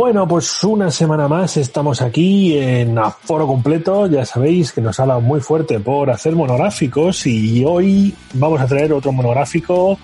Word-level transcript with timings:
Bueno, 0.00 0.26
pues 0.26 0.64
una 0.64 0.90
semana 0.90 1.28
más 1.28 1.58
estamos 1.58 2.00
aquí 2.00 2.56
en 2.56 2.98
aforo 2.98 3.46
completo. 3.46 4.06
Ya 4.06 4.24
sabéis 4.24 4.72
que 4.72 4.80
nos 4.80 4.98
habla 4.98 5.18
muy 5.18 5.40
fuerte 5.40 5.78
por 5.78 6.10
hacer 6.10 6.34
monográficos 6.34 7.26
y 7.26 7.62
hoy 7.66 8.14
vamos 8.32 8.62
a 8.62 8.66
traer 8.66 8.94
otro 8.94 9.12
monográfico 9.12 9.98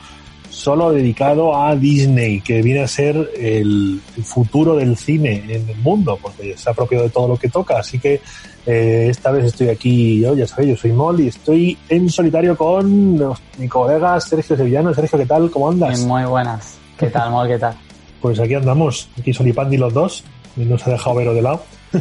solo 0.50 0.92
dedicado 0.92 1.56
a 1.56 1.74
Disney, 1.74 2.42
que 2.42 2.60
viene 2.60 2.82
a 2.82 2.88
ser 2.88 3.16
el, 3.38 4.02
futuro 4.22 4.76
del 4.76 4.98
cine 4.98 5.42
en 5.48 5.66
el 5.66 5.76
mundo, 5.78 6.18
porque 6.20 6.54
ha 6.66 6.74
propio 6.74 7.00
de 7.00 7.08
todo 7.08 7.28
lo 7.28 7.38
que 7.38 7.48
toca. 7.48 7.78
Así 7.78 7.98
que 7.98 8.20
eh, 8.66 9.06
esta 9.08 9.30
vez 9.30 9.46
estoy 9.46 9.70
aquí 9.70 10.20
yo, 10.20 10.34
ya 10.34 10.46
sabéis, 10.46 10.72
yo 10.72 10.76
soy 10.76 10.92
Mol 10.92 11.20
y 11.20 11.28
estoy 11.28 11.78
en 11.88 12.10
solitario 12.10 12.54
con 12.54 13.16
mi 13.56 13.66
colega 13.66 14.20
Sergio 14.20 14.58
Sevillano. 14.58 14.92
Sergio, 14.92 15.18
¿qué 15.18 15.26
tal? 15.26 15.50
¿Cómo 15.50 15.70
andas? 15.70 16.00
Muy 16.00 16.26
buenas. 16.26 16.76
¿Qué 16.98 17.06
tal, 17.06 17.30
Mol? 17.30 17.48
¿Qué 17.48 17.58
tal? 17.58 17.85
Pues 18.20 18.40
aquí 18.40 18.54
andamos, 18.54 19.08
aquí 19.18 19.32
Solipandi 19.32 19.76
los 19.76 19.92
dos, 19.92 20.24
y 20.56 20.64
nos 20.64 20.86
ha 20.86 20.90
dejado 20.90 21.16
Vero 21.16 21.34
de 21.34 21.42
lado. 21.42 21.62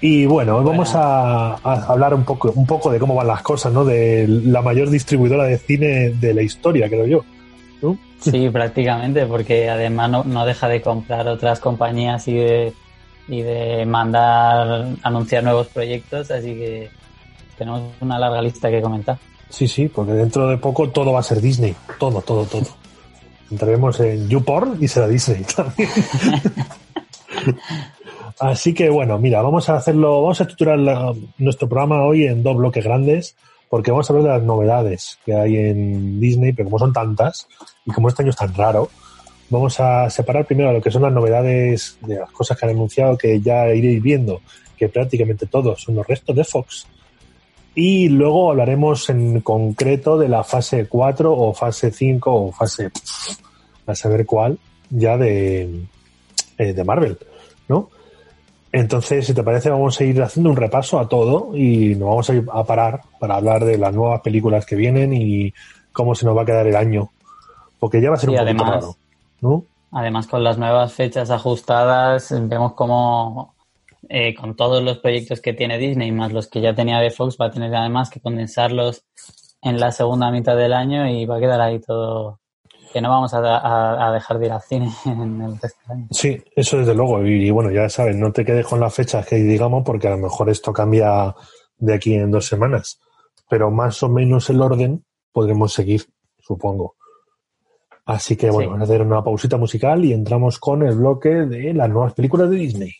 y 0.00 0.26
bueno, 0.26 0.56
hoy 0.56 0.64
vamos 0.64 0.92
a, 0.94 1.54
hablar 1.54 2.14
un 2.14 2.24
poco, 2.24 2.52
un 2.54 2.66
poco 2.66 2.90
de 2.90 2.98
cómo 2.98 3.14
van 3.14 3.28
las 3.28 3.42
cosas, 3.42 3.72
¿no? 3.72 3.84
De 3.84 4.26
la 4.28 4.62
mayor 4.62 4.90
distribuidora 4.90 5.44
de 5.44 5.58
cine 5.58 6.10
de 6.10 6.34
la 6.34 6.42
historia, 6.42 6.88
creo 6.88 7.06
yo. 7.06 7.24
Sí, 8.20 8.48
prácticamente, 8.52 9.26
porque 9.26 9.68
además 9.68 10.26
no, 10.26 10.46
deja 10.46 10.68
de 10.68 10.82
comprar 10.82 11.28
otras 11.28 11.60
compañías 11.60 12.26
y 12.26 12.34
de, 12.34 12.72
y 13.28 13.42
de 13.42 13.86
mandar 13.86 14.88
anunciar 15.02 15.44
nuevos 15.44 15.68
proyectos, 15.68 16.30
así 16.30 16.54
que 16.54 16.90
tenemos 17.56 17.82
una 18.00 18.18
larga 18.18 18.42
lista 18.42 18.70
que 18.70 18.82
comentar. 18.82 19.18
Sí, 19.50 19.68
sí, 19.68 19.88
porque 19.88 20.12
dentro 20.12 20.48
de 20.48 20.56
poco 20.56 20.88
todo 20.88 21.12
va 21.12 21.20
a 21.20 21.22
ser 21.22 21.40
Disney, 21.40 21.76
todo, 21.98 22.20
todo, 22.22 22.44
todo 22.44 22.83
entraremos 23.54 23.98
en 24.00 24.28
YouPorn 24.28 24.78
y 24.80 24.88
será 24.88 25.08
Disney 25.08 25.44
también. 25.56 25.88
Así 28.38 28.74
que 28.74 28.90
bueno, 28.90 29.18
mira, 29.18 29.42
vamos 29.42 29.68
a 29.68 29.76
hacerlo, 29.76 30.22
vamos 30.22 30.40
a 30.40 30.44
estructurar 30.44 30.78
nuestro 31.38 31.68
programa 31.68 32.04
hoy 32.04 32.26
en 32.26 32.42
dos 32.42 32.56
bloques 32.56 32.84
grandes, 32.84 33.36
porque 33.70 33.90
vamos 33.90 34.08
a 34.08 34.12
hablar 34.12 34.26
de 34.26 34.38
las 34.38 34.46
novedades 34.46 35.18
que 35.24 35.34
hay 35.34 35.56
en 35.56 36.20
Disney, 36.20 36.52
pero 36.52 36.66
como 36.66 36.78
son 36.78 36.92
tantas 36.92 37.48
y 37.86 37.92
como 37.92 38.08
este 38.08 38.22
año 38.22 38.30
es 38.30 38.36
tan 38.36 38.52
raro, 38.54 38.90
vamos 39.50 39.78
a 39.78 40.10
separar 40.10 40.46
primero 40.46 40.72
lo 40.72 40.82
que 40.82 40.90
son 40.90 41.02
las 41.02 41.12
novedades 41.12 41.96
de 42.00 42.16
las 42.16 42.30
cosas 42.32 42.58
que 42.58 42.66
han 42.66 42.72
anunciado, 42.72 43.16
que 43.16 43.40
ya 43.40 43.72
iréis 43.72 44.02
viendo, 44.02 44.40
que 44.76 44.88
prácticamente 44.88 45.46
todos 45.46 45.80
son 45.80 45.94
los 45.94 46.06
restos 46.06 46.34
de 46.34 46.44
Fox, 46.44 46.86
y 47.74 48.08
luego 48.08 48.50
hablaremos 48.50 49.10
en 49.10 49.40
concreto 49.40 50.16
de 50.18 50.28
la 50.28 50.44
fase 50.44 50.86
4 50.86 51.32
o 51.32 51.52
fase 51.52 51.90
5 51.90 52.32
o 52.32 52.52
fase 52.52 52.90
a 53.86 53.94
saber 53.94 54.24
cuál 54.24 54.58
ya 54.90 55.16
de, 55.16 55.86
eh, 56.58 56.72
de 56.72 56.84
Marvel, 56.84 57.18
¿no? 57.68 57.90
Entonces, 58.70 59.26
si 59.26 59.34
te 59.34 59.44
parece, 59.44 59.70
vamos 59.70 60.00
a 60.00 60.04
ir 60.04 60.20
haciendo 60.20 60.50
un 60.50 60.56
repaso 60.56 60.98
a 60.98 61.08
todo 61.08 61.56
y 61.56 61.94
nos 61.94 62.08
vamos 62.08 62.30
a 62.30 62.34
ir 62.34 62.44
a 62.52 62.64
parar 62.64 63.02
para 63.20 63.36
hablar 63.36 63.64
de 63.64 63.78
las 63.78 63.94
nuevas 63.94 64.20
películas 64.20 64.66
que 64.66 64.74
vienen 64.74 65.12
y 65.12 65.54
cómo 65.92 66.14
se 66.14 66.26
nos 66.26 66.36
va 66.36 66.42
a 66.42 66.44
quedar 66.44 66.66
el 66.66 66.74
año. 66.74 67.10
Porque 67.78 68.00
ya 68.00 68.10
va 68.10 68.16
a 68.16 68.18
ser 68.18 68.30
un 68.30 68.36
poco 68.36 68.42
además, 68.42 68.96
¿no? 69.40 69.64
Además, 69.92 70.26
con 70.26 70.42
las 70.42 70.58
nuevas 70.58 70.92
fechas 70.92 71.30
ajustadas, 71.30 72.34
vemos 72.48 72.72
cómo 72.72 73.53
eh, 74.08 74.34
con 74.34 74.56
todos 74.56 74.82
los 74.82 74.98
proyectos 74.98 75.40
que 75.40 75.52
tiene 75.52 75.78
Disney, 75.78 76.12
más 76.12 76.32
los 76.32 76.48
que 76.48 76.60
ya 76.60 76.74
tenía 76.74 76.98
de 77.00 77.10
Fox, 77.10 77.36
va 77.40 77.46
a 77.46 77.50
tener 77.50 77.74
además 77.74 78.10
que 78.10 78.20
condensarlos 78.20 79.04
en 79.62 79.80
la 79.80 79.92
segunda 79.92 80.30
mitad 80.30 80.56
del 80.56 80.72
año 80.72 81.08
y 81.08 81.24
va 81.24 81.36
a 81.36 81.40
quedar 81.40 81.60
ahí 81.60 81.80
todo, 81.80 82.40
que 82.92 83.00
no 83.00 83.08
vamos 83.08 83.32
a, 83.34 84.12
dejar 84.12 84.38
de 84.38 84.46
ir 84.46 84.52
al 84.52 84.62
cine 84.62 84.90
en 85.06 85.40
el 85.40 85.52
resto 85.58 85.80
del 85.88 85.96
año. 85.98 86.06
Sí, 86.10 86.42
eso 86.54 86.78
desde 86.78 86.94
luego. 86.94 87.24
Y, 87.24 87.50
bueno, 87.50 87.70
ya 87.70 87.88
sabes, 87.88 88.14
no 88.14 88.30
te 88.32 88.44
quedes 88.44 88.66
con 88.66 88.78
las 88.78 88.94
fechas 88.94 89.26
que 89.26 89.36
digamos, 89.36 89.82
porque 89.84 90.08
a 90.08 90.12
lo 90.12 90.18
mejor 90.18 90.50
esto 90.50 90.72
cambia 90.72 91.34
de 91.78 91.94
aquí 91.94 92.14
en 92.14 92.30
dos 92.30 92.46
semanas. 92.46 93.00
Pero 93.48 93.70
más 93.70 94.02
o 94.02 94.08
menos 94.08 94.48
el 94.50 94.60
orden 94.60 95.04
podremos 95.32 95.72
seguir, 95.72 96.04
supongo. 96.38 96.96
Así 98.06 98.36
que 98.36 98.50
bueno, 98.50 98.72
vamos 98.72 98.82
a 98.82 98.92
hacer 98.92 99.02
una 99.02 99.24
pausita 99.24 99.56
musical 99.56 100.04
y 100.04 100.12
entramos 100.12 100.58
con 100.58 100.86
el 100.86 100.94
bloque 100.94 101.30
de 101.30 101.72
las 101.72 101.88
nuevas 101.88 102.12
películas 102.12 102.50
de 102.50 102.56
Disney. 102.56 102.92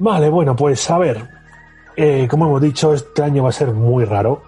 Vale, 0.00 0.30
bueno, 0.30 0.56
pues 0.56 0.90
a 0.90 0.96
ver, 0.96 1.28
eh, 1.94 2.26
como 2.28 2.46
hemos 2.46 2.62
dicho, 2.62 2.94
este 2.94 3.22
año 3.22 3.42
va 3.42 3.50
a 3.50 3.52
ser 3.52 3.72
muy 3.72 4.06
raro. 4.06 4.42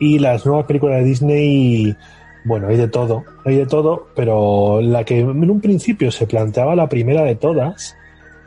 Y 0.00 0.18
las 0.18 0.46
nuevas 0.46 0.64
películas 0.64 0.98
de 0.98 1.04
Disney, 1.04 1.96
bueno, 2.44 2.68
hay 2.68 2.78
de 2.78 2.88
todo, 2.88 3.22
hay 3.44 3.56
de 3.56 3.66
todo, 3.66 4.08
pero 4.16 4.80
la 4.80 5.04
que 5.04 5.20
en 5.20 5.50
un 5.50 5.60
principio 5.60 6.10
se 6.10 6.26
planteaba 6.26 6.74
la 6.74 6.88
primera 6.88 7.22
de 7.22 7.36
todas 7.36 7.94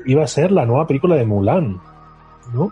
iba 0.08 0.24
a 0.24 0.28
ser 0.28 0.52
la 0.52 0.66
nueva 0.66 0.88
película 0.88 1.16
de 1.16 1.26
Mulan, 1.26 1.80
¿no? 2.54 2.72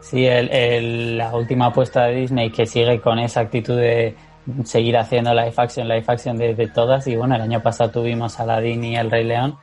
Sí, 0.00 0.26
el, 0.26 1.18
la 1.18 1.34
última 1.34 1.66
apuesta 1.66 2.04
de 2.04 2.14
Disney 2.14 2.50
que 2.50 2.64
sigue 2.64 3.00
con 3.00 3.18
esa 3.18 3.40
actitud 3.40 3.76
de 3.76 4.14
seguir 4.64 4.96
haciendo 4.98 5.34
live 5.34 5.54
action, 5.56 5.88
live 5.88 6.04
action 6.06 6.36
de, 6.36 6.54
de 6.54 6.68
todas. 6.68 7.06
Y 7.08 7.16
bueno, 7.16 7.34
el 7.34 7.42
año 7.42 7.60
pasado 7.60 7.90
tuvimos 7.90 8.38
Aladdin 8.38 8.84
y 8.84 8.96
El 8.96 9.10
Rey 9.10 9.24
León. 9.24 9.56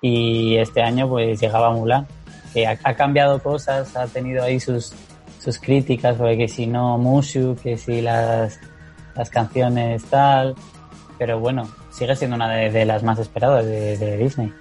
Y 0.00 0.56
este 0.56 0.80
año 0.80 1.08
pues 1.08 1.40
llegaba 1.40 1.70
Mulan 1.72 2.06
que 2.52 2.66
ha, 2.66 2.94
cambiado 2.94 3.42
cosas, 3.42 3.96
ha 3.96 4.06
tenido 4.06 4.42
ahí 4.42 4.60
sus, 4.60 4.92
sus 5.38 5.58
críticas, 5.58 6.16
porque 6.16 6.36
que 6.38 6.48
si 6.48 6.66
no 6.66 6.98
Mushu, 6.98 7.56
que 7.62 7.76
si 7.76 8.00
las, 8.00 8.58
las 9.14 9.30
canciones 9.30 10.04
tal, 10.04 10.54
pero 11.18 11.40
bueno, 11.40 11.68
sigue 11.90 12.14
siendo 12.16 12.36
una 12.36 12.48
de, 12.48 12.84
las 12.84 13.02
más 13.02 13.18
esperadas 13.18 13.66
de, 13.66 14.16
Disney. 14.16 14.52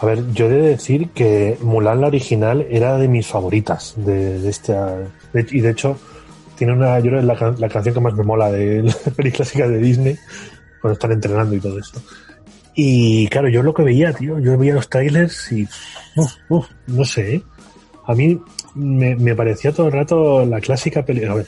A 0.00 0.06
ver, 0.06 0.32
yo 0.32 0.46
he 0.46 0.50
de 0.50 0.68
decir 0.68 1.10
que 1.10 1.58
Mulan 1.60 2.00
la 2.00 2.06
original 2.06 2.66
era 2.70 2.96
de 2.98 3.08
mis 3.08 3.26
favoritas 3.26 3.94
de, 3.96 4.48
esta 4.48 4.98
y 5.34 5.60
de 5.60 5.70
hecho 5.70 5.98
tiene 6.56 6.72
una 6.72 7.00
yo 7.00 7.10
creo 7.10 7.22
la, 7.22 7.34
la 7.58 7.68
canción 7.68 7.94
que 7.94 8.00
más 8.00 8.14
me 8.14 8.22
mola 8.22 8.52
de 8.52 8.82
la 8.84 8.94
peli 9.16 9.32
clásica 9.32 9.66
de 9.66 9.78
Disney 9.78 10.16
cuando 10.80 10.94
están 10.94 11.12
entrenando 11.12 11.54
y 11.54 11.60
todo 11.60 11.78
eso. 11.78 12.00
Y 12.74 13.28
claro, 13.28 13.48
yo 13.48 13.62
lo 13.62 13.72
que 13.72 13.84
veía, 13.84 14.12
tío, 14.12 14.38
yo 14.40 14.58
veía 14.58 14.74
los 14.74 14.88
trailers 14.88 15.52
y 15.52 15.68
no 16.88 17.04
sé, 17.04 17.36
¿eh? 17.36 17.42
a 18.06 18.14
mí 18.14 18.40
me, 18.74 19.14
me, 19.14 19.34
parecía 19.34 19.72
todo 19.72 19.86
el 19.86 19.92
rato 19.92 20.44
la 20.44 20.60
clásica 20.60 21.04
película, 21.04 21.32
a 21.32 21.36
ver, 21.36 21.46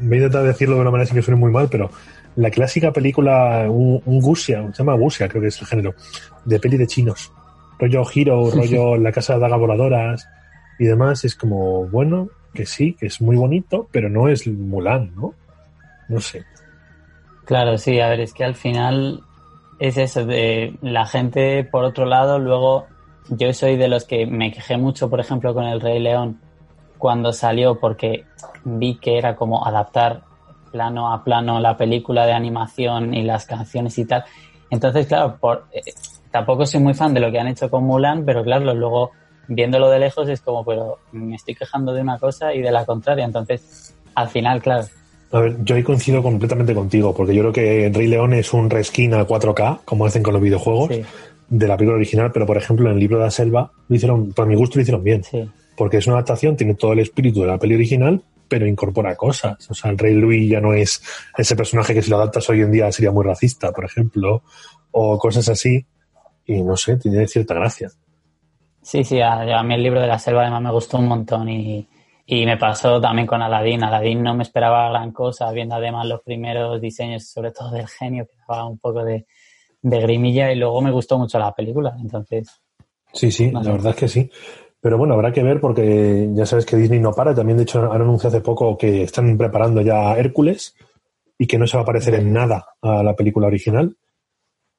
voy 0.00 0.12
a 0.12 0.16
intentar 0.16 0.44
decirlo 0.44 0.74
de 0.74 0.82
una 0.82 0.90
manera 0.90 1.10
que 1.10 1.22
suene 1.22 1.40
muy 1.40 1.50
mal, 1.50 1.68
pero 1.70 1.90
la 2.36 2.50
clásica 2.50 2.92
película, 2.92 3.66
un, 3.68 4.02
un 4.04 4.20
Gusia, 4.20 4.62
se 4.72 4.78
llama 4.78 4.94
Gusia, 4.94 5.28
creo 5.28 5.42
que 5.42 5.48
es 5.48 5.60
el 5.60 5.66
género, 5.66 5.94
de 6.44 6.60
peli 6.60 6.76
de 6.76 6.86
chinos, 6.86 7.32
rollo 7.78 8.04
Hero, 8.14 8.50
rollo 8.54 8.96
La 8.96 9.12
Casa 9.12 9.34
de 9.34 9.40
Dagas 9.40 9.58
Voladoras 9.58 10.28
y 10.78 10.84
demás, 10.84 11.24
es 11.24 11.34
como, 11.34 11.86
bueno, 11.88 12.28
que 12.52 12.66
sí, 12.66 12.94
que 12.94 13.06
es 13.06 13.20
muy 13.22 13.36
bonito, 13.36 13.88
pero 13.90 14.10
no 14.10 14.28
es 14.28 14.46
Mulan, 14.46 15.14
¿no? 15.14 15.34
No 16.08 16.20
sé. 16.20 16.44
Claro, 17.46 17.78
sí, 17.78 17.98
a 18.00 18.08
ver, 18.08 18.20
es 18.20 18.32
que 18.32 18.44
al 18.44 18.54
final 18.54 19.22
es 19.82 19.98
eso, 19.98 20.24
de 20.24 20.76
la 20.80 21.06
gente, 21.06 21.64
por 21.64 21.82
otro 21.82 22.06
lado, 22.06 22.38
luego 22.38 22.86
yo 23.30 23.52
soy 23.52 23.76
de 23.76 23.88
los 23.88 24.04
que 24.04 24.26
me 24.26 24.52
quejé 24.52 24.76
mucho, 24.76 25.10
por 25.10 25.18
ejemplo, 25.18 25.54
con 25.54 25.64
el 25.64 25.80
Rey 25.80 25.98
León 25.98 26.38
cuando 26.98 27.32
salió 27.32 27.80
porque 27.80 28.24
vi 28.62 28.94
que 28.98 29.18
era 29.18 29.34
como 29.34 29.66
adaptar 29.66 30.22
plano 30.70 31.12
a 31.12 31.24
plano 31.24 31.58
la 31.58 31.76
película 31.76 32.26
de 32.26 32.32
animación 32.32 33.12
y 33.12 33.24
las 33.24 33.44
canciones 33.44 33.98
y 33.98 34.04
tal. 34.04 34.24
Entonces, 34.70 35.08
claro, 35.08 35.36
por, 35.40 35.66
eh, 35.72 35.80
tampoco 36.30 36.64
soy 36.64 36.78
muy 36.78 36.94
fan 36.94 37.12
de 37.12 37.18
lo 37.18 37.32
que 37.32 37.40
han 37.40 37.48
hecho 37.48 37.68
con 37.68 37.82
Mulan, 37.82 38.24
pero 38.24 38.44
claro, 38.44 38.72
luego 38.74 39.10
viéndolo 39.48 39.90
de 39.90 39.98
lejos 39.98 40.28
es 40.28 40.42
como, 40.42 40.64
pero 40.64 41.00
me 41.10 41.34
estoy 41.34 41.56
quejando 41.56 41.92
de 41.92 42.02
una 42.02 42.20
cosa 42.20 42.54
y 42.54 42.62
de 42.62 42.70
la 42.70 42.86
contraria. 42.86 43.24
Entonces, 43.24 43.96
al 44.14 44.28
final, 44.28 44.62
claro, 44.62 44.84
a 45.32 45.40
ver, 45.40 45.64
yo 45.64 45.74
ahí 45.74 45.82
coincido 45.82 46.22
completamente 46.22 46.74
contigo, 46.74 47.14
porque 47.14 47.34
yo 47.34 47.40
creo 47.40 47.52
que 47.52 47.90
Rey 47.92 48.06
León 48.06 48.34
es 48.34 48.52
un 48.52 48.68
reskin 48.68 49.14
a 49.14 49.26
4K, 49.26 49.80
como 49.84 50.04
hacen 50.04 50.22
con 50.22 50.34
los 50.34 50.42
videojuegos, 50.42 50.90
de 51.48 51.68
la 51.68 51.76
película 51.76 51.96
original, 51.96 52.30
pero 52.32 52.46
por 52.46 52.56
ejemplo 52.56 52.88
en 52.88 52.94
el 52.94 53.00
libro 53.00 53.18
de 53.18 53.24
la 53.24 53.30
selva 53.30 53.72
lo 53.88 53.96
hicieron, 53.96 54.32
por 54.32 54.46
mi 54.46 54.54
gusto 54.54 54.78
lo 54.78 54.82
hicieron 54.82 55.02
bien. 55.02 55.22
Porque 55.76 55.96
es 55.96 56.06
una 56.06 56.16
adaptación, 56.16 56.56
tiene 56.56 56.74
todo 56.74 56.92
el 56.92 56.98
espíritu 56.98 57.40
de 57.40 57.46
la 57.46 57.58
peli 57.58 57.74
original, 57.74 58.22
pero 58.46 58.66
incorpora 58.66 59.16
cosas. 59.16 59.70
O 59.70 59.74
sea, 59.74 59.90
el 59.90 59.96
Rey 59.96 60.14
Louis 60.14 60.50
ya 60.50 60.60
no 60.60 60.74
es 60.74 61.02
ese 61.36 61.56
personaje 61.56 61.94
que 61.94 62.02
si 62.02 62.10
lo 62.10 62.16
adaptas 62.16 62.48
hoy 62.50 62.60
en 62.60 62.70
día 62.70 62.92
sería 62.92 63.10
muy 63.10 63.24
racista, 63.24 63.72
por 63.72 63.86
ejemplo, 63.86 64.42
o 64.90 65.18
cosas 65.18 65.48
así. 65.48 65.86
Y 66.44 66.62
no 66.62 66.76
sé, 66.76 66.98
tiene 66.98 67.26
cierta 67.26 67.54
gracia. 67.54 67.90
Sí, 68.82 69.02
sí, 69.02 69.20
a, 69.20 69.58
a 69.58 69.62
mí 69.62 69.74
el 69.74 69.82
libro 69.82 70.00
de 70.00 70.08
la 70.08 70.18
selva 70.18 70.42
además 70.42 70.62
me 70.62 70.72
gustó 70.72 70.98
un 70.98 71.08
montón 71.08 71.48
y 71.48 71.86
y 72.26 72.46
me 72.46 72.56
pasó 72.56 73.00
también 73.00 73.26
con 73.26 73.42
Aladdin. 73.42 73.82
Aladdin 73.82 74.22
no 74.22 74.34
me 74.34 74.42
esperaba 74.42 74.88
gran 74.90 75.12
cosa, 75.12 75.50
viendo 75.52 75.74
además 75.74 76.06
los 76.06 76.22
primeros 76.22 76.80
diseños, 76.80 77.26
sobre 77.26 77.50
todo 77.50 77.70
del 77.70 77.88
genio, 77.88 78.26
que 78.26 78.32
daba 78.48 78.66
un 78.66 78.78
poco 78.78 79.04
de, 79.04 79.26
de 79.82 80.00
Grimilla 80.00 80.52
y 80.52 80.56
luego 80.56 80.80
me 80.80 80.90
gustó 80.90 81.18
mucho 81.18 81.38
la 81.38 81.52
película. 81.52 81.96
Entonces. 82.00 82.48
Sí, 83.12 83.30
sí, 83.30 83.50
la 83.50 83.60
verdad 83.60 83.90
es 83.90 83.96
que 83.96 84.08
sí. 84.08 84.30
Pero 84.80 84.98
bueno, 84.98 85.14
habrá 85.14 85.32
que 85.32 85.42
ver 85.42 85.60
porque 85.60 86.28
ya 86.32 86.46
sabes 86.46 86.66
que 86.66 86.76
Disney 86.76 86.98
no 86.98 87.12
para. 87.12 87.34
También, 87.34 87.56
de 87.56 87.64
hecho, 87.64 87.92
han 87.92 88.00
anunciado 88.00 88.36
hace 88.36 88.44
poco 88.44 88.76
que 88.76 89.02
están 89.02 89.36
preparando 89.36 89.80
ya 89.80 90.16
Hércules 90.16 90.74
y 91.38 91.46
que 91.46 91.58
no 91.58 91.66
se 91.66 91.76
va 91.76 91.82
a 91.82 91.86
parecer 91.86 92.14
en 92.14 92.32
nada 92.32 92.66
a 92.80 93.02
la 93.02 93.14
película 93.14 93.46
original. 93.46 93.96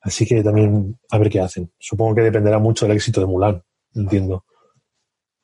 Así 0.02 0.26
que 0.26 0.44
también 0.44 1.00
a 1.10 1.18
ver 1.18 1.30
qué 1.30 1.40
hacen. 1.40 1.72
Supongo 1.80 2.16
que 2.16 2.22
dependerá 2.22 2.60
mucho 2.60 2.86
del 2.86 2.98
éxito 2.98 3.22
de 3.22 3.28
Mulan, 3.28 3.64
entiendo. 3.96 4.44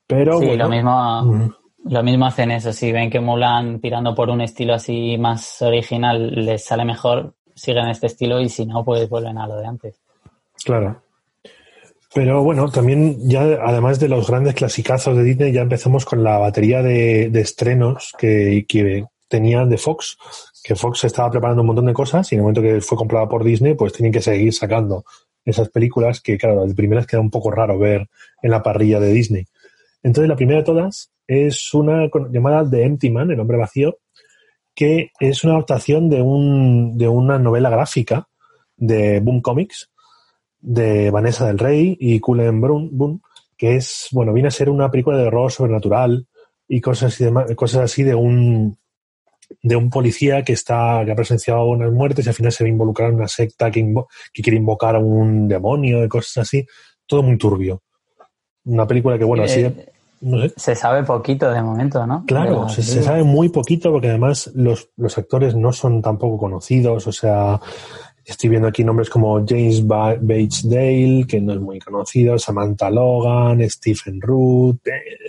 Pero 0.06 0.38
sí, 0.38 0.46
bueno, 0.46 0.64
lo 0.64 0.70
mismo, 0.70 1.54
lo 1.84 2.02
mismo 2.02 2.26
hacen 2.26 2.50
eso. 2.50 2.72
Si 2.72 2.92
ven 2.92 3.10
que 3.10 3.20
Mulan 3.20 3.80
tirando 3.80 4.14
por 4.14 4.30
un 4.30 4.40
estilo 4.40 4.74
así 4.74 5.16
más 5.18 5.62
original 5.62 6.44
les 6.44 6.64
sale 6.64 6.84
mejor, 6.84 7.34
siguen 7.54 7.88
este 7.88 8.06
estilo 8.06 8.40
y 8.40 8.48
si 8.48 8.66
no, 8.66 8.84
pues 8.84 9.08
vuelven 9.08 9.38
a 9.38 9.46
lo 9.46 9.56
de 9.56 9.66
antes. 9.66 10.00
Claro. 10.64 11.02
Pero 12.12 12.42
bueno, 12.42 12.68
también 12.70 13.28
ya 13.28 13.42
además 13.42 14.00
de 14.00 14.08
los 14.08 14.28
grandes 14.28 14.54
clasicazos 14.54 15.16
de 15.16 15.22
Disney, 15.22 15.52
ya 15.52 15.62
empezamos 15.62 16.04
con 16.04 16.24
la 16.24 16.38
batería 16.38 16.82
de, 16.82 17.30
de 17.30 17.40
estrenos 17.40 18.12
que, 18.18 18.66
que, 18.68 19.04
tenían 19.30 19.70
de 19.70 19.78
Fox, 19.78 20.18
que 20.62 20.74
Fox 20.74 21.04
estaba 21.04 21.30
preparando 21.30 21.62
un 21.62 21.68
montón 21.68 21.86
de 21.86 21.94
cosas 21.94 22.30
y 22.30 22.34
en 22.34 22.40
el 22.40 22.42
momento 22.42 22.62
que 22.62 22.80
fue 22.80 22.98
comprada 22.98 23.28
por 23.28 23.44
Disney, 23.44 23.74
pues 23.74 23.92
tienen 23.92 24.12
que 24.12 24.20
seguir 24.20 24.52
sacando 24.52 25.04
esas 25.44 25.68
películas 25.70 26.20
que, 26.20 26.36
claro, 26.36 26.66
las 26.66 26.74
primeras 26.74 27.06
queda 27.06 27.20
un 27.20 27.30
poco 27.30 27.50
raro 27.50 27.78
ver 27.78 28.08
en 28.42 28.50
la 28.50 28.62
parrilla 28.62 28.98
de 28.98 29.12
Disney. 29.12 29.46
Entonces, 30.02 30.28
la 30.28 30.36
primera 30.36 30.58
de 30.58 30.64
todas 30.64 31.10
es 31.30 31.72
una 31.74 32.10
llamada 32.32 32.68
The 32.68 32.82
Empty 32.82 33.08
Man, 33.10 33.30
El 33.30 33.38
hombre 33.38 33.56
vacío, 33.56 33.98
que 34.74 35.12
es 35.20 35.44
una 35.44 35.52
adaptación 35.52 36.10
de, 36.10 36.20
un, 36.20 36.98
de 36.98 37.06
una 37.06 37.38
novela 37.38 37.70
gráfica 37.70 38.26
de 38.76 39.20
Boom 39.20 39.40
Comics, 39.40 39.92
de 40.58 41.10
Vanessa 41.12 41.46
del 41.46 41.60
Rey 41.60 41.96
y 42.00 42.18
Cullen 42.18 42.60
Boom, 42.60 43.22
que 43.56 43.76
es, 43.76 44.08
bueno, 44.10 44.32
viene 44.32 44.48
a 44.48 44.50
ser 44.50 44.70
una 44.70 44.90
película 44.90 45.18
de 45.18 45.28
horror 45.28 45.52
sobrenatural 45.52 46.26
y 46.66 46.80
cosas 46.80 47.14
así 47.14 47.24
de, 47.24 47.54
cosas 47.54 47.82
así 47.82 48.02
de 48.02 48.16
un 48.16 48.76
de 49.62 49.76
un 49.76 49.88
policía 49.88 50.42
que 50.42 50.52
está 50.52 51.02
que 51.04 51.12
ha 51.12 51.16
presenciado 51.16 51.64
unas 51.64 51.92
muertes 51.92 52.26
y 52.26 52.28
al 52.28 52.34
final 52.34 52.52
se 52.52 52.64
ve 52.64 52.70
involucrado 52.70 53.12
en 53.12 53.18
una 53.18 53.28
secta 53.28 53.70
que, 53.70 53.94
que 54.32 54.42
quiere 54.42 54.58
invocar 54.58 54.96
a 54.96 54.98
un 54.98 55.46
demonio 55.46 56.04
y 56.04 56.08
cosas 56.08 56.38
así. 56.38 56.66
Todo 57.06 57.22
muy 57.22 57.38
turbio. 57.38 57.82
Una 58.64 58.86
película 58.86 59.16
que, 59.16 59.24
bueno, 59.24 59.44
así... 59.44 59.60
Eh, 59.60 59.92
no 60.20 60.40
sé. 60.40 60.52
Se 60.56 60.74
sabe 60.74 61.02
poquito 61.02 61.50
de 61.50 61.62
momento, 61.62 62.06
¿no? 62.06 62.24
Claro, 62.26 62.68
se, 62.68 62.82
se, 62.82 63.02
sabe 63.02 63.22
muy 63.22 63.48
poquito 63.48 63.90
porque 63.90 64.08
además 64.08 64.50
los, 64.54 64.90
los 64.96 65.16
actores 65.16 65.54
no 65.54 65.72
son 65.72 66.02
tampoco 66.02 66.36
conocidos. 66.36 67.06
O 67.06 67.12
sea, 67.12 67.58
estoy 68.24 68.50
viendo 68.50 68.68
aquí 68.68 68.84
nombres 68.84 69.08
como 69.08 69.44
James 69.46 69.86
Bates 69.86 70.68
Dale, 70.68 71.24
que 71.26 71.40
no 71.40 71.54
es 71.54 71.60
muy 71.60 71.78
conocido, 71.78 72.38
Samantha 72.38 72.90
Logan, 72.90 73.68
Stephen 73.68 74.20
Root. 74.20 74.86
Eh, 74.86 75.28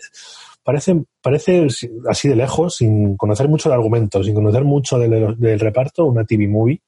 parece, 0.62 1.04
parece 1.22 1.68
así 2.10 2.28
de 2.28 2.36
lejos, 2.36 2.76
sin 2.76 3.16
conocer 3.16 3.48
mucho 3.48 3.70
de 3.70 3.76
argumento, 3.76 4.22
sin 4.24 4.36
conocer 4.36 4.66
mucho 4.66 5.00
del, 5.00 5.40
del 5.40 5.60
reparto, 5.60 6.06
una 6.06 6.26
TV 6.26 6.48
movie. 6.50 6.82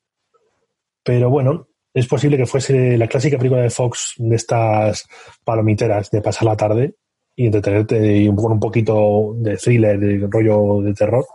Pero 1.04 1.30
bueno, 1.30 1.68
es 1.94 2.08
posible 2.08 2.36
que 2.36 2.46
fuese 2.46 2.98
la 2.98 3.08
clásica 3.08 3.38
película 3.38 3.62
de 3.62 3.70
Fox 3.70 4.16
de 4.18 4.36
estas 4.36 5.06
palomiteras 5.46 6.10
de 6.12 6.22
pasar 6.22 6.46
la 6.46 6.58
tarde 6.58 6.96
y 7.36 7.48
entretenerte 7.48 8.18
y 8.18 8.36
con 8.36 8.52
un 8.54 8.60
poquito 8.60 9.34
de 9.36 9.58
thriller, 9.58 10.00
de 10.00 10.28
rollo 10.30 10.82
de 10.82 10.94
terror. 10.94 11.26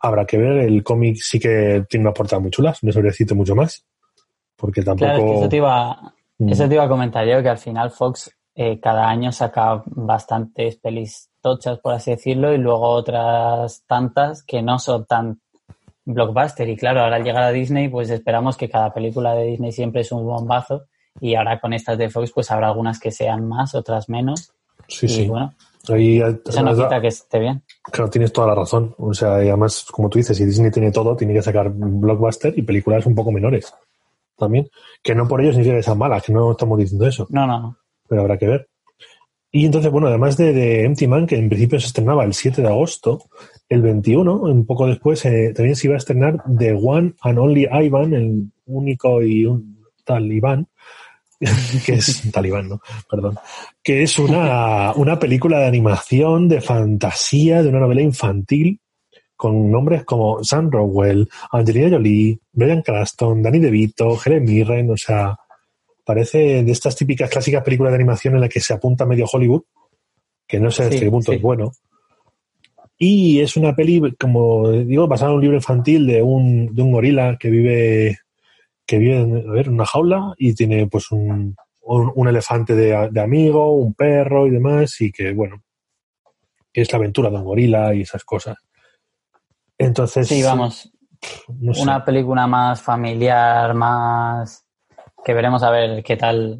Habrá 0.00 0.24
que 0.24 0.38
ver, 0.38 0.58
el 0.58 0.82
cómic 0.82 1.16
sí 1.20 1.38
que 1.38 1.84
tiene 1.88 2.04
unas 2.04 2.14
portadas 2.14 2.42
muy 2.42 2.50
chulas, 2.50 2.82
no 2.82 2.92
sabría 2.92 3.10
decirte 3.10 3.34
mucho 3.34 3.54
más, 3.54 3.84
porque 4.56 4.82
tampoco... 4.82 5.10
Claro, 5.10 5.24
es 5.24 5.30
que 5.30 5.38
eso, 5.38 5.48
te 5.48 5.56
iba, 5.56 6.14
mm. 6.38 6.48
eso 6.48 6.68
te 6.68 6.74
iba 6.74 6.84
a 6.84 6.88
comentar 6.88 7.26
yo, 7.26 7.42
que 7.42 7.48
al 7.48 7.58
final 7.58 7.90
Fox 7.90 8.30
eh, 8.54 8.80
cada 8.80 9.08
año 9.08 9.32
saca 9.32 9.82
bastantes 9.86 10.76
pelis 10.76 11.30
tochas, 11.42 11.78
por 11.78 11.92
así 11.92 12.12
decirlo, 12.12 12.54
y 12.54 12.58
luego 12.58 12.88
otras 12.88 13.84
tantas 13.86 14.42
que 14.42 14.62
no 14.62 14.78
son 14.78 15.04
tan 15.06 15.40
blockbuster. 16.06 16.68
Y 16.68 16.76
claro, 16.76 17.02
ahora 17.02 17.16
al 17.16 17.24
llegar 17.24 17.42
a 17.42 17.52
Disney, 17.52 17.88
pues 17.88 18.08
esperamos 18.08 18.56
que 18.56 18.70
cada 18.70 18.94
película 18.94 19.34
de 19.34 19.44
Disney 19.44 19.72
siempre 19.72 20.00
es 20.00 20.12
un 20.12 20.24
bombazo. 20.24 20.84
Y 21.20 21.34
ahora 21.34 21.60
con 21.60 21.72
estas 21.72 21.98
de 21.98 22.08
Fox, 22.08 22.32
pues 22.32 22.50
habrá 22.50 22.68
algunas 22.68 22.98
que 22.98 23.10
sean 23.10 23.46
más, 23.46 23.74
otras 23.74 24.08
menos. 24.08 24.52
Sí, 24.88 25.06
y 25.06 25.08
sí. 25.08 25.26
bueno, 25.26 25.54
Ahí, 25.88 26.18
no 26.18 26.74
quita 26.74 27.00
que 27.00 27.08
esté 27.08 27.38
bien. 27.38 27.62
Claro, 27.92 28.10
tienes 28.10 28.32
toda 28.32 28.48
la 28.48 28.54
razón. 28.54 28.94
O 28.98 29.14
sea, 29.14 29.44
y 29.44 29.48
además, 29.48 29.86
como 29.90 30.08
tú 30.08 30.18
dices, 30.18 30.36
si 30.36 30.44
Disney 30.44 30.70
tiene 30.70 30.90
todo, 30.90 31.16
tiene 31.16 31.32
que 31.32 31.42
sacar 31.42 31.70
blockbuster 31.70 32.52
y 32.56 32.62
películas 32.62 33.06
un 33.06 33.14
poco 33.14 33.30
menores. 33.30 33.72
También. 34.36 34.68
Que 35.02 35.14
no 35.14 35.28
por 35.28 35.40
ello 35.40 35.50
significa 35.50 35.76
que 35.76 35.82
sean 35.82 35.98
malas, 35.98 36.24
que 36.24 36.32
no 36.32 36.52
estamos 36.52 36.78
diciendo 36.78 37.06
eso. 37.06 37.26
No, 37.30 37.46
no, 37.46 37.60
no. 37.60 37.76
Pero 38.08 38.22
habrá 38.22 38.36
que 38.36 38.48
ver. 38.48 38.68
Y 39.52 39.64
entonces, 39.64 39.90
bueno, 39.90 40.08
además 40.08 40.36
de, 40.36 40.52
de, 40.52 40.84
Empty 40.84 41.06
Man, 41.06 41.26
que 41.26 41.38
en 41.38 41.48
principio 41.48 41.80
se 41.80 41.86
estrenaba 41.86 42.24
el 42.24 42.34
7 42.34 42.60
de 42.60 42.68
agosto, 42.68 43.22
el 43.68 43.80
21, 43.80 44.34
un 44.34 44.66
poco 44.66 44.86
después, 44.86 45.24
eh, 45.24 45.52
también 45.54 45.76
se 45.76 45.86
iba 45.86 45.94
a 45.94 45.98
estrenar 45.98 46.42
The 46.58 46.74
One 46.74 47.14
and 47.22 47.38
Only 47.38 47.68
Ivan, 47.70 48.12
el 48.12 48.50
único 48.66 49.22
y 49.22 49.46
un 49.46 49.76
tal 50.04 50.30
Iván, 50.30 50.68
que 51.86 51.94
es 51.94 52.30
talibán, 52.32 52.68
¿no? 52.68 52.80
Perdón. 53.10 53.36
Que 53.82 54.02
es 54.02 54.18
una, 54.18 54.92
una 54.94 55.18
película 55.18 55.58
de 55.60 55.66
animación, 55.66 56.48
de 56.48 56.60
fantasía, 56.60 57.62
de 57.62 57.68
una 57.68 57.80
novela 57.80 58.02
infantil, 58.02 58.80
con 59.36 59.70
nombres 59.70 60.04
como 60.04 60.42
Sam 60.42 60.70
Rowell, 60.70 61.28
Angelina 61.52 61.90
Jolie, 61.90 62.38
Brian 62.52 62.82
Cranston, 62.82 63.42
Danny 63.42 63.58
DeVito, 63.58 64.18
Helen 64.24 64.44
Mirren, 64.44 64.90
o 64.90 64.96
sea, 64.96 65.36
parece 66.04 66.64
de 66.64 66.72
estas 66.72 66.96
típicas 66.96 67.28
clásicas 67.28 67.62
películas 67.62 67.92
de 67.92 67.96
animación 67.96 68.34
en 68.34 68.40
las 68.40 68.50
que 68.50 68.60
se 68.60 68.72
apunta 68.72 69.04
medio 69.04 69.26
Hollywood, 69.30 69.62
que 70.46 70.58
no 70.58 70.70
sé 70.70 70.84
hasta 70.84 70.94
Sí, 70.94 71.00
qué 71.00 71.10
punto 71.10 71.32
sí. 71.32 71.36
es 71.36 71.42
bueno. 71.42 71.72
Y 72.98 73.40
es 73.40 73.56
una 73.56 73.76
peli, 73.76 74.00
como 74.18 74.70
digo, 74.70 75.06
basada 75.06 75.32
en 75.32 75.36
un 75.36 75.42
libro 75.42 75.56
infantil 75.56 76.06
de 76.06 76.22
un, 76.22 76.74
de 76.74 76.82
un 76.82 76.92
gorila 76.92 77.36
que 77.38 77.50
vive, 77.50 78.18
que 78.86 78.98
vive 78.98 79.20
en, 79.20 79.48
a 79.48 79.52
ver, 79.52 79.66
en 79.66 79.74
una 79.74 79.86
jaula 79.86 80.34
y 80.38 80.54
tiene 80.54 80.86
pues 80.86 81.10
un, 81.10 81.56
un, 81.82 82.12
un 82.14 82.28
elefante 82.28 82.74
de, 82.74 83.08
de 83.10 83.20
amigo, 83.20 83.74
un 83.74 83.94
perro 83.94 84.46
y 84.46 84.50
demás, 84.50 85.00
y 85.00 85.10
que 85.12 85.32
bueno, 85.32 85.62
es 86.72 86.92
la 86.92 86.98
aventura 86.98 87.30
de 87.30 87.36
un 87.36 87.44
gorila 87.44 87.94
y 87.94 88.02
esas 88.02 88.24
cosas. 88.24 88.56
Entonces, 89.78 90.28
Sí, 90.28 90.42
vamos, 90.42 90.90
no 91.58 91.74
sé. 91.74 91.82
una 91.82 92.04
película 92.04 92.46
más 92.46 92.80
familiar, 92.80 93.74
más 93.74 94.64
que 95.24 95.34
veremos 95.34 95.62
a 95.62 95.70
ver 95.70 96.02
qué 96.02 96.16
tal 96.16 96.58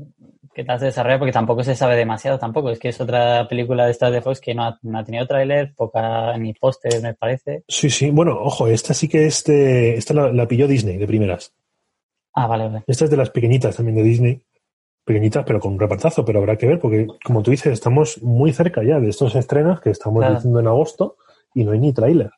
qué 0.52 0.64
tal 0.64 0.78
se 0.78 0.86
desarrolla, 0.86 1.18
porque 1.18 1.32
tampoco 1.32 1.62
se 1.62 1.76
sabe 1.76 1.96
demasiado 1.96 2.38
tampoco. 2.38 2.70
Es 2.70 2.78
que 2.78 2.88
es 2.88 2.98
otra 2.98 3.46
película 3.46 3.84
de 3.84 3.90
estas 3.90 4.10
de 4.10 4.22
Fox 4.22 4.40
que 4.40 4.54
no 4.54 4.64
ha, 4.64 4.78
no 4.82 4.98
ha 4.98 5.04
tenido 5.04 5.26
tráiler, 5.26 5.74
poca 5.74 6.34
ni 6.38 6.54
póster, 6.54 7.02
me 7.02 7.12
parece. 7.12 7.62
Sí, 7.68 7.90
sí, 7.90 8.08
bueno, 8.08 8.38
ojo, 8.40 8.66
esta 8.66 8.94
sí 8.94 9.06
que 9.06 9.26
es 9.26 9.44
de, 9.44 9.96
esta 9.96 10.14
la, 10.14 10.32
la 10.32 10.48
pilló 10.48 10.66
Disney 10.66 10.96
de 10.96 11.06
primeras. 11.06 11.52
Ah, 12.36 12.46
vale, 12.46 12.66
vale. 12.68 12.84
Esta 12.86 13.04
es 13.04 13.10
de 13.10 13.16
las 13.16 13.30
pequeñitas 13.30 13.76
también 13.76 13.96
de 13.96 14.02
Disney. 14.02 14.42
Pequeñitas, 15.04 15.44
pero 15.46 15.58
con 15.58 15.72
un 15.72 15.80
repartazo, 15.80 16.24
pero 16.24 16.38
habrá 16.40 16.56
que 16.56 16.66
ver, 16.66 16.78
porque 16.78 17.06
como 17.24 17.42
tú 17.42 17.50
dices, 17.50 17.72
estamos 17.72 18.22
muy 18.22 18.52
cerca 18.52 18.82
ya 18.82 19.00
de 19.00 19.08
estos 19.08 19.34
estrenos 19.34 19.80
que 19.80 19.90
estamos 19.90 20.20
Claro. 20.20 20.34
diciendo 20.34 20.60
en 20.60 20.66
agosto 20.66 21.16
y 21.54 21.64
no 21.64 21.72
hay 21.72 21.78
ni 21.78 21.92
tráiler. 21.92 22.30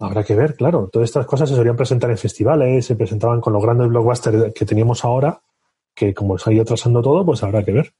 Habrá 0.00 0.22
que 0.24 0.34
ver, 0.34 0.54
claro. 0.54 0.90
Todas 0.92 1.08
estas 1.08 1.24
cosas 1.26 1.48
se 1.48 1.54
solían 1.54 1.76
presentar 1.76 2.10
en 2.10 2.18
festivales, 2.18 2.84
se 2.84 2.96
presentaban 2.96 3.40
con 3.40 3.52
los 3.52 3.62
grandes 3.62 3.88
blockbusters 3.88 4.52
que 4.52 4.66
teníamos 4.66 5.04
ahora, 5.04 5.40
que 5.94 6.12
como 6.12 6.36
se 6.36 6.50
ha 6.50 6.52
ido 6.52 6.62
atrasando 6.62 7.00
todo, 7.00 7.24
pues 7.24 7.42
habrá 7.42 7.64
que 7.64 7.72
ver. 7.72 7.92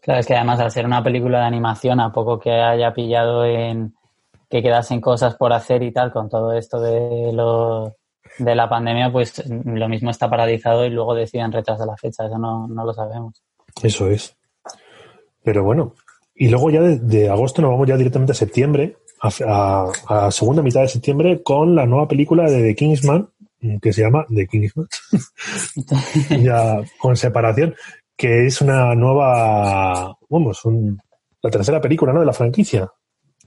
Claro, 0.00 0.20
es 0.20 0.26
que 0.26 0.36
además 0.36 0.60
al 0.60 0.70
ser 0.70 0.86
una 0.86 1.02
película 1.02 1.40
de 1.40 1.46
animación, 1.46 2.00
a 2.00 2.12
poco 2.12 2.38
que 2.38 2.52
haya 2.52 2.94
pillado 2.94 3.44
en 3.44 3.94
que 4.48 4.62
quedasen 4.62 5.00
cosas 5.00 5.34
por 5.34 5.52
hacer 5.52 5.82
y 5.82 5.92
tal, 5.92 6.12
con 6.12 6.30
todo 6.30 6.52
esto 6.52 6.80
de 6.80 7.32
lo 7.32 7.96
de 8.38 8.54
la 8.54 8.68
pandemia, 8.68 9.10
pues 9.10 9.42
lo 9.46 9.88
mismo 9.88 10.10
está 10.10 10.28
paralizado 10.28 10.84
y 10.86 10.90
luego 10.90 11.14
deciden 11.14 11.52
retrasar 11.52 11.86
la 11.86 11.96
fecha, 11.96 12.26
eso 12.26 12.38
no, 12.38 12.66
no 12.68 12.84
lo 12.84 12.94
sabemos. 12.94 13.42
Eso 13.82 14.08
es. 14.08 14.36
Pero 15.42 15.64
bueno, 15.64 15.94
y 16.34 16.48
luego 16.48 16.70
ya 16.70 16.80
de, 16.80 16.98
de 16.98 17.28
agosto 17.28 17.62
nos 17.62 17.70
vamos 17.70 17.88
ya 17.88 17.96
directamente 17.96 18.32
a 18.32 18.36
septiembre, 18.36 18.96
a, 19.20 19.90
a, 20.08 20.26
a 20.26 20.30
segunda 20.30 20.62
mitad 20.62 20.82
de 20.82 20.88
septiembre, 20.88 21.42
con 21.42 21.74
la 21.74 21.86
nueva 21.86 22.06
película 22.06 22.50
de 22.50 22.62
The 22.62 22.74
Kingsman, 22.74 23.28
que 23.82 23.92
se 23.92 24.02
llama 24.02 24.26
The 24.32 24.46
Kingsman, 24.46 24.88
ya 26.42 26.80
con 26.98 27.16
separación, 27.16 27.74
que 28.16 28.46
es 28.46 28.60
una 28.60 28.94
nueva, 28.94 30.16
vamos, 30.28 30.64
un, 30.64 31.00
la 31.42 31.50
tercera 31.50 31.80
película 31.80 32.12
¿no? 32.12 32.20
de 32.20 32.26
la 32.26 32.32
franquicia. 32.32 32.90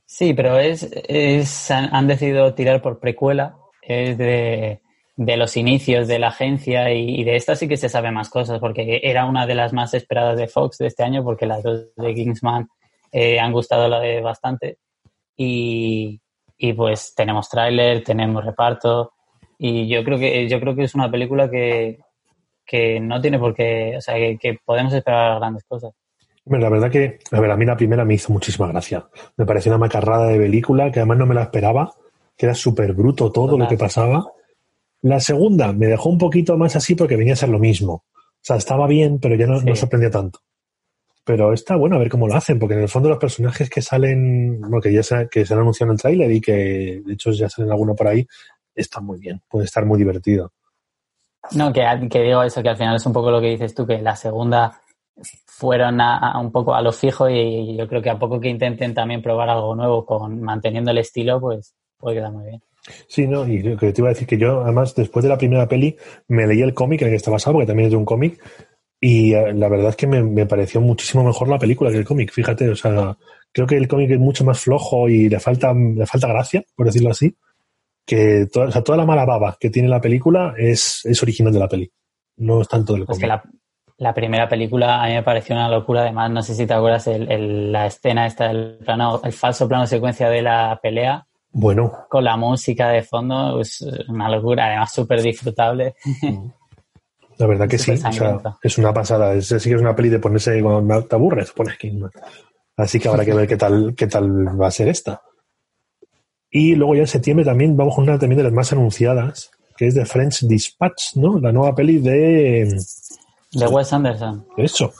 Sí, 0.05 0.33
pero 0.33 0.59
es, 0.59 0.89
es 1.07 1.71
han, 1.71 1.93
han 1.95 2.07
decidido 2.07 2.53
tirar 2.53 2.81
por 2.81 2.99
precuela, 2.99 3.55
es 3.81 4.17
de, 4.17 4.81
de 5.15 5.37
los 5.37 5.57
inicios 5.57 6.07
de 6.07 6.19
la 6.19 6.29
agencia 6.29 6.91
y, 6.93 7.23
de 7.23 7.35
esta 7.35 7.55
sí 7.55 7.67
que 7.67 7.77
se 7.77 7.89
sabe 7.89 8.11
más 8.11 8.29
cosas, 8.29 8.59
porque 8.59 9.01
era 9.03 9.25
una 9.25 9.45
de 9.45 9.55
las 9.55 9.73
más 9.73 9.93
esperadas 9.93 10.37
de 10.37 10.47
Fox 10.47 10.77
de 10.77 10.87
este 10.87 11.03
año, 11.03 11.23
porque 11.23 11.45
las 11.45 11.63
dos 11.63 11.87
de 11.95 12.13
Kingsman 12.13 12.67
eh, 13.11 13.39
han 13.39 13.51
gustado 13.51 13.89
bastante. 14.23 14.77
Y, 15.35 16.21
y 16.57 16.73
pues 16.73 17.13
tenemos 17.15 17.49
tráiler, 17.49 18.03
tenemos 18.03 18.45
reparto 18.45 19.13
y 19.63 19.87
yo 19.87 20.03
creo 20.03 20.17
que 20.17 20.49
yo 20.49 20.59
creo 20.59 20.75
que 20.75 20.83
es 20.83 20.95
una 20.95 21.09
película 21.09 21.47
que, 21.47 21.99
que 22.65 22.99
no 22.99 23.21
tiene 23.21 23.37
por 23.37 23.53
qué, 23.53 23.95
o 23.97 24.01
sea, 24.01 24.15
que, 24.15 24.57
podemos 24.65 24.91
esperar 24.91 25.37
grandes 25.37 25.63
cosas. 25.65 25.93
La 26.45 26.69
verdad 26.69 26.89
que, 26.89 27.19
a 27.31 27.39
ver, 27.39 27.51
a 27.51 27.57
mí 27.57 27.65
la 27.65 27.77
primera 27.77 28.03
me 28.03 28.15
hizo 28.15 28.33
muchísima 28.33 28.67
gracia. 28.67 29.07
Me 29.37 29.45
pareció 29.45 29.71
una 29.71 29.77
macarrada 29.77 30.27
de 30.27 30.39
película 30.39 30.91
que 30.91 30.99
además 30.99 31.19
no 31.19 31.27
me 31.27 31.35
la 31.35 31.43
esperaba, 31.43 31.93
que 32.41 32.47
era 32.47 32.55
súper 32.55 32.93
bruto 32.93 33.31
todo 33.31 33.55
lo 33.55 33.67
que 33.67 33.77
pasaba. 33.77 34.25
La 35.03 35.19
segunda 35.19 35.73
me 35.73 35.85
dejó 35.85 36.09
un 36.09 36.17
poquito 36.17 36.57
más 36.57 36.75
así 36.75 36.95
porque 36.95 37.15
venía 37.15 37.33
a 37.33 37.35
ser 37.35 37.49
lo 37.49 37.59
mismo. 37.59 37.93
O 37.93 38.41
sea, 38.41 38.55
estaba 38.55 38.87
bien, 38.87 39.19
pero 39.19 39.35
ya 39.35 39.45
no, 39.45 39.61
no 39.61 39.75
sorprendía 39.75 40.09
tanto. 40.09 40.39
Pero 41.23 41.53
está 41.53 41.75
bueno 41.75 41.97
a 41.97 41.99
ver 41.99 42.09
cómo 42.09 42.27
lo 42.27 42.33
hacen, 42.33 42.57
porque 42.57 42.73
en 42.73 42.81
el 42.81 42.89
fondo 42.89 43.09
los 43.09 43.19
personajes 43.19 43.69
que 43.69 43.83
salen, 43.83 44.59
bueno, 44.59 44.81
que 44.81 44.91
ya 44.91 45.03
se, 45.03 45.29
que 45.29 45.45
se 45.45 45.53
han 45.53 45.59
anunciado 45.59 45.91
en 45.91 45.93
el 45.93 46.01
tráiler 46.01 46.31
y 46.31 46.41
que 46.41 47.03
de 47.05 47.13
hecho 47.13 47.29
ya 47.29 47.47
salen 47.47 47.69
alguno 47.69 47.93
por 47.93 48.07
ahí, 48.07 48.25
están 48.73 49.05
muy 49.05 49.19
bien, 49.19 49.39
puede 49.47 49.65
estar 49.65 49.85
muy 49.85 49.99
divertido. 49.99 50.51
No, 51.51 51.71
que, 51.71 51.83
que, 52.09 52.23
digo 52.23 52.41
eso, 52.41 52.63
que 52.63 52.69
al 52.69 52.77
final 52.77 52.95
es 52.95 53.05
un 53.05 53.13
poco 53.13 53.29
lo 53.29 53.39
que 53.39 53.49
dices 53.51 53.75
tú, 53.75 53.85
que 53.85 54.01
la 54.01 54.15
segunda 54.15 54.81
fueron 55.45 56.01
a, 56.01 56.39
un 56.39 56.51
poco 56.51 56.73
a 56.73 56.81
lo 56.81 56.91
fijo 56.91 57.29
y, 57.29 57.77
yo 57.77 57.87
creo 57.87 58.01
que 58.01 58.09
a 58.09 58.17
poco 58.17 58.39
que 58.39 58.49
intenten 58.49 58.95
también 58.95 59.21
probar 59.21 59.47
algo 59.47 59.75
nuevo 59.75 60.07
con 60.07 60.41
manteniendo 60.41 60.89
el 60.89 60.97
estilo, 60.97 61.39
pues 61.39 61.75
puede 62.01 62.17
quedar 62.17 62.31
muy 62.31 62.45
bien. 62.45 62.61
Sí, 63.07 63.27
no, 63.27 63.47
y 63.47 63.61
lo 63.61 63.77
que 63.77 63.93
te 63.93 64.01
iba 64.01 64.09
a 64.09 64.13
decir 64.13 64.27
que 64.27 64.37
yo, 64.37 64.61
además, 64.61 64.95
después 64.95 65.23
de 65.23 65.29
la 65.29 65.37
primera 65.37 65.67
peli, 65.67 65.95
me 66.27 66.47
leí 66.47 66.61
el 66.61 66.73
cómic 66.73 67.01
en 67.01 67.07
el 67.07 67.11
que 67.13 67.17
está 67.17 67.31
basado, 67.31 67.53
porque 67.53 67.67
también 67.67 67.85
es 67.87 67.91
de 67.91 67.97
un 67.97 68.05
cómic, 68.05 68.41
y 69.03 69.33
eh, 69.33 69.53
la 69.53 69.67
verdad 69.67 69.89
es 69.89 69.95
que 69.95 70.05
me, 70.05 70.45
pareció 70.45 70.79
muchísimo 70.79 71.23
mejor 71.23 71.47
la 71.47 71.57
película 71.57 71.91
que 71.91 71.97
el 71.97 72.05
cómic, 72.05 72.31
fíjate, 72.31 72.69
o 72.69 72.75
sea, 72.75 73.17
creo 73.51 73.65
que 73.65 73.75
el 73.75 73.87
cómic 73.87 74.11
es 74.11 74.19
mucho 74.19 74.45
más 74.45 74.59
flojo 74.59 75.09
y 75.09 75.27
le 75.27 75.39
falta, 75.39 75.73
le 75.73 76.05
falta 76.05 76.27
gracia, 76.27 76.63
por 76.75 76.85
decirlo 76.85 77.09
así, 77.09 77.35
que 78.05 78.47
toda, 78.51 78.67
o 78.67 78.71
sea, 78.71 78.83
toda 78.83 78.99
la 78.99 79.05
mala 79.05 79.25
baba 79.25 79.57
que 79.59 79.71
tiene 79.71 79.89
la 79.89 80.01
película 80.01 80.53
es, 80.55 81.01
es 81.05 81.21
original 81.23 81.51
de 81.51 81.59
la 81.59 81.67
peli, 81.67 81.91
no 82.37 82.61
es 82.61 82.67
tanto 82.67 82.93
del 82.93 83.05
cómic. 83.05 83.25
la, 83.25 83.43
la, 83.97 84.13
primera 84.13 84.47
película 84.47 85.03
a 85.03 85.07
mí 85.07 85.13
me 85.13 85.23
pareció 85.23 85.55
una 85.55 85.67
locura, 85.67 86.01
además, 86.01 86.29
no 86.29 86.43
sé 86.43 86.53
si 86.53 86.67
te 86.67 86.73
acuerdas 86.75 87.07
el, 87.07 87.71
la 87.71 87.87
escena 87.87 88.27
esta, 88.27 88.51
el, 88.51 88.77
plano, 88.85 89.19
el 89.23 89.33
falso 89.33 89.67
plano 89.67 89.87
secuencia 89.87 90.29
de 90.29 90.43
la 90.43 90.79
pelea. 90.81 91.25
Bueno. 91.51 92.05
Con 92.09 92.23
la 92.23 92.37
música 92.37 92.89
de 92.89 93.03
fondo, 93.03 93.59
es 93.59 93.81
una 94.07 94.29
locura, 94.29 94.67
además 94.67 94.93
súper 94.93 95.21
disfrutable. 95.21 95.95
Mm. 96.21 96.47
La 97.37 97.47
verdad 97.47 97.67
que 97.67 97.77
sí, 97.79 97.93
es 98.63 98.77
una 98.77 98.93
pasada. 98.93 99.33
Es, 99.33 99.47
sí 99.47 99.69
que 99.69 99.75
es 99.75 99.81
una 99.81 99.95
peli 99.95 100.09
de 100.09 100.19
ponerse 100.19 100.61
cuando 100.61 101.03
te 101.05 101.15
aburres, 101.15 101.51
pones 101.51 101.77
Kingman. 101.77 102.11
Así 102.77 102.99
que 102.99 103.09
habrá 103.09 103.25
que 103.25 103.33
ver 103.33 103.47
qué 103.47 103.57
tal, 103.57 103.93
qué 103.95 104.07
tal 104.07 104.59
va 104.59 104.67
a 104.67 104.71
ser 104.71 104.87
esta. 104.87 105.21
Y 106.49 106.75
luego 106.75 106.95
ya 106.95 107.01
en 107.01 107.07
septiembre 107.07 107.45
también 107.45 107.77
vamos 107.77 107.95
con 107.95 108.03
una 108.03 108.19
también 108.19 108.37
de 108.37 108.43
las 108.43 108.53
más 108.53 108.71
anunciadas, 108.73 109.51
que 109.77 109.87
es 109.87 109.95
de 109.95 110.05
French 110.05 110.41
Dispatch, 110.41 111.15
¿no? 111.15 111.39
La 111.39 111.51
nueva 111.51 111.73
peli 111.73 111.99
de... 111.99 112.77
De 113.53 113.67
Wes 113.67 113.93
Anderson. 113.93 114.45
Eso, 114.57 114.93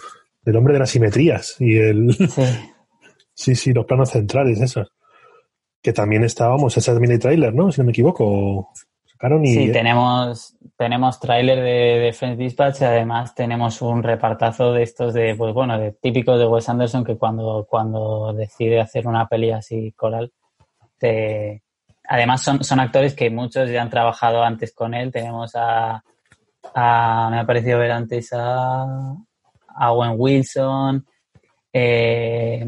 del 0.43 0.55
hombre 0.55 0.73
de 0.73 0.79
las 0.79 0.89
simetrías 0.89 1.55
y 1.59 1.77
el... 1.77 2.13
Sí. 2.13 2.43
sí, 3.33 3.55
sí, 3.55 3.73
los 3.73 3.85
planos 3.85 4.11
centrales, 4.11 4.61
esos. 4.61 4.91
Que 5.81 5.93
también 5.93 6.23
estábamos, 6.23 6.77
ese 6.77 6.91
también 6.91 7.13
hay 7.13 7.19
tráiler, 7.19 7.53
¿no? 7.53 7.71
Si 7.71 7.81
no 7.81 7.85
me 7.85 7.91
equivoco. 7.91 8.71
Sí, 9.43 9.71
tenemos, 9.71 10.55
tenemos 10.75 11.19
tráiler 11.19 11.59
de, 11.59 12.11
de 12.11 12.35
Dispatch 12.35 12.81
y 12.81 12.85
además 12.85 13.35
tenemos 13.35 13.79
un 13.83 14.01
repartazo 14.01 14.73
de 14.73 14.81
estos 14.81 15.13
de, 15.13 15.35
pues 15.35 15.53
bueno, 15.53 15.77
de 15.77 15.91
típicos 15.91 16.39
de 16.39 16.47
Wes 16.47 16.67
Anderson 16.67 17.03
que 17.03 17.17
cuando, 17.17 17.67
cuando 17.69 18.33
decide 18.33 18.81
hacer 18.81 19.05
una 19.05 19.27
peli 19.27 19.51
así 19.51 19.91
coral, 19.91 20.33
te... 20.97 21.61
además 22.07 22.41
son, 22.41 22.63
son 22.63 22.79
actores 22.79 23.13
que 23.13 23.29
muchos 23.29 23.69
ya 23.69 23.83
han 23.83 23.91
trabajado 23.91 24.43
antes 24.43 24.73
con 24.73 24.95
él. 24.95 25.11
Tenemos 25.11 25.51
a, 25.53 26.01
me 26.73 27.39
ha 27.39 27.43
parecido 27.45 27.77
ver 27.77 27.91
antes 27.91 28.33
a, 28.33 28.81
a 29.67 29.91
Owen 29.91 30.15
Wilson, 30.17 31.05
eh, 31.71 32.65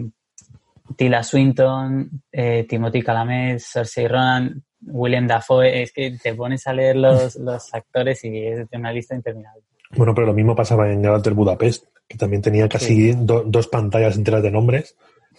Tila 0.96 1.24
Swinton, 1.24 2.10
eh, 2.32 2.66
Timothy 2.68 3.02
Chalamet, 3.02 3.60
Cersei 3.60 4.08
Ronan, 4.08 4.64
William 4.82 5.28
Dafoe, 5.28 5.82
es 5.82 5.92
que 5.92 6.18
te 6.22 6.34
pones 6.34 6.68
a 6.68 6.74
leer 6.74 6.98
los, 6.98 7.36
los 7.38 7.74
actores 7.74 8.24
y 8.24 8.46
es 8.46 8.68
una 8.74 8.92
lista 8.92 9.16
interminable. 9.16 9.64
Bueno, 9.96 10.14
pero 10.14 10.28
lo 10.28 10.34
mismo 10.34 10.56
pasaba 10.56 10.92
en 10.92 11.06
Alter 11.06 11.34
Budapest, 11.34 11.86
que 12.08 12.18
también 12.18 12.42
tenía 12.42 12.68
casi 12.68 13.14
dos 13.16 13.68
pantallas 13.68 14.18
enteras 14.18 14.42
de 14.44 14.52
nombres, 14.52 14.96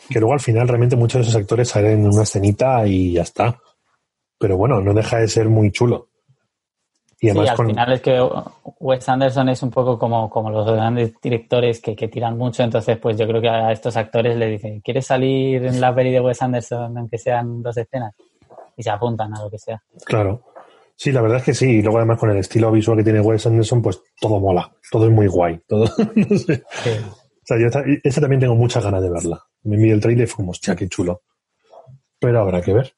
que 0.08 0.20
luego 0.20 0.32
al 0.32 0.40
final 0.40 0.68
realmente 0.68 0.96
muchos 0.96 1.20
de 1.20 1.28
esos 1.28 1.40
actores 1.40 1.68
salen 1.68 2.00
en 2.00 2.06
una 2.06 2.22
escenita 2.22 2.86
y 2.86 3.12
ya 3.12 3.22
está. 3.22 3.60
Pero 4.38 4.56
bueno, 4.56 4.80
no 4.80 4.94
deja 4.94 5.18
de 5.18 5.28
ser 5.28 5.48
muy 5.48 5.70
chulo. 5.72 6.08
Y 7.20 7.30
además 7.30 7.48
sí, 7.48 7.54
al 7.58 7.66
final 7.68 7.92
es 7.92 8.00
que 8.00 8.28
Wes 8.80 9.08
Anderson 9.08 9.48
es 9.48 9.62
un 9.62 9.70
poco 9.70 9.98
como, 9.98 10.28
como 10.28 10.50
los 10.50 10.66
grandes 10.66 11.14
directores 11.22 11.80
que, 11.80 11.94
que, 11.94 12.08
tiran 12.08 12.36
mucho, 12.36 12.62
entonces 12.62 12.98
pues 12.98 13.16
yo 13.16 13.26
creo 13.26 13.40
que 13.40 13.48
a 13.48 13.72
estos 13.72 13.96
actores 13.96 14.36
les 14.36 14.50
dicen, 14.50 14.80
¿quieres 14.80 15.06
salir 15.06 15.64
en 15.64 15.80
la 15.80 15.94
peli 15.94 16.10
de 16.10 16.20
Wes 16.20 16.42
Anderson 16.42 16.96
aunque 16.98 17.18
sean 17.18 17.62
dos 17.62 17.76
escenas? 17.76 18.14
y 18.76 18.82
se 18.82 18.90
apuntan 18.90 19.34
a 19.34 19.42
lo 19.42 19.50
que 19.50 19.58
sea. 19.58 19.82
Claro. 20.04 20.42
Sí, 20.96 21.10
la 21.10 21.22
verdad 21.22 21.38
es 21.38 21.44
que 21.44 21.54
sí. 21.54 21.66
Y 21.66 21.82
luego 21.82 21.98
además 21.98 22.18
con 22.18 22.30
el 22.30 22.36
estilo 22.38 22.70
visual 22.70 22.98
que 22.98 23.04
tiene 23.04 23.20
Wes 23.20 23.46
Anderson, 23.46 23.82
pues 23.82 24.00
todo 24.20 24.40
mola. 24.40 24.72
Todo 24.90 25.06
es 25.06 25.12
muy 25.12 25.26
guay. 25.26 25.60
Todo, 25.66 25.84
no 26.14 26.38
sé. 26.38 26.62
O 26.62 27.46
sea, 27.46 27.58
yo 27.58 27.66
esta, 27.66 28.20
también 28.20 28.40
tengo 28.40 28.54
muchas 28.54 28.84
ganas 28.84 29.02
de 29.02 29.10
verla. 29.10 29.42
Me 29.62 29.76
envié 29.76 29.92
el 29.92 30.00
trailer 30.00 30.24
y 30.24 30.26
fue 30.26 30.36
como, 30.36 30.52
hostia, 30.52 30.76
qué 30.76 30.88
chulo. 30.88 31.22
Pero 32.18 32.40
habrá 32.40 32.62
que 32.62 32.72
ver. 32.72 32.94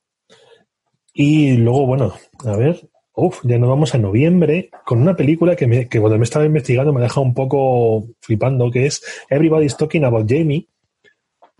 Y 1.12 1.56
luego, 1.56 1.86
bueno, 1.86 2.12
a 2.44 2.56
ver, 2.56 2.88
Uf, 3.16 3.40
ya 3.44 3.58
nos 3.58 3.68
vamos 3.68 3.94
a 3.94 3.98
noviembre 3.98 4.70
con 4.84 5.02
una 5.02 5.16
película 5.16 5.56
que, 5.56 5.66
me, 5.66 5.88
que 5.88 5.98
cuando 5.98 6.18
me 6.18 6.24
estaba 6.24 6.44
investigando 6.44 6.92
me 6.92 7.00
ha 7.00 7.04
dejado 7.04 7.22
un 7.22 7.34
poco 7.34 8.06
flipando, 8.20 8.70
que 8.70 8.86
es 8.86 9.02
Everybody's 9.28 9.76
Talking 9.76 10.04
About 10.04 10.30
Jamie. 10.30 10.68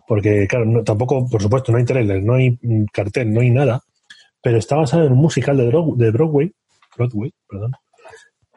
Porque, 0.07 0.47
claro, 0.47 0.85
tampoco, 0.85 1.29
por 1.29 1.43
supuesto, 1.43 1.73
no 1.73 1.79
hay 1.79 1.85
trailer, 1.85 2.23
no 2.23 2.35
hay 2.35 2.57
cartel, 2.93 3.33
no 3.35 3.41
hay 3.41 3.51
nada 3.51 3.83
pero 4.47 4.59
está 4.59 4.77
basado 4.77 5.05
en 5.05 5.13
un 5.13 5.19
musical 5.19 5.57
de, 5.57 5.65
de 5.65 6.11
Broadway, 6.13 6.53
Broadway 6.97 7.33
perdón, 7.49 7.73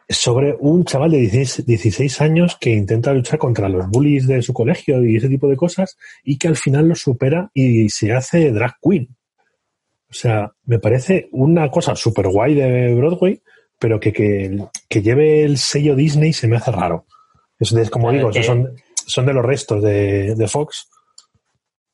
sobre 0.08 0.56
un 0.60 0.86
chaval 0.86 1.10
de 1.10 1.28
16, 1.66 2.22
años 2.22 2.58
que 2.62 2.70
intenta 2.70 3.12
luchar 3.12 3.40
contra 3.40 3.68
los 3.70 3.90
bullies 3.90 4.28
de 4.28 4.44
su 4.44 4.54
colegio 4.54 5.04
y 5.04 5.16
ese 5.16 5.30
tipo 5.30 5.48
de 5.48 5.58
cosas 5.58 5.98
y 6.24 6.38
que 6.38 6.48
al 6.48 6.58
final 6.58 6.90
lo 6.90 6.96
supera 6.96 7.50
y 7.56 7.90
se 7.90 8.14
hace 8.14 8.52
drag 8.52 8.76
queen. 8.80 9.08
O 10.10 10.14
sea, 10.14 10.52
me 10.66 10.80
parece 10.80 11.30
una 11.32 11.70
cosa 11.70 11.96
súper 11.96 12.28
guay 12.28 12.56
de 12.56 12.94
Broadway, 12.96 13.42
pero 13.78 14.00
que, 14.00 14.12
que, 14.12 15.02
lleve 15.02 15.44
el 15.44 15.58
sello 15.58 15.96
Disney 15.96 16.34
se 16.34 16.48
me 16.48 16.58
hace 16.58 16.72
raro. 16.72 17.06
Es 17.60 17.90
como 17.90 18.12
digo, 18.12 18.32
son, 18.34 18.74
son 18.94 19.26
de 19.26 19.34
los 19.34 19.46
restos 19.46 19.84
de, 19.84 20.48
Fox, 20.50 20.90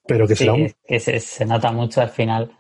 pero 0.05 0.27
que 0.27 0.36
será 0.36 0.53
un... 0.53 0.72
que 0.88 1.00
se, 1.00 1.19
se, 1.19 1.45
nota 1.45 1.72
mucho 1.72 2.01
al 2.01 2.10
final 2.10 2.51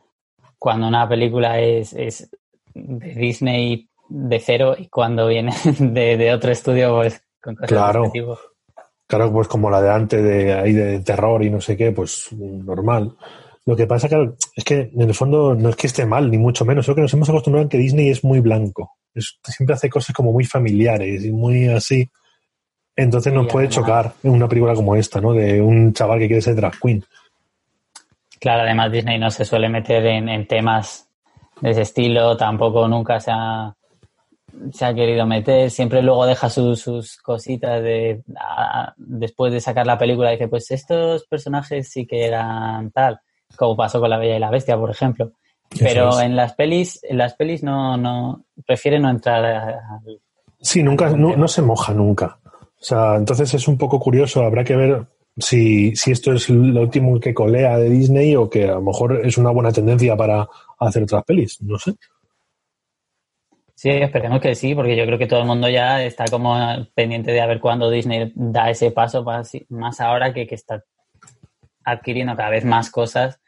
cuando 0.57 0.87
una 0.87 1.07
película 1.07 1.59
es, 1.59 1.93
es 1.93 2.29
de 2.73 3.13
Disney 3.13 3.87
de 4.09 4.39
cero 4.39 4.75
y 4.77 4.87
cuando 4.87 5.27
viene 5.27 5.53
de, 5.79 6.33
otro 6.33 6.51
estudio, 6.51 6.95
pues 6.95 7.21
con 7.41 7.55
cosas 7.55 7.69
Claro. 7.69 8.11
Claro, 9.07 9.31
pues 9.31 9.47
como 9.47 9.69
la 9.69 9.83
de 9.83 9.91
antes 9.91 10.23
de 10.23 10.53
ahí 10.53 10.73
de 10.73 10.99
terror 11.01 11.43
y 11.43 11.51
no 11.51 11.61
sé 11.61 11.77
qué, 11.77 11.91
pues 11.91 12.29
normal. 12.33 13.15
Lo 13.65 13.75
que 13.75 13.87
pasa, 13.87 14.07
claro, 14.07 14.35
es 14.55 14.63
que 14.63 14.91
en 14.93 15.01
el 15.01 15.13
fondo 15.13 15.55
no 15.55 15.69
es 15.69 15.75
que 15.75 15.87
esté 15.87 16.05
mal, 16.05 16.29
ni 16.29 16.37
mucho 16.37 16.65
menos. 16.65 16.85
Creo 16.85 16.95
que 16.95 17.01
nos 17.01 17.13
hemos 17.13 17.29
acostumbrado 17.29 17.65
a 17.65 17.69
que 17.69 17.77
Disney 17.77 18.09
es 18.09 18.23
muy 18.23 18.39
blanco. 18.39 18.91
siempre 19.15 19.73
hace 19.73 19.89
cosas 19.89 20.15
como 20.15 20.31
muy 20.31 20.45
familiares 20.45 21.25
y 21.25 21.31
muy 21.31 21.67
así. 21.67 22.09
Entonces 22.95 23.33
nos 23.33 23.47
puede 23.47 23.67
chocar 23.67 24.13
en 24.23 24.31
una 24.31 24.47
película 24.47 24.73
como 24.73 24.95
esta, 24.95 25.19
¿no? 25.19 25.33
De 25.33 25.61
un 25.61 25.93
chaval 25.93 26.19
que 26.19 26.27
quiere 26.27 26.41
ser 26.41 26.55
drag 26.55 26.79
queen. 26.79 27.03
Claro, 28.39 28.61
además 28.61 28.91
Disney 28.91 29.17
no 29.17 29.31
se 29.31 29.43
suele 29.43 29.67
meter 29.67 30.05
en, 30.05 30.47
temas 30.47 31.09
de 31.59 31.71
ese 31.71 31.81
estilo, 31.81 32.37
tampoco 32.37 32.87
nunca 32.87 33.19
se 33.19 33.31
ha, 33.33 33.75
se 34.71 34.85
ha 34.85 34.93
querido 34.93 35.25
meter, 35.25 35.71
siempre 35.71 36.01
luego 36.01 36.25
deja 36.25 36.49
sus, 36.49 37.17
cositas 37.23 37.81
de 37.81 38.21
después 38.97 39.51
de 39.51 39.61
sacar 39.61 39.87
la 39.87 39.97
película 39.97 40.31
dice 40.31 40.47
pues 40.47 40.69
estos 40.71 41.25
personajes 41.25 41.89
sí 41.89 42.05
que 42.05 42.25
eran 42.25 42.91
tal, 42.91 43.19
como 43.55 43.75
pasó 43.75 43.99
con 43.99 44.09
la 44.09 44.17
Bella 44.17 44.37
y 44.37 44.39
la 44.39 44.49
Bestia, 44.49 44.77
por 44.77 44.91
ejemplo. 44.91 45.31
Pero 45.79 46.19
en 46.21 46.35
las 46.35 46.53
pelis, 46.53 46.99
en 47.03 47.17
las 47.17 47.33
pelis 47.33 47.63
no, 47.63 47.97
no, 47.97 48.45
prefiere 48.65 48.99
no 48.99 49.09
entrar 49.09 49.45
a, 49.45 50.01
Sí, 50.59 50.81
nunca, 50.81 51.09
no, 51.09 51.35
no, 51.35 51.47
se 51.47 51.61
moja 51.61 51.93
nunca. 51.93 52.39
O 52.45 52.83
sea, 52.83 53.15
entonces 53.15 53.53
es 53.53 53.67
un 53.67 53.77
poco 53.77 53.99
curioso, 53.99 54.43
habrá 54.43 54.63
que 54.63 54.75
ver 54.75 55.05
si, 55.37 55.95
si 55.95 56.11
esto 56.11 56.33
es 56.33 56.49
lo 56.49 56.81
último 56.81 57.19
que 57.19 57.33
colea 57.33 57.77
de 57.77 57.89
Disney 57.89 58.35
o 58.35 58.49
que 58.49 58.65
a 58.65 58.75
lo 58.75 58.81
mejor 58.81 59.25
es 59.25 59.37
una 59.37 59.51
buena 59.51 59.71
tendencia 59.71 60.15
para 60.15 60.47
hacer 60.79 61.03
otras 61.03 61.23
pelis, 61.23 61.61
no 61.61 61.77
sé. 61.77 61.93
Sí, 63.75 63.89
esperemos 63.89 64.39
que 64.39 64.55
sí, 64.55 64.73
porque 64.73 64.95
yo 64.95 65.05
creo 65.05 65.19
que 65.19 65.27
todo 65.27 65.41
el 65.41 65.47
mundo 65.47 65.69
ya 65.69 66.01
está 66.03 66.25
como 66.25 66.55
pendiente 66.95 67.31
de 67.31 67.41
a 67.41 67.45
ver 67.45 67.59
cuándo 67.59 67.89
Disney 67.89 68.31
da 68.33 68.69
ese 68.69 68.91
paso, 68.91 69.25
más 69.69 70.01
ahora 70.01 70.33
que, 70.33 70.47
que 70.47 70.55
está 70.55 70.83
adquiriendo 71.83 72.35
cada 72.35 72.49
vez 72.49 72.63
más 72.63 72.89
cosas. 72.89 73.39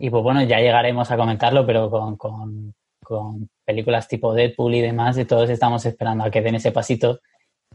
Y 0.00 0.10
pues 0.10 0.22
bueno, 0.22 0.42
ya 0.42 0.58
llegaremos 0.58 1.10
a 1.10 1.16
comentarlo, 1.16 1.66
pero 1.66 1.90
con, 1.90 2.16
con, 2.16 2.74
con 3.04 3.48
películas 3.64 4.08
tipo 4.08 4.34
Deadpool 4.34 4.74
y 4.74 4.80
demás, 4.80 5.18
y 5.18 5.26
todos 5.26 5.50
estamos 5.50 5.84
esperando 5.84 6.24
a 6.24 6.30
que 6.30 6.40
den 6.40 6.54
ese 6.56 6.72
pasito 6.72 7.20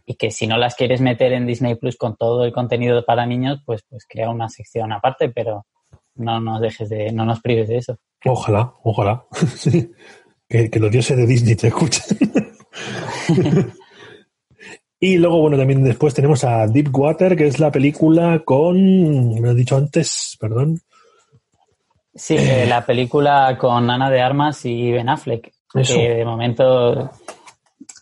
y 0.06 0.16
que 0.16 0.32
si 0.32 0.48
no 0.48 0.58
las 0.58 0.76
quieres 0.76 1.02
meter 1.02 1.34
en 1.34 1.46
Disney 1.46 1.76
Plus 1.76 1.98
con 1.98 2.16
todo 2.16 2.44
el 2.44 2.52
contenido 2.52 3.06
para 3.06 3.26
niños, 3.26 3.62
pues, 3.66 3.84
pues 3.90 4.06
crea 4.08 4.30
una 4.30 4.50
sección 4.50 4.92
aparte, 4.92 5.30
pero 5.30 5.66
no 6.16 6.40
nos 6.40 6.62
dejes 6.62 6.90
de, 6.90 7.12
no 7.12 7.26
nos 7.26 7.42
prives 7.42 7.68
de 7.70 7.78
eso. 7.78 7.98
Ojalá, 8.26 8.74
ojalá. 8.84 9.26
que, 10.50 10.70
los 10.80 10.92
dioses 10.92 11.18
de 11.18 11.26
Disney 11.26 11.56
te 11.56 11.68
escuchen. 11.68 12.18
y 15.00 15.18
luego, 15.18 15.42
bueno, 15.42 15.58
también 15.58 15.84
después 15.84 16.14
tenemos 16.14 16.44
a 16.44 16.68
Deep 16.68 16.96
Water, 16.96 17.36
que 17.36 17.48
es 17.48 17.60
la 17.60 17.72
película 17.72 18.42
con, 18.44 19.40
me 19.42 19.52
he 19.52 19.56
dicho 19.56 19.78
antes, 19.78 20.38
perdón. 20.40 20.80
Sí, 22.16 22.38
eh, 22.38 22.66
la 22.66 22.86
película 22.86 23.58
con 23.60 23.90
Ana 23.90 24.10
de 24.10 24.22
Armas 24.22 24.66
y 24.66 24.92
Ben 24.92 25.10
Affleck. 25.10 25.52
Que 25.74 26.16
de 26.16 26.24
momento 26.24 27.12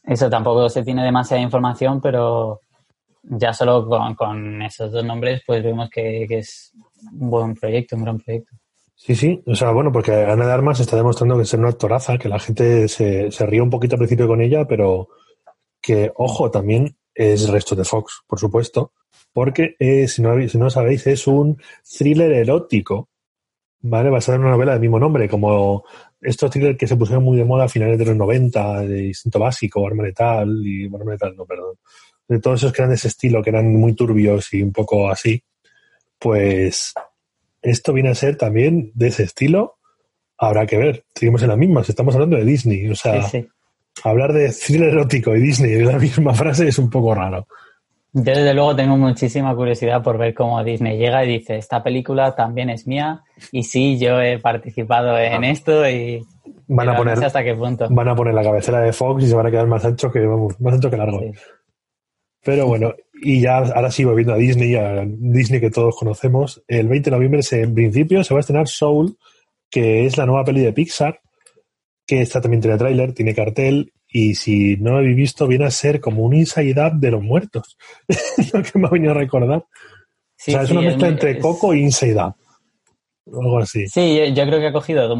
eso 0.03 0.29
tampoco 0.29 0.69
se 0.69 0.83
tiene 0.83 1.03
demasiada 1.03 1.41
información, 1.41 1.99
pero 1.99 2.61
ya 3.23 3.51
solo 3.51 3.87
con, 4.15 4.61
esos 4.61 4.91
dos 4.91 5.03
nombres, 5.03 5.41
pues 5.45 5.63
vemos 5.63 5.89
que, 5.89 6.25
es 6.29 6.71
un 7.11 7.31
buen 7.31 7.55
proyecto, 7.55 7.95
un 7.95 8.03
gran 8.03 8.19
proyecto. 8.19 8.55
Sí, 8.95 9.15
sí, 9.15 9.41
o 9.47 9.55
sea, 9.55 9.71
bueno, 9.71 9.91
porque 9.91 10.13
Ana 10.13 10.45
de 10.45 10.51
Armas 10.51 10.79
está 10.79 10.95
demostrando 10.95 11.35
que 11.35 11.43
es 11.43 11.53
una 11.55 11.69
actoraza, 11.69 12.19
que 12.19 12.29
la 12.29 12.39
gente 12.39 12.87
se, 12.87 13.31
se 13.31 13.45
ríe 13.47 13.61
un 13.61 13.71
poquito 13.71 13.95
al 13.95 13.99
principio 13.99 14.27
con 14.27 14.41
ella, 14.41 14.65
pero 14.65 15.09
que, 15.81 16.11
ojo, 16.15 16.51
también 16.51 16.95
es 17.15 17.45
el 17.45 17.51
resto 17.51 17.75
de 17.75 17.83
Fox, 17.83 18.21
por 18.27 18.39
supuesto, 18.39 18.91
porque 19.33 19.75
eh, 19.79 20.07
si, 20.07 20.21
no, 20.21 20.47
si 20.47 20.57
no 20.57 20.69
sabéis, 20.69 21.07
es 21.07 21.27
un 21.27 21.57
thriller 21.97 22.31
erótico, 22.31 23.09
¿vale? 23.83 24.09
Basado 24.09 24.37
en 24.37 24.41
una 24.41 24.51
novela 24.51 24.71
del 24.71 24.81
mismo 24.81 24.99
nombre, 24.99 25.29
como 25.29 25.83
estos 26.19 26.49
thrillers 26.49 26.77
que 26.77 26.87
se 26.87 26.95
pusieron 26.95 27.23
muy 27.23 27.37
de 27.37 27.45
moda 27.45 27.65
a 27.65 27.69
finales 27.69 27.99
de 27.99 28.05
los 28.05 28.15
90, 28.15 28.81
de 28.81 29.07
Instinto 29.07 29.39
Básico, 29.39 29.85
Arma 29.85 30.03
Letal 30.03 30.61
y 30.65 30.85
Arma 30.85 31.11
Letal, 31.11 31.35
no, 31.35 31.45
perdón. 31.45 31.75
De 32.27 32.39
todos 32.39 32.61
esos 32.61 32.71
que 32.71 32.81
eran 32.81 32.89
de 32.89 32.95
ese 32.95 33.09
estilo, 33.09 33.43
que 33.43 33.49
eran 33.49 33.75
muy 33.75 33.93
turbios 33.93 34.53
y 34.53 34.63
un 34.63 34.71
poco 34.71 35.09
así, 35.09 35.43
pues 36.17 36.93
esto 37.61 37.93
viene 37.93 38.09
a 38.09 38.15
ser 38.15 38.37
también 38.37 38.91
de 38.95 39.07
ese 39.07 39.23
estilo. 39.23 39.75
Habrá 40.37 40.65
que 40.65 40.77
ver. 40.77 41.05
Seguimos 41.13 41.43
en 41.43 41.49
la 41.49 41.57
misma. 41.57 41.81
Estamos 41.81 42.15
hablando 42.15 42.37
de 42.37 42.45
Disney. 42.45 42.89
O 42.89 42.95
sea, 42.95 43.29
hablar 44.03 44.31
de 44.31 44.51
thriller 44.51 44.89
erótico 44.89 45.35
y 45.35 45.41
Disney 45.41 45.73
en 45.73 45.87
la 45.87 45.99
misma 45.99 46.33
frase 46.33 46.67
es 46.67 46.79
un 46.79 46.89
poco 46.89 47.13
raro. 47.13 47.47
Yo 48.15 48.21
desde 48.21 48.53
luego 48.53 48.75
tengo 48.75 48.95
muchísima 48.95 49.55
curiosidad 49.55 50.03
por 50.03 50.19
ver 50.19 50.35
cómo 50.35 50.63
Disney 50.63 50.99
llega 50.99 51.25
y 51.25 51.39
dice, 51.39 51.57
esta 51.57 51.81
película 51.81 52.35
también 52.35 52.69
es 52.69 52.85
mía 52.85 53.23
y 53.51 53.63
sí, 53.63 53.97
yo 53.97 54.21
he 54.21 54.37
participado 54.37 55.17
en 55.17 55.43
ah. 55.43 55.49
esto 55.49 55.89
y 55.89 56.21
van 56.67 56.89
a 56.89 56.95
poner 56.95 57.23
hasta 57.23 57.43
qué 57.43 57.55
punto. 57.55 57.87
Van 57.89 58.07
a 58.07 58.15
poner 58.15 58.35
la 58.35 58.43
cabecera 58.43 58.81
de 58.81 58.93
Fox 58.93 59.23
y 59.23 59.27
se 59.27 59.35
van 59.35 59.47
a 59.47 59.51
quedar 59.51 59.65
más 59.65 59.83
ancho 59.83 60.11
que 60.11 60.19
más 60.19 60.73
ancho 60.75 60.91
que 60.91 60.97
largo. 60.97 61.21
Pero 62.43 62.67
bueno, 62.67 62.93
y 63.13 63.41
ya 63.41 63.57
ahora 63.57 63.89
sí 63.89 64.03
volviendo 64.03 64.33
a 64.33 64.37
Disney, 64.37 64.75
a 64.75 65.03
Disney 65.07 65.59
que 65.59 65.71
todos 65.71 65.95
conocemos, 65.97 66.63
el 66.67 66.87
20 66.87 67.09
de 67.09 67.15
noviembre 67.15 67.41
en 67.51 67.73
principio 67.73 68.23
se 68.23 68.33
va 68.35 68.39
a 68.39 68.41
estrenar 68.41 68.67
Soul, 68.67 69.17
que 69.71 70.05
es 70.05 70.17
la 70.17 70.27
nueva 70.27 70.43
peli 70.43 70.61
de 70.61 70.73
Pixar, 70.73 71.19
que 72.05 72.21
está 72.21 72.41
también 72.41 72.61
tiene 72.61 72.77
trailer, 72.77 73.13
tiene 73.13 73.33
cartel 73.33 73.91
y 74.15 74.35
si 74.35 74.77
no 74.77 74.91
lo 74.91 74.97
habéis 74.99 75.15
visto, 75.15 75.47
viene 75.47 75.65
a 75.65 75.71
ser 75.71 75.99
como 75.99 76.21
un 76.21 76.35
Inside 76.35 76.79
Up 76.79 76.99
de 76.99 77.09
los 77.09 77.23
muertos. 77.23 77.75
lo 78.53 78.61
que 78.61 78.77
me 78.77 78.85
ha 78.85 78.91
venido 78.91 79.11
a 79.11 79.15
recordar. 79.15 79.57
o 79.57 79.67
sea, 80.37 80.61
es 80.61 80.69
una 80.69 80.81
mezcla 80.81 81.07
entre 81.07 81.39
Coco 81.39 81.73
e 81.73 81.79
Inside 81.79 82.23
Up. 82.23 82.35
Algo 83.25 83.57
así. 83.57 83.87
Sí, 83.87 84.31
yo, 84.35 84.45
creo 84.45 84.59
que 84.59 84.67
ha 84.67 84.71
cogido 84.71 85.15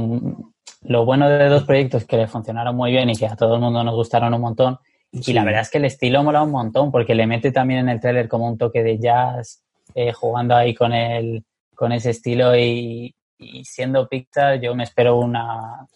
lo 0.82 1.06
bueno 1.06 1.28
de 1.28 1.50
dos 1.50 1.64
proyectos 1.64 2.06
que 2.06 2.18
le 2.18 2.28
funcionaron 2.28 2.76
muy 2.76 2.92
bien 2.92 3.10
y 3.10 3.16
que 3.16 3.26
a 3.26 3.36
todo 3.36 3.56
el 3.56 3.62
mundo 3.62 3.84
nos 3.84 3.96
gustaron 3.96 4.32
un 4.32 4.42
montón. 4.42 4.78
Y 5.12 5.34
la 5.34 5.44
verdad 5.44 5.62
es 5.62 5.72
que 5.72 5.80
el 5.80 5.86
estilo 5.86 6.24
mola 6.24 6.44
un 6.44 6.52
montón 6.52 6.92
porque 6.92 7.16
le 7.16 7.26
mete 7.26 7.52
también 7.52 7.80
en 7.80 7.90
el 7.90 8.00
trailer 8.00 8.28
como 8.28 8.48
un 8.48 8.60
toque 8.60 8.84
de 8.84 9.00
jazz, 9.00 9.64
eh, 9.96 10.14
jugando 10.14 10.56
ahí 10.56 10.76
con 10.76 10.94
el, 10.94 11.44
con 11.74 11.92
ese 11.92 12.12
estilo 12.12 12.56
y, 12.56 13.16
y 13.40 13.66
siendo 13.66 14.08
Pixar 14.08 14.62
yo 14.62 14.76
me 14.76 14.84
espero 14.84 15.18
una, 15.18 15.88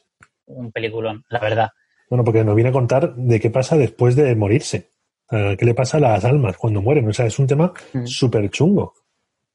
un 0.48 0.72
peliculón, 0.72 1.24
la 1.30 1.40
verdad. 1.40 1.70
Bueno, 2.10 2.24
porque 2.24 2.44
nos 2.44 2.56
viene 2.56 2.70
a 2.70 2.74
contar 2.74 3.16
de 3.16 3.40
qué 3.40 3.50
pasa 3.50 3.78
después 3.78 4.16
de 4.16 4.36
morirse. 4.36 4.92
¿Qué 5.30 5.66
le 5.66 5.74
pasa 5.74 5.98
a 5.98 6.00
las 6.00 6.24
almas 6.24 6.58
cuando 6.58 6.82
mueren? 6.82 7.08
O 7.10 7.14
sea, 7.14 7.26
es 7.26 7.38
un 7.38 7.48
tema 7.48 7.74
mm. 7.94 8.06
súper 8.06 8.50
chungo. 8.50 8.94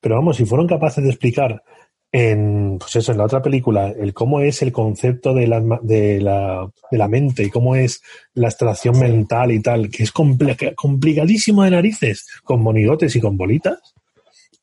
Pero 0.00 0.16
vamos, 0.16 0.36
si 0.36 0.44
fueron 0.44 0.66
capaces 0.66 1.02
de 1.02 1.10
explicar 1.10 1.62
en, 2.10 2.76
pues 2.78 2.94
eso, 2.96 3.12
en 3.12 3.18
la 3.18 3.24
otra 3.24 3.40
película, 3.40 3.88
el 3.88 4.12
cómo 4.12 4.40
es 4.40 4.60
el 4.60 4.70
concepto 4.70 5.32
de 5.32 5.46
la, 5.46 5.62
de 5.80 6.20
la, 6.20 6.70
de 6.90 6.98
la 6.98 7.08
mente 7.08 7.44
y 7.44 7.50
cómo 7.50 7.74
es 7.74 8.02
la 8.34 8.48
extracción 8.48 8.98
mental 8.98 9.50
y 9.50 9.62
tal, 9.62 9.88
que 9.88 10.02
es 10.02 10.12
complicadísimo 10.12 11.64
de 11.64 11.70
narices, 11.70 12.26
con 12.44 12.62
monigotes 12.62 13.16
y 13.16 13.20
con 13.20 13.38
bolitas, 13.38 13.94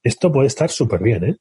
esto 0.04 0.32
puede 0.32 0.47
estar 0.47 0.69
súper 0.69 1.02
bien, 1.02 1.23
¿eh? 1.23 1.36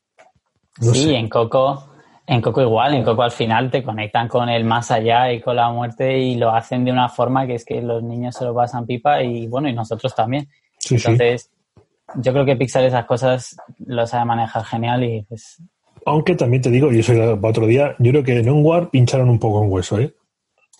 sí, 0.80 1.14
en 1.14 1.28
Coco 1.28 1.88
en 2.30 2.42
Coco 2.42 2.60
igual, 2.60 2.94
en 2.94 3.04
Coco 3.04 3.22
al 3.22 3.30
final 3.30 3.70
te 3.70 3.82
conectan 3.82 4.28
con 4.28 4.50
el 4.50 4.62
más 4.62 4.90
allá 4.90 5.32
y 5.32 5.40
con 5.40 5.56
la 5.56 5.70
muerte 5.70 6.18
y 6.18 6.34
lo 6.34 6.50
hacen 6.50 6.84
de 6.84 6.92
una 6.92 7.08
forma 7.08 7.46
que 7.46 7.54
es 7.54 7.64
que 7.64 7.80
los 7.80 8.02
niños 8.02 8.36
se 8.36 8.44
lo 8.44 8.54
pasan 8.54 8.84
pipa 8.84 9.22
y 9.22 9.46
bueno, 9.46 9.66
y 9.66 9.72
nosotros 9.72 10.14
también. 10.14 10.46
Entonces, 10.90 11.50
yo 12.16 12.32
creo 12.34 12.44
que 12.44 12.54
Pixar 12.54 12.84
esas 12.84 13.06
cosas 13.06 13.56
lo 13.86 14.06
sabe 14.06 14.26
manejar 14.26 14.62
genial 14.64 15.04
y 15.04 15.22
pues... 15.22 15.56
Aunque 16.04 16.34
también 16.34 16.62
te 16.62 16.70
digo, 16.70 16.92
y 16.92 16.98
eso 16.98 17.14
para 17.14 17.50
otro 17.50 17.66
día, 17.66 17.96
yo 17.98 18.10
creo 18.12 18.22
que 18.22 18.38
en 18.38 18.48
Onward 18.50 18.90
pincharon 18.90 19.30
un 19.30 19.38
poco 19.38 19.64
en 19.64 19.72
hueso, 19.72 19.98
¿eh? 19.98 20.14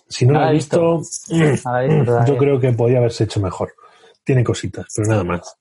Si 0.07 0.27
no 0.27 0.33
lo 0.33 0.49
he 0.49 0.53
visto, 0.53 0.99
visto 0.99 1.25
yo 2.27 2.37
creo 2.37 2.59
que 2.59 2.71
podía 2.73 2.99
haberse 2.99 3.23
hecho 3.23 3.39
mejor. 3.39 3.73
Tiene 4.23 4.43
cositas, 4.43 4.85
pero 4.95 5.09
nada 5.09 5.23
más. 5.23 5.58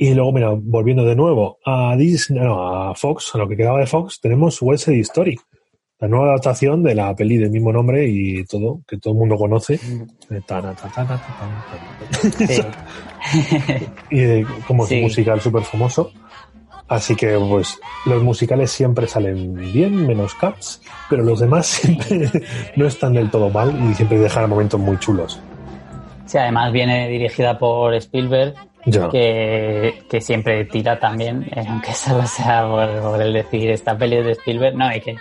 Y 0.00 0.14
luego, 0.14 0.32
mira, 0.32 0.50
volviendo 0.54 1.04
de 1.04 1.16
nuevo 1.16 1.58
a 1.64 1.96
Disney, 1.96 2.40
no, 2.40 2.90
a 2.90 2.94
Fox, 2.94 3.34
a 3.34 3.38
lo 3.38 3.48
que 3.48 3.56
quedaba 3.56 3.80
de 3.80 3.86
Fox, 3.86 4.20
tenemos 4.20 4.62
West 4.62 4.84
Side 4.84 5.00
Story, 5.00 5.36
la 5.98 6.06
nueva 6.06 6.26
adaptación 6.26 6.84
de 6.84 6.94
la 6.94 7.16
peli 7.16 7.36
del 7.36 7.50
mismo 7.50 7.72
nombre 7.72 8.06
y 8.06 8.44
todo, 8.44 8.80
que 8.86 8.98
todo 8.98 9.14
el 9.14 9.18
mundo 9.18 9.36
conoce. 9.36 9.80
y 14.10 14.44
como 14.68 14.84
es 14.84 14.92
un 14.92 15.00
musical 15.02 15.40
súper 15.40 15.62
famoso. 15.62 16.12
Así 16.86 17.16
que, 17.16 17.36
pues, 17.36 17.80
los 18.06 18.22
musicales 18.22 18.70
siempre 18.70 19.08
salen 19.08 19.52
bien, 19.54 20.06
menos 20.06 20.34
Cats, 20.34 20.80
pero 21.10 21.24
los 21.24 21.40
demás 21.40 21.66
siempre 21.66 22.30
no 22.76 22.86
están 22.86 23.14
del 23.14 23.30
todo 23.30 23.50
mal 23.50 23.74
y 23.90 23.94
siempre 23.94 24.18
dejan 24.18 24.48
momentos 24.48 24.78
muy 24.78 24.96
chulos. 24.98 25.40
Sí, 26.24 26.38
además 26.38 26.72
viene 26.72 27.08
dirigida 27.08 27.58
por 27.58 27.94
Spielberg, 27.94 28.54
que, 28.90 30.20
siempre 30.20 30.64
tira 30.64 30.98
también, 30.98 31.48
eh, 31.54 31.64
aunque 31.68 31.92
solo 31.94 32.26
sea 32.26 32.68
por, 32.68 33.20
el 33.20 33.32
decir 33.32 33.70
esta 33.70 33.96
peli 33.96 34.16
de 34.22 34.32
Spielberg, 34.32 34.76
no, 34.76 34.94
y 34.94 35.00
que, 35.00 35.16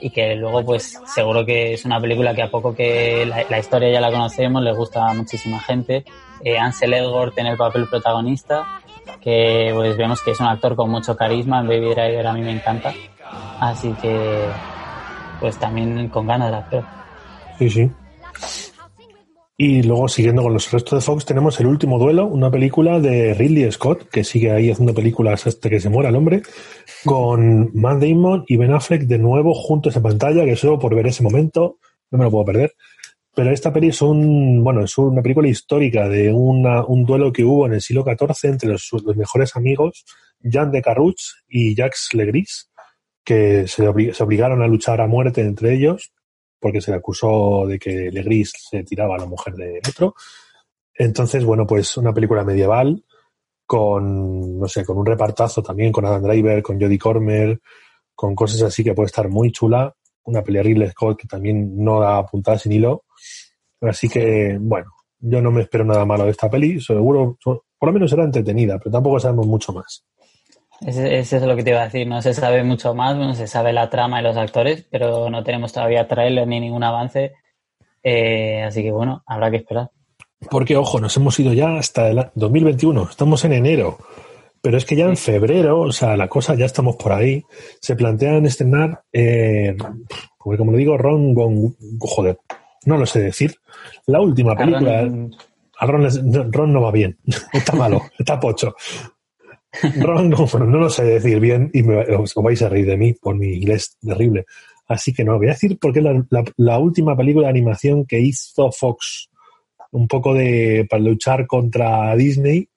y 0.00 0.10
que 0.10 0.34
luego 0.34 0.64
pues 0.64 1.00
seguro 1.06 1.44
que 1.44 1.74
es 1.74 1.84
una 1.84 2.00
película 2.00 2.34
que 2.34 2.42
a 2.42 2.50
poco 2.50 2.74
que 2.74 3.26
la, 3.26 3.58
historia 3.58 3.90
ya 3.90 4.00
la 4.00 4.10
conocemos, 4.10 4.62
le 4.62 4.72
gusta 4.72 5.08
a 5.08 5.14
muchísima 5.14 5.60
gente. 5.60 6.04
Eh, 6.44 6.58
Ansel 6.58 6.94
Elgort 6.94 7.36
en 7.38 7.46
el 7.46 7.56
papel 7.56 7.88
protagonista, 7.88 8.80
que 9.20 9.70
pues 9.74 9.96
vemos 9.96 10.22
que 10.22 10.32
es 10.32 10.40
un 10.40 10.46
actor 10.46 10.76
con 10.76 10.90
mucho 10.90 11.16
carisma, 11.16 11.60
en 11.60 11.68
Baby 11.68 11.94
Driver 11.94 12.26
a 12.26 12.32
mí 12.32 12.42
me 12.42 12.52
encanta, 12.52 12.92
así 13.60 13.92
que 14.02 14.48
pues 15.40 15.58
también 15.58 16.08
con 16.08 16.26
ganas 16.26 16.50
de 16.50 16.56
actor. 16.56 16.84
Sí, 17.58 17.70
sí. 17.70 17.90
Y 19.58 19.82
luego, 19.82 20.06
siguiendo 20.06 20.42
con 20.42 20.52
los 20.52 20.70
restos 20.70 20.98
de 20.98 21.04
Fox, 21.04 21.24
tenemos 21.24 21.58
El 21.60 21.66
último 21.66 21.98
duelo, 21.98 22.26
una 22.26 22.50
película 22.50 23.00
de 23.00 23.32
Ridley 23.32 23.72
Scott, 23.72 24.06
que 24.10 24.22
sigue 24.22 24.50
ahí 24.50 24.70
haciendo 24.70 24.92
películas 24.92 25.46
hasta 25.46 25.70
que 25.70 25.80
se 25.80 25.88
muera 25.88 26.10
el 26.10 26.16
hombre, 26.16 26.42
con 27.06 27.70
Matt 27.72 28.02
Damon 28.02 28.44
y 28.48 28.58
Ben 28.58 28.74
Affleck 28.74 29.02
de 29.02 29.18
nuevo 29.18 29.54
juntos 29.54 29.96
en 29.96 30.02
pantalla, 30.02 30.44
que 30.44 30.56
solo 30.56 30.78
por 30.78 30.94
ver 30.94 31.06
ese 31.06 31.22
momento 31.22 31.78
no 32.10 32.18
me 32.18 32.24
lo 32.24 32.30
puedo 32.30 32.44
perder. 32.44 32.74
Pero 33.34 33.50
esta 33.50 33.72
peli 33.72 33.88
es 33.88 34.02
un, 34.02 34.62
bueno, 34.62 34.84
es 34.84 34.98
una 34.98 35.22
película 35.22 35.48
histórica 35.48 36.06
de 36.06 36.30
un 36.30 37.04
duelo 37.06 37.32
que 37.32 37.44
hubo 37.44 37.66
en 37.66 37.74
el 37.74 37.80
siglo 37.80 38.04
XIV 38.04 38.50
entre 38.50 38.68
los, 38.68 38.90
mejores 39.16 39.56
amigos, 39.56 40.04
Jean 40.40 40.70
de 40.70 40.82
Carrouch 40.82 41.20
y 41.48 41.74
Jacques 41.74 42.08
Legris, 42.12 42.70
que 43.24 43.66
se, 43.66 44.12
se 44.12 44.22
obligaron 44.22 44.62
a 44.62 44.66
luchar 44.66 45.00
a 45.00 45.06
muerte 45.06 45.40
entre 45.40 45.74
ellos 45.74 46.12
porque 46.66 46.80
se 46.80 46.90
le 46.90 46.96
acusó 46.96 47.64
de 47.64 47.78
que 47.78 48.10
Legris 48.10 48.52
se 48.58 48.82
tiraba 48.82 49.14
a 49.14 49.18
la 49.18 49.26
mujer 49.26 49.54
de 49.54 49.80
otro. 49.88 50.16
Entonces, 50.92 51.44
bueno, 51.44 51.64
pues 51.64 51.96
una 51.96 52.12
película 52.12 52.42
medieval 52.42 53.04
con, 53.64 54.58
no 54.58 54.66
sé, 54.66 54.84
con 54.84 54.98
un 54.98 55.06
repartazo 55.06 55.62
también, 55.62 55.92
con 55.92 56.04
Adam 56.04 56.24
Driver, 56.24 56.64
con 56.64 56.80
Jodie 56.80 56.98
Cormer, 56.98 57.60
con 58.16 58.34
cosas 58.34 58.62
así 58.62 58.82
que 58.82 58.94
puede 58.94 59.06
estar 59.06 59.28
muy 59.28 59.52
chula. 59.52 59.94
Una 60.24 60.42
pelea 60.42 60.64
Ridley 60.64 60.90
Scott 60.90 61.20
que 61.20 61.28
también 61.28 61.84
no 61.84 62.00
da 62.00 62.26
puntada 62.26 62.58
sin 62.58 62.72
hilo. 62.72 63.04
Así 63.80 64.08
que, 64.08 64.58
bueno, 64.60 64.90
yo 65.20 65.40
no 65.40 65.52
me 65.52 65.62
espero 65.62 65.84
nada 65.84 66.04
malo 66.04 66.24
de 66.24 66.32
esta 66.32 66.50
peli. 66.50 66.80
Seguro, 66.80 67.38
por 67.44 67.62
lo 67.80 67.92
menos 67.92 68.10
será 68.10 68.24
entretenida, 68.24 68.76
pero 68.80 68.90
tampoco 68.90 69.20
sabemos 69.20 69.46
mucho 69.46 69.72
más. 69.72 70.04
Eso 70.80 71.36
es 71.36 71.42
lo 71.42 71.56
que 71.56 71.62
te 71.62 71.70
iba 71.70 71.80
a 71.80 71.84
decir. 71.84 72.06
No 72.06 72.20
se 72.20 72.34
sabe 72.34 72.62
mucho 72.62 72.94
más, 72.94 73.16
no 73.16 73.34
se 73.34 73.46
sabe 73.46 73.72
la 73.72 73.88
trama 73.88 74.20
y 74.20 74.24
los 74.24 74.36
actores, 74.36 74.86
pero 74.90 75.30
no 75.30 75.42
tenemos 75.42 75.72
todavía 75.72 76.06
trailer 76.06 76.46
ni 76.46 76.60
ningún 76.60 76.84
avance. 76.84 77.32
Eh, 78.02 78.62
así 78.62 78.82
que 78.82 78.92
bueno, 78.92 79.22
habrá 79.26 79.50
que 79.50 79.56
esperar. 79.58 79.90
Porque, 80.50 80.76
ojo, 80.76 81.00
nos 81.00 81.16
hemos 81.16 81.38
ido 81.40 81.52
ya 81.52 81.76
hasta 81.76 82.08
el 82.08 82.26
2021. 82.34 83.08
Estamos 83.10 83.44
en 83.44 83.54
enero. 83.54 83.98
Pero 84.60 84.76
es 84.76 84.84
que 84.84 84.96
ya 84.96 85.06
en 85.06 85.16
febrero, 85.16 85.80
o 85.80 85.92
sea, 85.92 86.16
la 86.16 86.28
cosa 86.28 86.54
ya 86.54 86.66
estamos 86.66 86.96
por 86.96 87.12
ahí. 87.12 87.42
Se 87.80 87.96
plantean 87.96 88.46
estrenar, 88.46 89.02
eh, 89.12 89.76
como 90.38 90.72
le 90.72 90.78
digo, 90.78 90.98
Ron 90.98 91.34
joder, 92.00 92.38
no 92.84 92.96
lo 92.96 93.06
sé 93.06 93.20
decir. 93.20 93.54
La 94.06 94.20
última 94.20 94.56
película. 94.56 95.08
A 95.78 95.86
Ron, 95.86 96.52
Ron 96.52 96.72
no 96.72 96.80
va 96.80 96.90
bien. 96.90 97.18
está 97.52 97.74
malo, 97.74 98.02
está 98.18 98.40
pocho. 98.40 98.74
No, 99.96 100.22
lo 100.66 100.90
sé 100.90 101.04
decir 101.04 101.40
bien 101.40 101.70
y 101.72 101.82
me, 101.82 101.98
os, 102.16 102.34
vais 102.34 102.60
a 102.62 102.68
reír 102.68 102.86
de 102.86 102.96
mí 102.96 103.12
por 103.14 103.36
mi 103.36 103.54
inglés 103.54 103.96
terrible. 104.00 104.46
Así 104.88 105.12
que 105.12 105.24
no, 105.24 105.36
voy 105.36 105.48
a 105.48 105.50
decir 105.50 105.78
porque 105.80 106.00
es 106.00 106.06
la, 106.56 106.78
última 106.78 107.16
película 107.16 107.46
de 107.46 107.50
animación 107.50 108.06
que 108.06 108.20
hizo 108.20 108.70
Fox. 108.70 109.28
Un 109.92 110.08
poco 110.08 110.34
de. 110.34 110.86
para 110.88 111.02
luchar 111.02 111.46
contra 111.46 112.14
Disney. 112.16 112.68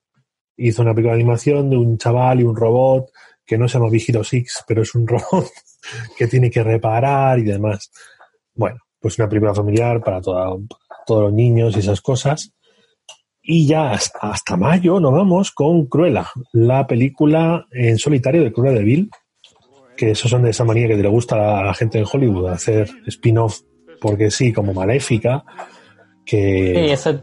Hizo 0.58 0.82
una 0.82 0.94
película 0.94 1.14
de 1.16 1.22
animación 1.22 1.70
de 1.70 1.78
un 1.78 1.98
chaval 1.98 2.42
y 2.42 2.44
un 2.44 2.56
robot 2.56 3.12
que 3.46 3.58
no 3.58 3.68
se 3.68 3.78
llama 3.78 3.90
Vigilo 3.90 4.24
Six, 4.24 4.64
pero 4.68 4.82
es 4.82 4.94
un 4.94 5.08
robot 5.08 5.50
que 6.18 6.28
tiene 6.28 6.50
que 6.50 6.64
reparar 6.64 7.40
y 7.40 7.44
demás. 7.44 7.92
Bueno, 8.54 8.78
pues 9.00 9.18
una 9.18 9.30
película 9.30 9.54
familiar 9.54 10.02
para 10.04 10.22
todos 10.22 10.62
los 11.08 11.34
niños 11.34 11.76
y 11.76 11.80
esas 11.80 12.02
cosas. 12.02 12.52
Y 13.52 13.66
ya 13.66 13.94
hasta, 13.94 14.58
mayo 14.58 15.00
nos 15.00 15.12
vamos 15.12 15.50
con 15.50 15.88
Cruella, 15.88 16.28
la 16.54 16.86
película 16.86 17.66
en 17.72 17.98
solitario 17.98 18.44
de 18.44 18.54
Cruella 18.54 18.78
de 18.78 18.84
Vil, 18.84 19.10
que 19.98 20.12
esos 20.12 20.30
son 20.30 20.44
de 20.44 20.52
esa 20.52 20.64
manía 20.66 20.88
que 20.88 20.96
le 20.96 21.08
gusta 21.08 21.60
a 21.60 21.64
la 21.64 21.74
gente 21.74 21.98
en 21.98 22.06
Hollywood 22.06 22.52
hacer 22.52 22.88
spin-off 23.08 23.62
porque 24.00 24.30
sí, 24.30 24.54
como 24.54 24.72
maléfica, 24.72 25.44
que... 26.24 26.74
Sí, 26.76 26.92
eso... 26.92 27.22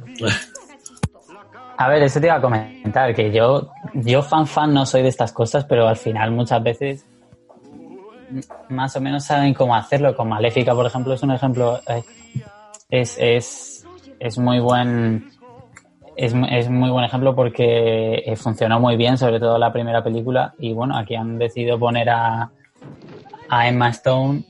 A 1.78 1.88
ver, 1.90 2.02
eso 2.02 2.20
te 2.20 2.26
iba 2.26 2.34
a 2.34 2.40
comentar, 2.40 3.14
que 3.14 3.30
yo, 3.30 3.70
yo 3.94 4.20
fan 4.20 4.48
fan 4.48 4.74
no 4.74 4.84
soy 4.84 5.02
de 5.02 5.10
estas 5.10 5.30
cosas, 5.30 5.64
pero 5.64 5.86
al 5.86 5.96
final 5.96 6.32
muchas 6.32 6.60
veces 6.60 7.06
más 8.68 8.96
o 8.96 9.00
menos 9.00 9.22
saben 9.22 9.54
cómo 9.54 9.76
hacerlo. 9.76 10.16
Con 10.16 10.28
Maléfica, 10.28 10.74
por 10.74 10.86
ejemplo, 10.86 11.14
es 11.14 11.22
un 11.22 11.30
ejemplo, 11.30 11.78
eh, 11.86 12.02
es, 12.90 13.16
es, 13.16 13.86
es 14.18 14.38
muy 14.38 14.58
buen 14.58 15.35
es, 16.16 16.34
es 16.50 16.70
muy 16.70 16.90
buen 16.90 17.04
ejemplo 17.04 17.34
porque 17.34 18.22
eh, 18.24 18.36
funcionó 18.36 18.80
muy 18.80 18.96
bien, 18.96 19.18
sobre 19.18 19.38
todo 19.38 19.58
la 19.58 19.72
primera 19.72 20.02
película. 20.02 20.54
Y 20.58 20.72
bueno, 20.72 20.96
aquí 20.96 21.14
han 21.14 21.38
decidido 21.38 21.78
poner 21.78 22.08
a, 22.10 22.50
a 23.48 23.68
Emma 23.68 23.90
Stone 23.90 24.42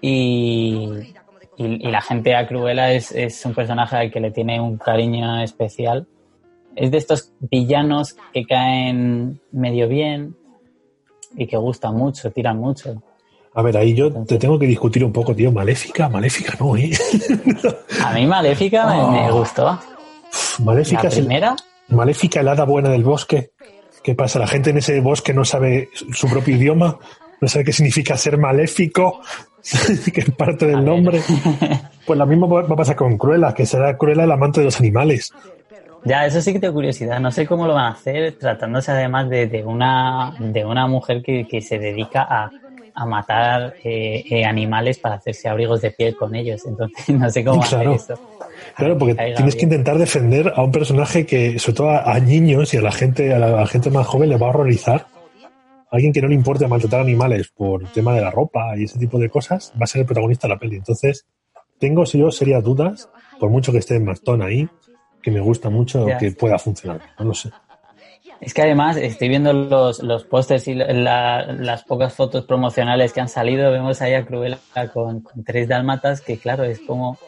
y, 0.00 1.14
y, 1.56 1.78
la 1.90 2.00
gente 2.00 2.34
a 2.34 2.46
Cruella 2.46 2.92
es, 2.92 3.12
es 3.12 3.44
un 3.44 3.54
personaje 3.54 3.96
al 3.96 4.10
que 4.10 4.20
le 4.20 4.30
tiene 4.30 4.60
un 4.60 4.78
cariño 4.78 5.42
especial. 5.42 6.06
Es 6.74 6.90
de 6.90 6.98
estos 6.98 7.32
villanos 7.40 8.16
que 8.32 8.44
caen 8.44 9.40
medio 9.50 9.88
bien 9.88 10.36
y 11.36 11.46
que 11.46 11.56
gustan 11.56 11.96
mucho, 11.96 12.30
tiran 12.30 12.58
mucho. 12.58 13.02
A 13.54 13.62
ver, 13.62 13.74
ahí 13.78 13.94
yo 13.94 14.12
te 14.12 14.36
tengo 14.36 14.58
que 14.58 14.66
discutir 14.66 15.02
un 15.02 15.12
poco, 15.12 15.34
tío. 15.34 15.50
Maléfica, 15.50 16.10
Maléfica 16.10 16.54
no, 16.60 16.76
¿eh? 16.76 16.90
A 18.04 18.12
mí 18.12 18.26
Maléfica 18.26 19.10
me, 19.10 19.30
gustó. 19.32 19.78
Maléfica 20.60 21.04
¿La 21.04 21.10
primera? 21.10 21.56
Maléfica, 21.88 22.40
el 22.40 22.48
hada 22.48 22.64
buena 22.64 22.88
del 22.88 23.04
bosque. 23.04 23.50
¿Qué 24.02 24.14
pasa? 24.14 24.38
La 24.38 24.46
gente 24.46 24.70
en 24.70 24.78
ese 24.78 25.00
bosque 25.00 25.32
no 25.32 25.44
sabe 25.44 25.88
su 25.92 26.28
propio 26.28 26.56
idioma, 26.56 26.98
no 27.40 27.48
sabe 27.48 27.64
qué 27.64 27.72
significa 27.72 28.16
ser 28.16 28.38
maléfico, 28.38 29.20
que 30.12 30.20
es 30.20 30.30
parte 30.30 30.66
del 30.66 30.84
nombre. 30.84 31.20
Pues 32.06 32.20
lo 32.20 32.24
mismo 32.24 32.48
va 32.48 32.60
a 32.60 32.76
pasar 32.76 32.94
con 32.94 33.18
Cruella, 33.18 33.52
que 33.52 33.66
será 33.66 33.98
Cruella 33.98 34.22
el 34.22 34.30
amante 34.30 34.60
de 34.60 34.66
los 34.66 34.78
animales. 34.78 35.32
Ya, 36.04 36.24
eso 36.24 36.40
sí 36.40 36.52
que 36.52 36.60
tengo 36.60 36.74
curiosidad. 36.74 37.18
No 37.18 37.32
sé 37.32 37.48
cómo 37.48 37.66
lo 37.66 37.74
van 37.74 37.86
a 37.86 37.90
hacer, 37.90 38.38
tratándose 38.38 38.92
además 38.92 39.28
de, 39.28 39.64
una, 39.66 40.32
de 40.38 40.64
una 40.64 40.86
mujer 40.86 41.20
que, 41.20 41.60
se 41.60 41.80
dedica 41.80 42.22
a, 42.22 42.48
matar 43.04 43.74
eh, 43.84 44.24
eh, 44.30 44.44
animales 44.44 44.98
para 44.98 45.16
hacerse 45.16 45.48
abrigos 45.48 45.82
de 45.82 45.90
piel 45.90 46.16
con 46.16 46.34
ellos. 46.34 46.64
Entonces, 46.64 47.08
no 47.14 47.28
sé 47.28 47.44
cómo 47.44 47.62
hacer 47.62 47.88
eso. 47.88 48.14
Claro, 48.74 48.96
porque 48.96 49.14
tienes 49.14 49.56
que 49.56 49.64
intentar 49.64 49.98
defender 49.98 50.52
a 50.54 50.62
un 50.62 50.72
personaje 50.72 51.26
que, 51.26 51.58
sobre 51.58 51.76
todo 51.76 51.90
a, 51.90 52.18
niños 52.20 52.72
y 52.72 52.78
a 52.78 52.82
la 52.82 52.92
gente, 52.92 53.34
a 53.34 53.38
la, 53.38 53.66
gente 53.66 53.90
más 53.90 54.06
joven, 54.06 54.30
le 54.30 54.36
va 54.36 54.46
a 54.46 54.50
horrorizar. 54.50 55.06
Alguien 55.90 56.12
que 56.12 56.22
no 56.22 56.28
le 56.28 56.34
importe 56.34 56.66
maltratar 56.66 57.00
animales 57.00 57.48
por 57.54 57.82
el 57.82 57.88
tema 57.88 58.14
de 58.14 58.20
la 58.20 58.30
ropa 58.30 58.76
y 58.76 58.84
ese 58.84 58.98
tipo 58.98 59.18
de 59.18 59.28
cosas, 59.28 59.72
va 59.74 59.84
a 59.84 59.86
ser 59.86 60.00
el 60.00 60.06
protagonista 60.06 60.48
de 60.48 60.54
la 60.54 60.58
peli. 60.58 60.76
Entonces, 60.76 61.26
tengo 61.78 62.04
yo 62.04 62.30
serias 62.30 62.64
dudas, 62.64 63.08
por 63.38 63.50
mucho 63.50 63.72
que 63.72 63.78
esté 63.78 64.00
Mastón 64.00 64.42
ahí, 64.42 64.68
que 65.22 65.30
me 65.30 65.40
gusta 65.40 65.70
mucho 65.70 66.06
que 66.18 66.32
pueda 66.32 66.58
funcionar. 66.58 67.00
No 67.18 67.26
lo 67.26 67.34
sé. 67.34 67.50
Es 68.40 68.52
que 68.52 68.62
además 68.62 68.96
estoy 68.96 69.28
viendo 69.28 69.52
los, 69.52 70.02
los 70.02 70.24
pósters 70.24 70.68
y 70.68 70.74
las 70.74 71.84
pocas 71.84 72.14
fotos 72.14 72.44
promocionales 72.44 73.12
que 73.12 73.20
han 73.20 73.28
salido. 73.28 73.70
Vemos 73.72 74.02
ahí 74.02 74.14
a 74.14 74.24
Cruella 74.26 74.58
con, 74.92 75.20
con 75.20 75.44
tres 75.44 75.68
dálmatas, 75.68 76.20
que 76.20 76.38
claro, 76.38 76.64
es 76.64 76.80
como 76.80 77.18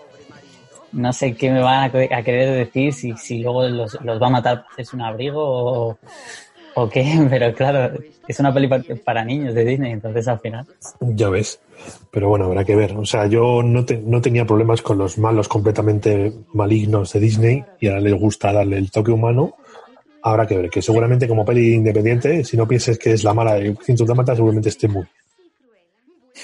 no 0.93 1.13
sé 1.13 1.35
qué 1.35 1.51
me 1.51 1.61
van 1.61 1.85
a, 1.85 2.23
querer 2.23 2.67
decir, 2.67 2.93
si, 2.93 3.17
si 3.17 3.39
luego 3.41 3.67
los, 3.69 3.97
va 3.97 4.27
a 4.27 4.31
matar 4.31 4.63
para 4.63 4.73
hacerse 4.73 4.97
un 4.97 5.03
abrigo 5.03 5.99
o, 6.75 6.89
qué, 6.89 7.27
pero 7.31 7.53
claro, 7.55 7.99
es 8.27 8.41
una 8.41 8.53
peli 8.53 8.69
para, 9.05 9.25
niños 9.25 9.55
de 9.55 9.65
Disney, 9.65 9.93
entonces 9.93 10.29
al 10.29 10.39
final. 10.41 10.67
Ya 11.01 11.29
ves, 11.29 11.61
pero 12.11 12.29
bueno, 12.29 12.47
habrá 12.47 12.65
que 12.65 12.77
ver. 12.77 12.97
O 12.97 13.05
sea, 13.05 13.27
yo 13.27 13.63
no, 13.63 13.85
no 14.05 14.21
tenía 14.21 14.45
problemas 14.45 14.83
con 14.83 14.99
los 14.99 15.19
malos 15.19 15.49
completamente 15.49 16.33
malignos 16.53 17.13
de 17.13 17.21
Disney 17.21 17.65
y 17.81 17.89
ahora 17.89 18.01
les 18.01 18.15
gusta 18.15 18.53
darle 18.53 18.79
el 18.79 18.91
toque 18.91 19.11
humano. 19.11 19.55
Habrá 20.23 20.47
que 20.47 20.57
ver, 20.57 20.71
que 20.71 20.83
seguramente 20.83 21.29
como 21.29 21.45
peli 21.45 21.75
independiente, 21.75 22.45
si 22.45 22.57
no 22.57 22.67
pienses 22.67 22.99
que 22.99 23.13
es 23.13 23.25
la 23.25 23.35
mala 23.35 23.55
de 23.55 23.73
de 23.73 24.15
Mata, 24.15 24.35
seguramente 24.35 24.69
esté 24.69 24.89
muy 24.89 25.07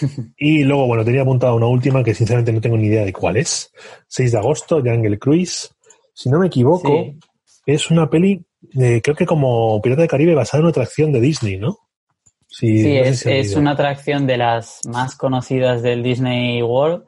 y 0.36 0.64
luego, 0.64 0.86
bueno, 0.86 1.04
tenía 1.04 1.22
apuntado 1.22 1.56
una 1.56 1.66
última 1.66 2.02
que 2.02 2.14
sinceramente 2.14 2.52
no 2.52 2.60
tengo 2.60 2.76
ni 2.76 2.86
idea 2.86 3.04
de 3.04 3.12
cuál 3.12 3.36
es. 3.36 3.72
6 4.08 4.32
de 4.32 4.38
agosto, 4.38 4.76
Jungle 4.76 5.18
Cruise. 5.18 5.74
Si 6.12 6.28
no 6.28 6.38
me 6.38 6.46
equivoco, 6.46 7.12
es 7.66 7.90
una 7.90 8.08
peli, 8.08 8.44
creo 8.72 9.14
que 9.16 9.26
como 9.26 9.80
Pirata 9.82 10.02
de 10.02 10.08
Caribe 10.08 10.34
basada 10.34 10.60
en 10.60 10.64
una 10.64 10.70
atracción 10.70 11.12
de 11.12 11.20
Disney, 11.20 11.58
¿no? 11.58 11.78
Sí, 12.46 12.96
es, 12.96 13.56
una 13.56 13.72
atracción 13.72 14.28
de 14.28 14.36
las 14.36 14.80
más 14.86 15.16
conocidas 15.16 15.82
del 15.82 16.04
Disney 16.04 16.62
World. 16.62 17.04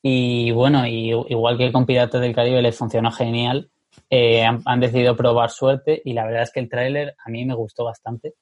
Y 0.00 0.52
bueno, 0.52 0.86
y, 0.86 1.10
igual 1.28 1.58
que 1.58 1.70
con 1.70 1.84
Pirata 1.84 2.18
del 2.18 2.34
Caribe 2.34 2.62
les 2.62 2.76
funcionó 2.76 3.12
genial, 3.12 3.70
eh, 4.08 4.44
han, 4.44 4.80
decidido 4.80 5.16
probar 5.16 5.50
suerte 5.50 6.00
y 6.04 6.12
la 6.12 6.24
verdad 6.24 6.42
es 6.42 6.52
que 6.52 6.60
el 6.60 6.68
tráiler 6.68 7.16
a 7.24 7.30
mí 7.30 7.44
me 7.44 7.54
gustó 7.54 7.84
bastante. 7.84 8.34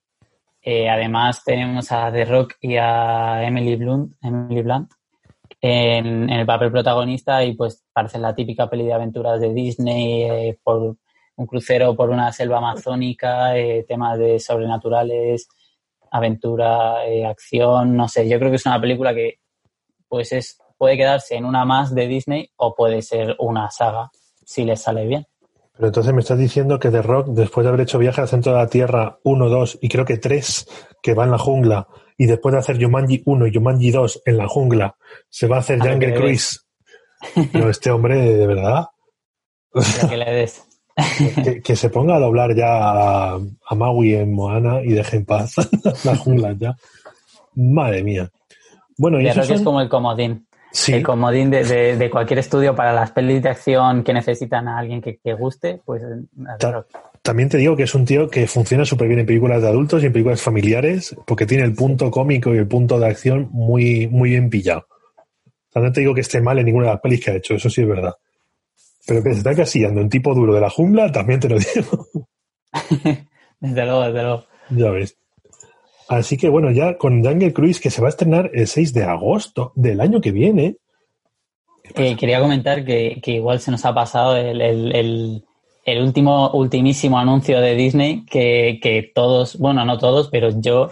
Eh, 0.62 0.88
además 0.88 1.42
tenemos 1.44 1.92
a 1.92 2.10
The 2.10 2.24
Rock 2.24 2.54
y 2.60 2.76
a 2.76 3.44
Emily 3.46 3.76
Blunt, 3.76 4.14
Emily 4.22 4.62
Blunt 4.62 4.90
en, 5.60 6.30
el 6.30 6.46
papel 6.46 6.70
protagonista 6.70 7.44
y 7.44 7.54
pues 7.54 7.84
parece 7.92 8.18
la 8.18 8.34
típica 8.34 8.68
peli 8.68 8.84
de 8.84 8.92
aventuras 8.94 9.40
de 9.40 9.52
Disney 9.52 10.22
eh, 10.22 10.58
por 10.62 10.96
un 11.36 11.46
crucero 11.46 11.96
por 11.96 12.10
una 12.10 12.32
selva 12.32 12.58
amazónica, 12.58 13.56
eh, 13.58 13.84
temas 13.86 14.18
de 14.18 14.38
sobrenaturales, 14.38 15.48
aventura, 16.10 16.96
acción, 17.28 17.96
no 17.96 18.08
sé, 18.08 18.28
yo 18.28 18.38
creo 18.38 18.50
que 18.50 18.56
es 18.56 18.66
una 18.66 18.80
película 18.80 19.14
que 19.14 19.40
pues 20.08 20.32
es 20.32 20.58
puede 20.78 20.96
quedarse 20.96 21.36
en 21.36 21.44
una 21.44 21.64
más 21.64 21.94
de 21.94 22.06
Disney 22.06 22.50
o 22.56 22.74
puede 22.74 23.02
ser 23.02 23.36
una 23.38 23.70
saga 23.70 24.10
si 24.44 24.64
les 24.64 24.82
sale 24.82 25.06
bien. 25.06 25.26
Pero 25.76 25.88
entonces 25.88 26.14
me 26.14 26.20
estás 26.20 26.38
diciendo 26.38 26.78
que 26.78 26.90
The 26.90 27.02
Rock, 27.02 27.28
después 27.28 27.64
de 27.64 27.68
haber 27.68 27.80
hecho 27.80 27.98
viaje 27.98 28.20
al 28.20 28.28
centro 28.28 28.52
de 28.52 28.58
la 28.58 28.68
Tierra 28.68 29.18
1, 29.24 29.48
2 29.48 29.78
y 29.82 29.88
creo 29.88 30.04
que 30.04 30.18
3, 30.18 30.66
que 31.02 31.14
va 31.14 31.24
en 31.24 31.32
la 31.32 31.38
jungla, 31.38 31.88
y 32.16 32.26
después 32.26 32.52
de 32.52 32.60
hacer 32.60 32.80
Jumanji 32.80 33.22
1 33.26 33.46
y 33.48 33.54
Jumanji 33.54 33.90
2 33.90 34.22
en 34.24 34.36
la 34.36 34.46
jungla, 34.46 34.96
se 35.28 35.48
va 35.48 35.56
a 35.56 35.60
hacer 35.60 35.80
Jungle 35.80 36.14
Cruise. 36.14 36.64
Pero 37.52 37.70
este 37.70 37.90
hombre, 37.90 38.20
de 38.20 38.46
verdad. 38.46 38.86
Que, 40.08 40.16
le 40.16 40.30
des. 40.30 40.64
que, 41.64 41.74
se 41.74 41.90
ponga 41.90 42.16
a 42.16 42.20
doblar 42.20 42.54
ya 42.54 43.32
a, 43.32 43.74
Maui 43.74 44.14
en 44.14 44.32
Moana 44.32 44.80
y 44.80 44.92
deje 44.92 45.16
en 45.16 45.24
paz 45.24 45.56
la 46.04 46.16
jungla 46.16 46.54
ya. 46.56 46.76
Madre 47.56 48.04
mía. 48.04 48.30
Bueno, 48.96 49.20
y, 49.20 49.26
eso 49.26 49.40
es 49.40 49.62
como 49.62 49.80
el 49.80 49.88
comodín 49.88 50.46
el 50.88 51.02
comodín 51.02 51.50
de, 51.50 52.08
cualquier 52.10 52.40
estudio 52.40 52.74
para 52.74 52.92
las 52.92 53.12
pelis 53.12 53.42
de 53.42 53.48
acción 53.48 54.02
que 54.02 54.12
necesitan 54.12 54.68
a 54.68 54.78
alguien 54.78 55.00
que, 55.00 55.34
guste, 55.34 55.80
pues... 55.84 56.02
también 57.22 57.48
te 57.48 57.58
digo 57.58 57.76
que 57.76 57.84
es 57.84 57.94
un 57.94 58.04
tío 58.04 58.28
que 58.28 58.46
funciona 58.46 58.84
súper 58.84 59.08
bien 59.08 59.20
en 59.20 59.26
películas 59.26 59.62
de 59.62 59.68
adultos 59.68 60.02
y 60.02 60.06
en 60.06 60.12
películas 60.12 60.42
familiares 60.42 61.16
porque 61.26 61.46
tiene 61.46 61.64
el 61.64 61.74
punto 61.74 62.10
cómico 62.10 62.54
y 62.54 62.58
el 62.58 62.66
punto 62.66 62.98
de 62.98 63.06
acción 63.06 63.48
muy, 63.52 64.08
muy 64.08 64.30
bien 64.30 64.50
pillado. 64.50 64.86
no 65.74 65.92
te 65.92 66.00
digo 66.00 66.14
que 66.14 66.22
esté 66.22 66.40
mal 66.40 66.58
en 66.58 66.66
ninguna 66.66 66.86
de 66.86 66.92
las 66.92 67.00
pelis 67.00 67.24
que 67.24 67.30
ha 67.30 67.36
hecho, 67.36 67.54
eso 67.54 67.70
sí 67.70 67.82
es 67.82 67.88
verdad. 67.88 68.14
Pero 69.06 69.22
que 69.22 69.32
se 69.32 69.38
está 69.38 69.54
casillando 69.54 70.00
en 70.00 70.08
tipo 70.08 70.34
duro 70.34 70.54
de 70.54 70.60
la 70.60 70.70
jungla, 70.70 71.12
también 71.12 71.38
te 71.38 71.48
lo 71.48 71.58
digo. 71.58 72.08
desde 73.60 73.84
luego, 73.84 74.02
desde 74.02 74.22
luego. 74.22 74.46
Ya 74.70 74.90
ves. 74.90 75.16
Así 76.08 76.36
que 76.36 76.48
bueno, 76.48 76.70
ya 76.70 76.98
con 76.98 77.24
Jungle 77.24 77.52
Cruise, 77.52 77.80
que 77.80 77.90
se 77.90 78.00
va 78.00 78.08
a 78.08 78.10
estrenar 78.10 78.50
el 78.52 78.66
6 78.66 78.92
de 78.92 79.04
agosto 79.04 79.72
del 79.74 80.00
año 80.00 80.20
que 80.20 80.32
viene. 80.32 80.76
Eh, 81.94 82.16
quería 82.16 82.40
comentar 82.40 82.84
que, 82.84 83.20
igual 83.26 83.60
se 83.60 83.70
nos 83.70 83.84
ha 83.84 83.94
pasado 83.94 84.36
el, 84.36 85.42
último, 86.00 86.50
ultimísimo 86.52 87.18
anuncio 87.18 87.60
de 87.60 87.74
Disney 87.74 88.24
que, 88.26 89.12
todos, 89.14 89.58
bueno, 89.58 89.84
no 89.84 89.98
todos, 89.98 90.28
pero 90.30 90.48
yo 90.60 90.90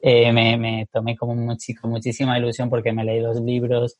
eh, 0.00 0.32
me, 0.32 0.86
tomé 0.92 1.16
como 1.16 1.34
con 1.34 1.90
muchísima 1.90 2.38
ilusión 2.38 2.68
porque 2.68 2.92
me 2.92 3.04
leí 3.04 3.20
los 3.20 3.40
libros, 3.40 3.96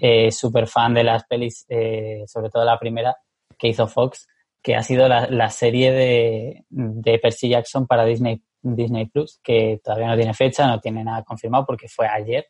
eh, 0.00 0.30
súper 0.30 0.68
fan 0.68 0.94
de 0.94 1.02
las 1.02 1.24
pelis, 1.24 1.66
eh, 1.68 2.22
sobre 2.26 2.50
todo 2.50 2.64
la 2.64 2.78
primera 2.78 3.16
que 3.58 3.68
hizo 3.68 3.88
Fox, 3.88 4.28
que 4.62 4.76
ha 4.76 4.82
sido 4.82 5.08
la, 5.08 5.50
serie 5.50 5.90
de, 5.90 6.64
de, 6.68 7.18
Percy 7.18 7.48
Jackson 7.48 7.86
para 7.86 8.04
Disney, 8.04 8.40
Disney 8.62 9.06
Plus, 9.06 9.40
que 9.42 9.80
todavía 9.82 10.08
no 10.08 10.16
tiene 10.16 10.34
fecha, 10.34 10.66
no 10.66 10.80
tiene 10.80 11.04
nada 11.04 11.22
confirmado 11.22 11.64
porque 11.66 11.88
fue 11.88 12.06
ayer 12.06 12.46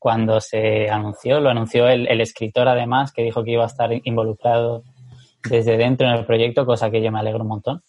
cuando 0.00 0.40
se 0.40 0.90
anunció. 0.90 1.40
Lo 1.40 1.50
anunció 1.50 1.86
el, 1.86 2.20
escritor 2.20 2.66
además, 2.66 3.12
que 3.12 3.22
dijo 3.22 3.44
que 3.44 3.52
iba 3.52 3.64
a 3.64 3.68
estar 3.68 3.90
involucrado 4.04 4.82
desde 5.48 5.76
dentro 5.76 6.08
en 6.08 6.14
el 6.14 6.26
proyecto, 6.26 6.66
cosa 6.66 6.90
que 6.90 7.02
yo 7.02 7.12
me 7.12 7.20
alegro 7.20 7.42
un 7.42 7.48
montón. 7.48 7.82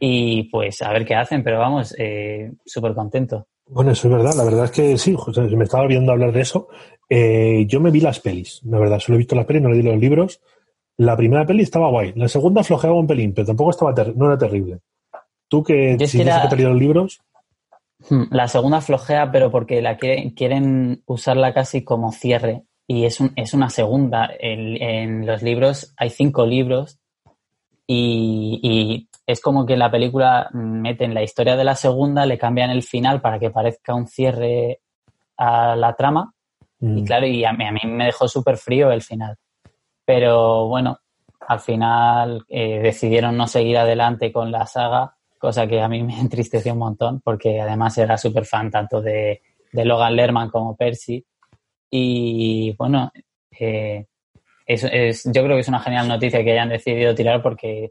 Y 0.00 0.44
pues 0.44 0.82
a 0.82 0.90
ver 0.90 1.04
qué 1.04 1.14
hacen, 1.14 1.44
pero 1.44 1.58
vamos, 1.58 1.94
eh, 1.98 2.50
súper 2.64 2.94
contento. 2.94 3.46
Bueno, 3.68 3.92
eso 3.92 4.08
es 4.08 4.14
verdad. 4.14 4.34
La 4.36 4.44
verdad 4.44 4.64
es 4.64 4.70
que 4.70 4.98
sí, 4.98 5.16
me 5.56 5.64
estaba 5.64 5.84
olvidando 5.84 6.12
hablar 6.12 6.32
de 6.32 6.40
eso. 6.40 6.68
Eh, 7.08 7.64
yo 7.66 7.80
me 7.80 7.90
vi 7.90 8.00
las 8.00 8.20
pelis, 8.20 8.60
la 8.64 8.78
verdad. 8.78 8.98
Solo 8.98 9.16
he 9.16 9.18
visto 9.18 9.36
las 9.36 9.46
pelis, 9.46 9.62
no 9.62 9.70
leí 9.70 9.82
los 9.82 9.98
libros. 9.98 10.40
La 10.96 11.16
primera 11.16 11.44
peli 11.44 11.62
estaba 11.62 11.88
guay. 11.88 12.12
La 12.16 12.28
segunda 12.28 12.64
flojeaba 12.64 12.98
un 12.98 13.06
pelín, 13.06 13.32
pero 13.34 13.46
tampoco 13.46 13.70
estaba 13.70 13.94
no 14.14 14.26
era 14.26 14.38
terrible. 14.38 14.80
Tú 15.54 15.62
que 15.62 15.96
si 16.08 16.18
que, 16.18 16.24
te 16.24 16.56
los 16.56 16.76
libros. 16.76 17.20
Hmm, 18.10 18.24
la 18.32 18.48
segunda 18.48 18.80
flojea, 18.80 19.30
pero 19.30 19.52
porque 19.52 19.80
la 19.80 19.96
quieren, 19.98 20.30
quieren 20.30 21.04
usarla 21.06 21.54
casi 21.54 21.84
como 21.84 22.10
cierre. 22.10 22.64
Y 22.88 23.04
es, 23.04 23.20
un, 23.20 23.32
es 23.36 23.54
una 23.54 23.70
segunda. 23.70 24.28
En, 24.40 24.82
en 24.82 25.26
los 25.26 25.42
libros 25.42 25.94
hay 25.96 26.10
cinco 26.10 26.44
libros 26.44 26.98
y, 27.86 28.58
y, 28.64 29.08
es 29.28 29.40
como 29.40 29.64
que 29.64 29.76
la 29.76 29.92
película 29.92 30.50
meten 30.52 31.14
la 31.14 31.22
historia 31.22 31.54
de 31.54 31.62
la 31.62 31.76
segunda, 31.76 32.26
le 32.26 32.36
cambian 32.36 32.70
el 32.70 32.82
final 32.82 33.20
para 33.20 33.38
que 33.38 33.50
parezca 33.50 33.94
un 33.94 34.08
cierre 34.08 34.80
a 35.36 35.76
la 35.76 35.94
trama. 35.94 36.34
Y 36.80 36.86
mm. 37.02 37.04
claro, 37.04 37.26
y 37.28 37.44
a 37.44 37.52
mí, 37.52 37.64
a 37.64 37.70
mí 37.70 37.80
me 37.84 38.06
dejó 38.06 38.26
súper 38.26 38.56
frío 38.56 38.90
el 38.90 39.02
final. 39.02 39.36
Pero 40.04 40.66
bueno, 40.66 40.98
al 41.46 41.60
final 41.60 42.44
eh, 42.48 42.80
decidieron 42.80 43.36
no 43.36 43.46
seguir 43.46 43.78
adelante 43.78 44.32
con 44.32 44.50
la 44.50 44.66
saga, 44.66 45.13
cosa 45.44 45.66
que 45.66 45.80
a 45.80 45.88
mí 45.88 46.02
me 46.02 46.18
entristeció 46.20 46.72
un 46.72 46.78
montón, 46.78 47.20
porque 47.20 47.60
además 47.60 47.96
era 47.98 48.16
súper 48.16 48.46
fan 48.46 48.70
tanto 48.70 49.00
de, 49.00 49.42
Logan 49.72 50.16
Lerman 50.16 50.50
como 50.50 50.76
Percy. 50.76 51.24
Y 51.90 52.74
bueno, 52.76 53.10
eh, 53.58 54.06
es, 54.66 55.24
yo 55.24 55.42
creo 55.42 55.56
que 55.56 55.60
es 55.60 55.68
una 55.68 55.80
genial 55.80 56.08
noticia 56.08 56.42
que 56.42 56.52
hayan 56.52 56.68
decidido 56.68 57.14
tirar 57.14 57.42
porque 57.42 57.90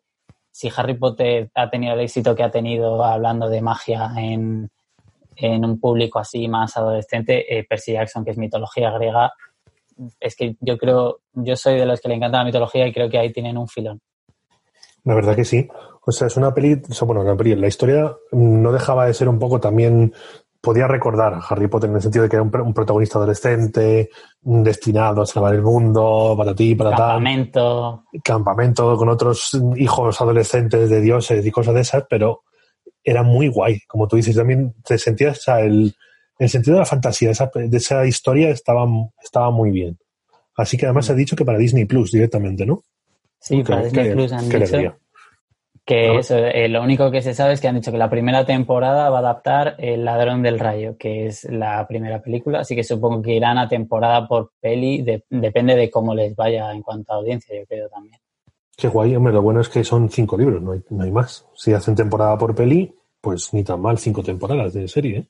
si 0.52 0.70
Harry 0.76 0.96
Potter 0.96 1.50
ha 1.56 1.70
tenido 1.70 1.94
el 1.94 2.00
éxito 2.02 2.36
que 2.36 2.44
ha 2.44 2.52
tenido 2.52 3.04
hablando 3.04 3.50
de 3.50 3.62
magia 3.62 4.12
en, 4.18 4.70
un 5.40 5.80
público 5.80 6.20
así 6.20 6.48
más 6.48 6.78
adolescente, 6.78 7.58
eh, 7.58 7.66
Percy 7.68 7.94
Jackson, 7.94 8.24
que 8.24 8.32
es 8.32 8.38
mitología 8.38 8.92
griega, 8.92 9.34
es 10.20 10.36
que 10.36 10.56
yo 10.60 10.78
creo, 10.78 11.20
yo 11.34 11.56
soy 11.56 11.78
de 11.78 11.86
los 11.86 12.00
que 12.00 12.08
le 12.08 12.16
encanta 12.16 12.38
la 12.40 12.46
mitología 12.46 12.88
y 12.88 12.94
creo 12.94 13.10
que 13.10 13.18
ahí 13.18 13.32
tienen 13.32 13.58
un 13.58 13.68
filón. 13.68 14.00
La 15.04 15.16
verdad 15.16 15.36
que 15.36 15.44
sí. 15.44 15.68
O 16.06 16.12
sea, 16.12 16.28
es 16.28 16.36
una 16.36 16.54
peli, 16.54 16.82
bueno, 17.06 17.22
una 17.22 17.36
peli, 17.36 17.56
la 17.56 17.68
historia 17.68 18.16
no 18.32 18.72
dejaba 18.72 19.06
de 19.06 19.14
ser 19.14 19.30
un 19.30 19.40
poco 19.40 19.60
también, 19.60 20.14
podía 20.60 20.88
recordar 20.88 21.34
a 21.34 21.40
Harry 21.40 21.68
Potter 21.68 21.90
en 21.90 21.96
el 21.98 22.02
sentido 22.02 22.24
de 22.24 22.30
que 22.30 22.36
era 22.36 22.44
un, 22.44 22.74
protagonista 22.74 23.18
adolescente, 23.18 24.10
destinado 24.42 25.22
a 25.22 25.26
salvar 25.26 25.56
el 25.56 25.62
mundo, 25.62 26.36
para 26.38 26.54
ti, 26.54 26.76
para 26.76 26.92
Campamento. 26.92 28.06
Campamento 28.24 28.98
con 28.98 29.10
otros 29.10 29.52
hijos 29.78 30.20
adolescentes 30.20 30.90
de 30.90 31.02
dioses 31.02 31.46
y 31.46 31.52
cosas 31.52 31.76
de 31.76 31.82
esas, 31.82 32.04
pero 32.10 32.44
era 33.04 33.24
muy 33.24 33.48
guay. 33.48 33.80
Como 33.88 34.08
tú 34.08 34.18
dices, 34.18 34.36
también 34.36 34.74
te 34.86 34.98
sentías 34.98 35.48
el, 35.48 35.94
el 36.40 36.50
sentido 36.50 36.76
de 36.76 36.80
la 36.82 36.86
fantasía 36.86 37.30
de 37.30 37.34
esa, 37.34 37.52
de 37.54 37.78
esa 37.78 38.06
historia 38.06 38.50
estaba, 38.50 38.86
estaba 39.22 39.52
muy 39.52 39.72
bien. 39.72 39.98
Así 40.56 40.78
que 40.78 40.86
además 40.86 41.06
se 41.06 41.14
ha 41.14 41.16
dicho 41.16 41.36
que 41.36 41.46
para 41.46 41.58
Disney 41.58 41.86
Plus 41.86 42.12
directamente, 42.12 42.66
¿no? 42.66 42.84
Sí, 43.40 43.64
para 43.64 43.84
Disney 43.84 44.14
Plus 44.14 44.32
han 44.32 44.50
dicho 44.50 44.96
que 45.86 46.16
eso, 46.18 46.38
eh, 46.38 46.70
lo 46.70 46.82
único 46.82 47.12
que 47.12 47.22
se 47.22 47.34
sabe 47.34 47.54
es 47.54 47.62
que 47.62 47.68
han 47.68 47.76
dicho 47.76 47.92
que 47.92 47.98
la 47.98 48.10
primera 48.10 48.46
temporada 48.46 49.10
va 49.10 49.18
a 49.18 49.20
adaptar 49.20 49.76
El 49.78 50.06
ladrón 50.06 50.42
del 50.42 50.60
rayo, 50.60 50.98
que 50.98 51.28
es 51.28 51.44
la 51.46 51.86
primera 51.88 52.22
película, 52.22 52.62
así 52.62 52.76
que 52.76 52.84
supongo 52.84 53.22
que 53.22 53.34
irán 53.34 53.58
a 53.58 53.68
temporada 53.68 54.28
por 54.28 54.52
peli, 54.62 55.06
depende 55.30 55.76
de 55.76 55.92
cómo 55.92 56.16
les 56.16 56.36
vaya 56.36 56.72
en 56.72 56.82
cuanto 56.82 57.12
a 57.12 57.18
audiencia, 57.18 57.58
yo 57.58 57.66
creo 57.66 57.90
también. 57.90 58.18
Qué 58.76 58.88
guay, 58.88 59.16
hombre, 59.16 59.34
lo 59.34 59.42
bueno 59.42 59.62
es 59.62 59.70
que 59.70 59.84
son 59.84 60.10
cinco 60.10 60.38
libros, 60.38 60.62
no 60.62 60.72
hay, 60.72 60.82
no 60.90 61.04
hay 61.04 61.12
más. 61.12 61.46
Si 61.54 61.74
hacen 61.74 61.96
temporada 61.96 62.38
por 62.38 62.56
peli, 62.56 62.96
pues 63.20 63.54
ni 63.54 63.64
tan 63.64 63.82
mal 63.82 63.98
cinco 63.98 64.24
temporadas 64.24 64.74
de 64.74 64.88
serie, 64.88 65.18
¿eh? 65.18 65.28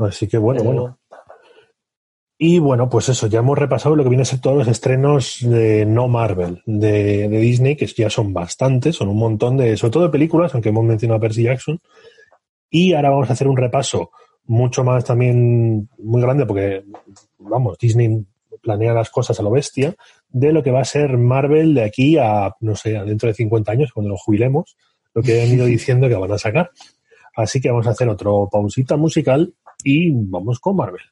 Así 0.00 0.26
que 0.26 0.38
bueno, 0.38 0.64
bueno. 0.64 0.98
Y 2.38 2.58
bueno, 2.58 2.90
pues 2.90 3.08
eso, 3.08 3.28
ya 3.28 3.38
hemos 3.38 3.56
repasado 3.56 3.96
lo 3.96 4.02
que 4.02 4.10
viene 4.10 4.22
a 4.22 4.26
ser 4.26 4.40
todos 4.40 4.58
los 4.58 4.68
estrenos 4.68 5.38
de 5.40 5.86
no 5.86 6.06
Marvel 6.06 6.62
de, 6.66 7.28
Disney, 7.28 7.76
que 7.76 7.86
ya 7.86 8.10
son 8.10 8.34
bastantes, 8.34 8.96
son 8.96 9.08
un 9.08 9.18
montón 9.18 9.56
de, 9.56 9.76
sobre 9.78 9.92
todo 9.92 10.02
de 10.02 10.10
películas, 10.10 10.52
aunque 10.52 10.68
hemos 10.68 10.84
mencionado 10.84 11.16
a 11.16 11.20
Percy 11.20 11.44
Jackson. 11.44 11.80
Y 12.68 12.92
ahora 12.92 13.10
vamos 13.10 13.30
a 13.30 13.32
hacer 13.32 13.48
un 13.48 13.56
repaso 13.56 14.10
mucho 14.44 14.84
más 14.84 15.04
también 15.04 15.88
muy 15.98 16.20
grande, 16.20 16.44
porque, 16.44 16.84
vamos, 17.38 17.78
Disney 17.78 18.26
planea 18.62 18.92
las 18.92 19.08
cosas 19.08 19.40
a 19.40 19.42
lo 19.42 19.50
bestia, 19.50 19.94
de 20.28 20.52
lo 20.52 20.62
que 20.62 20.70
va 20.70 20.80
a 20.80 20.84
ser 20.84 21.16
Marvel 21.16 21.74
de 21.74 21.84
aquí 21.84 22.18
a, 22.18 22.54
no 22.60 22.76
sé, 22.76 22.90
dentro 23.04 23.28
de 23.28 23.34
50 23.34 23.72
años, 23.72 23.92
cuando 23.92 24.10
lo 24.10 24.18
jubilemos, 24.18 24.76
lo 25.14 25.22
que 25.22 25.40
han 25.40 25.48
ido 25.48 25.64
diciendo 25.66 26.06
que 26.06 26.14
van 26.16 26.32
a 26.32 26.38
sacar. 26.38 26.70
Así 27.34 27.62
que 27.62 27.70
vamos 27.70 27.86
a 27.86 27.90
hacer 27.90 28.08
otro 28.10 28.48
pausita 28.50 28.96
musical 28.96 29.54
y 29.82 30.10
vamos 30.12 30.60
con 30.60 30.76
Marvel. 30.76 31.02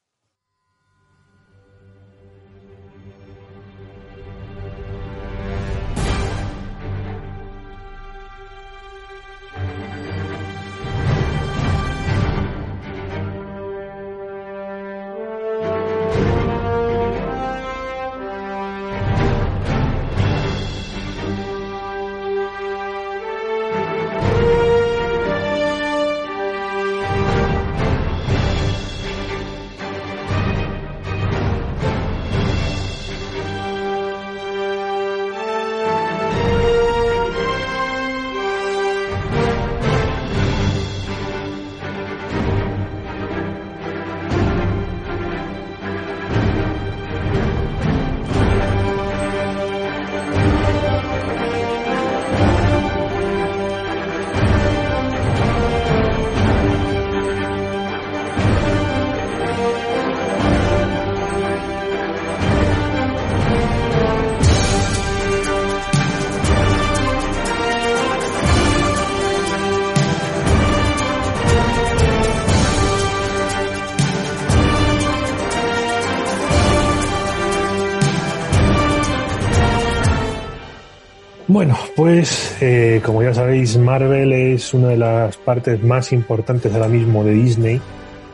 Bueno, 81.64 81.78
pues 81.96 82.58
eh, 82.60 83.00
como 83.02 83.22
ya 83.22 83.32
sabéis, 83.32 83.78
Marvel 83.78 84.34
es 84.34 84.74
una 84.74 84.88
de 84.88 84.98
las 84.98 85.38
partes 85.38 85.82
más 85.82 86.12
importantes 86.12 86.70
ahora 86.74 86.88
mismo 86.88 87.24
de 87.24 87.30
Disney, 87.30 87.80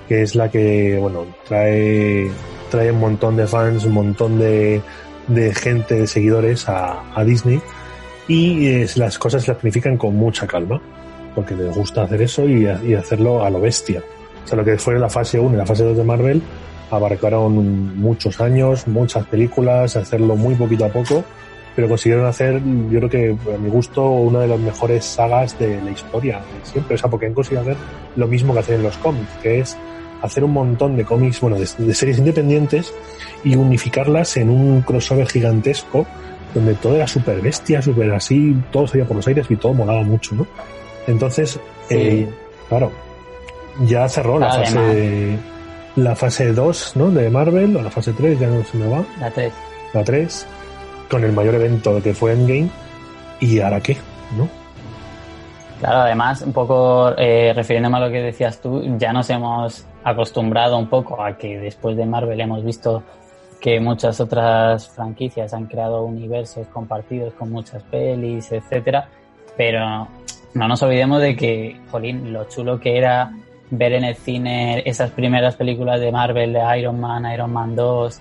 que 0.08 0.22
es 0.22 0.34
la 0.34 0.50
que, 0.50 0.98
bueno, 1.00 1.26
trae, 1.46 2.28
trae 2.72 2.90
un 2.90 2.98
montón 2.98 3.36
de 3.36 3.46
fans, 3.46 3.84
un 3.84 3.92
montón 3.92 4.40
de, 4.40 4.80
de 5.28 5.54
gente, 5.54 5.94
de 5.94 6.06
seguidores 6.08 6.68
a, 6.68 7.04
a 7.14 7.22
Disney 7.22 7.60
y 8.26 8.66
es, 8.66 8.96
las 8.96 9.16
cosas 9.16 9.46
las 9.46 9.58
planifican 9.58 9.96
con 9.96 10.16
mucha 10.16 10.48
calma, 10.48 10.82
porque 11.32 11.54
les 11.54 11.72
gusta 11.72 12.02
hacer 12.02 12.22
eso 12.22 12.48
y, 12.48 12.64
y 12.64 12.94
hacerlo 12.94 13.44
a 13.44 13.50
lo 13.50 13.60
bestia. 13.60 14.02
O 14.44 14.48
sea, 14.48 14.58
lo 14.58 14.64
que 14.64 14.76
fue 14.76 14.98
la 14.98 15.08
fase 15.08 15.38
1 15.38 15.54
y 15.54 15.56
la 15.56 15.66
fase 15.66 15.84
2 15.84 15.96
de 15.98 16.02
Marvel 16.02 16.42
abarcaron 16.90 17.96
muchos 17.96 18.40
años, 18.40 18.88
muchas 18.88 19.24
películas, 19.26 19.94
hacerlo 19.94 20.34
muy 20.34 20.56
poquito 20.56 20.86
a 20.86 20.88
poco, 20.88 21.24
pero 21.74 21.88
consiguieron 21.88 22.26
hacer, 22.26 22.60
yo 22.90 22.98
creo 22.98 23.10
que 23.10 23.36
a 23.54 23.58
mi 23.58 23.70
gusto, 23.70 24.08
una 24.08 24.40
de 24.40 24.48
las 24.48 24.58
mejores 24.58 25.04
sagas 25.04 25.58
de 25.58 25.80
la 25.80 25.90
historia 25.90 26.40
siempre. 26.64 26.94
O 26.94 26.98
sea, 26.98 27.08
porque 27.08 27.26
han 27.26 27.34
conseguido 27.34 27.62
hacer 27.62 27.76
lo 28.16 28.26
mismo 28.26 28.52
que 28.52 28.60
hacen 28.60 28.76
en 28.76 28.82
los 28.82 28.96
cómics, 28.98 29.30
que 29.42 29.60
es 29.60 29.76
hacer 30.22 30.44
un 30.44 30.52
montón 30.52 30.96
de 30.96 31.04
cómics, 31.04 31.40
bueno, 31.40 31.56
de, 31.58 31.66
series 31.66 32.18
independientes 32.18 32.92
y 33.44 33.56
unificarlas 33.56 34.36
en 34.36 34.50
un 34.50 34.82
crossover 34.82 35.26
gigantesco 35.26 36.06
donde 36.54 36.74
todo 36.74 36.96
era 36.96 37.06
súper 37.06 37.40
bestia, 37.40 37.80
súper 37.80 38.12
así, 38.12 38.56
todo 38.72 38.86
salía 38.86 39.06
por 39.06 39.16
los 39.16 39.26
aires 39.28 39.46
y 39.48 39.56
todo 39.56 39.72
molaba 39.72 40.02
mucho, 40.02 40.34
¿no? 40.34 40.46
Entonces, 41.06 41.60
eh, 41.88 42.28
claro, 42.68 42.90
ya 43.86 44.08
cerró 44.08 44.38
la 44.38 44.52
fase 44.52 45.38
la 45.96 46.14
fase 46.14 46.52
2, 46.52 46.92
¿no? 46.96 47.10
De 47.10 47.30
Marvel, 47.30 47.76
o 47.76 47.82
la 47.82 47.90
fase 47.90 48.12
3, 48.12 48.38
ya 48.38 48.48
no 48.48 48.64
se 48.64 48.76
me 48.76 48.88
va. 48.88 49.04
La 49.18 49.30
3. 49.30 49.52
La 49.92 50.04
3, 50.04 50.46
con 51.10 51.24
el 51.24 51.32
mayor 51.32 51.56
evento 51.56 52.00
que 52.02 52.14
fue 52.14 52.32
Endgame. 52.32 52.70
¿Y 53.40 53.60
ahora 53.60 53.80
qué? 53.80 53.96
¿No? 54.36 54.48
Claro, 55.80 56.00
además, 56.00 56.42
un 56.42 56.52
poco 56.52 57.14
eh, 57.16 57.52
refiriéndome 57.54 57.96
a 57.96 58.00
lo 58.00 58.10
que 58.10 58.20
decías 58.20 58.60
tú, 58.60 58.82
ya 58.98 59.12
nos 59.12 59.28
hemos 59.30 59.86
acostumbrado 60.04 60.78
un 60.78 60.88
poco 60.88 61.22
a 61.22 61.36
que 61.36 61.58
después 61.58 61.96
de 61.96 62.06
Marvel 62.06 62.40
hemos 62.40 62.64
visto 62.64 63.02
que 63.60 63.80
muchas 63.80 64.20
otras 64.20 64.88
franquicias 64.88 65.52
han 65.52 65.66
creado 65.66 66.02
universos 66.04 66.66
compartidos 66.68 67.34
con 67.34 67.50
muchas 67.50 67.82
pelis, 67.84 68.52
etcétera, 68.52 69.08
pero 69.56 70.06
no 70.54 70.68
nos 70.68 70.82
olvidemos 70.82 71.20
de 71.20 71.36
que, 71.36 71.80
jolín, 71.90 72.32
lo 72.32 72.44
chulo 72.44 72.78
que 72.78 72.96
era 72.96 73.32
ver 73.70 73.92
en 73.92 74.04
el 74.04 74.16
cine 74.16 74.82
esas 74.84 75.10
primeras 75.10 75.56
películas 75.56 76.00
de 76.00 76.10
Marvel, 76.10 76.52
de 76.52 76.78
Iron 76.78 77.00
Man, 77.00 77.30
Iron 77.32 77.52
Man 77.52 77.74
2, 77.74 78.20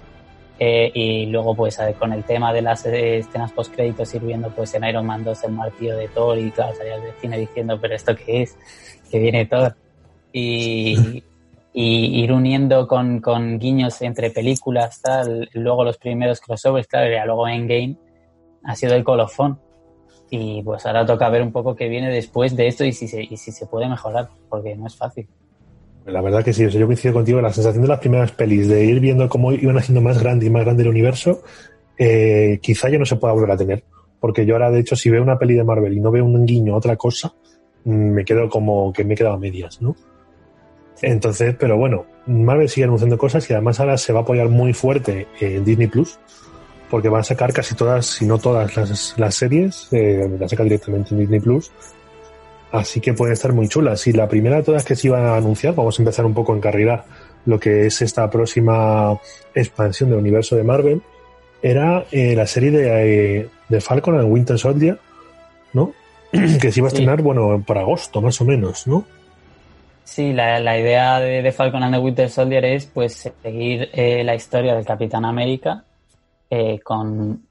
eh, 0.59 0.91
y 0.93 1.25
luego 1.27 1.55
pues 1.55 1.79
con 1.97 2.13
el 2.13 2.23
tema 2.25 2.51
de 2.53 2.61
las 2.61 2.85
escenas 2.85 3.51
post 3.53 3.73
créditos 3.73 4.13
ir 4.13 4.21
viendo 4.21 4.49
pues 4.49 4.73
en 4.73 4.83
Iron 4.83 5.05
Man 5.05 5.23
2 5.23 5.43
el 5.45 5.51
martillo 5.53 5.95
de 5.95 6.07
Thor 6.09 6.37
y 6.37 6.51
claro 6.51 6.75
salías 6.75 7.01
del 7.01 7.13
cine 7.21 7.37
diciendo 7.37 7.79
pero 7.79 7.95
esto 7.95 8.15
qué 8.15 8.43
es 8.43 8.57
que 9.09 9.19
viene 9.19 9.45
Thor 9.45 9.75
y, 10.33 11.23
y 11.73 12.23
ir 12.23 12.31
uniendo 12.33 12.87
con, 12.87 13.21
con, 13.21 13.57
guiños 13.57 14.01
entre 14.01 14.31
películas 14.31 15.01
tal 15.01 15.49
luego 15.53 15.83
los 15.83 15.97
primeros 15.97 16.41
crossovers 16.41 16.87
claro 16.87 17.07
y 17.07 17.25
luego 17.25 17.47
Endgame 17.47 17.97
ha 18.63 18.75
sido 18.75 18.95
el 18.95 19.03
colofón. 19.03 19.59
Y 20.31 20.61
pues 20.61 20.85
ahora 20.85 21.05
toca 21.05 21.29
ver 21.29 21.41
un 21.41 21.51
poco 21.51 21.75
qué 21.75 21.89
viene 21.89 22.11
después 22.11 22.55
de 22.55 22.67
esto 22.67 22.85
y 22.85 22.93
si 22.93 23.07
se, 23.07 23.23
y 23.23 23.35
si 23.37 23.51
se 23.51 23.65
puede 23.65 23.89
mejorar 23.89 24.29
porque 24.47 24.75
no 24.75 24.85
es 24.85 24.95
fácil 24.95 25.27
la 26.09 26.21
verdad 26.21 26.43
que 26.43 26.53
sí, 26.53 26.67
yo 26.69 26.85
coincido 26.85 27.13
contigo, 27.13 27.41
la 27.41 27.53
sensación 27.53 27.81
de 27.81 27.87
las 27.87 27.99
primeras 27.99 28.31
pelis, 28.31 28.67
de 28.67 28.83
ir 28.85 28.99
viendo 28.99 29.27
cómo 29.29 29.51
iban 29.51 29.77
haciendo 29.77 30.01
más 30.01 30.21
grande 30.21 30.45
y 30.45 30.49
más 30.49 30.63
grande 30.63 30.83
el 30.83 30.89
universo, 30.89 31.41
eh, 31.97 32.59
quizá 32.61 32.89
ya 32.89 32.97
no 32.97 33.05
se 33.05 33.15
pueda 33.15 33.33
volver 33.33 33.51
a 33.51 33.57
tener. 33.57 33.83
Porque 34.19 34.45
yo 34.45 34.55
ahora, 34.55 34.71
de 34.71 34.79
hecho, 34.79 34.95
si 34.95 35.09
veo 35.09 35.23
una 35.23 35.37
peli 35.37 35.53
de 35.53 35.63
Marvel 35.63 35.93
y 35.93 35.99
no 35.99 36.11
veo 36.11 36.25
un 36.25 36.45
guiño 36.45 36.75
otra 36.75 36.95
cosa, 36.95 37.33
mm, 37.85 37.91
me 37.91 38.25
quedo 38.25 38.49
como 38.49 38.91
que 38.91 39.03
me 39.03 39.13
he 39.13 39.17
quedado 39.17 39.35
a 39.35 39.39
medias, 39.39 39.81
¿no? 39.81 39.95
Entonces, 41.01 41.55
pero 41.57 41.77
bueno, 41.77 42.05
Marvel 42.25 42.67
sigue 42.67 42.85
anunciando 42.85 43.17
cosas 43.17 43.49
y 43.49 43.53
además 43.53 43.79
ahora 43.79 43.97
se 43.97 44.11
va 44.11 44.19
a 44.19 44.23
apoyar 44.23 44.49
muy 44.49 44.73
fuerte 44.73 45.27
en 45.39 45.63
Disney 45.63 45.87
Plus, 45.87 46.19
porque 46.89 47.07
van 47.07 47.21
a 47.21 47.23
sacar 47.23 47.53
casi 47.53 47.75
todas, 47.75 48.05
si 48.05 48.25
no 48.25 48.37
todas 48.37 48.75
las, 49.17 49.35
series, 49.35 49.87
eh, 49.91 50.29
las 50.39 50.51
saca 50.51 50.63
directamente 50.63 51.13
en 51.13 51.21
Disney 51.21 51.39
Plus, 51.39 51.71
Así 52.71 53.01
que 53.01 53.13
pueden 53.13 53.33
estar 53.33 53.51
muy 53.53 53.67
chulas. 53.67 54.05
Y 54.07 54.13
la 54.13 54.27
primera 54.27 54.57
de 54.57 54.63
todas 54.63 54.85
que 54.85 54.95
se 54.95 55.07
iban 55.07 55.25
a 55.25 55.35
anunciar, 55.35 55.73
vamos 55.75 55.97
a 55.99 56.01
empezar 56.01 56.25
un 56.25 56.33
poco 56.33 56.53
a 56.53 56.57
encarrilar 56.57 57.05
lo 57.45 57.59
que 57.59 57.87
es 57.87 58.01
esta 58.01 58.29
próxima 58.29 59.17
expansión 59.55 60.09
del 60.09 60.19
universo 60.19 60.55
de 60.55 60.63
Marvel, 60.63 61.01
era 61.61 62.05
eh, 62.11 62.35
la 62.35 62.45
serie 62.45 62.71
de, 62.71 63.39
eh, 63.41 63.49
de, 63.67 63.81
Falcon 63.81 64.19
and 64.19 64.31
Winter 64.31 64.57
Soldier, 64.57 64.99
¿no? 65.73 65.93
que 66.31 66.71
se 66.71 66.79
iba 66.79 66.87
a 66.87 66.89
estrenar, 66.89 67.21
bueno, 67.21 67.63
por 67.65 67.77
agosto 67.77 68.21
más 68.21 68.39
o 68.41 68.45
menos, 68.45 68.87
¿no? 68.87 69.05
Sí, 70.03 70.33
la, 70.33 70.59
la 70.59 70.79
idea 70.79 71.19
de, 71.19 71.41
de, 71.41 71.51
Falcon 71.51 71.83
and 71.83 71.95
the 71.95 72.01
Winter 72.01 72.29
Soldier 72.29 72.65
es 72.65 72.85
pues 72.87 73.31
seguir 73.41 73.89
eh, 73.93 74.23
la 74.23 74.35
historia 74.35 74.75
del 74.75 74.85
Capitán 74.85 75.25
América 75.25 75.83
con 76.83 77.43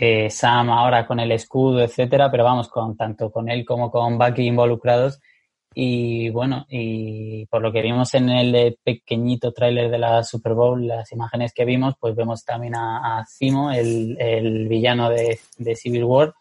eh, 0.00 0.30
Sam 0.30 0.70
ahora 0.70 1.06
con 1.06 1.20
el 1.20 1.30
escudo, 1.32 1.82
etcétera, 1.82 2.30
pero 2.30 2.44
vamos, 2.44 2.68
con 2.68 2.96
tanto 2.96 3.30
con 3.30 3.50
él 3.50 3.64
como 3.66 3.90
con 3.90 4.18
Bucky 4.18 4.46
involucrados. 4.46 5.20
Y 5.74 6.30
bueno, 6.30 6.66
y 6.68 7.46
por 7.46 7.62
lo 7.62 7.70
que 7.70 7.82
vimos 7.82 8.14
en 8.14 8.30
el 8.30 8.78
pequeñito 8.82 9.52
tráiler 9.52 9.90
de 9.90 9.98
la 9.98 10.24
Super 10.24 10.54
Bowl, 10.54 10.86
las 10.86 11.12
imágenes 11.12 11.52
que 11.52 11.64
vimos, 11.64 11.94
pues 12.00 12.16
vemos 12.16 12.44
también 12.44 12.74
a, 12.76 13.24
Zimo, 13.28 13.70
el, 13.70 14.16
el, 14.18 14.66
villano 14.68 15.10
de, 15.10 15.38
Civil 15.76 16.04
War, 16.04 16.34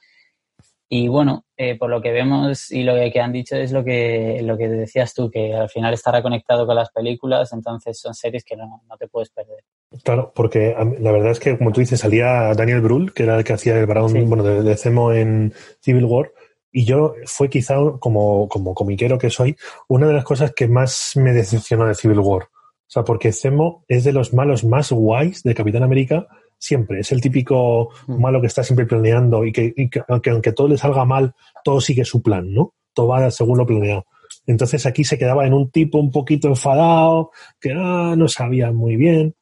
y 0.91 1.07
bueno, 1.07 1.45
eh, 1.55 1.77
por 1.77 1.91
lo 1.91 2.01
que 2.01 2.11
vemos 2.11 2.71
y 2.71 2.81
lo 2.81 2.95
que 2.95 3.21
han 3.21 3.31
dicho 3.31 3.55
es 3.55 3.71
lo 3.71 3.83
que, 3.83 4.41
lo 4.41 4.57
que 4.57 4.67
decías 4.67 5.13
tú, 5.13 5.29
que 5.29 5.53
al 5.53 5.69
final 5.69 5.93
estará 5.93 6.23
conectado 6.23 6.65
con 6.65 6.75
las 6.75 6.89
películas, 6.89 7.53
entonces 7.53 7.99
son 7.99 8.15
series 8.15 8.43
que 8.43 8.55
no, 8.55 8.81
te 8.97 9.07
puedes 9.07 9.29
perder. 9.29 9.63
Claro, 10.03 10.31
porque 10.35 10.75
la 10.99 11.11
verdad 11.11 11.31
es 11.31 11.39
que, 11.39 11.57
como 11.57 11.71
tú 11.71 11.79
dices, 11.79 11.99
salía 11.99 12.53
Daniel 12.53 12.81
Brühl, 12.81 13.11
que 13.11 13.23
era 13.23 13.37
el 13.37 13.43
que 13.43 13.53
hacía 13.53 13.77
el 13.77 13.87
Brown, 13.87 14.29
bueno, 14.29 14.43
de, 14.43 14.61
de 14.61 14.77
Zemo 14.77 15.11
en 15.13 15.53
Civil 15.81 16.05
War, 16.05 16.31
y 16.71 16.85
yo 16.85 17.15
fue 17.25 17.49
quizá, 17.49 17.75
como, 17.99 18.47
como 18.47 18.75
comiquero 18.75 19.17
que 19.17 19.29
soy, 19.29 19.55
una 19.87 20.07
de 20.07 20.13
las 20.13 20.23
cosas 20.23 20.53
que 20.53 20.67
más 20.67 21.13
me 21.15 21.33
decepcionó 21.33 21.85
de 21.85 21.95
Civil 21.95 22.19
War. 22.19 22.43
O 22.43 22.91
sea, 22.91 23.03
porque 23.03 23.31
Zemo 23.31 23.83
es 23.87 24.03
de 24.03 24.13
los 24.13 24.33
malos 24.33 24.63
más 24.63 24.91
guays 24.91 25.43
de 25.43 25.55
Capitán 25.55 25.83
América, 25.83 26.27
siempre. 26.57 26.99
Es 26.99 27.11
el 27.11 27.21
típico 27.21 27.89
mm. 28.07 28.19
malo 28.19 28.41
que 28.41 28.47
está 28.47 28.63
siempre 28.63 28.85
planeando 28.85 29.45
y 29.45 29.51
que, 29.51 29.73
aunque, 30.07 30.51
todo 30.53 30.67
le 30.67 30.77
salga 30.77 31.05
mal, 31.05 31.33
todo 31.63 31.81
sigue 31.81 32.05
su 32.05 32.21
plan, 32.21 32.53
¿no? 32.53 32.73
Todo 32.93 33.07
va 33.07 33.31
según 33.31 33.57
lo 33.57 33.65
planeado. 33.65 34.05
Entonces 34.45 34.85
aquí 34.85 35.03
se 35.03 35.17
quedaba 35.17 35.45
en 35.45 35.53
un 35.53 35.69
tipo 35.71 35.99
un 35.99 36.11
poquito 36.11 36.47
enfadado, 36.47 37.31
que 37.59 37.73
ah, 37.75 38.15
no 38.17 38.27
sabía 38.27 38.71
muy 38.71 38.95
bien. 38.95 39.35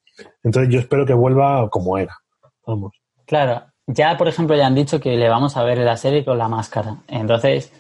Entonces 0.47 0.73
yo 0.73 0.79
espero 0.79 1.05
que 1.05 1.13
vuelva 1.13 1.69
como 1.69 1.97
era. 1.97 2.17
Vamos. 2.65 2.93
Claro, 3.25 3.63
ya 3.86 4.17
por 4.17 4.29
ejemplo 4.29 4.55
ya 4.55 4.67
han 4.67 4.75
dicho 4.75 4.99
que 4.99 5.17
le 5.17 5.27
vamos 5.27 5.57
a 5.57 5.63
ver 5.63 5.79
la 5.79 5.97
serie 5.97 6.23
con 6.23 6.38
la 6.38 6.47
máscara. 6.47 6.97
Entonces, 7.10 7.73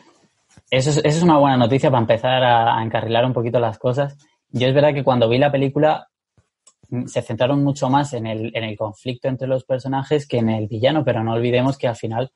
eso 0.69 0.89
es, 0.89 0.97
eso 0.97 1.07
es 1.07 1.23
una 1.23 1.37
buena 1.37 1.55
noticia 1.55 1.89
para 1.89 2.01
empezar 2.01 2.43
a, 2.43 2.77
a 2.77 2.83
encarrilar 2.83 3.25
un 3.25 3.31
poquito 3.31 3.59
las 3.61 3.79
cosas. 3.79 4.17
Yo 4.49 4.67
es 4.67 4.73
verdad 4.73 4.93
que 4.93 5.05
cuando 5.05 5.29
vi 5.29 5.37
la 5.37 5.51
película 5.51 6.09
se 7.05 7.21
centraron 7.21 7.63
mucho 7.63 7.89
más 7.89 8.13
en 8.13 8.27
el, 8.27 8.51
en 8.53 8.65
el 8.65 8.77
conflicto 8.77 9.29
entre 9.29 9.47
los 9.47 9.63
personajes 9.63 10.27
que 10.27 10.39
en 10.39 10.49
el 10.49 10.67
villano, 10.67 11.05
pero 11.05 11.23
no 11.23 11.33
olvidemos 11.33 11.77
que 11.77 11.87
al 11.87 11.95
final, 11.95 12.31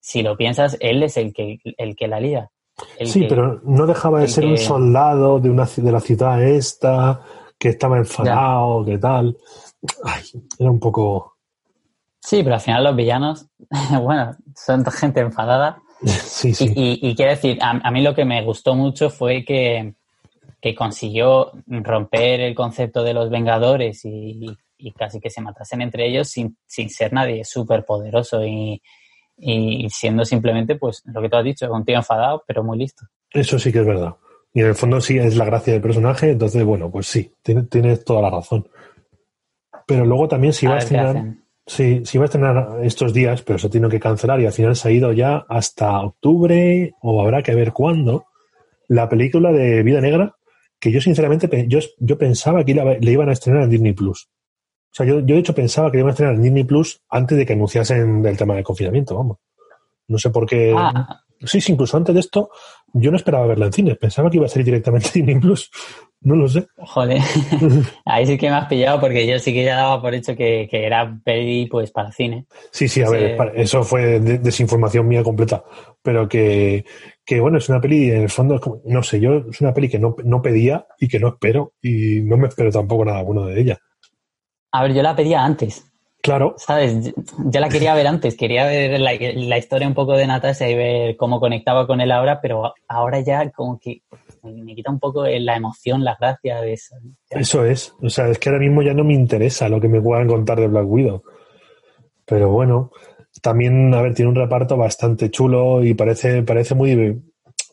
si 0.00 0.22
lo 0.22 0.36
piensas, 0.36 0.76
él 0.80 1.02
es 1.02 1.16
el 1.16 1.32
que, 1.32 1.58
el 1.64 1.96
que 1.96 2.06
la 2.06 2.20
lía. 2.20 2.50
sí, 3.04 3.26
pero 3.28 3.60
no 3.64 3.84
dejaba 3.86 4.20
de 4.20 4.28
ser 4.28 4.46
un 4.46 4.58
soldado 4.58 5.40
de, 5.40 5.50
una, 5.50 5.66
de 5.76 5.92
la 5.92 6.00
ciudad 6.00 6.40
esta, 6.40 7.20
que 7.58 7.68
estaba 7.68 7.98
enfadado, 7.98 8.84
que 8.84 8.98
tal. 8.98 9.36
Ay, 10.04 10.22
era 10.58 10.70
un 10.70 10.80
poco... 10.80 11.36
Sí, 12.20 12.42
pero 12.42 12.54
al 12.54 12.60
final 12.60 12.84
los 12.84 12.96
villanos, 12.96 13.46
bueno, 14.02 14.36
son 14.54 14.84
gente 14.92 15.20
enfadada. 15.20 15.82
sí, 16.04 16.54
sí. 16.54 16.72
Y, 16.74 17.14
quiero 17.14 17.32
decir, 17.32 17.58
a, 17.60 17.90
mí 17.90 18.02
lo 18.02 18.14
que 18.14 18.24
me 18.24 18.42
gustó 18.42 18.74
mucho 18.74 19.10
fue 19.10 19.44
que, 19.44 19.94
que 20.60 20.74
consiguió 20.74 21.52
romper 21.66 22.40
el 22.40 22.54
concepto 22.54 23.02
de 23.02 23.14
los 23.14 23.30
Vengadores 23.30 24.02
y, 24.04 24.56
casi 24.96 25.20
que 25.20 25.30
se 25.30 25.40
matasen 25.40 25.80
entre 25.80 26.08
ellos 26.08 26.28
sin, 26.28 26.56
sin 26.66 26.90
ser 26.90 27.12
nadie 27.12 27.44
súper 27.44 27.84
poderoso 27.84 28.44
y, 28.44 28.82
siendo 29.90 30.24
simplemente, 30.24 30.74
pues, 30.76 31.02
lo 31.04 31.20
que 31.22 31.28
tú 31.28 31.36
has 31.36 31.44
dicho, 31.44 31.72
un 31.72 31.84
tío 31.84 31.96
enfadado, 31.96 32.42
pero 32.46 32.64
muy 32.64 32.78
listo. 32.78 33.06
Eso 33.30 33.58
sí 33.58 33.72
que 33.72 33.80
es 33.80 33.86
verdad. 33.86 34.16
Y 34.54 34.60
en 34.60 34.66
el 34.66 34.74
fondo 34.74 35.00
sí 35.00 35.18
es 35.18 35.36
la 35.36 35.46
gracia 35.46 35.72
del 35.72 35.82
personaje, 35.82 36.30
entonces, 36.30 36.62
bueno, 36.64 36.90
pues 36.90 37.06
sí, 37.06 37.32
tienes, 37.42 38.04
toda 38.04 38.22
la 38.22 38.30
razón. 38.30 38.68
Pero 39.86 40.04
luego 40.04 40.28
también 40.28 40.52
si 40.52 40.66
va 40.66 40.74
a 40.74 40.78
estrenar, 40.78 41.34
sí, 41.66 42.02
va 42.16 42.22
a 42.22 42.24
estrenar 42.24 42.78
estos 42.82 43.12
días, 43.12 43.42
pero 43.42 43.58
se 43.58 43.68
tiene 43.68 43.88
que 43.88 44.00
cancelar 44.00 44.40
y 44.40 44.46
al 44.46 44.52
final 44.52 44.76
se 44.76 44.88
ha 44.88 44.92
ido 44.92 45.12
ya 45.12 45.44
hasta 45.48 46.00
octubre 46.00 46.94
o 47.00 47.22
habrá 47.22 47.42
que 47.42 47.54
ver 47.54 47.72
cuándo, 47.72 48.26
la 48.88 49.08
película 49.08 49.52
de 49.52 49.82
Vida 49.82 50.00
Negra, 50.00 50.36
que 50.78 50.90
yo 50.90 51.00
sinceramente 51.00 51.48
yo, 51.68 51.78
yo 51.98 52.18
pensaba 52.18 52.64
que 52.64 52.74
le 52.74 53.12
iban 53.12 53.28
a 53.28 53.32
estrenar 53.32 53.62
en 53.62 53.70
Disney 53.70 53.92
Plus. 53.92 54.28
O 54.92 54.94
sea, 54.94 55.06
yo, 55.06 55.20
yo 55.20 55.34
de 55.34 55.38
hecho 55.38 55.54
pensaba 55.54 55.90
que 55.90 55.96
le 55.96 56.00
iban 56.00 56.10
a 56.10 56.12
estrenar 56.12 56.34
en 56.34 56.42
Disney 56.42 56.64
Plus 56.64 57.00
antes 57.08 57.38
de 57.38 57.46
que 57.46 57.54
anunciasen 57.54 58.24
el 58.26 58.36
tema 58.36 58.54
del 58.54 58.64
confinamiento, 58.64 59.16
vamos. 59.16 59.38
No 60.08 60.18
sé 60.18 60.30
por 60.30 60.46
qué. 60.46 60.74
Ah, 60.76 61.22
Sí, 61.44 61.60
sí, 61.60 61.72
incluso 61.72 61.96
antes 61.96 62.14
de 62.14 62.20
esto, 62.20 62.50
yo 62.92 63.10
no 63.10 63.16
esperaba 63.16 63.46
verla 63.46 63.66
en 63.66 63.72
cine. 63.72 63.94
Pensaba 63.96 64.30
que 64.30 64.36
iba 64.36 64.46
a 64.46 64.48
salir 64.48 64.66
directamente 64.66 65.08
en 65.08 65.26
Disney 65.26 65.40
Plus. 65.40 65.70
No 66.20 66.36
lo 66.36 66.48
sé. 66.48 66.68
Joder, 66.76 67.20
ahí 68.04 68.26
sí 68.26 68.38
que 68.38 68.48
me 68.48 68.54
has 68.54 68.68
pillado 68.68 69.00
porque 69.00 69.26
yo 69.26 69.38
sí 69.40 69.52
que 69.52 69.64
ya 69.64 69.74
daba 69.74 70.00
por 70.00 70.14
hecho 70.14 70.36
que, 70.36 70.68
era 70.70 71.18
peli 71.24 71.66
pues 71.66 71.90
para 71.90 72.12
cine. 72.12 72.46
Sí, 72.70 72.86
sí, 72.86 73.02
a 73.02 73.10
ver, 73.10 73.52
eso 73.56 73.82
fue 73.82 74.20
desinformación 74.20 75.08
mía 75.08 75.24
completa. 75.24 75.64
Pero 76.00 76.28
que, 76.28 76.84
que, 77.24 77.40
bueno, 77.40 77.58
es 77.58 77.68
una 77.68 77.80
peli, 77.80 78.10
en 78.10 78.22
el 78.22 78.30
fondo, 78.30 78.82
no 78.84 79.02
sé, 79.02 79.20
yo 79.20 79.44
es 79.50 79.60
una 79.60 79.74
peli 79.74 79.88
que 79.88 79.98
no, 79.98 80.14
no 80.24 80.40
pedía 80.40 80.86
y 80.98 81.08
que 81.08 81.18
no 81.18 81.28
espero. 81.28 81.74
Y 81.82 82.20
no 82.20 82.36
me 82.36 82.48
espero 82.48 82.70
tampoco 82.70 83.04
nada 83.04 83.22
bueno 83.22 83.46
de 83.46 83.60
ella. 83.60 83.78
A 84.70 84.82
ver, 84.82 84.94
yo 84.94 85.02
la 85.02 85.16
pedía 85.16 85.44
antes. 85.44 85.91
Claro. 86.22 86.54
¿Sabes? 86.56 87.12
Ya 87.46 87.58
la 87.58 87.68
quería 87.68 87.94
ver 87.94 88.06
antes, 88.06 88.36
quería 88.36 88.64
ver 88.64 89.00
la, 89.00 89.12
la, 89.18 89.58
historia 89.58 89.88
un 89.88 89.94
poco 89.94 90.12
de 90.16 90.28
Natasha 90.28 90.68
y 90.68 90.76
ver 90.76 91.16
cómo 91.16 91.40
conectaba 91.40 91.84
con 91.88 92.00
él 92.00 92.12
ahora, 92.12 92.40
pero 92.40 92.74
ahora 92.86 93.20
ya 93.20 93.50
como 93.50 93.80
que 93.80 94.02
me 94.42 94.74
quita 94.76 94.92
un 94.92 95.00
poco 95.00 95.26
la 95.26 95.56
emoción, 95.56 96.04
la 96.04 96.16
gracia 96.18 96.60
de 96.60 96.74
eso. 96.74 96.94
Eso 97.28 97.64
es. 97.64 97.94
O 98.00 98.08
sea, 98.08 98.28
es 98.28 98.38
que 98.38 98.48
ahora 98.48 98.60
mismo 98.60 98.82
ya 98.82 98.94
no 98.94 99.02
me 99.02 99.14
interesa 99.14 99.68
lo 99.68 99.80
que 99.80 99.88
me 99.88 100.00
puedan 100.00 100.28
contar 100.28 100.60
de 100.60 100.68
Black 100.68 100.86
Widow. 100.86 101.24
Pero 102.24 102.50
bueno, 102.50 102.92
también, 103.40 103.92
a 103.92 104.00
ver, 104.02 104.14
tiene 104.14 104.30
un 104.30 104.36
reparto 104.36 104.76
bastante 104.76 105.28
chulo 105.28 105.82
y 105.82 105.94
parece, 105.94 106.42
parece 106.42 106.74
muy. 106.74 107.20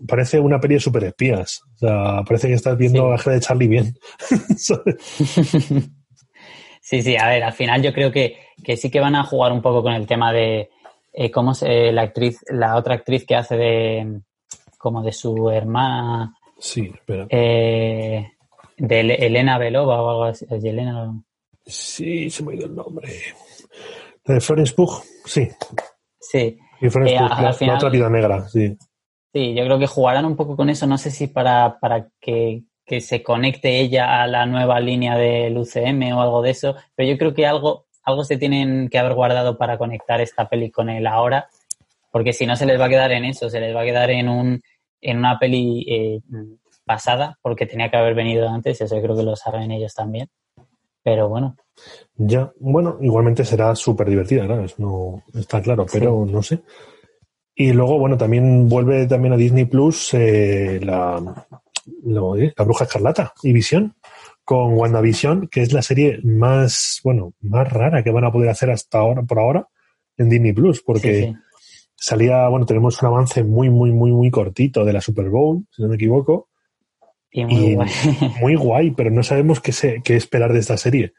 Parece 0.07 0.39
una 0.39 0.59
peli 0.59 0.75
de 0.75 0.79
super 0.79 1.03
espías. 1.03 1.61
O 1.75 1.77
sea, 1.77 2.23
parece 2.23 2.47
que 2.47 2.53
estás 2.53 2.77
viendo 2.77 3.15
sí. 3.17 3.29
de 3.29 3.39
Charlie 3.41 3.67
bien. 3.67 3.93
Sí, 6.89 7.03
sí, 7.03 7.15
a 7.15 7.27
ver, 7.27 7.43
al 7.43 7.53
final 7.53 7.83
yo 7.83 7.93
creo 7.93 8.11
que, 8.11 8.35
sí 8.75 8.89
que 8.89 8.99
van 8.99 9.15
a 9.15 9.23
jugar 9.23 9.51
un 9.51 9.61
poco 9.61 9.83
con 9.83 9.93
el 9.93 10.07
tema 10.07 10.33
de 10.33 10.71
eh, 11.13 11.29
cómo 11.29 11.53
se, 11.53 11.91
la 11.91 12.01
actriz, 12.01 12.43
la 12.49 12.77
otra 12.77 12.95
actriz 12.95 13.27
que 13.27 13.35
hace 13.35 13.55
de 13.57 14.21
como 14.75 15.03
de 15.03 15.11
su 15.11 15.51
hermana. 15.51 16.33
Sí, 16.57 16.91
espera. 16.91 17.27
Eh, 17.29 18.31
de 18.75 18.99
Elena 19.01 19.59
Belova 19.59 20.01
o 20.01 20.09
algo 20.09 20.23
así. 20.23 20.47
Elena... 20.49 21.13
Sí, 21.63 22.27
se 22.31 22.43
me 22.43 22.53
ha 22.53 22.55
ido 22.55 22.65
el 22.65 22.73
nombre. 22.73 23.07
De 24.25 24.41
Florence 24.41 24.73
Pugh, 24.73 25.03
sí. 25.25 25.47
Sí. 26.19 26.57
Y 26.81 26.89
Florence 26.89 27.15
eh, 27.17 27.19
Pugh, 27.19 27.67
la, 27.67 27.75
otra 27.75 27.89
vida 27.89 28.09
negra, 28.09 28.49
sí. 28.49 28.75
Sí, 29.31 29.53
yo 29.53 29.63
creo 29.63 29.77
que 29.77 29.85
jugarán 29.85 30.25
un 30.25 30.35
poco 30.35 30.55
con 30.55 30.71
eso. 30.71 30.87
No 30.87 30.97
sé 30.97 31.11
si 31.11 31.27
para, 31.27 31.79
para 31.79 32.09
que 32.19 32.63
que 32.89 33.01
se 33.01 33.21
conecte 33.21 33.79
ella 33.79 34.23
a 34.23 34.25
la 34.25 34.47
nueva 34.47 34.79
línea 34.79 35.15
del 35.15 35.55
UCM 35.55 36.11
o 36.13 36.21
algo 36.21 36.41
de 36.41 36.49
eso, 36.49 36.75
pero 36.95 37.07
yo 37.07 37.19
creo 37.19 37.35
que 37.35 37.45
algo, 37.45 37.85
algo 38.01 38.23
se 38.23 38.35
tienen 38.35 38.89
que 38.89 38.97
haber 38.97 39.13
guardado 39.13 39.59
para 39.59 39.77
conectar 39.77 40.19
esta 40.21 40.49
peli 40.49 40.71
con 40.71 40.89
él 40.89 41.05
ahora, 41.05 41.47
porque 42.11 42.33
si 42.33 42.47
no 42.47 42.55
se 42.55 42.65
les 42.65 42.81
va 42.81 42.85
a 42.85 42.89
quedar 42.89 43.11
en 43.11 43.25
eso, 43.25 43.47
se 43.47 43.59
les 43.59 43.75
va 43.75 43.81
a 43.81 43.85
quedar 43.85 44.09
en 44.09 44.27
un 44.27 44.61
en 45.01 45.17
una 45.19 45.37
peli 45.37 45.85
eh, 45.87 46.19
pasada, 46.83 47.37
porque 47.43 47.67
tenía 47.67 47.91
que 47.91 47.97
haber 47.97 48.15
venido 48.15 48.49
antes, 48.49 48.81
eso 48.81 48.95
yo 48.95 49.03
creo 49.03 49.15
que 49.15 49.23
lo 49.23 49.35
saben 49.35 49.69
ellos 49.69 49.93
también. 49.93 50.27
Pero 51.03 51.29
bueno. 51.29 51.55
Ya, 52.15 52.51
bueno, 52.59 52.97
igualmente 53.01 53.45
será 53.45 53.73
súper 53.75 54.09
divertida. 54.09 54.43
Eso 54.65 54.75
no 54.79 55.23
está 55.39 55.61
claro, 55.61 55.85
pero 55.89 56.25
no 56.25 56.41
sé. 56.41 56.59
Y 57.55 57.71
luego, 57.71 57.99
bueno, 57.99 58.17
también 58.17 58.67
vuelve 58.67 59.05
también 59.05 59.33
a 59.33 59.37
Disney 59.37 59.65
Plus 59.65 60.13
eh, 60.15 60.79
la, 60.83 61.47
la 62.03 62.63
Bruja 62.63 62.85
Escarlata 62.85 63.33
y 63.43 63.53
Visión 63.53 63.95
con 64.49 64.73
WandaVision, 64.73 65.47
que 65.47 65.61
es 65.61 65.73
la 65.73 65.83
serie 65.83 66.19
más, 66.23 67.01
bueno, 67.03 67.33
más 67.41 67.71
rara 67.71 68.03
que 68.03 68.09
van 68.09 68.25
a 68.25 68.31
poder 68.31 68.49
hacer 68.49 68.71
hasta 68.71 68.97
ahora, 68.97 69.21
por 69.21 69.37
ahora, 69.37 69.67
en 70.17 70.27
Disney 70.27 70.53
Plus, 70.53 70.81
porque 70.81 71.35
salía, 71.95 72.47
bueno, 72.47 72.65
tenemos 72.65 72.99
un 73.01 73.09
avance 73.09 73.43
muy, 73.43 73.69
muy, 73.69 73.91
muy, 73.91 74.11
muy 74.11 74.31
cortito 74.31 74.85
de 74.85 74.93
la 74.93 75.01
Super 75.01 75.29
Bowl, 75.29 75.65
si 75.69 75.83
no 75.83 75.87
me 75.87 75.95
equivoco. 75.95 76.49
Y 77.31 77.45
muy 77.45 77.75
guay. 77.75 77.89
Muy 78.41 78.55
guay, 78.55 78.91
pero 78.91 79.11
no 79.11 79.21
sabemos 79.21 79.59
qué, 79.59 79.71
se, 79.71 80.01
qué 80.03 80.15
esperar 80.15 80.51
de 80.51 80.57
esta 80.59 80.77
serie. 80.77 81.13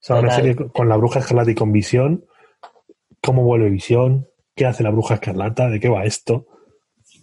sea, 0.00 0.16
una 0.16 0.34
serie 0.34 0.56
con 0.56 0.88
la 0.88 0.96
Bruja 0.96 1.20
Escarlata 1.20 1.50
y 1.50 1.54
con 1.54 1.70
Visión, 1.70 2.24
cómo 3.20 3.42
vuelve 3.42 3.68
Visión, 3.68 4.26
qué 4.54 4.64
hace 4.64 4.82
la 4.82 4.90
Bruja 4.90 5.14
Escarlata, 5.14 5.68
de 5.68 5.80
qué 5.80 5.90
va 5.90 6.04
esto. 6.04 6.46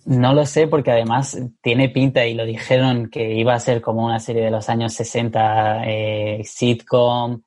No 0.05 0.33
lo 0.33 0.45
sé 0.45 0.67
porque 0.67 0.91
además 0.91 1.37
tiene 1.61 1.89
pinta 1.89 2.27
y 2.27 2.35
lo 2.35 2.45
dijeron 2.45 3.09
que 3.09 3.33
iba 3.33 3.55
a 3.55 3.59
ser 3.59 3.81
como 3.81 4.05
una 4.05 4.19
serie 4.19 4.43
de 4.43 4.51
los 4.51 4.69
años 4.69 4.93
60 4.93 5.83
eh, 5.87 6.41
sitcom. 6.43 7.41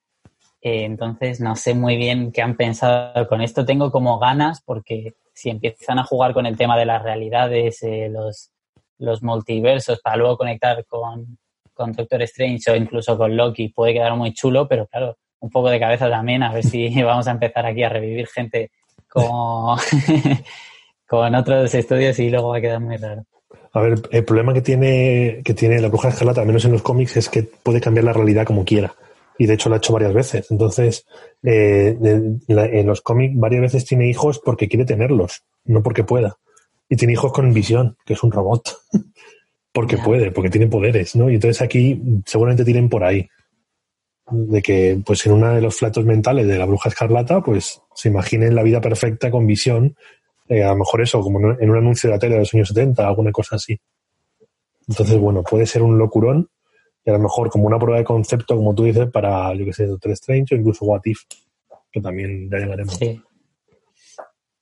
Eh, 0.61 0.85
entonces 0.85 1.41
no 1.41 1.55
sé 1.55 1.75
muy 1.75 1.97
bien 1.97 2.33
qué 2.33 2.43
han 2.43 2.57
pensado 2.57 3.29
con 3.29 3.43
esto. 3.43 3.65
Tengo 3.65 3.93
como 3.93 4.19
ganas 4.19 4.61
porque 4.61 5.15
si 5.33 5.51
empiezan 5.51 6.01
a 6.01 6.05
jugar 6.05 6.35
con 6.35 6.47
el 6.47 6.57
tema 6.57 6.77
de 6.77 6.87
las 6.87 7.01
realidades, 7.01 7.81
eh, 7.85 8.11
los, 8.11 8.51
multiversos, 9.23 10.01
para 10.01 10.17
luego 10.17 10.37
conectar 10.37 10.85
con, 10.87 11.39
con 11.73 11.93
Doctor 11.93 12.23
Strange 12.23 12.73
o 12.73 12.75
incluso 12.75 13.17
con 13.17 13.37
Loki, 13.37 13.69
puede 13.69 13.93
quedar 13.93 14.17
muy 14.17 14.35
chulo, 14.35 14.67
pero 14.67 14.89
claro, 14.89 15.17
un 15.39 15.51
poco 15.51 15.71
de 15.71 15.79
cabeza 15.79 16.11
también, 16.11 16.43
a 16.43 16.53
ver 16.53 16.65
si 16.65 16.89
vamos 17.05 17.29
a 17.29 17.31
empezar 17.31 17.65
aquí 17.67 17.85
a 17.85 17.89
revivir 17.89 18.27
gente 18.27 18.73
como 19.09 19.77
con 21.09 21.35
otros 21.35 21.75
estudios 21.75 22.19
y 22.19 22.29
luego 22.29 22.51
va 22.51 22.59
a 22.59 22.61
quedar 22.61 22.81
muy 22.81 22.97
raro. 22.97 23.25
A 23.73 23.81
ver, 23.81 24.01
el 24.11 24.25
problema 24.25 24.53
que 24.53 24.61
tiene, 24.61 25.41
que 25.45 25.55
tiene 25.55 25.81
la 25.81 25.89
bruja 25.89 26.09
escarlata, 26.11 26.43
al 26.43 26.47
menos 26.47 26.65
en 26.65 26.73
los 26.73 26.83
cómics, 26.83 27.17
es 27.17 27.29
que 27.29 27.43
puede 27.43 27.81
cambiar 27.81 28.05
la 28.05 28.13
realidad 28.13 28.45
como 28.45 28.65
quiera. 28.65 28.95
Y 29.39 29.47
de 29.47 29.55
hecho 29.55 29.69
lo 29.69 29.77
ha 29.77 29.79
hecho 29.79 29.93
varias 29.93 30.13
veces. 30.13 30.51
Entonces, 30.51 31.07
eh, 31.43 31.97
en 32.49 32.87
los 32.87 33.01
cómics 33.01 33.35
varias 33.37 33.63
veces 33.63 33.85
tiene 33.85 34.09
hijos 34.09 34.41
porque 34.45 34.69
quiere 34.69 34.85
tenerlos, 34.85 35.45
no 35.65 35.83
porque 35.83 36.05
pueda. 36.05 36.37
Y 36.89 36.97
tiene 36.97 37.15
hijos 37.15 37.33
con 37.33 37.53
visión, 37.55 37.97
que 38.05 38.15
es 38.15 38.23
un 38.23 38.31
robot. 38.31 38.69
porque 39.73 39.97
puede, 39.97 40.31
porque 40.31 40.51
tiene 40.51 40.67
poderes, 40.67 41.17
¿no? 41.17 41.31
Y 41.31 41.35
entonces 41.35 41.63
aquí 41.63 42.03
seguramente 42.27 42.65
tienen 42.65 42.89
por 42.89 43.05
ahí. 43.05 43.29
De 44.31 44.61
que, 44.61 45.01
pues 45.07 45.25
en 45.25 45.33
uno 45.33 45.55
de 45.55 45.63
los 45.63 45.77
flatos 45.77 46.05
mentales 46.05 46.47
de 46.47 46.59
la 46.59 46.67
bruja 46.67 46.91
escarlata, 46.91 47.41
pues 47.41 47.81
se 47.95 48.09
imaginen 48.09 48.55
la 48.55 48.63
vida 48.63 48.81
perfecta 48.81 49.31
con 49.31 49.47
visión 49.47 49.97
eh, 50.49 50.65
a 50.65 50.71
lo 50.71 50.77
mejor 50.77 51.03
eso, 51.03 51.21
como 51.21 51.39
en 51.53 51.71
un 51.71 51.77
anuncio 51.77 52.09
de 52.09 52.17
la 52.17 52.19
tele 52.19 52.35
de 52.35 52.41
los 52.41 52.55
años 52.55 52.69
70, 52.69 53.07
alguna 53.07 53.33
cosa 53.33 53.57
así. 53.57 53.79
Entonces, 54.87 55.19
bueno, 55.19 55.43
puede 55.43 55.67
ser 55.67 55.83
un 55.83 55.99
locurón 55.99 56.49
y 57.05 57.11
a 57.11 57.15
lo 57.15 57.19
mejor 57.21 57.51
como 57.51 57.67
una 57.67 57.79
prueba 57.79 57.99
de 57.99 58.05
concepto, 58.05 58.57
como 58.57 58.75
tú 58.75 58.85
dices, 58.85 59.11
para, 59.11 59.55
yo 59.55 59.65
que 59.65 59.73
sé, 59.73 59.87
Doctor 59.87 60.13
Strange 60.13 60.55
o 60.55 60.59
incluso 60.59 60.85
What 60.85 61.03
If, 61.05 61.21
que 61.91 62.01
también 62.01 62.49
ya 62.51 62.59
llegaremos. 62.59 62.95
Sí. 62.95 63.21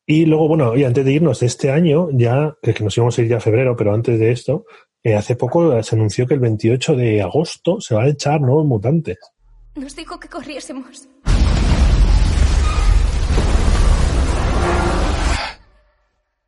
Y 0.09 0.26
luego, 0.26 0.47
bueno, 0.47 0.76
y 0.76 0.84
antes 0.84 1.05
de 1.05 1.12
irnos 1.12 1.41
de 1.41 1.47
este 1.47 1.70
año, 1.70 2.09
ya, 2.12 2.57
que 2.62 2.84
nos 2.84 2.97
íbamos 2.97 3.18
a 3.18 3.22
ir 3.22 3.28
ya 3.28 3.39
a 3.39 3.41
febrero, 3.41 3.74
pero 3.76 3.93
antes 3.93 4.18
de 4.18 4.30
esto, 4.30 4.64
eh, 5.03 5.14
hace 5.14 5.34
poco 5.34 5.82
se 5.82 5.97
anunció 5.97 6.26
que 6.26 6.34
el 6.34 6.41
28 6.41 6.95
de 6.95 7.22
agosto 7.22 7.80
se 7.80 7.95
va 7.95 8.05
a 8.05 8.09
echar 8.09 8.41
nuevos 8.41 8.66
mutantes. 8.66 9.18
Nos 9.74 9.95
dijo 9.97 10.18
que 10.20 10.28
corriésemos. 10.28 11.09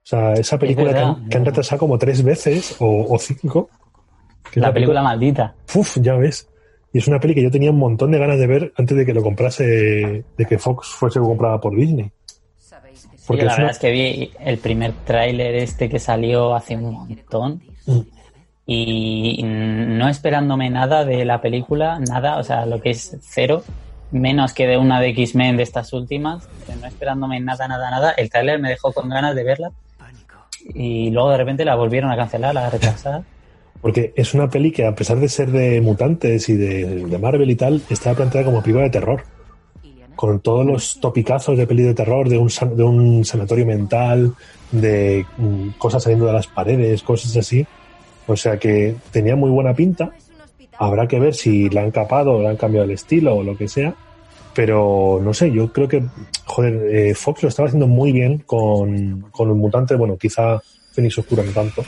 Sea, 0.08 0.32
esa 0.32 0.58
película 0.58 1.18
que, 1.28 1.36
han, 1.36 1.44
retrasado 1.44 1.80
como 1.80 1.98
tres 1.98 2.22
veces 2.22 2.76
o, 2.78 3.18
cinco. 3.18 3.68
la, 4.54 4.72
película, 4.72 5.02
maldita. 5.02 5.54
Uf, 5.74 5.98
ya 6.00 6.14
ves. 6.14 6.48
Y 6.94 6.98
es 6.98 7.08
una 7.08 7.20
peli 7.20 7.34
que 7.34 7.42
yo 7.42 7.50
tenía 7.50 7.70
un 7.70 7.78
montón 7.78 8.10
de 8.10 8.18
ganas 8.18 8.38
de 8.38 8.46
ver 8.46 8.72
antes 8.78 8.96
de 8.96 9.04
que 9.04 9.12
lo 9.12 9.22
comprase, 9.22 10.24
de 10.34 10.44
que 10.48 10.58
Fox 10.58 10.88
fuese 10.88 11.20
comprada 11.20 11.60
por 11.60 11.76
Disney. 11.76 12.10
Porque 13.26 13.44
la 13.44 13.52
verdad 13.54 13.72
es 13.72 13.78
que 13.78 13.90
vi 13.90 14.30
el 14.40 14.56
primer 14.56 14.92
tráiler 15.04 15.54
este 15.56 15.90
que 15.90 15.98
salió 15.98 16.54
hace 16.54 16.74
un 16.76 16.90
montón. 16.90 17.62
Mm. 17.84 18.00
Y 18.64 19.42
no 19.42 20.08
esperándome 20.08 20.70
nada 20.70 21.04
de 21.04 21.26
la 21.26 21.42
película, 21.42 21.98
nada, 22.00 22.38
o 22.38 22.44
sea, 22.44 22.64
lo 22.64 22.80
que 22.80 22.90
es 22.90 23.14
cero, 23.20 23.62
menos 24.10 24.54
que 24.54 24.66
de 24.66 24.78
una 24.78 25.00
de 25.00 25.10
X-Men 25.10 25.58
de 25.58 25.64
estas 25.64 25.92
últimas, 25.92 26.48
no 26.80 26.86
esperándome 26.86 27.40
nada, 27.40 27.68
nada, 27.68 27.90
nada. 27.90 28.12
El 28.12 28.30
tráiler 28.30 28.58
me 28.58 28.70
dejó 28.70 28.92
con 28.92 29.10
ganas 29.10 29.34
de 29.34 29.44
verla 29.44 29.70
y 30.74 31.10
luego 31.10 31.30
de 31.30 31.36
repente 31.38 31.64
la 31.64 31.74
volvieron 31.74 32.10
a 32.10 32.16
cancelar, 32.16 32.54
la 32.54 32.70
retrasar. 32.70 33.22
Porque 33.80 34.12
es 34.16 34.34
una 34.34 34.50
peli 34.50 34.72
que, 34.72 34.86
a 34.86 34.94
pesar 34.94 35.18
de 35.18 35.28
ser 35.28 35.50
de 35.50 35.80
mutantes 35.80 36.48
y 36.48 36.56
de, 36.56 37.18
Marvel 37.18 37.50
y 37.50 37.54
tal, 37.54 37.80
está 37.88 38.14
planteada 38.14 38.46
como 38.46 38.60
película 38.60 38.84
de 38.84 38.90
terror. 38.90 39.22
Con 40.16 40.40
todos 40.40 40.66
los 40.66 40.98
topicazos 41.00 41.56
de 41.56 41.66
peli 41.66 41.84
de 41.84 41.94
terror, 41.94 42.28
de 42.28 42.38
un, 42.38 42.50
de 42.74 42.82
un 42.82 43.24
sanatorio 43.24 43.64
mental, 43.66 44.34
de 44.72 45.24
mm, 45.36 45.70
cosas 45.78 46.02
saliendo 46.02 46.26
de 46.26 46.32
las 46.32 46.48
paredes, 46.48 47.04
cosas 47.04 47.36
así. 47.36 47.64
O 48.26 48.36
sea 48.36 48.58
que 48.58 48.96
tenía 49.12 49.36
muy 49.36 49.50
buena 49.50 49.74
pinta. 49.74 50.10
Habrá 50.76 51.06
que 51.06 51.20
ver 51.20 51.34
si 51.34 51.70
la 51.70 51.82
han 51.82 51.92
capado 51.92 52.32
o 52.32 52.42
le 52.42 52.48
han 52.48 52.56
cambiado 52.56 52.84
el 52.84 52.90
estilo 52.90 53.36
o 53.36 53.44
lo 53.44 53.56
que 53.56 53.68
sea. 53.68 53.94
Pero 54.58 55.20
no 55.22 55.32
sé, 55.34 55.52
yo 55.52 55.72
creo 55.72 55.86
que, 55.86 56.02
joder, 56.44 56.74
eh, 56.92 57.14
Fox 57.14 57.44
lo 57.44 57.48
estaba 57.48 57.68
haciendo 57.68 57.86
muy 57.86 58.10
bien 58.10 58.38
con, 58.38 59.20
con 59.30 59.46
los 59.46 59.56
mutantes. 59.56 59.96
Bueno, 59.96 60.16
quizá 60.16 60.60
Phoenix 60.90 61.16
Oscura 61.16 61.44
no 61.44 61.52
tanto, 61.52 61.84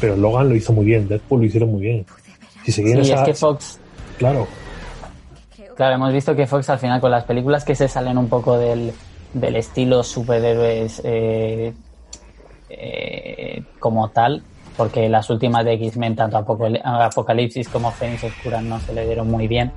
pero 0.00 0.16
Logan 0.16 0.48
lo 0.48 0.56
hizo 0.56 0.72
muy 0.72 0.86
bien, 0.86 1.06
Deadpool 1.06 1.42
lo 1.42 1.46
hicieron 1.46 1.70
muy 1.70 1.82
bien. 1.82 2.06
Si 2.64 2.72
sí, 2.72 2.82
es 2.84 3.20
que 3.20 3.32
Fox. 3.32 3.78
Claro. 4.18 4.48
Claro, 5.76 5.94
hemos 5.94 6.12
visto 6.12 6.34
que 6.34 6.48
Fox 6.48 6.68
al 6.70 6.80
final 6.80 7.00
con 7.00 7.12
las 7.12 7.22
películas 7.22 7.64
que 7.64 7.76
se 7.76 7.86
salen 7.86 8.18
un 8.18 8.28
poco 8.28 8.58
del, 8.58 8.90
del 9.32 9.54
estilo 9.54 10.02
superhéroes 10.02 11.02
eh, 11.04 11.72
eh, 12.70 13.62
como 13.78 14.08
tal, 14.08 14.42
porque 14.80 15.10
las 15.10 15.28
últimas 15.28 15.62
de 15.62 15.74
X-Men, 15.74 16.16
tanto 16.16 16.38
Apocalipsis 16.38 17.68
como 17.68 17.90
Fénix 17.90 18.24
Oscura, 18.24 18.62
no 18.62 18.80
se 18.80 18.94
le 18.94 19.04
dieron 19.04 19.30
muy 19.30 19.46
bien. 19.46 19.70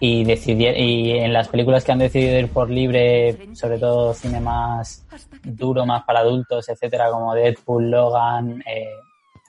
Y, 0.00 0.28
y 0.28 1.10
en 1.12 1.32
las 1.32 1.46
películas 1.46 1.84
que 1.84 1.92
han 1.92 2.00
decidido 2.00 2.36
ir 2.36 2.48
por 2.48 2.68
libre, 2.68 3.54
sobre 3.54 3.78
todo 3.78 4.12
cine 4.14 4.40
más 4.40 5.06
duro, 5.44 5.86
más 5.86 6.02
para 6.02 6.18
adultos, 6.18 6.68
etcétera, 6.68 7.08
como 7.08 7.36
Deadpool, 7.36 7.88
Logan, 7.88 8.64
eh, 8.66 8.88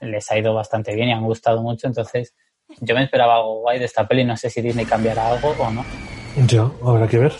les 0.01 0.29
ha 0.29 0.37
ido 0.37 0.53
bastante 0.53 0.93
bien 0.93 1.09
y 1.09 1.13
han 1.13 1.23
gustado 1.23 1.63
mucho. 1.63 1.87
Entonces, 1.87 2.35
yo 2.79 2.93
me 2.93 3.03
esperaba 3.03 3.37
algo 3.37 3.61
guay 3.61 3.79
de 3.79 3.85
esta 3.85 4.07
peli. 4.07 4.25
No 4.25 4.37
sé 4.37 4.51
si 4.51 4.61
Disney 4.61 4.85
cambiará 4.85 5.29
algo 5.29 5.55
o 5.57 5.71
no. 5.71 5.83
Ya, 6.45 6.69
habrá 6.85 7.07
que 7.07 7.17
ver. 7.17 7.33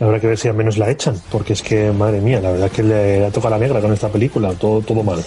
Habrá 0.00 0.18
que 0.18 0.26
ver 0.26 0.36
si 0.36 0.48
al 0.48 0.54
menos 0.54 0.76
la 0.76 0.90
echan, 0.90 1.14
porque 1.30 1.52
es 1.52 1.62
que, 1.62 1.92
madre 1.92 2.20
mía, 2.20 2.40
la 2.40 2.50
verdad 2.50 2.68
que 2.68 2.82
le, 2.82 3.26
ha 3.26 3.30
tocado 3.30 3.50
la 3.50 3.60
negra 3.60 3.80
con 3.80 3.92
esta 3.92 4.08
película, 4.08 4.54
todo, 4.54 4.80
todo 4.80 5.04
mal. 5.04 5.24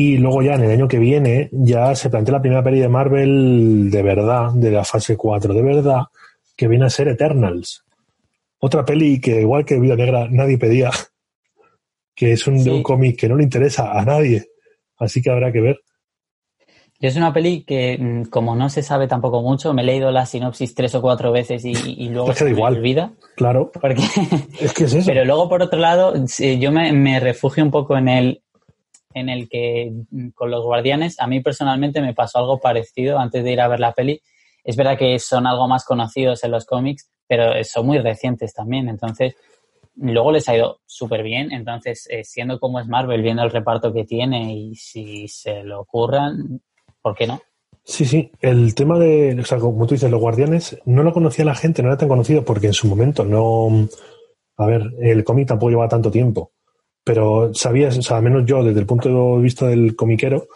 Y 0.00 0.16
luego 0.16 0.42
ya 0.42 0.54
en 0.54 0.62
el 0.62 0.70
año 0.70 0.86
que 0.86 1.00
viene 1.00 1.48
ya 1.50 1.92
se 1.96 2.08
plantea 2.08 2.34
la 2.34 2.40
primera 2.40 2.62
peli 2.62 2.78
de 2.78 2.88
Marvel 2.88 3.90
de 3.90 4.02
verdad, 4.04 4.52
de 4.52 4.70
la 4.70 4.84
fase 4.84 5.16
4 5.16 5.52
de 5.52 5.60
verdad, 5.60 6.02
que 6.56 6.68
viene 6.68 6.84
a 6.84 6.88
ser 6.88 7.08
Eternals. 7.08 7.82
Otra 8.60 8.84
peli 8.84 9.20
que 9.20 9.40
igual 9.40 9.64
que 9.64 9.80
Vida 9.80 9.96
Negra 9.96 10.28
nadie 10.30 10.56
pedía, 10.56 10.92
que 12.14 12.30
es 12.30 12.46
un, 12.46 12.62
de 12.62 12.70
un 12.70 12.84
cómic 12.84 13.18
que 13.18 13.28
no 13.28 13.34
le 13.34 13.42
interesa 13.42 13.90
a 13.90 14.04
nadie. 14.04 14.46
Así 14.98 15.20
que 15.20 15.30
habrá 15.30 15.50
que 15.50 15.62
ver. 15.62 15.80
Es 17.00 17.16
una 17.16 17.32
peli 17.32 17.64
que, 17.64 17.98
mm, 17.98 18.30
como 18.30 18.54
no 18.54 18.70
se 18.70 18.84
sabe 18.84 19.08
tampoco 19.08 19.42
mucho, 19.42 19.74
me 19.74 19.82
he 19.82 19.84
leído 19.84 20.12
la 20.12 20.26
sinopsis 20.26 20.76
tres 20.76 20.94
o 20.94 21.02
cuatro 21.02 21.32
veces 21.32 21.64
y, 21.64 21.74
luego 22.10 22.32
se 22.34 22.44
me 22.44 22.50
igual. 22.50 22.76
olvida. 22.76 23.14
Claro. 23.34 23.72
Porque... 23.72 24.02
Es 24.60 24.72
que 24.74 24.84
es 24.84 24.94
eso. 24.94 25.06
Pero 25.06 25.24
luego, 25.24 25.48
por 25.48 25.60
otro 25.60 25.80
lado, 25.80 26.14
yo 26.14 26.70
me, 26.70 26.92
me 26.92 27.18
refugio 27.18 27.64
un 27.64 27.72
poco 27.72 27.96
en 27.98 28.08
el, 28.08 28.42
en 29.18 29.28
el 29.28 29.48
que 29.48 29.92
mm, 30.10 30.28
con 30.30 30.50
los 30.50 30.64
guardianes 30.64 31.20
a 31.20 31.26
mí 31.26 31.40
personalmente 31.40 32.00
me 32.00 32.14
pasó 32.14 32.38
algo 32.38 32.58
parecido 32.58 33.18
antes 33.18 33.44
de 33.44 33.52
ir 33.52 33.60
a 33.60 33.68
ver 33.68 33.80
la 33.80 33.92
peli. 33.92 34.20
Es 34.64 34.76
verdad 34.76 34.98
que 34.98 35.18
son 35.18 35.46
algo 35.46 35.68
más 35.68 35.84
conocidos 35.84 36.44
en 36.44 36.50
los 36.50 36.66
cómics, 36.66 37.10
pero 37.26 37.52
son 37.64 37.86
muy 37.86 37.98
recientes 37.98 38.54
también. 38.54 38.88
Entonces, 38.88 39.34
luego 39.96 40.32
les 40.32 40.48
ha 40.48 40.56
ido 40.56 40.80
súper 40.86 41.22
bien. 41.22 41.52
Entonces, 41.52 42.06
eh, 42.10 42.24
siendo 42.24 42.58
como 42.58 42.80
es 42.80 42.86
Marvel, 42.86 43.22
viendo 43.22 43.42
el 43.42 43.50
reparto 43.50 43.92
que 43.92 44.04
tiene 44.04 44.54
y 44.54 44.74
si 44.74 45.28
se 45.28 45.62
lo 45.62 45.80
ocurran, 45.80 46.60
¿por 47.02 47.14
qué 47.14 47.26
no? 47.26 47.40
Sí, 47.84 48.04
sí. 48.04 48.30
El 48.40 48.74
tema 48.74 48.98
de, 48.98 49.42
como 49.58 49.86
tú 49.86 49.94
dices, 49.94 50.10
los 50.10 50.20
guardianes, 50.20 50.78
no 50.84 51.02
lo 51.02 51.12
conocía 51.12 51.44
la 51.44 51.54
gente, 51.54 51.82
no 51.82 51.88
era 51.88 51.96
tan 51.96 52.08
conocido 52.08 52.44
porque 52.44 52.66
en 52.66 52.74
su 52.74 52.86
momento 52.86 53.24
no. 53.24 53.88
A 54.58 54.66
ver, 54.66 54.82
el 55.00 55.24
cómic 55.24 55.48
tampoco 55.48 55.70
llevaba 55.70 55.88
tanto 55.88 56.10
tiempo 56.10 56.52
pero 57.08 57.54
sabías, 57.54 57.96
o 57.96 58.02
sea, 58.02 58.18
al 58.18 58.22
menos 58.22 58.44
yo, 58.44 58.62
desde 58.62 58.80
el 58.80 58.84
punto 58.84 59.08
de 59.08 59.42
vista 59.42 59.66
del 59.66 59.96
comiquero, 59.96 60.46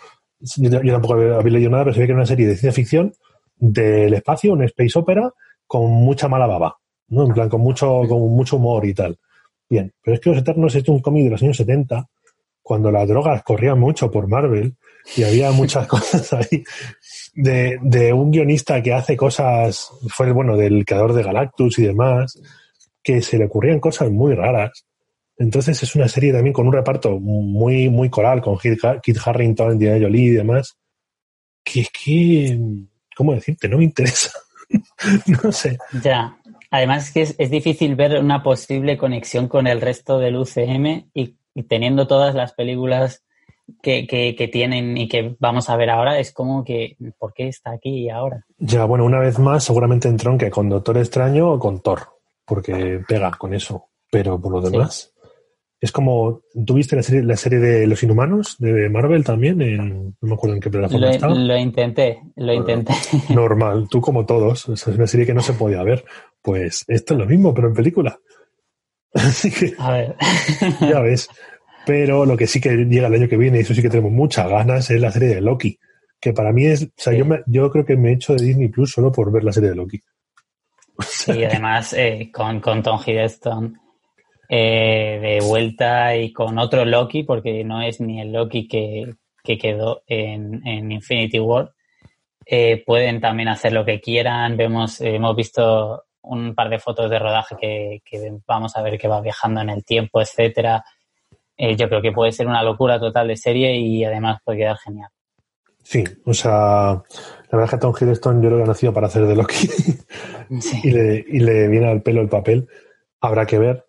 yo, 0.59 0.69
tampoco 0.69 1.15
había, 1.15 1.41
leído 1.41 1.71
nada, 1.71 1.85
pero 1.85 1.95
sabía 1.95 2.09
que 2.09 2.13
era 2.13 2.21
una 2.21 2.27
serie 2.27 2.47
de 2.47 2.57
ciencia 2.57 2.73
ficción 2.73 3.15
del 3.57 4.13
espacio, 4.13 4.53
una 4.53 4.67
space 4.67 4.99
opera, 4.99 5.33
con 5.67 5.91
mucha 5.91 6.29
mala 6.29 6.47
baba, 6.47 6.77
¿no? 7.09 7.25
En 7.25 7.33
plan, 7.33 7.49
con 7.49 7.63
mucho, 7.63 8.03
con 8.07 8.21
mucho 8.37 8.57
humor 8.57 8.85
y 8.85 8.93
tal. 8.93 9.17
Bien, 9.67 9.95
pero 10.03 10.15
es 10.15 10.21
que 10.21 10.29
Los 10.29 10.41
Eternos 10.41 10.75
es 10.75 10.87
un 10.89 11.01
cómic 11.01 11.25
de 11.25 11.31
los 11.31 11.43
años 11.43 11.57
70, 11.57 12.07
cuando 12.61 12.91
las 12.91 13.09
drogas 13.09 13.43
corrían 13.45 13.81
mucho 13.81 14.11
por 14.11 14.29
Marvel 14.29 14.77
y 15.17 15.23
había 15.23 15.53
muchas 15.53 15.87
cosas 15.89 16.35
ahí 16.35 16.63
de, 17.33 17.79
de 17.81 18.13
un 18.13 18.31
guionista 18.31 18.83
que 18.83 18.93
hace 18.93 19.17
cosas, 19.17 19.91
fue 20.09 20.27
el 20.27 20.35
bueno 20.35 20.59
del 20.59 20.85
creador 20.85 21.15
de 21.15 21.23
Galactus 21.23 21.79
y 21.79 21.85
demás, 21.85 22.39
que 23.03 23.23
se 23.23 23.39
le 23.39 23.47
ocurrían 23.47 23.81
cosas 23.81 24.11
muy 24.11 24.35
raras 24.35 24.85
entonces 25.43 25.83
es 25.83 25.97
una 25.97 26.09
serie 26.09 26.33
también 26.33 26.53
con 26.53 26.69
un 26.69 26.73
reparto 26.73 27.19
muy, 27.19 27.89
muy 27.89 28.09
coral, 28.09 28.41
con 28.41 28.59
Kit 28.59 29.19
Harrington, 29.25 29.77
Diana 29.77 29.99
Jolie 30.01 30.27
y 30.27 30.31
demás, 30.31 30.77
que 31.65 31.81
es 31.81 31.91
que, 31.91 32.59
¿cómo 33.17 33.35
decirte? 33.35 33.69
No 33.69 33.79
me 33.79 33.85
interesa. 33.85 34.31
no 35.43 35.51
sé. 35.51 35.79
Ya. 36.03 36.39
Además 36.71 37.09
es 37.09 37.13
que 37.13 37.43
es, 37.43 37.51
difícil 37.51 37.97
ver 37.97 38.19
una 38.21 38.43
posible 38.43 38.97
conexión 38.97 39.49
con 39.49 39.67
el 39.67 39.81
resto 39.81 40.19
del 40.19 40.37
UCM 40.37 41.11
y, 41.13 41.35
teniendo 41.69 42.07
todas 42.07 42.35
las 42.35 42.55
películas 42.55 43.25
que, 43.83 44.07
que, 44.07 44.49
tienen 44.49 44.97
y 44.97 45.09
que 45.09 45.37
vamos 45.39 45.69
a 45.69 45.77
ver 45.77 45.91
ahora, 45.91 46.19
es 46.19 46.33
como 46.33 46.65
que, 46.65 46.97
¿por 47.19 47.35
qué 47.35 47.49
está 47.49 47.73
aquí 47.73 48.09
ahora? 48.09 48.47
Ya, 48.59 48.85
bueno, 48.85 49.05
una 49.05 49.19
vez 49.19 49.39
más, 49.39 49.65
seguramente 49.65 50.09
entró 50.09 50.39
que 50.39 50.51
con 50.51 50.69
Doctor 50.69 50.99
Extraño 50.99 51.51
o 51.51 51.59
con 51.59 51.81
Thor, 51.81 52.01
porque 52.47 53.01
pega 53.07 53.33
con 53.33 53.53
eso. 53.55 53.89
Pero 54.11 54.39
por 54.41 54.53
lo 54.53 54.61
demás, 54.61 55.12
es 55.83 55.91
como, 55.91 56.43
¿tuviste 56.65 56.95
la 56.95 57.03
serie, 57.03 57.25
la 57.25 57.37
serie 57.37 57.59
de 57.59 57.89
Los 57.89 58.05
Inhumanos 58.05 58.55
de 58.61 58.89
Marvel 58.89 59.25
también? 59.25 59.61
En, 59.61 60.15
no 60.21 60.29
me 60.29 60.35
acuerdo 60.35 60.55
en 60.55 60.63
qué 60.63 60.71
plataforma 60.71 61.07
lo, 61.07 61.13
estaba. 61.13 61.35
Lo 61.35 61.59
intenté, 61.59 62.21
lo 62.37 62.53
intenté. 62.53 62.93
Normal, 63.31 63.89
tú 63.91 64.01
como 64.01 64.25
todos. 64.25 64.69
Es 64.69 64.87
una 64.87 65.09
serie 65.09 65.27
que 65.27 65.35
no 65.35 65.43
se 65.43 65.55
podía 65.55 65.83
ver. 65.83 66.05
Pues 66.41 66.85
esto 66.87 67.15
es 67.15 67.19
lo 67.19 67.27
mismo, 67.27 67.53
pero 67.53 67.67
en 67.67 67.75
película. 67.75 68.17
Así 69.13 69.51
que. 69.51 69.75
A 69.77 69.91
ver. 69.91 70.17
ya 70.81 71.01
ves. 71.01 71.29
Pero 71.85 72.27
lo 72.27 72.37
que 72.37 72.47
sí 72.47 72.61
que 72.61 72.71
llega 72.71 73.09
el 73.09 73.15
año 73.15 73.29
que 73.29 73.37
viene, 73.37 73.59
y 73.59 73.63
eso 73.63 73.75
sí 73.75 73.83
que 73.83 73.91
tenemos 73.91 74.13
muchas 74.13 74.49
ganas, 74.49 74.89
es 74.89 75.01
la 75.01 75.11
serie 75.11 75.31
de 75.31 75.41
Loki. 75.41 75.81
Que 76.21 76.33
para 76.33 76.53
mí 76.53 76.65
es. 76.65 76.85
O 76.85 76.91
sea, 76.97 77.13
yo, 77.13 77.25
me, 77.25 77.41
yo 77.47 77.69
creo 77.73 77.85
que 77.85 77.97
me 77.97 78.11
he 78.11 78.15
hecho 78.15 78.37
de 78.37 78.45
Disney 78.45 78.69
Plus 78.69 78.93
solo 78.93 79.11
por 79.11 79.33
ver 79.33 79.43
la 79.43 79.53
serie 79.53 79.71
de 79.71 79.75
Loki. 79.75 80.01
Y 81.27 81.43
además 81.43 81.93
eh, 81.95 82.31
con, 82.33 82.61
con 82.61 82.85
Tom 82.85 83.01
Hiddleston 83.05 83.82
eh, 84.55 85.19
de 85.19 85.41
vuelta 85.41 86.15
y 86.15 86.31
con 86.31 86.59
otro 86.59 86.85
Loki, 86.85 87.23
porque 87.23 87.65
no 87.65 87.81
es 87.81 88.03
ni 88.03 88.21
el 88.21 88.33
Loki 88.33 88.69
que, 88.69 89.17
quedó 89.43 90.03
en, 90.07 90.93
Infinity 90.93 91.41
War. 91.41 91.73
Eh, 92.45 92.83
pueden 92.85 93.19
también 93.19 93.49
hacer 93.49 93.73
lo 93.73 93.83
que 93.87 93.99
quieran. 93.99 94.59
Vemos, 94.59 95.01
eh, 95.01 95.15
hemos 95.15 95.35
visto 95.35 96.05
un 96.21 96.55
par 96.55 96.69
de 96.69 96.79
fotos 96.79 97.09
de 97.09 97.19
rodaje 97.19 98.03
que, 98.05 98.33
vamos 98.47 98.77
a 98.77 98.83
ver 98.83 98.99
que 98.99 99.09
va 99.09 99.23
viajando 99.23 99.63
en 99.63 99.71
el 99.71 99.87
tiempo, 99.87 100.21
etcétera. 100.21 100.85
yo 101.57 101.89
creo 101.89 102.03
que 102.03 102.13
puede 102.13 102.33
ser 102.33 102.47
una 102.47 102.63
locura 102.63 103.01
total 103.01 103.29
de 103.29 103.39
serie 103.39 103.75
y 103.79 104.05
además 104.05 104.43
puede 104.45 104.59
quedar 104.59 104.77
genial. 104.77 105.09
Sí, 105.83 106.05
o 106.27 106.35
sea, 106.35 106.51
la 106.93 107.53
verdad 107.53 107.65
es 107.65 107.71
que 107.71 107.79
Tom 107.79 107.95
Hiddleston 107.99 108.43
yo 108.43 108.51
creo 108.51 108.59
que 108.59 108.65
ha 108.65 108.67
nacido 108.67 108.93
para 108.93 109.07
hacer 109.07 109.25
de 109.25 109.35
Loki 109.35 109.67
y, 110.85 110.91
le, 110.91 111.25
y 111.27 111.39
le 111.39 111.69
viene 111.69 111.89
al 111.89 112.03
pelo 112.03 112.21
el 112.21 112.29
papel. 112.29 112.69
Habrá 113.19 113.47
que 113.47 113.59
ver 113.59 113.87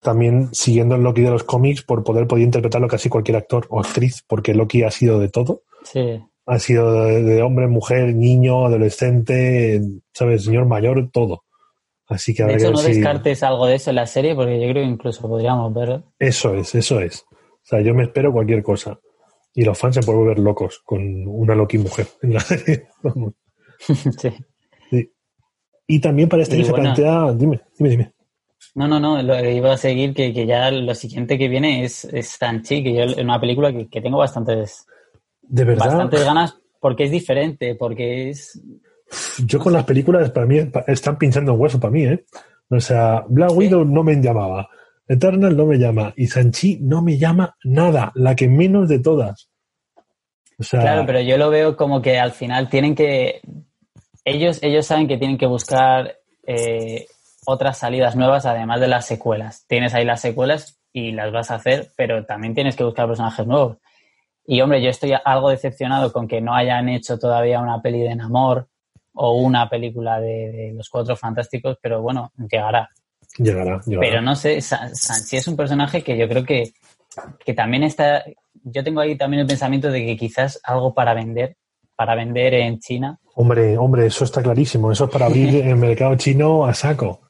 también 0.00 0.48
siguiendo 0.52 0.94
el 0.94 1.02
Loki 1.02 1.22
de 1.22 1.30
los 1.30 1.44
cómics, 1.44 1.82
por 1.82 2.04
poder 2.04 2.26
poder 2.26 2.44
interpretarlo 2.44 2.88
casi 2.88 3.08
cualquier 3.08 3.38
actor 3.38 3.66
o 3.70 3.80
actriz, 3.80 4.22
porque 4.26 4.54
Loki 4.54 4.82
ha 4.82 4.90
sido 4.90 5.18
de 5.18 5.28
todo. 5.28 5.62
Sí. 5.84 6.20
Ha 6.46 6.58
sido 6.58 7.04
de, 7.04 7.42
hombre, 7.42 7.66
mujer, 7.66 8.14
niño, 8.14 8.66
adolescente, 8.66 9.80
¿sabes? 10.12 10.44
Señor 10.44 10.66
mayor, 10.66 11.10
todo. 11.10 11.42
Así 12.08 12.34
que 12.34 12.44
de 12.44 12.54
hecho, 12.54 12.70
no 12.70 12.80
descartes 12.80 13.42
algo 13.42 13.66
de 13.66 13.74
eso 13.74 13.90
en 13.90 13.96
la 13.96 14.06
serie, 14.06 14.36
porque 14.36 14.60
yo 14.60 14.68
creo 14.70 14.84
que 14.84 14.90
incluso 14.90 15.22
podríamos 15.22 15.74
ver. 15.74 16.02
Eso 16.20 16.54
es, 16.54 16.72
eso 16.76 17.00
es. 17.00 17.24
O 17.32 17.68
sea, 17.68 17.80
yo 17.80 17.94
me 17.94 18.04
espero 18.04 18.32
cualquier 18.32 18.62
cosa. 18.62 19.00
Y 19.54 19.64
los 19.64 19.76
fans 19.76 19.96
se 19.96 20.02
pueden 20.02 20.20
volver 20.20 20.38
locos 20.38 20.82
con 20.84 21.00
una 21.26 21.56
Loki 21.56 21.78
mujer 21.78 22.06
en 22.22 22.34
la 22.34 22.40
serie. 22.40 22.86
sí. 24.18 25.10
Y 25.88 26.00
también 26.00 26.28
para 26.28 26.42
este 26.42 26.56
que 26.56 26.64
se 26.64 26.72
plantea. 26.72 27.32
Dime, 27.32 27.62
dime, 27.78 27.90
dime. 27.90 28.12
No, 28.76 28.86
no, 28.86 29.00
no, 29.00 29.22
lo, 29.22 29.42
iba 29.42 29.72
a 29.72 29.78
seguir 29.78 30.12
que, 30.12 30.32
ya 30.46 30.70
lo 30.70 30.94
siguiente 30.94 31.38
que 31.38 31.48
viene 31.48 31.82
es, 31.82 32.04
es 32.04 32.28
Sanchi, 32.28 32.84
que 32.84 32.94
yo 32.94 33.04
es 33.04 33.16
una 33.16 33.40
película 33.40 33.72
que, 33.72 34.02
tengo 34.02 34.18
bastantes, 34.18 34.86
¿De 35.40 35.64
verdad? 35.64 35.86
bastantes 35.86 36.22
ganas 36.22 36.58
porque 36.78 37.04
es 37.04 37.10
diferente, 37.10 37.74
porque 37.74 38.28
es... 38.28 38.60
Yo 39.46 39.60
con 39.60 39.72
las 39.72 39.86
películas, 39.86 40.30
para 40.30 40.44
mí, 40.44 40.58
están 40.88 41.16
pinchando 41.16 41.54
en 41.54 41.60
hueso 41.60 41.80
para 41.80 41.90
mí, 41.90 42.04
¿eh? 42.04 42.26
O 42.68 42.78
sea, 42.78 43.24
Black 43.26 43.52
Widow 43.52 43.82
no 43.86 44.04
me 44.04 44.16
llamaba, 44.16 44.68
Eternal 45.08 45.56
no 45.56 45.64
me 45.64 45.78
llama, 45.78 46.12
y 46.14 46.26
Sanchi 46.26 46.78
no 46.82 47.00
me 47.00 47.16
llama 47.16 47.56
nada, 47.64 48.12
la 48.14 48.36
que 48.36 48.46
menos 48.46 48.90
de 48.90 48.98
todas. 48.98 49.48
O 50.58 50.62
sea, 50.62 50.82
claro, 50.82 51.06
pero 51.06 51.22
yo 51.22 51.38
lo 51.38 51.48
veo 51.48 51.78
como 51.78 52.02
que 52.02 52.18
al 52.18 52.32
final 52.32 52.68
tienen 52.68 52.94
que... 52.94 53.40
Ellos, 54.22 54.58
ellos 54.62 54.84
saben 54.84 55.08
que 55.08 55.16
tienen 55.16 55.38
que 55.38 55.46
buscar 55.46 56.18
eh, 56.46 57.06
otras 57.46 57.78
salidas 57.78 58.16
nuevas 58.16 58.44
además 58.44 58.80
de 58.80 58.88
las 58.88 59.06
secuelas. 59.06 59.64
Tienes 59.66 59.94
ahí 59.94 60.04
las 60.04 60.20
secuelas 60.20 60.78
y 60.92 61.12
las 61.12 61.32
vas 61.32 61.50
a 61.50 61.56
hacer, 61.56 61.90
pero 61.96 62.24
también 62.24 62.54
tienes 62.54 62.76
que 62.76 62.84
buscar 62.84 63.06
personajes 63.06 63.46
nuevos. 63.46 63.78
Y 64.46 64.60
hombre, 64.60 64.82
yo 64.82 64.90
estoy 64.90 65.12
algo 65.24 65.50
decepcionado 65.50 66.12
con 66.12 66.28
que 66.28 66.40
no 66.40 66.54
hayan 66.54 66.88
hecho 66.88 67.18
todavía 67.18 67.60
una 67.60 67.82
peli 67.82 68.00
de 68.00 68.14
Namor 68.14 68.68
o 69.14 69.32
una 69.32 69.68
película 69.68 70.20
de, 70.20 70.72
los 70.76 70.88
Cuatro 70.88 71.16
Fantásticos, 71.16 71.78
pero 71.82 72.00
bueno, 72.00 72.32
llegará. 72.50 72.88
Llegará, 73.38 73.80
Pero 73.84 74.22
no 74.22 74.34
sé, 74.36 74.60
Sanchi 74.60 75.36
es 75.36 75.48
un 75.48 75.56
personaje 75.56 76.02
que 76.02 76.16
yo 76.16 76.28
creo 76.28 76.44
que, 76.44 76.72
que 77.44 77.54
también 77.54 77.82
está. 77.82 78.24
Yo 78.62 78.82
tengo 78.84 79.00
ahí 79.00 79.16
también 79.16 79.40
el 79.40 79.46
pensamiento 79.46 79.90
de 79.90 80.06
que 80.06 80.16
quizás 80.16 80.60
algo 80.62 80.94
para 80.94 81.12
vender, 81.12 81.56
para 81.96 82.14
vender 82.14 82.54
en 82.54 82.78
China. 82.78 83.18
Hombre, 83.34 83.76
hombre, 83.76 84.06
eso 84.06 84.24
está 84.24 84.42
clarísimo. 84.42 84.92
Eso 84.92 85.04
es 85.04 85.10
para 85.10 85.26
abrir 85.26 85.54
el 85.66 85.76
mercado 85.76 86.14
chino 86.16 86.64
a 86.64 86.72
saco. 86.72 87.25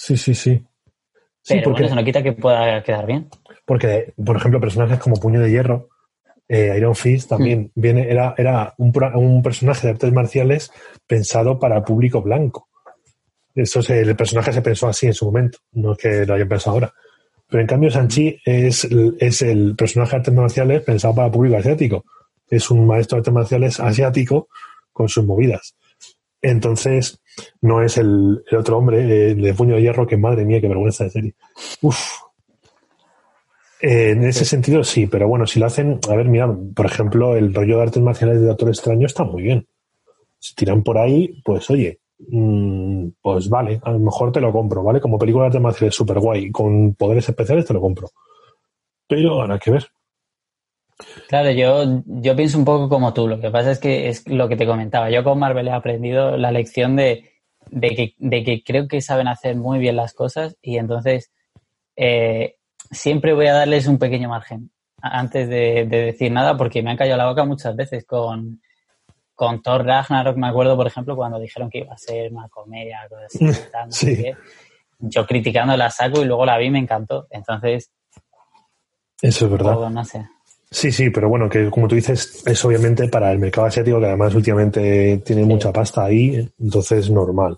Sí, 0.00 0.16
sí, 0.16 0.32
sí. 0.34 0.64
Pero 1.46 1.62
porque... 1.64 1.84
eso 1.86 1.94
no 1.96 2.04
quita 2.04 2.22
que 2.22 2.32
pueda 2.32 2.82
quedar 2.84 3.04
bien. 3.04 3.28
Porque, 3.64 4.12
por 4.24 4.36
ejemplo, 4.36 4.60
personajes 4.60 4.98
como 5.00 5.16
Puño 5.16 5.40
de 5.40 5.50
Hierro, 5.50 5.88
eh, 6.48 6.72
Iron 6.76 6.94
Fist 6.94 7.28
también 7.30 7.72
Mm. 7.74 7.80
viene, 7.80 8.08
era, 8.10 8.34
era 8.38 8.74
un, 8.78 9.42
personaje 9.42 9.86
de 9.88 9.92
artes 9.94 10.12
marciales 10.12 10.70
pensado 11.06 11.58
para 11.58 11.82
público 11.84 12.22
blanco. 12.22 12.68
Eso 13.54 13.82
se- 13.82 14.00
el 14.00 14.14
personaje 14.14 14.52
se 14.52 14.62
pensó 14.62 14.86
así 14.88 15.06
en 15.08 15.14
su 15.14 15.24
momento, 15.26 15.58
no 15.72 15.92
es 15.92 15.98
que 15.98 16.24
lo 16.24 16.34
hayan 16.34 16.48
pensado 16.48 16.74
ahora. 16.76 16.94
Pero 17.48 17.60
en 17.62 17.66
cambio, 17.66 17.90
Sanchi 17.90 18.38
es, 18.44 18.86
es 19.18 19.42
el 19.42 19.74
personaje 19.74 20.12
de 20.12 20.16
artes 20.18 20.34
marciales 20.34 20.82
pensado 20.82 21.14
para 21.16 21.30
público 21.30 21.56
asiático. 21.56 22.04
Es 22.48 22.70
un 22.70 22.86
maestro 22.86 23.16
de 23.16 23.20
artes 23.20 23.34
marciales 23.34 23.80
asiático 23.80 24.48
con 24.92 25.08
sus 25.08 25.24
movidas. 25.24 25.74
Entonces, 26.40 27.20
no 27.60 27.82
es 27.82 27.96
el, 27.98 28.42
el 28.50 28.58
otro 28.58 28.78
hombre, 28.78 29.00
eh, 29.00 29.30
el 29.32 29.42
de 29.42 29.54
puño 29.54 29.76
de 29.76 29.82
hierro, 29.82 30.06
que 30.06 30.16
madre 30.16 30.44
mía, 30.44 30.60
qué 30.60 30.68
vergüenza 30.68 31.04
de 31.04 31.10
serie. 31.10 31.34
Uf. 31.82 31.98
Eh, 33.80 34.10
en 34.10 34.24
ese 34.24 34.44
sentido, 34.44 34.82
sí, 34.82 35.06
pero 35.06 35.28
bueno, 35.28 35.46
si 35.46 35.60
lo 35.60 35.66
hacen, 35.66 36.00
a 36.08 36.16
ver, 36.16 36.28
mira, 36.28 36.52
por 36.74 36.86
ejemplo, 36.86 37.36
el 37.36 37.54
rollo 37.54 37.76
de 37.76 37.82
artes 37.82 38.02
marciales 38.02 38.40
de 38.40 38.46
Doctor 38.46 38.68
Extraño 38.68 39.06
está 39.06 39.24
muy 39.24 39.42
bien. 39.42 39.66
Si 40.38 40.54
tiran 40.54 40.82
por 40.82 40.98
ahí, 40.98 41.40
pues 41.44 41.68
oye, 41.70 42.00
mm, 42.28 43.08
pues 43.22 43.48
vale, 43.48 43.80
a 43.82 43.92
lo 43.92 43.98
mejor 44.00 44.32
te 44.32 44.40
lo 44.40 44.52
compro, 44.52 44.82
¿vale? 44.82 45.00
Como 45.00 45.18
película 45.18 45.44
de 45.44 45.46
artes 45.48 45.62
marciales 45.62 45.94
súper 45.94 46.18
guay, 46.18 46.50
con 46.50 46.94
poderes 46.94 47.28
especiales 47.28 47.66
te 47.66 47.74
lo 47.74 47.80
compro. 47.80 48.08
Pero 49.06 49.40
habrá 49.40 49.58
que 49.58 49.70
ver. 49.70 49.86
Claro, 51.28 51.50
yo, 51.50 52.02
yo 52.06 52.36
pienso 52.36 52.58
un 52.58 52.64
poco 52.64 52.88
como 52.88 53.14
tú. 53.14 53.28
Lo 53.28 53.40
que 53.40 53.50
pasa 53.50 53.70
es 53.70 53.78
que 53.78 54.08
es 54.08 54.26
lo 54.28 54.48
que 54.48 54.56
te 54.56 54.66
comentaba. 54.66 55.10
Yo 55.10 55.22
con 55.22 55.38
Marvel 55.38 55.68
he 55.68 55.72
aprendido 55.72 56.36
la 56.36 56.50
lección 56.50 56.96
de, 56.96 57.30
de, 57.70 57.90
que, 57.90 58.14
de 58.18 58.42
que 58.44 58.62
creo 58.64 58.88
que 58.88 59.00
saben 59.00 59.28
hacer 59.28 59.56
muy 59.56 59.78
bien 59.78 59.96
las 59.96 60.14
cosas 60.14 60.56
y 60.60 60.78
entonces 60.78 61.30
eh, 61.96 62.56
siempre 62.90 63.32
voy 63.32 63.46
a 63.46 63.54
darles 63.54 63.86
un 63.86 63.98
pequeño 63.98 64.28
margen 64.28 64.70
antes 65.00 65.48
de, 65.48 65.86
de 65.86 66.02
decir 66.06 66.32
nada 66.32 66.56
porque 66.56 66.82
me 66.82 66.90
han 66.90 66.96
callado 66.96 67.18
la 67.18 67.28
boca 67.28 67.44
muchas 67.44 67.76
veces 67.76 68.04
con, 68.04 68.60
con 69.34 69.62
Thor 69.62 69.84
Ragnarok. 69.86 70.36
Me 70.36 70.48
acuerdo, 70.48 70.76
por 70.76 70.88
ejemplo, 70.88 71.14
cuando 71.14 71.38
dijeron 71.38 71.70
que 71.70 71.78
iba 71.78 71.94
a 71.94 71.98
ser 71.98 72.32
una 72.32 72.48
comedia, 72.48 73.06
cosas 73.08 73.36
así. 73.88 74.22
tal. 74.24 74.36
Yo 75.00 75.24
criticando 75.26 75.76
la 75.76 75.90
saco 75.90 76.22
y 76.22 76.24
luego 76.24 76.44
la 76.44 76.58
vi 76.58 76.66
y 76.66 76.70
me 76.70 76.80
encantó. 76.80 77.28
Entonces, 77.30 77.92
Eso 79.22 79.44
es 79.44 79.50
verdad. 79.52 79.74
todo, 79.74 79.90
no 79.90 80.04
sé. 80.04 80.26
Sí, 80.70 80.92
sí, 80.92 81.08
pero 81.10 81.28
bueno, 81.28 81.48
que 81.48 81.70
como 81.70 81.88
tú 81.88 81.94
dices, 81.94 82.42
es 82.46 82.64
obviamente 82.64 83.08
para 83.08 83.32
el 83.32 83.38
mercado 83.38 83.66
asiático, 83.68 83.98
que 84.00 84.06
además 84.06 84.34
últimamente 84.34 85.22
tiene 85.24 85.42
Sí. 85.42 85.48
mucha 85.48 85.72
pasta 85.72 86.04
ahí, 86.04 86.46
entonces 86.58 87.10
normal. 87.10 87.56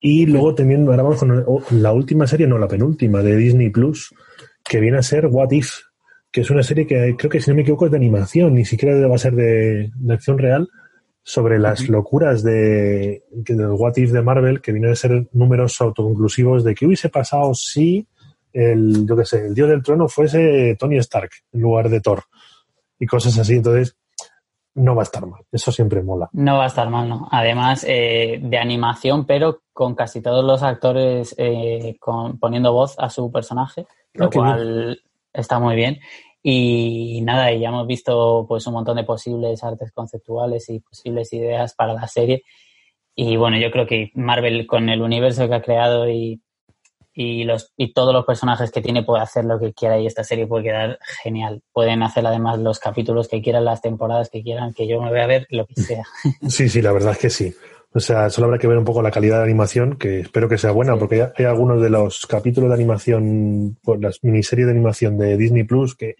Y 0.00 0.26
luego 0.26 0.54
también, 0.54 0.86
ahora 0.86 1.02
vamos 1.02 1.20
con 1.20 1.44
la 1.70 1.92
última 1.92 2.26
serie, 2.26 2.46
no, 2.46 2.58
la 2.58 2.68
penúltima, 2.68 3.22
de 3.22 3.36
Disney 3.36 3.70
Plus, 3.70 4.12
que 4.64 4.80
viene 4.80 4.98
a 4.98 5.02
ser 5.02 5.26
What 5.26 5.52
If, 5.52 5.74
que 6.30 6.40
es 6.42 6.50
una 6.50 6.62
serie 6.62 6.86
que 6.86 7.14
creo 7.16 7.30
que, 7.30 7.40
si 7.40 7.50
no 7.50 7.54
me 7.56 7.62
equivoco, 7.62 7.86
es 7.86 7.92
de 7.92 7.98
animación, 7.98 8.54
ni 8.54 8.64
siquiera 8.64 9.06
va 9.06 9.14
a 9.14 9.18
ser 9.18 9.34
de, 9.34 9.90
de 9.94 10.14
acción 10.14 10.38
real, 10.38 10.68
sobre 11.22 11.60
las 11.60 11.88
locuras 11.88 12.42
de, 12.42 13.22
del 13.30 13.66
What 13.68 13.96
If 13.96 14.10
de 14.10 14.22
Marvel, 14.22 14.60
que 14.60 14.72
vienen 14.72 14.90
a 14.90 14.96
ser 14.96 15.28
números 15.32 15.80
autoconclusivos 15.80 16.64
de 16.64 16.74
qué 16.74 16.86
hubiese 16.86 17.08
pasado 17.08 17.54
si 17.54 18.08
el, 18.52 19.06
yo 19.06 19.16
qué 19.16 19.24
sé, 19.24 19.46
el 19.46 19.54
dios 19.54 19.68
del 19.68 19.82
trueno 19.82 20.08
fuese 20.08 20.76
Tony 20.78 20.98
Stark 20.98 21.30
en 21.52 21.60
lugar 21.60 21.88
de 21.88 22.00
Thor 22.00 22.22
y 22.98 23.06
cosas 23.06 23.38
así. 23.38 23.54
Entonces, 23.56 23.96
no 24.74 24.94
va 24.94 25.02
a 25.02 25.04
estar 25.04 25.26
mal. 25.26 25.42
Eso 25.52 25.70
siempre 25.70 26.02
mola. 26.02 26.30
No 26.32 26.56
va 26.58 26.64
a 26.64 26.68
estar 26.68 26.88
mal, 26.88 27.08
¿no? 27.08 27.28
Además, 27.30 27.84
eh, 27.86 28.38
de 28.42 28.58
animación, 28.58 29.26
pero 29.26 29.62
con 29.72 29.94
casi 29.94 30.22
todos 30.22 30.44
los 30.44 30.62
actores 30.62 31.34
eh, 31.36 31.96
con- 32.00 32.38
poniendo 32.38 32.72
voz 32.72 32.94
a 32.98 33.10
su 33.10 33.30
personaje, 33.30 33.86
lo 34.14 34.26
Ah, 34.26 34.30
qué 34.30 34.38
cual 34.38 35.02
está 35.32 35.58
muy 35.58 35.76
bien. 35.76 35.98
Y 36.42 37.20
nada, 37.22 37.52
y 37.52 37.60
ya 37.60 37.68
hemos 37.68 37.86
visto 37.86 38.46
pues 38.48 38.66
un 38.66 38.72
montón 38.74 38.96
de 38.96 39.04
posibles 39.04 39.62
artes 39.62 39.92
conceptuales 39.92 40.68
y 40.70 40.80
posibles 40.80 41.32
ideas 41.34 41.74
para 41.74 41.92
la 41.92 42.08
serie. 42.08 42.42
Y 43.14 43.36
bueno, 43.36 43.58
yo 43.58 43.70
creo 43.70 43.86
que 43.86 44.10
Marvel 44.14 44.66
con 44.66 44.88
el 44.88 45.02
universo 45.02 45.46
que 45.48 45.54
ha 45.54 45.62
creado 45.62 46.08
y, 46.08 46.40
y, 47.14 47.44
los, 47.44 47.72
y 47.76 47.92
todos 47.92 48.12
los 48.14 48.24
personajes 48.24 48.70
que 48.70 48.80
tiene 48.80 49.02
puede 49.02 49.22
hacer 49.22 49.44
lo 49.44 49.58
que 49.60 49.72
quiera 49.72 49.98
y 49.98 50.06
esta 50.06 50.24
serie 50.24 50.46
puede 50.46 50.64
quedar 50.64 50.98
genial. 51.22 51.62
Pueden 51.72 52.02
hacer 52.02 52.26
además 52.26 52.58
los 52.58 52.78
capítulos 52.78 53.28
que 53.28 53.42
quieran, 53.42 53.64
las 53.64 53.82
temporadas 53.82 54.30
que 54.30 54.42
quieran, 54.42 54.72
que 54.72 54.86
yo 54.88 55.00
me 55.02 55.10
voy 55.10 55.20
a 55.20 55.26
ver 55.26 55.46
lo 55.50 55.66
que 55.66 55.74
sea. 55.80 56.04
Sí, 56.48 56.68
sí, 56.68 56.80
la 56.82 56.92
verdad 56.92 57.12
es 57.12 57.18
que 57.18 57.30
sí. 57.30 57.54
O 57.94 58.00
sea, 58.00 58.30
solo 58.30 58.46
habrá 58.46 58.58
que 58.58 58.66
ver 58.66 58.78
un 58.78 58.86
poco 58.86 59.02
la 59.02 59.10
calidad 59.10 59.38
de 59.38 59.44
animación, 59.44 59.96
que 59.98 60.20
espero 60.20 60.48
que 60.48 60.56
sea 60.56 60.70
buena, 60.70 60.94
Sí. 60.94 60.98
porque 61.00 61.22
hay, 61.22 61.28
hay 61.36 61.44
algunos 61.44 61.82
de 61.82 61.90
los 61.90 62.26
capítulos 62.26 62.70
de 62.70 62.74
animación, 62.76 63.76
pues, 63.82 64.00
las 64.00 64.24
miniseries 64.24 64.66
de 64.66 64.72
animación 64.72 65.18
de 65.18 65.36
Disney 65.36 65.64
Plus, 65.64 65.94
que 65.94 66.16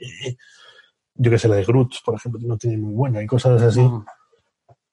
yo 1.14 1.30
que 1.30 1.38
sé, 1.38 1.48
la 1.48 1.56
de 1.56 1.64
Groot, 1.64 1.94
por 2.04 2.14
ejemplo, 2.14 2.40
no 2.44 2.58
tiene 2.58 2.76
muy 2.76 2.92
buena 2.94 3.22
y 3.22 3.26
cosas 3.26 3.62
así. 3.62 3.80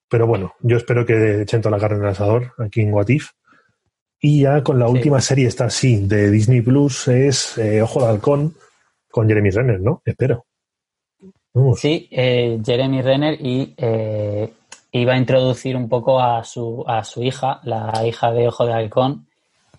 Pero 0.09 0.25
bueno, 0.25 0.53
yo 0.61 0.77
espero 0.77 1.05
que 1.05 1.41
echen 1.41 1.61
toda 1.61 1.75
la 1.75 1.81
carne 1.81 1.97
en 1.97 2.03
el 2.03 2.09
asador 2.09 2.53
aquí 2.57 2.81
en 2.81 2.93
What 2.93 3.09
If. 3.09 3.29
Y 4.21 4.41
ya 4.41 4.61
con 4.63 4.79
la 4.79 4.87
Sí. 4.87 4.91
última 4.93 5.21
serie, 5.21 5.47
esta 5.47 5.69
sí, 5.69 6.05
de 6.07 6.29
Disney 6.29 6.61
Plus, 6.61 7.07
es 7.07 7.57
eh, 7.57 7.81
Ojo 7.81 8.01
de 8.01 8.07
Halcón 8.09 8.55
con 9.09 9.27
Jeremy 9.27 9.49
Renner, 9.49 9.79
¿no? 9.79 10.01
Espero. 10.05 10.45
Vamos. 11.53 11.79
Sí, 11.79 12.07
eh, 12.11 12.59
Jeremy 12.63 13.01
Renner 13.01 13.37
y 13.39 13.73
eh, 13.77 14.51
iba 14.91 15.13
a 15.13 15.17
introducir 15.17 15.75
un 15.75 15.89
poco 15.89 16.19
a 16.21 16.43
su, 16.43 16.83
a 16.87 17.03
su 17.03 17.23
hija, 17.23 17.59
la 17.63 18.03
hija 18.05 18.31
de 18.31 18.47
Ojo 18.47 18.65
de 18.65 18.73
Halcón, 18.73 19.25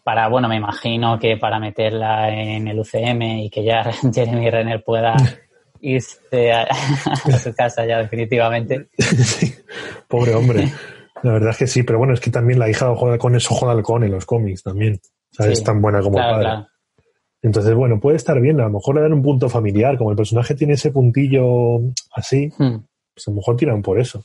para, 0.02 0.28
bueno, 0.28 0.48
me 0.48 0.56
imagino 0.56 1.18
que 1.18 1.36
para 1.36 1.58
meterla 1.60 2.30
en 2.30 2.66
el 2.66 2.78
UCM 2.80 3.22
y 3.44 3.50
que 3.50 3.62
ya 3.62 3.84
Jeremy 4.14 4.50
Renner 4.50 4.82
pueda 4.82 5.14
irse 5.80 6.52
a, 6.52 6.62
a 7.24 7.38
su 7.38 7.54
casa 7.54 7.86
ya 7.86 7.98
definitivamente. 7.98 8.88
Sí, 8.98 9.54
pobre 10.08 10.34
hombre. 10.34 10.72
La 11.22 11.32
verdad 11.32 11.50
es 11.50 11.56
que 11.58 11.66
sí, 11.66 11.82
pero 11.82 11.98
bueno, 11.98 12.14
es 12.14 12.20
que 12.20 12.30
también 12.30 12.58
la 12.58 12.68
hija 12.68 12.86
de 12.86 12.92
Ojo 12.92 13.06
de 13.06 13.12
Halcón 13.12 13.36
es 13.36 13.50
Ojo 13.50 13.66
de 13.66 13.72
Halcón 13.72 14.04
en 14.04 14.12
los 14.12 14.24
cómics 14.26 14.62
también. 14.62 15.00
O 15.04 15.34
sea, 15.34 15.46
Sí, 15.46 15.52
es 15.52 15.62
tan 15.64 15.80
buena 15.82 16.00
como 16.00 16.16
Claro, 16.16 16.32
padre. 16.32 16.44
claro. 16.46 16.66
Entonces, 17.42 17.74
bueno, 17.74 18.00
puede 18.00 18.16
estar 18.16 18.38
bien. 18.40 18.60
A 18.60 18.64
lo 18.64 18.70
mejor 18.70 18.94
le 18.96 19.00
dan 19.02 19.12
un 19.14 19.22
punto 19.22 19.48
familiar. 19.48 19.96
Como 19.96 20.10
el 20.10 20.16
personaje 20.16 20.54
tiene 20.54 20.74
ese 20.74 20.90
puntillo 20.90 21.80
así, 22.14 22.48
Hmm. 22.58 22.78
pues 23.14 23.28
a 23.28 23.30
lo 23.30 23.36
mejor 23.36 23.56
tiran 23.56 23.80
por 23.82 23.98
eso. 23.98 24.24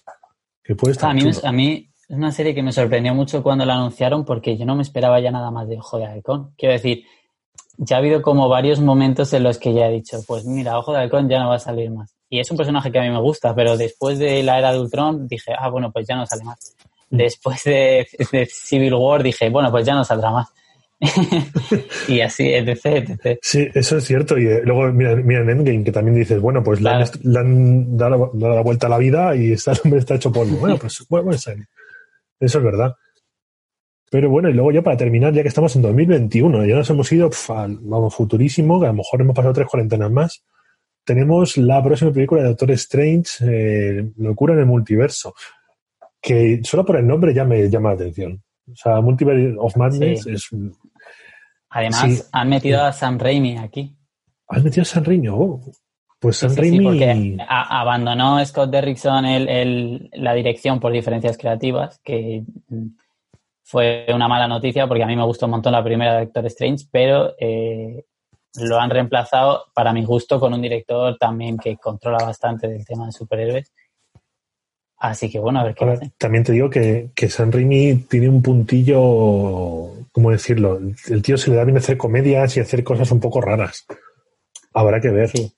Que 0.64 0.76
puede 0.76 0.94
estar 0.94 1.12
A 1.12 1.14
mí, 1.14 1.22
chulo. 1.22 1.48
a 1.48 1.52
mí 1.52 1.90
es 2.10 2.10
una 2.16 2.32
serie 2.32 2.54
que 2.56 2.64
me 2.64 2.72
sorprendió 2.72 3.14
mucho 3.14 3.42
cuando 3.44 3.66
la 3.66 3.76
anunciaron 3.76 4.26
porque 4.26 4.58
yo 4.58 4.66
no 4.66 4.76
me 4.76 4.82
esperaba 4.82 5.20
ya 5.20 5.32
nada 5.32 5.52
más 5.52 5.68
de 5.70 5.78
Ojo 5.78 5.98
de 5.98 6.06
Halcón. 6.06 6.54
Quiero 6.58 6.74
decir, 6.74 7.04
ya 7.78 7.98
ha 7.98 8.00
habido 8.00 8.22
como 8.22 8.50
varios 8.50 8.80
momentos 8.82 9.32
en 9.34 9.44
los 9.44 9.58
que 9.60 9.74
ya 9.74 9.88
he 9.88 9.92
dicho, 9.94 10.20
pues 10.28 10.46
mira, 10.46 10.78
Ojo 10.78 10.92
de 10.92 11.00
Halcón 11.00 11.30
ya 11.30 11.40
no 11.40 11.50
va 11.50 11.56
a 11.56 11.60
salir 11.60 11.92
más. 11.92 12.14
Y 12.30 12.40
es 12.40 12.50
un 12.52 12.58
personaje 12.58 12.92
que 12.92 13.00
a 13.00 13.04
mí 13.04 13.10
me 13.12 13.22
gusta, 13.22 13.54
pero 13.56 13.78
después 13.78 14.18
de 14.20 14.42
la 14.44 14.58
era 14.58 14.74
de 14.74 14.80
Ultron 14.80 15.28
dije, 15.28 15.54
ah, 15.58 15.70
bueno, 15.70 15.92
pues 15.92 16.08
ya 16.08 16.16
no 16.18 16.26
sale 16.26 16.44
más. 16.44 16.75
Después 17.10 17.64
de, 17.64 18.08
de 18.32 18.46
Civil 18.46 18.94
War 18.96 19.24
dije, 19.24 19.50
bueno, 19.50 19.72
pues 19.72 19.86
ya 19.86 19.96
no 19.96 20.04
saldrá 20.04 20.32
más. 20.32 20.48
y 22.08 22.22
así, 22.22 22.54
etc, 22.54 22.86
etc. 22.86 23.40
Sí, 23.42 23.68
eso 23.74 23.98
es 23.98 24.04
cierto. 24.06 24.38
Y 24.38 24.48
eh, 24.48 24.62
luego 24.64 24.92
mira, 24.94 25.16
mira 25.16 25.42
en 25.42 25.50
Endgame, 25.50 25.84
que 25.84 25.92
también 25.92 26.16
dices, 26.18 26.40
bueno, 26.40 26.64
pues 26.64 26.82
le 26.82 26.90
han, 26.90 27.04
le 27.24 27.98
dado, 27.98 28.32
la 28.34 28.62
vuelta 28.62 28.88
a 28.88 28.90
la 28.90 28.98
vida 28.98 29.36
y 29.36 29.52
está, 29.52 29.74
el 29.74 29.80
hombre 29.84 30.00
está 30.00 30.16
hecho 30.16 30.32
polvo. 30.32 30.58
Bueno, 30.60 30.78
pues 30.78 31.06
bueno, 31.10 31.26
pues, 31.28 31.48
eh, 31.48 31.58
eso 32.40 32.58
es 32.60 32.64
verdad. 32.64 32.96
Pero 34.10 34.30
bueno, 34.30 34.50
y 34.50 34.54
luego 34.54 34.72
ya 34.72 34.82
para 34.82 34.98
terminar, 34.98 35.34
ya 35.34 35.42
que 35.42 35.48
estamos 35.50 35.76
en 35.76 35.82
2021, 35.82 36.66
ya 36.66 36.76
nos 36.76 36.90
hemos 36.90 37.12
ido 37.12 37.30
pf, 37.30 37.52
al- 37.54 37.80
vamos, 37.82 38.16
futurísimo, 38.16 38.80
que 38.80 38.86
a 38.86 38.90
lo 38.90 38.96
mejor 38.96 39.22
hemos 39.22 39.36
pasado 39.36 39.54
tres 39.54 39.68
cuarentenas 39.68 40.12
más. 40.12 40.44
Tenemos 41.04 41.58
la 41.58 41.84
próxima 41.84 42.12
película 42.12 42.42
de 42.42 42.48
Doctor 42.50 42.72
Strange, 42.72 43.30
eh, 43.42 44.12
Locura 44.18 44.54
en 44.54 44.62
el 44.62 44.66
Multiverso, 44.66 45.34
que 46.26 46.60
solo 46.64 46.84
por 46.86 46.98
el 46.98 47.06
nombre 47.08 47.34
ya 47.34 47.44
me 47.46 47.70
llama 47.70 47.90
la 47.90 47.96
atención. 47.96 48.42
O 48.72 48.76
sea, 48.76 49.00
Multiverse 49.02 49.56
of 49.60 49.76
Madness 49.78 50.24
Sí. 50.24 50.32
es... 50.32 50.50
Además, 51.70 52.02
Sí. 52.02 52.22
han 52.32 52.50
metido 52.50 52.84
a 52.84 52.92
Sam 52.92 53.20
Raimi 53.20 53.58
aquí. 53.58 53.96
¿Has 54.48 54.64
metido 54.64 54.82
a 54.84 54.86
San 54.86 55.04
Raimi? 55.06 55.28
Oh, 55.28 55.60
pues 56.20 56.38
sí, 56.38 56.50
sí, 56.50 56.56
Raimi... 56.56 56.84
porque 56.84 57.38
a- 57.48 57.82
abandonó 57.82 58.44
Scott 58.46 58.70
Derrickson 58.72 59.26
el- 59.26 59.50
el- 59.50 60.10
la 60.14 60.34
dirección 60.34 60.80
por 60.80 60.92
diferencias 60.92 61.38
creativas, 61.38 62.00
que 62.04 62.44
mm, 62.70 62.88
fue 63.64 64.06
una 64.14 64.28
mala 64.28 64.48
noticia 64.48 64.88
porque 64.88 65.04
a 65.04 65.08
mí 65.08 65.16
me 65.16 65.26
gustó 65.26 65.46
un 65.48 65.52
montón 65.52 65.74
la 65.74 65.84
primera 65.84 66.14
de 66.16 66.26
Doctor 66.26 66.46
Strange, 66.48 66.86
pero 66.92 67.34
eh, 67.40 68.06
lo 68.62 68.80
han 68.80 68.90
reemplazado, 68.90 69.66
para 69.74 69.92
mi 69.92 70.06
gusto, 70.06 70.40
con 70.40 70.54
un 70.54 70.62
director 70.62 71.18
también 71.20 71.58
que 71.58 71.76
controla 71.78 72.20
bastante 72.24 72.68
del 72.68 72.86
tema 72.86 73.06
de 73.08 73.12
superhéroes. 73.12 73.74
Así 75.10 75.30
que 75.30 75.40
bueno, 75.40 75.60
a 75.60 75.64
ver 75.66 75.76
qué 75.76 75.84
Ahora, 75.86 76.00
también 76.18 76.44
te 76.44 76.52
digo 76.54 76.70
que, 76.70 77.10
que 77.14 77.30
San 77.30 77.52
Raimi 77.52 78.06
tiene 78.10 78.28
un 78.30 78.42
puntillo, 78.42 79.92
¿cómo 80.12 80.32
decirlo? 80.32 80.80
El 81.08 81.22
tío 81.22 81.38
se 81.38 81.50
le 81.52 81.58
da 81.58 81.64
bien 81.64 81.78
hacer 81.78 81.98
comedias 81.98 82.56
y 82.58 82.60
hacer 82.60 82.84
cosas 82.84 83.12
un 83.12 83.20
poco 83.20 83.42
raras. 83.42 83.86
Habrá 84.74 85.00
que 85.00 85.10
ver. 85.10 85.30
Sí. 85.30 85.52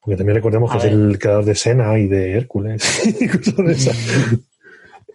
Porque 0.00 0.16
también 0.16 0.36
recordemos 0.36 0.70
A 0.70 0.78
que 0.78 0.86
es 0.86 0.92
el 0.92 1.18
creador 1.18 1.44
de 1.44 1.54
Sena 1.54 1.98
y 1.98 2.06
de 2.06 2.32
Hércules 2.36 3.02
y 3.20 3.28
cosas 3.28 3.56
de 3.56 3.72
esas. 3.72 3.96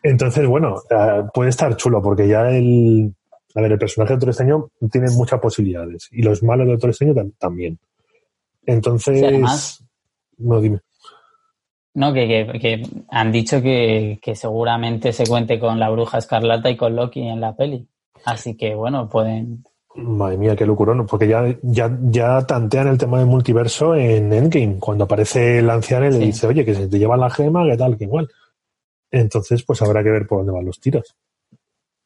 Entonces, 0.04 0.48
bueno, 0.48 0.82
eh, 0.90 1.24
puede 1.34 1.50
estar 1.50 1.76
chulo 1.76 2.02
porque 2.02 2.28
ya 2.28 2.50
el... 2.50 3.14
A 3.54 3.62
ver, 3.62 3.74
el 3.74 3.80
personaje 3.80 4.14
de 4.14 4.16
Doctor 4.16 4.30
Extraño 4.30 4.70
tiene 4.92 5.10
muchas 5.12 5.40
posibilidades 5.40 6.08
y 6.12 6.22
los 6.22 6.42
malos 6.42 6.66
de 6.66 6.72
Doctor 6.74 6.90
Extraño 6.92 7.14
tam- 7.14 7.34
también. 7.38 7.78
Entonces, 8.66 9.20
Sí, 9.20 9.26
además- 9.26 9.84
no 10.38 10.62
dime. 10.62 10.80
No, 11.94 12.14
que, 12.14 12.28
que- 12.28 12.60
que 12.60 12.84
han 13.10 13.32
dicho 13.32 13.62
que, 13.62 14.20
que 14.22 14.36
seguramente 14.36 15.12
se 15.12 15.26
cuente 15.28 15.60
con 15.60 15.80
la 15.80 15.90
bruja 15.90 16.20
escarlata 16.20 16.70
y 16.70 16.78
con 16.78 16.96
Loki 16.96 17.22
en 17.22 17.42
la 17.42 17.56
peli. 17.56 17.88
Así 18.26 18.56
que 18.56 18.76
bueno, 18.76 19.10
pueden. 19.10 19.64
Madre 19.96 20.38
mía, 20.38 20.56
qué 20.56 20.66
locurón, 20.66 21.06
porque 21.06 21.28
ya, 21.28 21.44
ya, 21.64 21.92
ya 22.04 22.46
tantean 22.48 22.88
el 22.88 22.98
tema 22.98 23.18
del 23.18 23.28
multiverso 23.28 23.94
en 23.94 24.32
Endgame, 24.32 24.78
cuando 24.80 25.04
aparece 25.04 25.60
el 25.60 25.70
anciano 25.70 26.06
y 26.06 26.12
le 26.12 26.18
Sí. 26.20 26.26
dice, 26.28 26.48
oye, 26.48 26.64
que 26.64 26.74
se 26.76 26.88
te 26.88 26.98
lleva 26.98 27.18
la 27.18 27.30
gema, 27.30 27.66
que 27.70 27.76
tal, 27.76 27.98
que 27.98 28.06
igual. 28.06 28.30
Entonces, 29.12 29.64
pues 29.64 29.82
habrá 29.82 30.02
que 30.02 30.12
ver 30.12 30.26
por 30.28 30.38
dónde 30.40 30.54
van 30.54 30.66
los 30.66 30.80
tiros. 30.80 31.14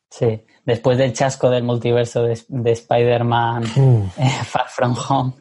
Sí. 0.09 0.41
Después 0.65 0.97
del 0.97 1.13
chasco 1.13 1.49
del 1.51 1.63
multiverso 1.63 2.23
de, 2.23 2.39
de 2.47 2.71
Spider-Man 2.71 3.63
Mm, 3.75 4.01
eh, 4.17 4.29
Far 4.45 4.67
From 4.69 4.95
Home, 5.09 5.33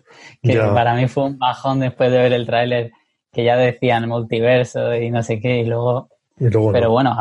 que 0.42 0.54
Ya. 0.54 0.74
para 0.74 0.94
mí 0.94 1.08
fue 1.08 1.24
un 1.24 1.38
bajón 1.38 1.80
después 1.80 2.10
de 2.10 2.18
ver 2.18 2.32
el 2.34 2.44
tráiler 2.44 2.92
que 3.34 3.44
ya 3.44 3.56
decían 3.56 4.08
multiverso 4.08 4.94
y 4.94 5.10
no 5.10 5.22
sé 5.22 5.40
qué, 5.40 5.58
y 5.58 5.64
luego. 5.64 6.08
y 6.38 6.44
luego 6.44 6.68
no. 6.68 6.72
Pero 6.72 6.90
bueno, 6.90 7.16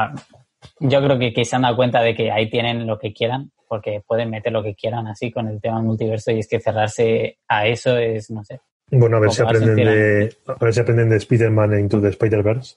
yo 0.80 1.04
creo 1.04 1.20
que, 1.20 1.34
que 1.34 1.44
se 1.46 1.56
han 1.56 1.64
dado 1.64 1.76
cuenta 1.76 2.02
de 2.02 2.16
que 2.16 2.32
ahí 2.32 2.50
tienen 2.50 2.88
lo 2.88 2.98
que 3.00 3.12
quieran, 3.14 3.52
porque 3.68 4.02
pueden 4.08 4.30
meter 4.30 4.54
lo 4.54 4.64
que 4.64 4.76
quieran 4.76 5.08
así 5.08 5.32
con 5.32 5.48
el 5.48 5.60
tema 5.60 5.82
multiverso, 5.82 6.32
y 6.32 6.40
es 6.40 6.48
que 6.48 6.60
cerrarse 6.60 7.38
a 7.48 7.68
eso 7.68 7.98
es, 7.98 8.30
no 8.32 8.44
sé. 8.46 8.62
Bueno, 8.92 9.18
a 9.18 9.20
ver 9.22 9.32
si 9.32 9.42
aprenden 9.42 9.76
de, 9.76 10.36
a 10.48 10.64
ver 10.64 10.74
si 10.74 10.80
aprenden 10.80 11.10
de 11.10 11.18
Spider-Man 11.18 11.80
Into 11.80 12.00
the 12.00 12.10
Spider-Verse, 12.10 12.76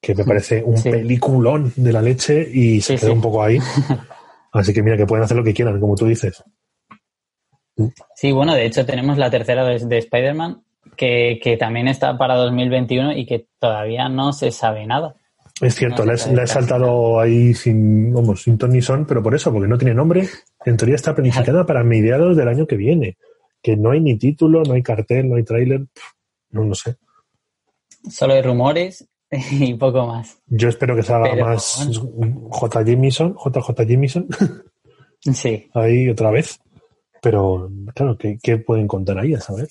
que 0.00 0.14
me 0.14 0.24
parece 0.24 0.62
un 0.64 0.76
Sí. 0.76 0.90
peliculón 0.90 1.72
de 1.76 1.92
la 1.92 2.02
leche 2.02 2.46
y 2.52 2.80
se 2.80 2.94
Sí, 2.94 3.00
queda 3.00 3.10
sí. 3.10 3.16
un 3.16 3.20
poco 3.22 3.42
ahí. 3.42 3.58
Así 4.52 4.72
que 4.74 4.82
mira, 4.82 4.96
que 4.96 5.06
pueden 5.06 5.24
hacer 5.24 5.36
lo 5.36 5.44
que 5.44 5.54
quieran, 5.54 5.78
como 5.78 5.94
tú 5.94 6.06
dices. 6.06 6.42
Sí, 8.16 8.32
bueno, 8.32 8.54
de 8.54 8.66
hecho 8.66 8.84
tenemos 8.84 9.18
la 9.18 9.30
tercera 9.30 9.64
de, 9.64 9.78
de 9.78 9.98
Spider-Man, 9.98 10.62
que, 10.96 11.38
que 11.42 11.56
también 11.56 11.88
está 11.88 12.16
para 12.18 12.34
2021 12.36 13.12
y 13.12 13.26
que 13.26 13.46
todavía 13.58 14.08
no 14.08 14.32
se 14.32 14.50
sabe 14.50 14.86
nada. 14.86 15.14
Es 15.60 15.74
cierto, 15.74 16.04
No 16.04 16.12
la, 16.12 16.42
he- 16.44 16.46
saltado 16.46 17.18
ahí 17.18 17.52
sin, 17.54 18.12
vamos, 18.12 18.42
sin 18.42 18.56
ton 18.58 18.70
ni 18.70 18.80
son, 18.80 19.06
pero 19.06 19.22
por 19.22 19.34
eso, 19.34 19.52
porque 19.52 19.66
no 19.68 19.76
tiene 19.76 19.94
nombre. 19.94 20.28
En 20.64 20.76
teoría 20.76 20.94
está 20.94 21.14
planificada 21.14 21.66
para 21.66 21.82
mediados 21.82 22.36
del 22.36 22.48
año 22.48 22.66
que 22.66 22.76
viene. 22.76 23.16
Que 23.60 23.76
no 23.76 23.90
hay 23.90 24.00
ni 24.00 24.16
título, 24.16 24.62
no 24.62 24.74
hay 24.74 24.82
cartel, 24.84 25.28
no 25.28 25.34
hay 25.36 25.42
tráiler. 25.42 25.86
No 26.50 26.62
lo 26.62 26.74
sé. 26.76 26.96
Solo 28.08 28.34
hay 28.34 28.42
rumores 28.42 29.08
y 29.50 29.74
poco 29.74 30.06
más. 30.06 30.38
Yo 30.46 30.68
espero 30.68 30.94
que 30.94 31.02
se 31.02 31.12
haga 31.12 31.30
Pero, 31.32 31.46
más 31.46 31.88
J. 32.50 32.82
Jameson, 32.84 33.34
JJ 33.34 33.84
Jameson, 33.86 34.28
Sí, 35.34 35.68
ahí 35.74 36.08
otra 36.08 36.30
vez. 36.30 36.60
Pero, 37.20 37.68
claro, 37.96 38.16
¿qué, 38.16 38.38
qué 38.40 38.58
pueden 38.58 38.86
contar 38.86 39.18
ahí 39.18 39.34
a 39.34 39.40
saber? 39.40 39.66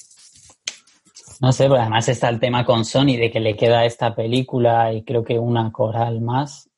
No 1.42 1.52
sé, 1.52 1.66
pero 1.66 1.80
además 1.82 2.08
está 2.10 2.30
el 2.30 2.40
tema 2.40 2.66
con 2.66 2.86
Sony 2.86 3.18
de 3.18 3.30
que 3.32 3.40
le 3.40 3.56
queda 3.56 3.86
esta 3.86 4.16
película 4.16 4.92
y 4.94 5.04
creo 5.04 5.24
que 5.24 5.38
una 5.40 5.72
coral 5.72 6.22
más, 6.22 6.70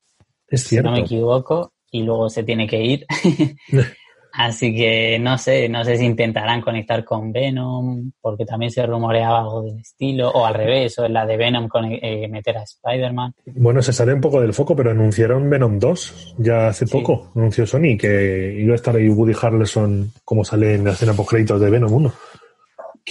Es 0.48 0.64
si 0.64 0.70
cierto. 0.70 0.90
no 0.90 0.96
me 0.96 1.02
equivoco, 1.04 1.72
y 1.92 2.04
luego 2.04 2.30
se 2.30 2.44
tiene 2.44 2.68
que 2.68 2.82
ir. 2.84 3.06
Así 4.32 4.74
que 4.76 5.18
no 5.20 5.40
sé, 5.40 5.68
no 5.70 5.84
sé 5.84 5.98
si 5.98 6.06
intentarán 6.06 6.62
conectar 6.62 7.04
con 7.04 7.32
Venom, 7.32 8.12
porque 8.22 8.46
también 8.46 8.72
se 8.72 8.86
rumoreaba 8.86 9.40
algo 9.40 9.64
del 9.64 9.80
estilo, 9.80 10.30
o 10.30 10.46
al 10.46 10.54
revés, 10.54 10.98
o 11.00 11.06
en 11.06 11.14
la 11.14 11.26
de 11.26 11.36
Venom 11.36 11.68
con, 11.68 11.86
eh, 11.92 12.28
meter 12.30 12.58
a 12.58 12.62
Spider-Man. 12.64 13.34
Bueno, 13.48 13.82
se 13.82 13.92
sale 13.92 14.14
un 14.14 14.22
poco 14.22 14.40
del 14.40 14.54
foco, 14.54 14.76
pero 14.76 14.92
anunciaron 14.92 15.50
Venom 15.50 15.80
2 15.80 16.36
ya 16.38 16.68
hace 16.68 16.86
Sí. 16.86 16.92
poco. 16.94 17.32
Anunció 17.36 17.66
Sony 17.66 17.98
que 18.00 18.56
iba 18.60 18.74
a 18.74 18.76
estar 18.76 18.96
ahí 18.96 19.10
Woody 19.10 19.34
Harrelson 19.42 20.12
como 20.24 20.46
sale 20.46 20.76
en 20.76 20.84
la 20.86 20.92
escena 20.92 21.14
post 21.14 21.32
créditos 21.32 21.60
de 21.60 21.70
Venom 21.72 21.92
1. 21.92 22.14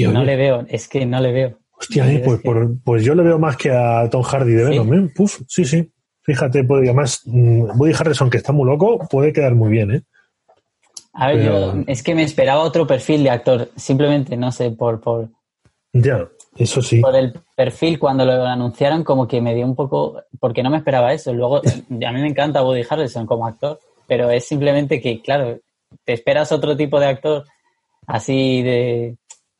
Que, 0.07 0.09
No 0.13 0.21
oye, 0.21 0.27
le 0.27 0.37
veo, 0.37 0.65
es 0.69 0.89
que 0.89 1.05
no 1.07 1.21
le 1.21 1.33
veo. 1.33 1.59
hostia, 1.77 2.09
eh, 2.11 2.17
Es 2.17 2.21
pues, 2.23 2.41
por- 2.41 2.81
pues 2.85 3.05
yo 3.05 3.15
le 3.15 3.23
veo 3.25 3.39
más 3.39 3.57
que 3.57 3.71
a 3.73 4.09
Tom 4.11 4.23
Hardy 4.23 4.53
de 4.53 4.65
¿Sí? 4.65 4.71
Venom. 4.71 4.95
¿eh? 4.95 5.11
Puf, 5.15 5.41
sí, 5.49 5.65
sí. 5.65 5.91
Fíjate, 6.23 6.63
pues, 6.65 6.83
además 6.85 7.23
mm, 7.25 7.79
Woody 7.81 7.95
Harrelson, 7.99 8.31
que 8.31 8.37
está 8.37 8.53
muy 8.53 8.67
loco, 8.67 8.99
puede 9.11 9.33
quedar 9.33 9.55
muy 9.55 9.71
bien, 9.71 9.91
¿eh? 9.93 10.03
A 11.15 11.29
ver, 11.29 11.37
Pero- 11.39 11.75
yo 11.75 11.83
es 11.87 12.03
que 12.03 12.15
me 12.15 12.23
esperaba 12.23 12.61
otro 12.63 12.87
perfil 12.87 13.25
de 13.25 13.31
actor, 13.31 13.71
simplemente, 13.77 14.37
no 14.37 14.53
sé, 14.53 14.71
por, 14.71 15.01
por, 15.01 15.31
Ya, 15.93 16.29
eso 16.57 16.81
sí. 16.83 17.01
por 17.01 17.17
el 17.17 17.33
perfil 17.57 17.99
cuando 17.99 18.25
lo 18.25 18.45
anunciaron 18.45 19.03
como 19.03 19.27
que 19.27 19.41
me 19.41 19.55
dio 19.55 19.65
un 19.67 19.75
poco, 19.75 20.23
porque 20.39 20.63
no 20.63 20.71
me 20.71 20.77
esperaba 20.77 21.13
eso. 21.13 21.33
Luego, 21.33 21.57
a 22.07 22.13
mí 22.13 22.21
me 22.21 22.29
encanta 22.29 22.63
Woody 22.63 22.85
Harrelson 22.89 23.27
como 23.27 23.47
actor, 23.47 23.81
pero 24.07 24.31
es 24.31 24.45
simplemente 24.47 25.01
que, 25.01 25.21
claro, 25.23 25.59
te 26.05 26.13
esperas 26.13 26.53
otro 26.53 26.77
tipo 26.77 27.01
de 27.01 27.07
actor 27.07 27.45
así 28.07 28.63
de, 28.63 29.17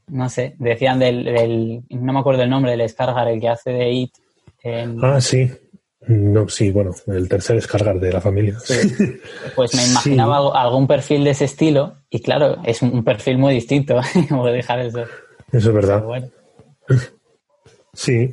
no 0.09 0.29
sé, 0.29 0.55
decían 0.59 0.99
del, 0.99 1.25
del 1.25 1.83
no 1.91 2.13
me 2.13 2.21
acuerdo 2.21 2.43
el 2.43 2.51
nombre, 2.51 2.77
del 2.77 2.89
Scargar, 2.89 3.29
el 3.29 3.41
que 3.41 3.49
hace 3.49 3.71
de 3.71 3.91
It. 3.93 4.15
en- 4.63 5.05
Ah, 5.05 5.21
sí. 5.21 5.51
No, 6.07 6.49
sí, 6.49 6.71
bueno, 6.71 6.93
el 7.09 7.29
tercer 7.29 7.57
descargar 7.57 8.01
de 8.01 8.11
la 8.13 8.21
familia. 8.21 8.57
Pues 9.55 9.75
me 9.75 9.85
imaginaba 9.91 10.59
algún 10.59 10.87
perfil 10.87 11.23
de 11.25 11.31
ese 11.31 11.45
estilo 11.45 11.97
y 12.09 12.21
claro, 12.21 12.57
es 12.65 12.81
un, 12.81 13.05
perfil 13.05 13.37
muy 13.37 13.53
distinto, 13.55 14.01
Woody 14.31 14.61
Harrelson. 14.67 15.05
Eso 15.53 15.69
es 15.69 15.75
verdad. 15.75 16.03
Bueno. 16.03 16.29
Sí. 17.95 18.31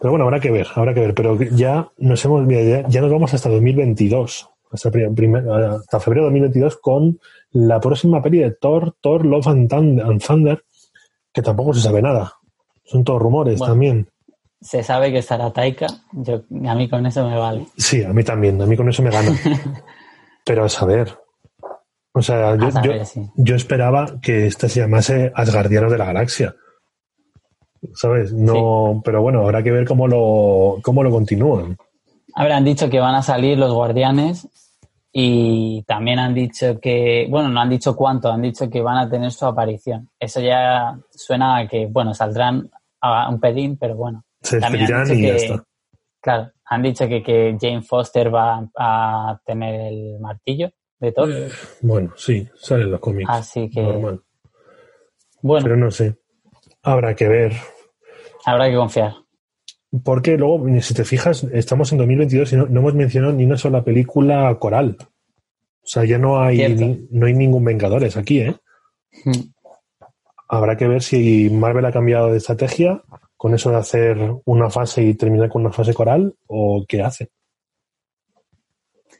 Pero 0.00 0.10
bueno, 0.10 0.24
habrá 0.24 0.40
que 0.40 0.50
ver, 0.50 0.66
habrá 0.74 0.92
que 0.92 1.00
ver. 1.00 1.14
Pero 1.14 1.38
ya 1.52 1.88
nos 1.98 2.24
hemos, 2.24 2.46
ya, 2.48 2.86
ya 2.88 3.00
nos 3.00 3.10
vamos 3.12 3.32
hasta 3.32 3.48
2022, 3.48 4.50
hasta, 4.72 4.90
prim- 4.90 5.14
primer- 5.14 5.48
hasta 5.48 6.00
febrero 6.00 6.24
de 6.26 6.30
2022 6.40 6.76
con 6.78 7.18
la 7.52 7.80
próxima 7.80 8.22
peli 8.22 8.38
de 8.38 8.50
Thor, 8.52 8.94
Thor, 9.00 9.24
Love 9.24 9.46
and 9.48 9.70
Thun- 9.70 10.00
and 10.00 10.22
Thunder, 10.24 10.64
que 11.32 11.42
tampoco 11.42 11.74
se 11.74 11.80
sabe 11.82 12.02
nada. 12.02 12.32
Son 12.84 13.04
todos 13.04 13.20
rumores 13.22 13.58
Bueno. 13.58 13.72
también. 13.72 14.08
Se 14.60 14.82
sabe 14.82 15.12
que 15.12 15.18
estará 15.18 15.52
Taika, 15.52 15.86
yo, 16.12 16.42
a 16.68 16.74
mí 16.74 16.88
con 16.88 17.04
eso 17.06 17.28
me 17.28 17.36
vale. 17.36 17.66
Sí, 17.76 18.02
a 18.02 18.12
mí 18.12 18.24
también, 18.24 18.60
a 18.62 18.66
mí 18.66 18.76
con 18.76 18.88
eso 18.88 19.02
me 19.02 19.10
gana. 19.10 19.30
Pero 20.44 20.64
a 20.64 20.68
saber. 20.68 21.12
O 22.12 22.22
sea, 22.22 22.56
yo, 22.56 22.70
saber, 22.70 22.98
yo- 22.98 23.04
sí. 23.04 23.20
yo 23.36 23.54
esperaba 23.54 24.18
que 24.22 24.46
esta 24.46 24.68
se 24.68 24.80
llamase 24.80 25.30
Asgardianos 25.34 25.92
de 25.92 25.98
la 25.98 26.06
Galaxia. 26.06 26.54
¿Sabes? 27.94 28.32
No, 28.32 29.00
pero 29.04 29.20
bueno, 29.22 29.42
habrá 29.42 29.62
que 29.62 29.70
ver 29.70 29.86
cómo 29.86 30.08
lo, 30.08 30.78
cómo 30.82 31.02
lo 31.04 31.10
continúan. 31.10 31.76
Han 32.38 32.64
dicho 32.64 32.90
que 32.90 33.00
van 33.00 33.14
a 33.14 33.22
salir 33.22 33.58
los 33.58 33.72
guardianes 33.72 34.46
y 35.12 35.82
también 35.84 36.18
han 36.18 36.34
dicho 36.34 36.78
que, 36.80 37.26
bueno, 37.30 37.48
no 37.48 37.60
han 37.60 37.70
dicho 37.70 37.96
cuánto, 37.96 38.30
han 38.30 38.42
dicho 38.42 38.68
que 38.68 38.82
van 38.82 38.98
a 38.98 39.08
tener 39.08 39.32
su 39.32 39.46
aparición. 39.46 40.10
Eso 40.20 40.40
ya 40.40 40.98
suena 41.10 41.56
a 41.56 41.66
que, 41.68 41.86
bueno, 41.86 42.12
saldrán 42.12 42.70
a 43.00 43.28
un 43.30 43.40
pelín, 43.40 43.78
pero 43.78 43.94
bueno. 43.96 44.22
Se 44.42 44.60
También 44.60 44.92
han 44.92 45.04
despedirán 45.08 45.18
y 45.18 45.22
dicho 45.22 45.28
ya 45.32 45.36
que- 45.38 45.52
está. 45.54 45.64
Claro, 46.20 46.50
han 46.66 46.82
dicho 46.82 47.06
que, 47.08 47.22
que 47.22 47.56
Jane 47.60 47.82
Foster 47.82 48.34
va 48.34 48.68
a 48.76 49.40
tener 49.46 49.92
el 49.92 50.18
martillo 50.20 50.70
de 50.98 51.12
Thor, 51.12 51.30
Eh, 51.32 51.48
Bueno, 51.82 52.12
sí, 52.16 52.46
salen 52.56 52.90
los 52.90 53.00
cómics. 53.00 53.30
así 53.30 53.70
que, 53.70 53.80
Normal. 53.80 54.20
bueno, 55.40 55.64
Pero 55.64 55.76
no 55.76 55.90
sé. 55.90 56.16
Habrá 56.82 57.14
que 57.14 57.28
ver. 57.28 57.52
habrá 58.44 58.68
que 58.68 58.76
confiar. 58.76 59.14
Porque 60.04 60.36
luego, 60.36 60.64
si 60.80 60.94
te 60.94 61.04
fijas, 61.04 61.44
estamos 61.52 61.92
en 61.92 61.98
2022 61.98 62.52
y 62.52 62.56
no, 62.56 62.66
no 62.66 62.80
hemos 62.80 62.94
mencionado 62.94 63.32
ni 63.32 63.44
una 63.44 63.56
sola 63.56 63.82
película 63.84 64.54
coral. 64.58 64.96
O 65.00 65.86
sea, 65.88 66.04
ya 66.04 66.18
no 66.18 66.40
hay, 66.40 66.58
ni- 66.74 67.06
no 67.10 67.26
hay 67.26 67.34
ningún 67.34 67.64
Vengadores 67.64 68.16
aquí, 68.16 68.40
¿eh? 68.40 68.56
Mm. 69.24 69.30
Habrá 70.48 70.76
que 70.76 70.86
ver 70.88 71.02
si 71.02 71.48
Marvel 71.50 71.84
ha 71.86 71.92
cambiado 71.92 72.30
de 72.30 72.38
estrategia 72.38 73.02
con 73.36 73.54
eso 73.54 73.70
de 73.70 73.76
hacer 73.76 74.18
una 74.44 74.70
fase 74.70 75.02
y 75.02 75.14
terminar 75.14 75.48
con 75.48 75.62
una 75.62 75.72
fase 75.72 75.94
coral 75.94 76.34
o 76.46 76.84
qué 76.88 77.02
hace. 77.02 77.30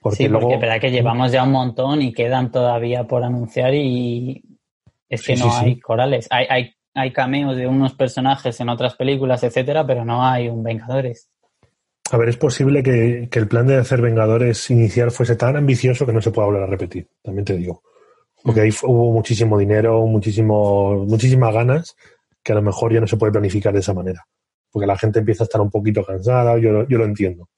Porque 0.01 0.17
sí, 0.19 0.29
luego. 0.29 0.49
porque 0.49 0.61
verdad 0.61 0.81
que 0.81 0.91
llevamos 0.91 1.33
ya 1.33 1.43
un 1.45 1.53
montón 1.53 2.03
y 2.03 2.13
quedan 2.13 2.51
todavía 2.53 3.05
por 3.05 3.25
anunciar 3.25 3.75
y 3.75 4.43
es 5.09 5.23
que 5.25 5.37
Sí, 5.37 5.43
no 5.43 5.51
sí, 5.51 5.59
sí. 5.59 5.65
hay 5.65 5.81
corales. 5.81 6.27
Hay, 6.31 6.47
hay, 6.49 6.71
hay 6.97 7.13
cameos 7.13 7.57
de 7.57 7.67
unos 7.67 7.95
personajes 7.95 8.59
en 8.61 8.69
otras 8.69 8.95
películas, 8.97 9.43
etcétera, 9.45 9.87
pero 9.87 10.05
no 10.05 10.25
hay 10.27 10.49
un 10.49 10.63
Vengadores. 10.63 11.29
A 12.11 12.17
ver, 12.17 12.29
es 12.29 12.37
posible 12.37 12.83
que, 12.83 13.29
que 13.31 13.39
el 13.39 13.49
plan 13.49 13.67
de 13.67 13.77
hacer 13.77 14.01
Vengadores 14.01 14.71
inicial 14.71 15.11
fuese 15.11 15.37
tan 15.37 15.57
ambicioso 15.57 16.07
que 16.07 16.13
no 16.13 16.23
se 16.23 16.31
pueda 16.31 16.47
volver 16.47 16.63
a 16.63 16.67
repetir, 16.67 17.09
también 17.23 17.45
te 17.45 17.57
digo. 17.57 17.83
Porque 18.43 18.61
ahí 18.61 18.71
hubo 18.85 19.13
muchísimo 19.13 19.59
dinero, 19.59 20.07
muchísimo, 20.07 21.05
muchísimas 21.05 21.53
ganas, 21.53 21.97
que 22.45 22.53
a 22.53 22.55
lo 22.57 22.63
mejor 22.63 22.93
ya 22.93 23.01
no 23.01 23.07
se 23.09 23.17
puede 23.17 23.33
planificar 23.33 23.73
de 23.73 23.81
esa 23.81 23.93
manera. 23.93 24.25
Porque 24.71 24.87
la 24.87 24.97
gente 24.97 25.19
empieza 25.19 25.43
a 25.43 25.47
estar 25.47 25.61
un 25.61 25.71
poquito 25.71 26.05
cansada, 26.05 26.57
yo, 26.59 26.71
lo- 26.71 26.89
yo 26.89 26.99
lo 26.99 27.05
entiendo. 27.05 27.49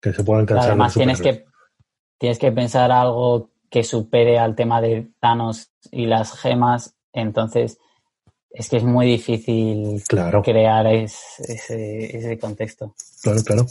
Que 0.00 0.12
se 0.12 0.22
puedan 0.22 0.44
cansar. 0.44 0.68
además 0.70 0.92
tienes 0.94 1.20
que, 1.22 1.44
tienes 2.18 2.38
que 2.38 2.52
pensar 2.52 2.92
algo 2.92 3.50
que 3.70 3.82
supere 3.84 4.38
al 4.38 4.54
tema 4.54 4.80
de 4.82 5.08
Thanos 5.20 5.70
y 5.90 6.06
las 6.06 6.38
gemas, 6.38 6.94
entonces 7.12 7.78
es 8.50 8.68
que 8.68 8.76
es 8.78 8.84
muy 8.84 9.06
difícil 9.06 10.02
Claro, 10.08 10.42
crear 10.42 10.86
es- 10.86 11.38
ese, 11.46 12.16
ese 12.16 12.38
contexto. 12.38 12.94
claro, 13.22 13.42
claro. 13.44 13.66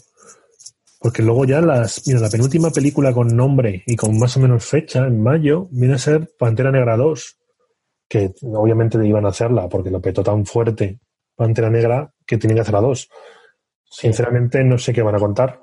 Porque 1.00 1.22
luego 1.22 1.46
ya 1.46 1.62
las, 1.62 2.08
mira, 2.08 2.20
la 2.20 2.30
penúltima 2.30 2.72
película 2.72 3.14
con 3.14 3.28
nombre 3.36 3.84
y 3.86 3.96
con 3.96 4.18
más 4.18 4.36
o 4.38 4.40
menos 4.40 4.66
fecha, 4.66 5.06
en 5.06 5.22
mayo, 5.22 5.68
viene 5.72 5.94
a 5.96 6.00
ser 6.00 6.32
Pantera 6.38 6.72
Negra 6.72 6.98
2. 6.98 7.36
que 8.10 8.34
obviamente 8.42 9.06
iban 9.06 9.26
a 9.26 9.30
hacerla 9.30 9.68
porque 9.68 9.92
lo 9.92 10.00
petó 10.02 10.24
tan 10.24 10.46
fuerte 10.46 10.98
Pantera 11.36 11.70
Negra 11.70 12.10
que 12.26 12.38
tienen 12.38 12.56
que 12.56 12.62
hacer 12.62 12.76
a 12.78 12.82
dos. 12.82 13.10
Sinceramente, 13.90 14.64
no 14.64 14.78
sé 14.78 14.94
qué 14.94 15.02
van 15.02 15.16
a 15.16 15.20
contar. 15.20 15.60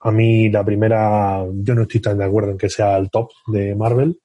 A 0.00 0.10
mí, 0.10 0.48
la 0.50 0.62
primera, 0.64 1.44
yo 1.50 1.74
no 1.74 1.82
estoy 1.82 2.00
tan 2.00 2.18
de 2.18 2.24
acuerdo 2.26 2.50
en 2.52 2.58
que 2.58 2.68
sea 2.68 2.96
el 2.98 3.10
top 3.10 3.30
de 3.46 3.74
Marvel, 3.74 4.20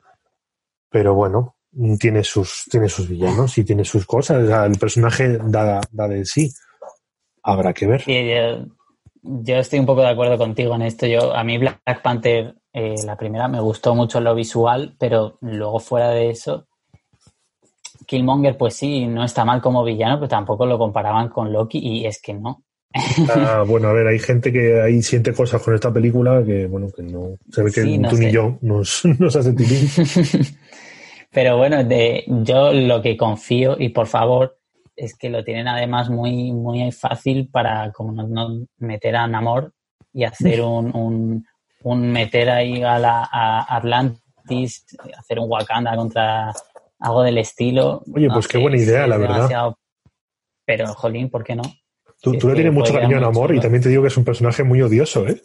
pero 0.89 1.13
bueno, 1.15 1.55
tiene 1.99 2.23
sus, 2.23 2.65
tiene 2.69 2.89
sus 2.89 3.07
villanos 3.07 3.57
y 3.57 3.63
tiene 3.63 3.83
sus 3.83 4.05
cosas. 4.05 4.49
el 4.65 4.77
personaje 4.77 5.37
da, 5.37 5.81
da 5.91 6.07
de 6.07 6.25
sí. 6.25 6.51
Habrá 7.43 7.73
que 7.73 7.87
ver. 7.87 8.03
yo, 9.21 9.57
estoy 9.57 9.79
un 9.79 9.85
poco 9.85 10.01
de 10.01 10.09
acuerdo 10.09 10.37
contigo 10.37 10.75
en 10.75 10.83
esto. 10.83 11.05
Yo, 11.07 11.35
a 11.35 11.43
mí 11.43 11.57
Black 11.57 12.01
Panther, 12.01 12.55
eh, 12.71 12.95
la 13.05 13.17
primera, 13.17 13.47
me 13.47 13.59
gustó 13.59 13.95
mucho 13.95 14.21
lo 14.21 14.33
visual, 14.33 14.95
pero 14.97 15.37
luego 15.41 15.79
fuera 15.79 16.09
de 16.11 16.29
eso, 16.29 16.67
Killmonger, 18.05 18.57
pues 18.57 18.75
sí, 18.75 19.05
no 19.07 19.23
está 19.23 19.45
mal 19.45 19.61
como 19.61 19.83
villano, 19.83 20.17
pero 20.17 20.29
tampoco 20.29 20.65
lo 20.65 20.77
comparaban 20.77 21.29
con 21.29 21.51
Loki 21.51 21.79
y 21.79 22.05
es 22.05 22.21
que 22.21 22.33
no. 22.33 22.63
Ah, 23.29 23.63
bueno, 23.67 23.87
a 23.87 23.93
ver, 23.93 24.07
hay 24.07 24.19
gente 24.19 24.51
que 24.51 24.79
ahí 24.79 25.01
siente 25.01 25.33
cosas 25.33 25.61
con 25.61 25.73
esta 25.73 25.91
película 25.91 26.43
que, 26.45 26.67
bueno, 26.67 26.87
que 26.95 27.01
no. 27.01 27.37
Se 27.51 27.63
ve 27.63 27.71
que 27.71 27.81
tú 28.07 28.17
ni 28.17 28.31
yo 28.31 28.57
nos, 28.61 29.03
nos 29.19 29.35
hace 29.35 29.53
tilín. 29.53 29.89
Pero 31.33 31.57
bueno, 31.57 31.83
de, 31.83 32.23
yo 32.27 32.71
lo 32.71 33.01
que 33.01 33.17
confío, 33.17 33.75
y 33.79 33.89
por 33.89 34.07
favor, 34.07 34.57
es 34.95 35.17
que 35.17 35.29
lo 35.29 35.43
tienen 35.43 35.67
además 35.67 36.09
muy, 36.09 36.51
muy 36.51 36.91
fácil 36.91 37.49
para 37.51 37.91
como 37.91 38.11
no, 38.23 38.65
meter 38.77 39.15
a 39.15 39.27
Namor 39.27 39.73
y 40.13 40.23
hacer 40.23 40.61
un, 40.61 41.45
un, 41.81 42.11
meter 42.11 42.49
ahí 42.49 42.83
a, 42.83 42.99
la, 42.99 43.27
a 43.31 43.75
Atlantis, 43.75 44.85
hacer 45.17 45.39
un 45.39 45.49
Wakanda 45.49 45.95
contra 45.95 46.53
algo 46.99 47.23
del 47.23 47.39
estilo. 47.39 48.03
Oye, 48.13 48.29
pues 48.29 48.47
qué 48.47 48.59
buena 48.59 48.77
idea, 48.77 49.07
la 49.07 49.17
verdad. 49.17 49.75
Pero, 50.65 50.93
Jolín, 50.93 51.29
¿por 51.29 51.43
qué 51.43 51.55
no? 51.55 51.63
Tú, 52.21 52.31
le 52.31 52.53
tienes 52.53 52.71
mucho 52.71 52.93
cariño 52.93 53.17
a 53.17 53.19
Namor 53.19 53.53
y 53.53 53.59
también 53.59 53.83
te 53.83 53.89
digo 53.89 54.01
que 54.01 54.07
es 54.07 54.15
un 54.15 54.23
personaje 54.23 54.63
muy 54.63 54.81
odioso, 54.81 55.27
¿eh? 55.27 55.41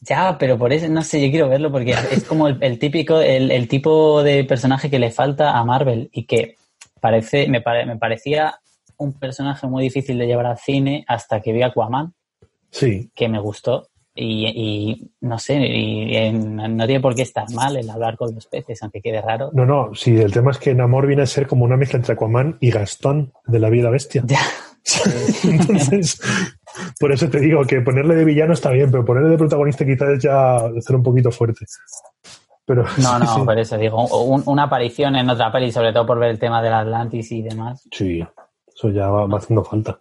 Ya, 0.00 0.38
pero 0.38 0.56
por 0.56 0.72
eso, 0.72 0.88
no 0.88 1.02
sé, 1.02 1.20
yo 1.20 1.30
quiero 1.30 1.48
verlo 1.48 1.70
porque 1.70 1.94
es 2.10 2.24
como 2.24 2.48
el, 2.48 2.78
típico, 2.78 3.20
el, 3.20 3.68
tipo 3.68 4.22
de 4.22 4.44
personaje 4.44 4.88
que 4.88 4.98
le 4.98 5.10
falta 5.10 5.58
a 5.58 5.64
Marvel 5.64 6.08
y 6.12 6.24
que 6.24 6.56
parece, 7.00 7.48
me, 7.48 7.62
me 7.86 7.96
parecía 7.96 8.60
un 8.96 9.12
personaje 9.12 9.66
muy 9.66 9.82
difícil 9.82 10.18
de 10.18 10.26
llevar 10.26 10.46
al 10.46 10.58
cine 10.58 11.04
hasta 11.06 11.40
que 11.40 11.52
vi 11.52 11.62
Aquaman. 11.62 12.14
Sí. 12.70 13.10
Que 13.14 13.28
me 13.28 13.40
gustó. 13.40 13.88
Y, 14.14 15.10
no 15.20 15.38
sé, 15.38 15.54
y, 15.54 16.32
no 16.32 16.86
tiene 16.86 17.00
por 17.00 17.14
qué 17.14 17.22
estar 17.22 17.50
mal 17.52 17.76
el 17.76 17.88
hablar 17.88 18.16
con 18.16 18.34
los 18.34 18.46
peces, 18.46 18.82
aunque 18.82 19.00
quede 19.00 19.22
raro. 19.22 19.50
No, 19.54 19.64
no, 19.64 19.94
sí, 19.94 20.16
el 20.16 20.32
tema 20.32 20.50
es 20.50 20.58
que 20.58 20.74
Namor 20.74 21.06
viene 21.06 21.22
a 21.22 21.26
ser 21.26 21.46
como 21.46 21.64
una 21.64 21.76
mezcla 21.76 21.98
entre 21.98 22.14
Aquaman 22.14 22.58
y 22.60 22.70
Gastón 22.70 23.32
de 23.46 23.58
la 23.58 23.70
vida 23.70 23.88
bestia. 23.88 24.22
Ya. 24.26 24.40
Entonces, 25.44 26.20
por 26.98 27.12
eso 27.12 27.28
te 27.28 27.40
digo 27.40 27.64
que 27.64 27.80
ponerle 27.80 28.14
de 28.14 28.24
villano 28.24 28.52
está 28.52 28.70
bien, 28.70 28.90
pero 28.90 29.04
ponerle 29.04 29.30
de 29.30 29.38
protagonista 29.38 29.84
quizás 29.84 30.10
es 30.10 30.22
ya 30.22 30.60
ser 30.80 30.96
un 30.96 31.02
poquito 31.02 31.30
fuerte. 31.30 31.64
Pero, 32.64 32.84
no, 32.98 33.18
no, 33.38 33.44
por 33.44 33.58
eso 33.58 33.76
digo, 33.76 34.06
una 34.06 34.64
aparición 34.64 35.16
en 35.16 35.28
otra 35.28 35.50
peli, 35.50 35.72
sobre 35.72 35.92
todo 35.92 36.06
por 36.06 36.18
ver 36.18 36.30
el 36.30 36.38
tema 36.38 36.62
del 36.62 36.72
Atlantis 36.72 37.32
y 37.32 37.42
demás. 37.42 37.86
Sí, 37.90 38.24
eso 38.74 38.90
ya 38.90 39.08
va, 39.08 39.36
haciendo 39.36 39.64
falta. 39.64 39.98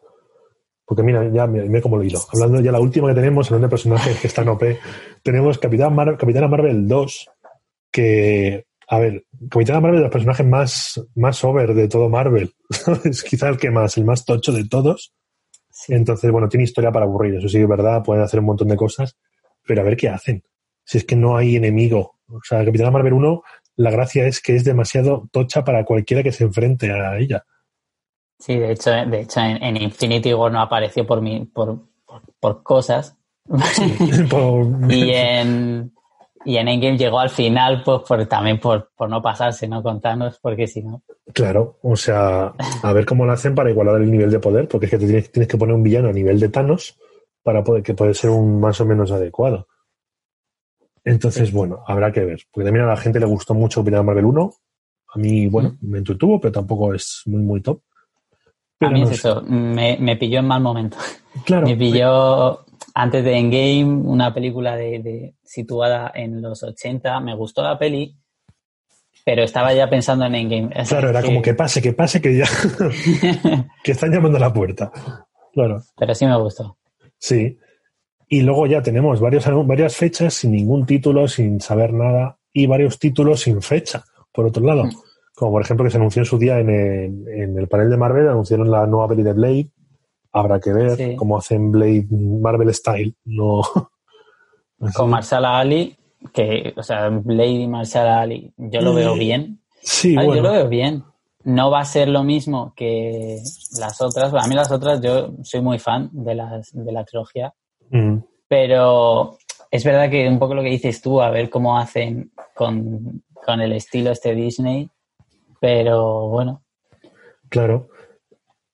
Porque 0.85 1.03
mira, 1.03 1.27
ya 1.29 1.45
mira, 1.45 1.81
cómo 1.81 1.97
lo 1.97 2.03
hilo. 2.03 2.19
Hablando 2.33 2.61
ya 2.61 2.71
la 2.71 2.79
última 2.79 3.09
que 3.09 3.15
tenemos, 3.15 3.47
hablando 3.47 3.67
de 3.67 3.71
personajes 3.71 4.19
que 4.19 4.27
están 4.27 4.49
OP, 4.49 4.63
tenemos 5.23 5.57
Capitán 5.57 5.95
Capitana 6.17 6.47
Marvel 6.47 6.87
2, 6.87 7.29
que, 7.91 8.65
a 8.87 8.99
ver, 8.99 9.23
Capitana 9.49 9.81
Marvel 9.81 9.99
es 9.99 10.05
el 10.05 10.11
personaje 10.11 10.43
más, 10.43 11.01
más 11.15 11.43
over 11.43 11.73
de 11.73 11.87
todo 11.87 12.09
Marvel. 12.09 12.53
es 13.03 13.23
quizá 13.23 13.49
el 13.49 13.57
que 13.57 13.71
más, 13.71 13.97
el 13.97 14.05
más 14.05 14.25
tocho 14.25 14.51
de 14.51 14.67
todos. 14.67 15.13
Entonces, 15.87 16.31
bueno, 16.31 16.49
tiene 16.49 16.63
historia 16.63 16.91
para 16.91 17.05
aburrir, 17.05 17.35
eso 17.35 17.47
sí 17.49 17.57
es 17.57 17.67
verdad, 17.67 18.03
pueden 18.03 18.23
hacer 18.23 18.39
un 18.39 18.47
montón 18.47 18.67
de 18.67 18.75
cosas, 18.75 19.17
pero 19.65 19.81
a 19.81 19.83
ver 19.83 19.97
qué 19.97 20.09
hacen. 20.09 20.43
Si 20.83 20.97
es 20.97 21.05
que 21.05 21.15
no 21.15 21.37
hay 21.37 21.55
enemigo. 21.55 22.15
O 22.27 22.39
sea, 22.43 22.63
Capitana 22.65 22.91
Marvel 22.91 23.13
1, 23.13 23.43
la 23.77 23.91
gracia 23.91 24.27
es 24.27 24.41
que 24.41 24.55
es 24.55 24.63
demasiado 24.63 25.27
tocha 25.31 25.63
para 25.63 25.85
cualquiera 25.85 26.23
que 26.23 26.31
se 26.31 26.43
enfrente 26.43 26.91
a 26.91 27.17
ella. 27.17 27.45
Sí, 28.39 28.57
de 28.57 28.71
hecho, 28.71 28.91
de 28.91 29.21
hecho 29.21 29.41
en, 29.41 29.77
Infinity 29.77 30.33
War 30.33 30.51
no 30.51 30.61
apareció 30.61 31.05
por, 31.05 31.21
mí, 31.21 31.45
por, 31.53 31.79
por, 32.39 32.63
cosas. 32.63 33.17
y 34.89 35.09
en 35.13 35.91
y 36.45 36.57
en 36.57 36.67
Endgame 36.67 36.97
llegó 36.97 37.19
al 37.19 37.29
final, 37.29 37.83
pues 37.83 38.01
por, 38.07 38.25
también 38.25 38.59
por, 38.59 38.91
por 38.95 39.09
no 39.09 39.21
pasarse, 39.21 39.67
¿no? 39.67 39.83
Contarnos, 39.83 40.39
porque 40.39 40.67
si 40.67 40.81
no. 40.81 41.01
Claro, 41.33 41.77
o 41.81 41.95
sea, 41.95 42.53
a 42.81 42.93
ver 42.93 43.05
cómo 43.05 43.25
lo 43.25 43.33
hacen 43.33 43.55
para 43.55 43.69
igualar 43.69 44.01
el 44.01 44.09
nivel 44.09 44.31
de 44.31 44.39
poder, 44.39 44.67
porque 44.67 44.85
es 44.85 44.91
que 44.91 44.97
te 44.97 45.05
tienes, 45.05 45.31
tienes 45.31 45.47
que 45.47 45.57
poner 45.57 45.75
un 45.75 45.83
villano 45.83 46.09
a 46.09 46.13
nivel 46.13 46.39
de 46.39 46.49
Thanos 46.49 46.97
para 47.43 47.63
poder, 47.63 47.83
que 47.83 47.93
puede 47.93 48.13
ser 48.13 48.29
un 48.29 48.59
más 48.59 48.79
o 48.81 48.85
menos 48.85 49.11
adecuado. 49.11 49.67
Entonces, 51.03 51.51
bueno, 51.51 51.83
habrá 51.87 52.11
que 52.11 52.23
ver. 52.23 52.41
Porque 52.51 52.65
también 52.65 52.85
a 52.85 52.89
la 52.89 52.97
gente 52.97 53.19
le 53.19 53.25
gustó 53.25 53.53
mucho 53.53 53.81
Capitán 53.81 54.05
Marvel 54.05 54.25
1. 54.25 54.53
A 55.15 55.19
mí, 55.19 55.47
bueno, 55.47 55.75
me 55.81 55.97
entretuvo, 55.97 56.39
pero 56.39 56.51
tampoco 56.51 56.93
es 56.93 57.23
muy, 57.25 57.41
muy 57.41 57.61
top. 57.61 57.81
a 58.79 58.89
mí 58.89 59.01
es 59.03 59.11
eso, 59.11 59.41
me, 59.41 59.97
me, 59.99 60.15
pilló 60.17 60.39
en 60.39 60.47
mal 60.47 60.61
momento. 60.61 60.97
Claro. 61.45 61.65
me 61.67 61.75
pilló 61.75 62.63
antes 63.01 63.23
de 63.23 63.37
Endgame, 63.37 63.85
una 63.85 64.33
película 64.33 64.75
de, 64.75 65.33
situada 65.41 66.11
en 66.13 66.41
los 66.41 66.61
80. 66.63 67.21
Me 67.21 67.33
gustó 67.33 67.63
la 67.63 67.79
peli, 67.79 68.13
pero 69.23 69.43
estaba 69.43 69.73
ya 69.73 69.89
pensando 69.89 70.25
en 70.25 70.35
Endgame. 70.35 70.69
claro, 70.85 71.09
era 71.09 71.23
como 71.23 71.41
que 71.41 71.53
pase, 71.53 71.81
que 71.81 71.93
pase, 71.93 72.21
que 72.21 72.37
ya. 72.37 72.45
que 73.83 73.91
están 73.93 74.11
llamando 74.11 74.37
a 74.37 74.41
la 74.41 74.53
puerta. 74.53 74.91
Claro. 75.53 75.81
Pero 75.97 76.13
sí 76.13 76.25
me 76.25 76.37
gustó. 76.37 76.77
Sí. 77.17 77.57
Y 78.27 78.41
luego 78.41 78.67
ya 78.67 78.81
tenemos 78.81 79.21
varios, 79.21 79.45
varias 79.65 79.95
fechas 79.95 80.33
sin 80.33 80.51
ningún 80.51 80.85
título, 80.85 81.27
sin 81.29 81.61
saber 81.61 81.93
nada, 81.93 82.37
y 82.51 82.67
varios 82.67 82.99
títulos 82.99 83.39
sin 83.39 83.61
fecha, 83.61 84.03
por 84.33 84.45
otro 84.45 84.63
lado. 84.63 84.83
Mm. 84.83 84.91
Como 85.35 85.51
por 85.53 85.61
ejemplo 85.61 85.85
que 85.85 85.91
se 85.91 85.97
anunció 85.97 86.21
en 86.21 86.25
su 86.25 86.37
día 86.37 86.59
en 86.59 86.69
el, 86.69 87.27
en 87.29 87.57
el 87.57 87.67
panel 87.69 87.89
de 87.89 87.97
Marvel, 87.97 88.27
anunciaron 88.27 88.69
la 88.69 88.85
nueva 88.85 89.07
peli 89.07 89.23
de 89.23 89.31
Blade, 89.31 89.69
Habrá 90.31 90.59
que 90.59 90.71
ver 90.71 91.15
cómo 91.15 91.37
hacen 91.37 91.71
Blade 91.71 92.07
Marvel 92.09 92.73
Style. 92.73 93.15
No. 93.25 93.61
Con 94.95 95.09
Marsala 95.09 95.59
Ali, 95.59 95.97
que, 96.33 96.73
o 96.77 96.83
sea, 96.83 97.09
Blade 97.09 97.49
y 97.49 97.67
Marsala 97.67 98.21
Ali, 98.21 98.53
yo 98.57 98.81
lo 98.81 98.93
veo 98.93 99.15
bien. 99.15 99.59
Sí, 99.81 100.15
bueno. 100.15 100.35
Yo 100.35 100.41
lo 100.41 100.51
veo 100.51 100.67
bien. 100.69 101.03
No 101.43 101.71
va 101.71 101.79
a 101.79 101.85
ser 101.85 102.09
lo 102.09 102.23
mismo 102.23 102.73
que 102.75 103.41
las 103.79 104.01
otras. 104.01 104.33
A 104.33 104.47
mí 104.47 104.55
las 104.55 104.71
otras, 104.71 105.01
yo 105.01 105.31
soy 105.43 105.61
muy 105.61 105.79
fan 105.79 106.09
de, 106.11 106.35
las, 106.35 106.69
de 106.73 106.91
la 106.91 107.03
trilogía. 107.03 107.53
Mm. 107.89 108.17
Pero 108.47 109.37
es 109.71 109.83
verdad 109.83 110.09
que 110.09 110.27
un 110.27 110.39
poco 110.39 110.53
lo 110.53 110.61
que 110.61 110.69
dices 110.69 111.01
tú, 111.01 111.21
a 111.21 111.29
ver 111.29 111.49
cómo 111.49 111.77
hacen 111.77 112.31
con, 112.55 113.23
con 113.33 113.61
el 113.61 113.73
estilo 113.73 114.11
este 114.11 114.35
Disney. 114.35 114.89
Pero 115.59 116.29
bueno. 116.29 116.63
Claro. 117.49 117.89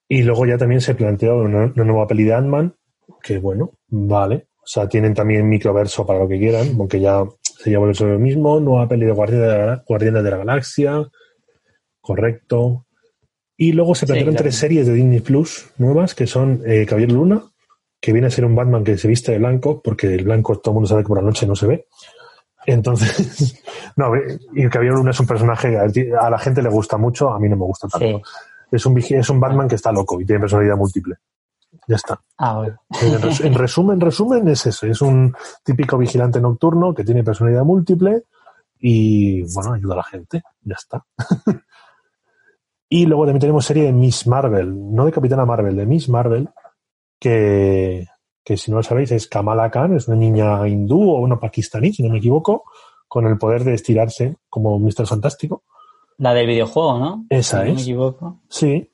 Y 0.08 0.22
luego 0.24 0.45
ya 0.45 0.58
también 0.58 0.82
se 0.82 0.95
planteó 0.95 1.38
una, 1.38 1.68
nueva 1.68 2.08
peli 2.08 2.24
de 2.24 2.34
Ant-Man, 2.34 2.76
que 3.24 3.39
bueno, 3.39 3.72
vale. 3.88 4.47
O 4.58 4.68
sea, 4.68 4.88
tienen 4.88 5.14
también 5.14 5.47
microverso 5.47 6.06
para 6.06 6.20
lo 6.20 6.28
que 6.28 6.39
quieran, 6.39 6.76
aunque 6.80 6.99
ya 6.99 7.24
se 7.41 7.72
llama 7.72 7.93
sobre 7.93 8.14
lo 8.14 8.20
mismo. 8.20 8.60
Nueva 8.60 8.88
peli 8.88 9.06
de 9.06 9.12
Guardianes 9.12 10.24
de 10.24 10.32
la, 10.32 10.38
Galaxia, 10.38 11.08
correcto. 12.01 12.86
Y 13.58 13.72
luego 13.72 13.95
se 13.95 14.06
plantearon 14.06 14.36
tres 14.36 14.56
series 14.56 14.86
de 14.86 14.93
Disney 14.93 15.22
Plus 15.22 15.72
nuevas, 15.78 16.14
que 16.14 16.28
son 16.28 16.62
eh, 16.66 16.86
Caballero 16.86 17.14
Luna, 17.14 17.43
que 18.01 18.12
viene 18.12 18.28
a 18.28 18.32
ser 18.32 18.45
un 18.45 18.56
Batman 18.56 18.84
que 18.84 18.97
se 18.97 19.08
viste 19.08 19.32
de 19.32 19.39
blanco, 19.39 19.82
porque 19.82 20.14
el 20.14 20.24
blanco 20.24 20.60
todo 20.60 20.74
el 20.74 20.76
mundo 20.76 20.89
sabe 20.89 21.03
que 21.03 21.08
por 21.08 21.18
la 21.18 21.24
noche 21.24 21.47
no 21.47 21.56
se 21.56 21.68
ve. 21.68 21.88
Entonces, 22.66 23.64
no, 23.95 24.12
y 24.53 24.68
Caballero 24.68 24.97
Luna 24.97 25.12
es 25.12 25.20
un 25.20 25.28
personaje 25.28 25.78
a 25.78 26.30
la 26.30 26.38
gente 26.38 26.62
le 26.62 26.70
gusta 26.70 26.97
mucho, 26.97 27.32
a 27.32 27.39
mí 27.39 27.47
no 27.47 27.56
me 27.56 27.66
gusta 27.66 27.88
tanto 27.88 28.22
es 28.72 28.86
un, 28.86 28.97
es 28.97 29.30
un 29.30 29.39
Batman 29.39 29.68
que 29.68 29.76
está 29.76 29.91
loco 29.91 30.20
y 30.20 30.26
tiene 30.26 30.41
personalidad 30.41 30.78
múltiple. 30.78 31.16
Ya 31.88 31.95
está. 31.97 32.22
Ah, 32.38 32.66
en, 33.01 33.53
resumen, 33.53 33.99
resumen, 33.99 34.47
es 34.47 34.66
eso. 34.66 34.88
Es 34.88 35.01
un 35.01 35.36
típico 35.63 35.97
vigilante 35.97 36.41
nocturno 36.41 36.93
que 36.93 37.03
tiene 37.03 37.24
personalidad 37.24 37.63
múltiple 37.63 38.24
y, 38.80 39.43
bueno, 39.53 39.74
ayuda 39.74 39.93
a 39.93 39.97
la 39.97 40.03
gente. 40.03 40.43
Ya 40.61 40.76
está. 40.76 41.05
y 42.89 43.05
luego 43.05 43.26
también 43.26 43.41
tenemos 43.41 43.66
serie 43.66 43.84
de 43.84 43.93
Miss 43.93 44.26
Marvel, 44.28 44.93
no 44.93 45.05
de 45.05 45.11
Capitana 45.11 45.45
Marvel, 45.45 45.76
de 45.76 45.86
Miss 45.86 46.09
Marvel, 46.09 46.49
que, 47.20 48.07
que 48.43 48.57
si 48.57 48.72
no 48.72 48.78
lo 48.78 48.84
sabéis 48.84 49.11
es 49.11 49.28
Kamala 49.28 49.70
Khan, 49.70 49.95
es 49.95 50.07
una 50.07 50.18
niña 50.18 50.68
hindú 50.68 51.11
o 51.11 51.20
una 51.20 51.39
pakistaní, 51.39 51.93
si 51.93 52.03
no 52.03 52.09
me 52.09 52.18
equivoco, 52.18 52.63
con 53.07 53.28
el 53.28 53.38
poder 53.38 53.63
de 53.63 53.76
estirarse 53.76 54.38
como 54.49 54.80
Mr. 54.80 55.05
Fantástico. 55.05 55.63
La 56.18 56.34
del 56.34 56.47
videojuego, 56.47 56.99
¿no? 56.99 57.26
Esa 57.30 57.63
si 57.63 57.63
es. 57.63 57.70
No 57.70 57.76
me 57.76 57.82
equivoco. 57.82 58.39
Sí. 58.49 58.89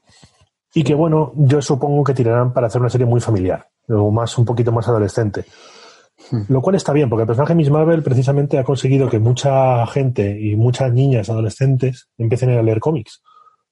Y 0.73 0.83
que 0.83 0.95
bueno, 0.95 1.33
yo 1.35 1.61
supongo 1.61 2.03
que 2.03 2.13
tirarán 2.13 2.53
para 2.53 2.67
hacer 2.67 2.81
una 2.81 2.89
serie 2.89 3.05
muy 3.05 3.19
familiar, 3.19 3.67
o 3.89 4.09
más, 4.09 4.37
un 4.37 4.45
poquito 4.45 4.71
más 4.71 4.87
adolescente. 4.87 5.45
Hmm. 6.31 6.43
Lo 6.49 6.61
cual 6.61 6.75
está 6.75 6.93
bien, 6.93 7.09
porque 7.09 7.23
el 7.23 7.27
personaje 7.27 7.55
Miss 7.55 7.69
Marvel 7.69 8.03
precisamente 8.03 8.57
ha 8.57 8.63
conseguido 8.63 9.09
que 9.09 9.19
mucha 9.19 9.85
gente 9.87 10.39
y 10.39 10.55
muchas 10.55 10.93
niñas 10.93 11.29
adolescentes 11.29 12.07
empiecen 12.17 12.51
a 12.51 12.61
leer 12.61 12.79
cómics. 12.79 13.21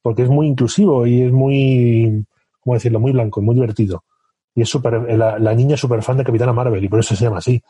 porque 0.01 0.23
es 0.23 0.29
muy 0.29 0.47
inclusivo 0.47 1.05
y 1.05 1.23
es 1.23 1.31
muy, 1.31 2.25
¿cómo 2.61 2.73
decirlo?, 2.73 2.99
muy 2.99 3.11
blanco, 3.11 3.41
muy 3.41 3.55
divertido. 3.55 4.03
Y 4.55 4.61
es 4.61 4.69
super, 4.69 4.93
la, 5.17 5.39
la 5.39 5.53
niña 5.53 5.75
es 5.75 5.81
súper 5.81 6.01
fan 6.01 6.17
de 6.17 6.23
Capitana 6.23 6.53
Marvel 6.53 6.83
y 6.83 6.89
por 6.89 6.99
eso 6.99 7.15
se 7.15 7.23
llama 7.23 7.37
así. 7.37 7.61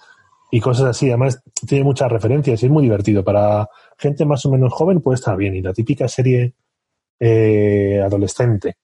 Y 0.52 0.60
cosas 0.60 0.88
así. 0.88 1.10
Además, 1.10 1.42
tiene 1.68 1.84
muchas 1.84 2.12
referencias 2.12 2.62
y 2.62 2.66
es 2.66 2.72
muy 2.72 2.84
divertido. 2.84 3.24
Para 3.24 3.68
gente 3.98 4.26
más 4.26 4.46
o 4.46 4.52
menos 4.52 4.74
joven 4.74 5.02
puede 5.02 5.16
estar 5.16 5.38
bien. 5.38 5.56
Y 5.56 5.62
la 5.62 5.74
típica 5.74 6.08
serie 6.08 6.54
eh, 7.20 8.02
adolescente, 8.04 8.78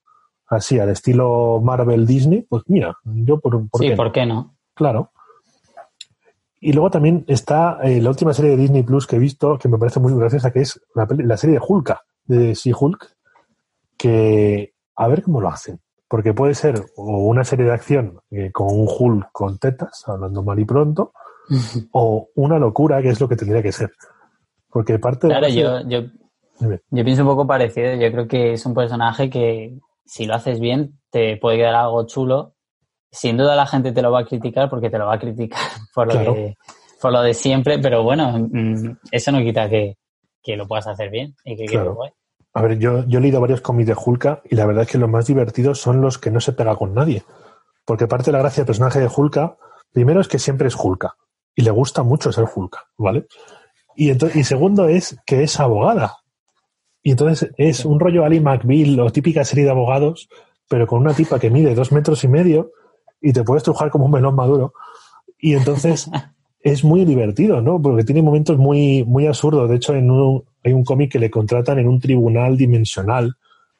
así, 0.47 0.77
al 0.79 0.89
estilo 0.89 1.61
Marvel 1.63 2.05
Disney, 2.05 2.41
pues 2.41 2.63
mira, 2.67 2.95
yo 3.03 3.39
por, 3.39 3.69
por 3.69 3.81
sí, 3.81 3.91
¿por 3.91 4.11
qué 4.11 4.25
no? 4.25 4.57
Claro. 4.73 5.11
Y 6.59 6.73
luego 6.73 6.89
también 6.89 7.23
está 7.27 7.79
eh, 7.83 8.01
la 8.01 8.09
última 8.09 8.33
serie 8.33 8.51
de 8.51 8.57
Disney 8.57 8.83
Plus 8.83 9.07
que 9.07 9.17
he 9.17 9.19
visto, 9.19 9.57
que 9.57 9.69
me 9.69 9.77
parece 9.77 9.99
muy 9.99 10.13
graciosa, 10.13 10.51
que 10.51 10.61
es 10.61 10.81
la, 10.95 11.07
la 11.09 11.37
serie 11.37 11.57
de 11.57 11.65
Hulk, 11.65 11.97
de 12.25 12.53
She-Hulk, 12.53 13.15
que 13.97 14.73
a 14.95 15.07
ver 15.07 15.23
cómo 15.23 15.41
lo 15.41 15.49
hacen. 15.49 15.79
Porque 16.07 16.33
puede 16.33 16.55
ser 16.55 16.85
o 16.97 17.27
una 17.27 17.43
serie 17.43 17.65
de 17.65 17.71
acción 17.71 18.19
eh, 18.31 18.51
con 18.51 18.67
un 18.67 18.87
Hulk 18.87 19.29
con 19.31 19.57
tetas, 19.57 20.03
hablando 20.07 20.43
mal 20.43 20.59
y 20.59 20.65
pronto, 20.65 21.13
o 21.91 22.29
una 22.35 22.59
locura, 22.59 23.01
que 23.01 23.09
es 23.09 23.19
lo 23.19 23.27
que 23.27 23.35
tendría 23.35 23.61
que 23.61 23.71
ser. 23.71 23.91
Porque 24.69 24.99
parte 24.99 25.27
claro, 25.27 25.47
yo, 25.47 25.81
yo, 25.87 26.01
yo 26.59 27.03
pienso 27.03 27.21
un 27.21 27.29
poco 27.29 27.47
parecido. 27.47 27.93
Yo 27.95 28.11
creo 28.11 28.27
que 28.27 28.53
es 28.53 28.65
un 28.65 28.73
personaje 28.73 29.29
que, 29.29 29.77
si 30.05 30.25
lo 30.25 30.35
haces 30.35 30.59
bien, 30.59 30.99
te 31.09 31.37
puede 31.37 31.57
quedar 31.57 31.75
algo 31.75 32.05
chulo. 32.05 32.55
Sin 33.11 33.37
duda 33.37 33.55
la 33.55 33.65
gente 33.65 33.93
te 33.93 34.01
lo 34.01 34.11
va 34.11 34.21
a 34.21 34.25
criticar 34.25 34.69
porque 34.69 34.89
te 34.89 34.97
lo 34.97 35.05
va 35.05 35.15
a 35.15 35.19
criticar 35.19 35.59
por 35.95 36.13
lo, 36.13 36.33
de, 36.33 36.57
por 37.01 37.13
lo 37.13 37.21
de 37.21 37.33
siempre, 37.33 37.79
pero 37.79 38.03
bueno, 38.03 38.37
mm, 38.37 38.97
eso 39.11 39.31
no 39.31 39.39
quita 39.39 39.69
que, 39.69 39.97
que 40.43 40.57
lo 40.57 40.67
puedas 40.67 40.87
hacer 40.87 41.09
bien 41.09 41.33
y 41.45 41.55
que 41.55 41.77
guay. 41.77 42.11
A 42.53 42.61
ver, 42.61 42.77
yo, 42.77 43.05
yo 43.05 43.19
he 43.19 43.21
leído 43.21 43.41
varios 43.41 43.61
cómics 43.61 43.87
de 43.87 43.95
Hulka 43.95 44.41
y 44.49 44.55
la 44.55 44.65
verdad 44.65 44.83
es 44.83 44.89
que 44.89 44.97
los 44.97 45.09
más 45.09 45.27
divertidos 45.27 45.79
son 45.79 46.01
los 46.01 46.17
que 46.17 46.31
no 46.31 46.39
se 46.39 46.53
pega 46.53 46.75
con 46.75 46.93
nadie. 46.93 47.23
Porque 47.85 48.07
parte 48.07 48.25
de 48.25 48.33
la 48.33 48.39
gracia 48.39 48.61
del 48.61 48.67
personaje 48.67 48.99
de 48.99 49.09
Hulka, 49.13 49.57
primero 49.91 50.21
es 50.21 50.27
que 50.27 50.39
siempre 50.39 50.67
es 50.67 50.75
Hulka 50.75 51.15
y 51.55 51.61
le 51.61 51.71
gusta 51.71 52.03
mucho 52.03 52.31
ser 52.31 52.45
Hulka, 52.53 52.83
¿vale? 52.97 53.27
Y, 53.95 54.11
y 54.11 54.43
segundo 54.43 54.87
es 54.87 55.17
que 55.25 55.43
es 55.43 55.59
abogada. 55.59 56.17
Y 57.01 57.11
entonces 57.11 57.51
es 57.57 57.85
un 57.85 57.99
rollo 57.99 58.25
Ali 58.25 58.39
McBeal 58.39 58.99
o 58.99 59.11
típica 59.11 59.45
serie 59.45 59.63
de 59.63 59.71
abogados, 59.71 60.27
pero 60.67 60.87
con 60.87 61.01
una 61.01 61.13
tipa 61.13 61.39
que 61.39 61.49
mide 61.49 61.75
dos 61.75 61.91
metros 61.91 62.23
y 62.23 62.27
medio 62.27 62.71
y 63.21 63.31
te 63.31 63.43
puedes 63.43 63.63
trujar 63.63 63.89
como 63.89 64.05
un 64.05 64.11
melón 64.11 64.35
maduro. 64.35 64.73
Y 65.37 65.53
entonces 65.53 66.09
es 66.59 66.83
muy 66.83 67.05
divertido, 67.05 67.61
¿no? 67.61 67.81
Porque 67.81 68.03
tiene 68.03 68.21
momentos 68.21 68.57
muy, 68.57 69.03
muy 69.03 69.27
absurdos. 69.27 69.69
De 69.69 69.75
hecho, 69.75 69.93
en 69.93 70.09
un, 70.09 70.43
hay 70.63 70.73
un 70.73 70.83
cómic 70.83 71.11
que 71.11 71.19
le 71.19 71.29
contratan 71.29 71.79
en 71.79 71.87
un 71.87 71.99
tribunal 71.99 72.57
dimensional 72.57 73.35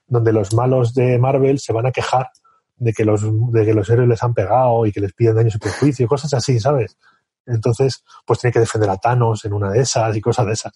donde 0.07 0.31
los 0.31 0.53
malos 0.53 0.93
de 0.93 1.17
Marvel 1.17 1.59
se 1.59 1.73
van 1.73 1.87
a 1.87 1.91
quejar 1.91 2.29
de 2.77 2.93
que 2.93 3.05
los, 3.05 3.23
de 3.51 3.65
que 3.65 3.73
los 3.73 3.89
héroes 3.89 4.07
les 4.07 4.21
han 4.21 4.33
pegado 4.33 4.85
y 4.85 4.91
que 4.91 4.99
les 4.99 5.13
piden 5.13 5.35
daños 5.35 5.57
y 5.81 6.05
cosas 6.05 6.33
así, 6.33 6.59
¿sabes? 6.59 6.97
Entonces, 7.45 8.03
pues 8.25 8.39
tiene 8.39 8.53
que 8.53 8.59
defender 8.59 8.89
a 8.89 8.97
Thanos 8.97 9.45
en 9.45 9.53
una 9.53 9.71
de 9.71 9.81
esas 9.81 10.15
y 10.15 10.21
cosas 10.21 10.45
de 10.45 10.53
esas. 10.53 10.73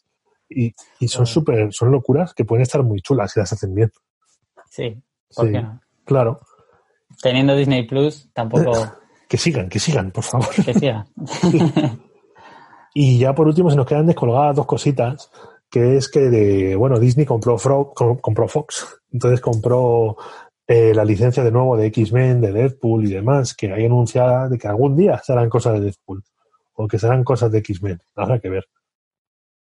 Y, 0.49 0.73
y 0.99 1.07
son 1.07 1.25
súper, 1.25 1.71
son 1.71 1.91
locuras 1.91 2.33
que 2.33 2.45
pueden 2.45 2.63
estar 2.63 2.83
muy 2.83 3.01
chulas 3.01 3.31
si 3.31 3.39
las 3.39 3.53
hacen 3.53 3.73
bien. 3.73 3.91
Sí, 4.69 5.01
¿por 5.35 5.51
qué 5.51 5.61
no? 5.61 5.81
Claro. 6.05 6.39
Teniendo 7.21 7.55
Disney 7.55 7.87
Plus, 7.87 8.29
tampoco. 8.33 8.71
que 9.27 9.37
sigan, 9.37 9.69
que 9.69 9.79
sigan, 9.79 10.11
por 10.11 10.23
favor. 10.23 10.49
Que 10.49 10.73
sigan. 10.73 11.05
y 12.93 13.19
ya 13.19 13.33
por 13.35 13.47
último 13.47 13.69
se 13.69 13.75
nos 13.75 13.85
quedan 13.85 14.07
descolgadas 14.07 14.55
dos 14.55 14.65
cositas 14.65 15.29
que 15.69 15.97
es 15.97 16.09
que 16.09 16.21
de, 16.21 16.75
bueno, 16.75 16.99
Disney 16.99 17.25
compró, 17.25 17.57
compró 17.93 18.47
Fox, 18.47 19.01
entonces 19.11 19.39
compró 19.39 20.17
eh, 20.67 20.93
la 20.93 21.05
licencia 21.05 21.43
de 21.43 21.51
nuevo 21.51 21.77
de 21.77 21.87
X-Men, 21.87 22.41
de 22.41 22.51
Deadpool 22.51 23.05
y 23.05 23.13
demás, 23.13 23.53
que 23.53 23.71
hay 23.71 23.85
anunciada 23.85 24.49
de 24.49 24.57
que 24.57 24.67
algún 24.67 24.95
día 24.95 25.19
serán 25.23 25.49
cosas 25.49 25.73
de 25.73 25.81
Deadpool 25.81 26.23
o 26.81 26.87
que 26.87 26.97
serán 26.97 27.25
cosas 27.25 27.51
de 27.51 27.57
X-Men, 27.59 28.01
habrá 28.15 28.39
que 28.39 28.47
ver. 28.47 28.65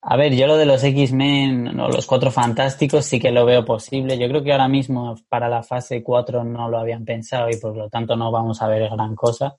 A 0.03 0.17
ver, 0.19 0.35
yo 0.35 0.47
lo 0.47 0.59
de 0.59 0.67
los 0.67 0.85
X-Men 0.85 1.81
o 1.81 1.89
los 1.89 2.07
Cuatro 2.07 2.31
Fantásticos 2.31 3.07
sí 3.07 3.19
que 3.19 3.33
lo 3.33 3.47
veo 3.47 3.65
posible. 3.65 4.19
Yo 4.19 4.29
creo 4.29 4.45
que 4.45 4.53
ahora 4.53 4.69
mismo 4.69 5.17
para 5.31 5.49
la 5.49 5.63
fase 5.63 6.03
4 6.03 6.45
no 6.45 6.69
lo 6.69 6.79
habían 6.79 7.07
pensado 7.07 7.49
y 7.49 7.57
por 7.57 7.75
lo 7.75 7.89
tanto 7.89 8.17
no 8.17 8.31
vamos 8.31 8.61
a 8.61 8.69
ver 8.69 8.91
gran 8.91 9.17
cosa. 9.17 9.57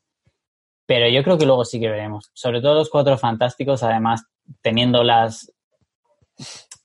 Pero 0.86 1.10
yo 1.10 1.24
creo 1.24 1.38
que 1.38 1.48
luego 1.48 1.66
sí 1.66 1.80
que 1.80 1.90
veremos. 1.90 2.30
Sobre 2.32 2.62
todo 2.62 2.76
los 2.76 2.92
Cuatro 2.92 3.18
Fantásticos, 3.18 3.82
además, 3.82 4.24
teniendo 4.62 5.04
las 5.04 5.52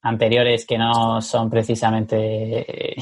anteriores 0.01 0.65
que 0.67 0.79
no 0.79 1.21
son 1.21 1.51
precisamente 1.51 2.97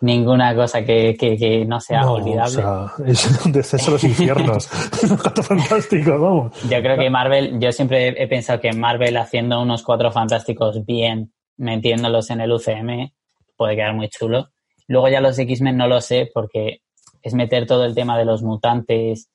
ninguna 0.00 0.54
cosa 0.54 0.84
que, 0.84 1.16
que, 1.18 1.64
no 1.64 1.80
sea 1.80 2.08
olvidable. 2.10 2.58
O 2.58 2.88
sea, 2.88 2.92
es 3.06 3.44
un 3.44 3.52
descenso 3.52 3.90
a 3.90 3.92
los 3.94 4.04
infiernos. 4.04 4.66
fantástico, 5.42 6.18
vamos. 6.18 6.62
Yo 6.62 6.80
creo 6.82 6.98
que 6.98 7.10
Marvel, 7.10 7.58
yo 7.60 7.72
siempre 7.72 8.08
he 8.22 8.28
pensado 8.28 8.60
que 8.60 8.72
Marvel 8.72 9.16
haciendo 9.16 9.60
unos 9.60 9.82
cuatro 9.82 10.12
fantásticos 10.12 10.84
bien, 10.84 11.32
metiéndolos 11.56 12.30
en 12.30 12.40
el 12.40 12.52
UCM, 12.52 13.12
puede 13.56 13.76
quedar 13.76 13.94
muy 13.94 14.08
chulo. 14.08 14.50
Luego 14.86 15.08
ya 15.08 15.20
los 15.20 15.38
X-Men 15.38 15.76
no 15.76 15.88
lo 15.88 16.00
sé 16.00 16.30
porque 16.32 16.80
es 17.22 17.34
meter 17.34 17.66
todo 17.66 17.84
el 17.84 17.94
tema 17.94 18.16
de 18.16 18.24
los 18.24 18.42
mutantes, 18.42 19.28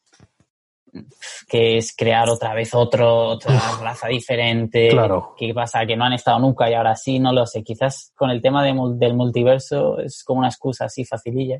que 1.47 1.77
es 1.77 1.95
crear 1.95 2.29
otra 2.29 2.53
vez 2.53 2.73
otro, 2.73 3.27
otra 3.29 3.59
raza 3.81 4.07
diferente. 4.07 4.89
Claro. 4.89 5.33
¿Qué 5.37 5.53
pasa? 5.53 5.85
Que 5.85 5.95
no 5.95 6.05
han 6.05 6.13
estado 6.13 6.39
nunca 6.39 6.69
y 6.69 6.73
ahora 6.73 6.95
sí, 6.95 7.19
no 7.19 7.33
lo 7.33 7.45
sé. 7.45 7.63
Quizás 7.63 8.11
con 8.15 8.29
el 8.29 8.41
tema 8.41 8.63
de, 8.63 8.73
del 8.95 9.15
multiverso 9.15 9.99
es 9.99 10.23
como 10.23 10.39
una 10.39 10.49
excusa 10.49 10.85
así 10.85 11.05
facililla. 11.05 11.59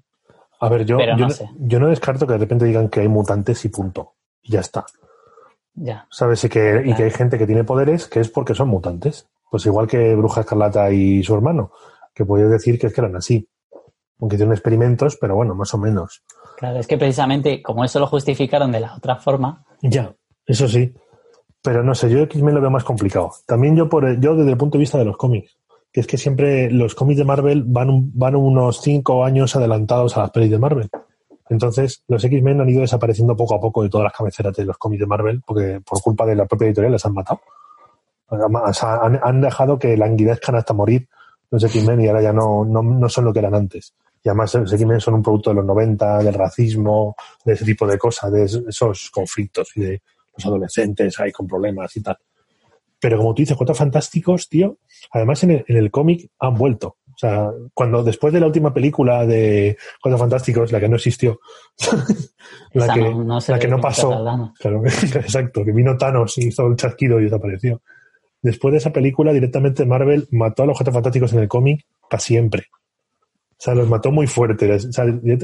A 0.60 0.70
ver, 0.70 0.86
yo, 0.86 0.98
yo, 1.00 1.16
no 1.16 1.28
yo, 1.60 1.80
no 1.80 1.88
descarto 1.88 2.26
que 2.26 2.34
de 2.34 2.40
repente 2.40 2.66
digan 2.66 2.88
que 2.88 3.02
hay 3.02 3.08
mutantes 3.08 3.66
y 3.66 3.70
punto. 3.70 4.14
Y 4.42 4.54
ya 4.54 4.62
está. 4.62 4.86
Ya. 5.74 6.08
¿Sabes? 6.10 6.44
Y 6.46 6.50
que, 6.50 6.84
y 6.86 6.94
que 6.94 7.04
hay 7.04 7.12
gente 7.12 7.38
que 7.38 7.46
tiene 7.46 7.64
poderes 7.64 8.08
que 8.08 8.20
es 8.20 8.30
porque 8.30 8.56
son 8.56 8.70
mutantes. 8.70 9.28
Pues 9.50 9.66
igual 9.66 9.88
que 9.88 10.16
Bruja 10.16 10.42
Escarlata 10.42 10.90
y 10.92 11.24
su 11.24 11.36
hermano, 11.36 11.72
que 12.14 12.26
podías 12.26 12.50
decir 12.50 12.80
que 12.80 12.88
es 12.88 12.94
que 12.94 13.02
eran 13.02 13.16
así. 13.16 13.48
Aunque 14.20 14.38
tienen 14.38 14.54
experimentos, 14.54 15.18
pero 15.20 15.36
bueno, 15.36 15.54
más 15.54 15.74
o 15.74 15.78
menos. 15.78 16.24
Claro, 16.58 16.80
es 16.80 16.88
que 16.88 16.98
precisamente 16.98 17.62
como 17.62 17.84
eso 17.84 18.00
lo 18.00 18.08
justificaron 18.08 18.72
de 18.72 18.80
la 18.80 18.96
otra 18.96 19.16
forma. 19.18 19.64
Ya, 19.82 20.14
eso 20.46 20.68
sí. 20.68 20.94
Pero 21.62 21.84
no 21.84 21.96
sé, 21.96 22.10
yo 22.10 22.20
X-Men 22.20 22.56
lo 22.56 22.62
veo 22.62 22.70
más 22.70 22.84
complicado. 22.84 23.32
También 23.46 23.76
yo, 23.76 23.88
por, 23.88 24.20
yo 24.20 24.36
desde 24.36 24.52
el 24.52 24.58
punto 24.58 24.78
de 24.78 24.82
vista 24.82 24.98
de 24.98 25.06
los 25.06 25.18
cómics, 25.18 25.58
que 25.92 26.02
es 26.02 26.08
que 26.08 26.18
siempre 26.18 26.70
los 26.70 26.96
cómics 26.96 27.20
de 27.20 27.26
Marvel 27.26 27.64
van, 27.66 28.12
van 28.14 28.36
unos 28.36 28.82
cinco 28.82 29.24
años 29.24 29.56
adelantados 29.56 30.18
a 30.18 30.22
las 30.22 30.32
pelis 30.32 30.52
de 30.52 30.60
Marvel. 30.60 30.90
Entonces, 31.50 32.04
los 32.08 32.24
X-Men 32.24 32.62
han 32.62 32.70
ido 32.70 32.82
desapareciendo 32.82 33.36
poco 33.36 33.56
a 33.56 33.62
poco 33.62 33.84
de 33.84 33.90
todas 33.90 34.06
las 34.06 34.14
cabeceras 34.14 34.56
de 34.56 34.66
los 34.66 34.78
cómics 34.78 35.02
de 35.02 35.06
Marvel, 35.06 35.42
porque 35.46 35.82
por 35.88 36.02
culpa 36.02 36.26
de 36.26 36.36
la 36.36 36.46
propia 36.46 36.68
editorial 36.68 36.94
les 36.94 37.06
han 37.06 37.14
matado. 37.14 37.42
han, 38.30 39.20
han, 39.22 39.42
dejado 39.42 39.78
que 39.78 39.96
languidezcan 39.96 40.56
hasta 40.56 40.74
morir 40.74 41.08
los 41.52 41.64
X-Men 41.64 42.02
y 42.02 42.08
ahora 42.08 42.22
ya 42.22 42.34
no, 42.34 42.66
no, 42.66 42.82
no 42.82 43.08
son 43.08 43.26
lo 43.26 43.34
que 43.34 43.40
eran 43.40 43.56
antes. 43.56 43.94
Y 44.24 44.30
además 44.30 44.54
los 44.56 44.72
X-Men 44.72 45.02
son 45.02 45.16
un 45.16 45.24
producto 45.24 45.50
de 45.50 45.58
los 45.58 45.66
90, 45.66 46.20
del 46.20 46.34
racismo, 46.34 47.16
de 47.44 47.54
ese 47.54 47.66
tipo 47.66 47.86
de 47.86 47.98
cosas, 47.98 48.32
de 48.32 48.46
esos 48.46 49.10
conflictos 49.12 49.72
y 49.76 49.82
de 49.82 50.02
los 50.36 50.46
adolescentes 50.46 51.20
ahí 51.20 51.32
con 51.32 51.46
problemas 51.46 51.96
y 51.98 52.02
tal. 52.02 52.18
Pero 53.04 53.18
como 53.18 53.34
tú 53.34 53.42
dices, 53.42 53.58
Cuatro 53.58 53.76
Fantásticos, 53.76 54.48
tío, 54.48 54.78
además 55.12 55.44
en 55.44 55.66
el, 55.68 55.92
cómic 55.92 56.30
han 56.40 56.56
vuelto. 56.56 56.96
O 57.14 57.18
sea, 57.18 57.52
cuando 57.74 58.02
después 58.02 58.34
de 58.34 58.40
la 58.40 58.46
última 58.46 58.74
película 58.74 59.26
de 59.26 59.78
Cuatro 60.02 60.18
Fantásticos, 60.18 60.72
la 60.72 60.80
que 60.80 60.88
no 60.88 60.96
existió, 60.96 61.42
la, 62.72 62.94
que, 62.94 63.02
no, 63.02 63.40
la 63.46 63.60
que 63.60 63.68
no 63.68 63.82
pasó, 63.82 64.54
claro, 64.58 64.86
exacto, 64.86 65.66
que 65.66 65.74
vino 65.74 65.98
Thanos 65.98 66.38
y 66.38 66.48
hizo 66.48 66.66
el 66.66 66.78
chasquido 66.78 67.20
y 67.20 67.26
desapareció. 67.26 67.82
Después 68.42 68.72
de 68.72 68.78
esa 68.78 68.94
película, 68.94 69.34
directamente 69.34 69.86
Marvel 69.86 70.30
mató 70.32 70.64
a 70.64 70.66
los 70.68 70.78
Cuatro 70.78 70.94
Fantásticos 70.94 71.34
en 71.34 71.40
el 71.40 71.50
cómic 71.50 71.86
para 72.10 72.22
siempre. 72.22 72.68
Sea, 73.64 73.76
los 73.76 73.88
mató 73.88 74.12
muy 74.12 74.28
fuerte. 74.28 74.68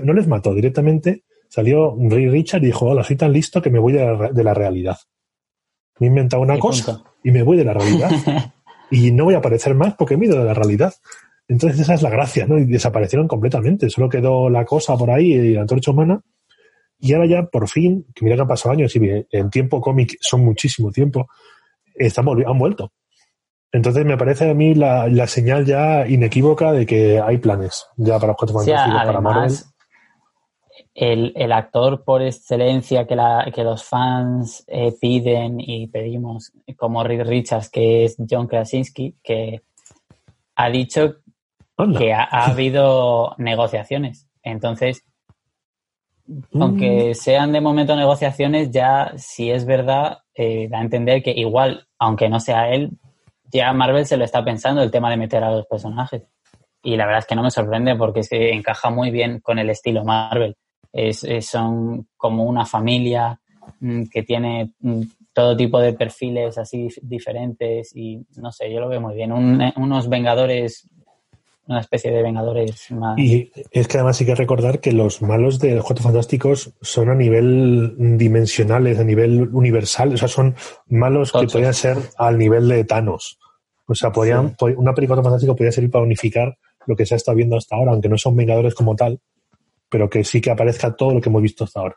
no 0.04 0.14
les 0.14 0.28
mató 0.28 0.54
directamente. 0.54 1.24
Salió 1.48 1.96
Ray 1.98 2.28
Richard 2.28 2.62
y 2.62 2.66
dijo, 2.66 2.88
hola, 2.88 3.02
soy 3.02 3.16
tan 3.16 3.32
listo 3.32 3.62
que 3.62 3.70
me 3.70 3.80
voy 3.80 3.94
de 3.94 4.44
la, 4.44 4.54
realidad. 4.54 4.98
Me 6.00 6.08
he 6.08 6.10
inventado 6.10 6.44
una 6.44 6.60
cosa 6.60 7.02
y 7.24 7.32
me 7.32 7.44
voy 7.44 7.56
de 7.56 7.64
la 7.64 7.74
realidad. 7.74 8.12
y 8.92 9.14
no 9.14 9.24
voy 9.24 9.36
a 9.36 9.38
aparecer 9.38 9.74
más 9.74 9.96
porque 9.96 10.18
me 10.18 10.26
he 10.26 10.28
ido 10.28 10.38
de 10.38 10.44
la 10.44 10.54
realidad. 10.54 10.94
Entonces 11.48 11.80
esa 11.80 11.94
es 11.94 12.02
la 12.02 12.10
gracia, 12.10 12.46
¿no? 12.46 12.58
Y 12.58 12.66
desaparecieron 12.66 13.26
completamente. 13.26 13.90
Solo 13.90 14.10
quedó 14.10 14.50
la 14.50 14.66
cosa 14.66 14.98
por 14.98 15.12
ahí 15.12 15.36
y 15.36 15.54
la 15.54 15.62
antorcha 15.62 15.92
humana. 15.92 16.22
Y 17.00 17.14
ahora 17.14 17.26
ya, 17.26 17.46
por 17.46 17.70
fin, 17.70 18.06
que 18.14 18.26
mira 18.26 18.36
que 18.36 18.42
han 18.42 18.50
pasado 18.50 18.74
años 18.74 18.94
y 18.98 19.00
en 19.32 19.50
tiempo 19.50 19.80
cómic 19.80 20.18
son 20.20 20.44
muchísimo 20.44 20.92
tiempo, 20.92 21.30
estamos, 21.96 22.38
han 22.46 22.58
vuelto. 22.58 22.92
Entonces 23.72 24.06
me 24.06 24.18
parece 24.18 24.50
a 24.50 24.54
mí 24.54 24.74
la, 24.74 25.08
la, 25.08 25.28
señal 25.28 25.66
ya 25.66 26.08
inequívoca 26.08 26.72
de 26.72 26.86
que 26.86 27.20
hay 27.20 27.38
planes 27.38 27.88
ya 27.98 28.16
para 28.16 28.30
los 28.30 28.38
cuatro 28.38 28.58
fantásticos, 28.58 29.04
para 29.04 29.22
Marvel. 29.22 29.52
El, 30.96 31.34
el, 31.36 31.52
actor 31.52 32.04
por 32.04 32.22
excelencia 32.22 33.06
que, 33.06 33.16
la, 33.16 33.52
que 33.54 33.64
los 33.64 33.84
fans 33.84 34.66
eh, 34.68 34.94
piden 35.00 35.60
y 35.60 35.88
pedimos, 35.88 36.52
como 36.76 37.04
Rick 37.04 37.26
Richards, 37.26 37.70
que 37.70 38.06
es 38.06 38.18
John 38.30 38.48
Krasinski, 38.48 39.16
que 39.24 39.62
ha 40.56 40.70
dicho 40.70 41.18
que 41.98 42.12
ha, 42.12 42.24
ha 42.24 42.46
habido 42.52 43.36
negociaciones. 43.38 44.28
Entonces, 44.42 45.04
aunque 46.54 47.16
sean 47.16 47.52
de 47.52 47.62
momento 47.62 47.96
negociaciones, 47.96 48.72
ya 48.72 49.14
si 49.18 49.50
es 49.52 49.66
verdad, 49.66 50.20
eh, 50.36 50.68
da 50.70 50.80
a 50.80 50.82
entender 50.82 51.24
que 51.24 51.32
igual, 51.32 51.88
aunque 51.98 52.30
no 52.30 52.40
sea 52.40 52.70
él, 52.72 52.92
ya 53.52 53.74
Marvel 53.74 54.06
se 54.06 54.18
lo 54.18 54.26
está 54.26 54.44
pensando 54.44 54.82
el 54.82 54.92
tema 54.92 55.10
de 55.10 55.18
meter 55.18 55.44
a 55.44 55.52
los 55.52 55.66
personajes. 55.66 56.24
Y 56.82 56.96
la 56.96 57.06
verdad 57.06 57.20
es 57.20 57.26
que 57.26 57.36
no 57.36 57.44
me 57.44 57.52
sorprende 57.52 57.96
porque 57.96 58.24
se 58.24 58.52
encaja 58.54 58.90
muy 58.90 59.12
bien 59.12 59.40
con 59.42 59.60
el 59.60 59.70
estilo 59.70 60.04
Marvel. 60.04 60.56
Es, 60.94 61.24
es- 61.24 61.48
son 61.48 62.08
como 62.18 62.46
una 62.46 62.66
familia 62.66 63.40
mm, 63.80 64.04
que 64.06 64.24
tiene 64.24 64.74
mm, 64.80 65.02
todo 65.34 65.56
tipo 65.58 65.80
de 65.80 65.94
perfiles 65.94 66.58
así 66.58 66.86
dif- 66.88 67.00
diferentes 67.02 67.96
y 67.96 68.26
no 68.38 68.52
sé, 68.52 68.72
yo 68.72 68.80
lo 68.80 68.88
veo 68.90 69.02
muy 69.02 69.14
bien. 69.16 69.32
Un- 69.32 69.62
eh, 69.62 69.74
unos 69.76 70.08
Vengadores, 70.10 70.88
una 71.68 71.82
especie 71.82 72.12
de 72.12 72.24
Vengadores 72.24 72.90
más. 72.92 73.20
Y 73.20 73.52
es 73.72 73.88
que 73.88 73.98
además 73.98 74.20
hay 74.22 74.26
que 74.28 74.36
recordar 74.36 74.80
que 74.80 74.92
los 74.92 75.22
malos 75.22 75.60
de 75.60 75.76
los 75.76 75.86
Cuatro 75.86 76.04
Fantásticos 76.04 76.74
son 76.82 77.10
a 77.10 77.16
nivel 77.16 78.18
dimensionales, 78.18 79.00
a 79.00 79.04
nivel 79.04 79.50
universal, 79.54 80.14
o 80.14 80.18
sea, 80.18 80.28
son 80.28 80.56
malos 80.88 81.32
que 81.32 81.40
podrían 81.54 81.74
ser 81.74 81.98
al 82.18 82.38
nivel 82.38 82.68
de 82.70 82.84
Thanos. 82.86 83.39
O 83.90 83.96
sea, 83.96 84.12
podrían, 84.12 84.56
Sí. 84.58 84.66
una 84.78 84.94
película 84.94 85.18
de 85.18 85.24
Fantásticos 85.24 85.56
podría 85.58 85.72
servir 85.72 85.90
para 85.90 86.06
unificar 86.06 86.56
lo 86.86 86.96
que 86.96 87.06
se 87.06 87.16
ha 87.16 87.18
estado 87.18 87.36
viendo 87.36 87.58
hasta 87.58 87.76
ahora, 87.76 87.92
aunque 87.92 88.08
no 88.08 88.18
son 88.18 88.36
Vengadores 88.36 88.76
como 88.76 88.96
tal, 88.96 89.20
pero 89.90 90.10
que 90.10 90.24
sí 90.24 90.40
que 90.40 90.52
aparezca 90.52 90.96
todo 90.96 91.14
lo 91.16 91.22
que 91.22 91.30
hemos 91.30 91.42
visto 91.42 91.64
hasta 91.64 91.80
ahora. 91.80 91.96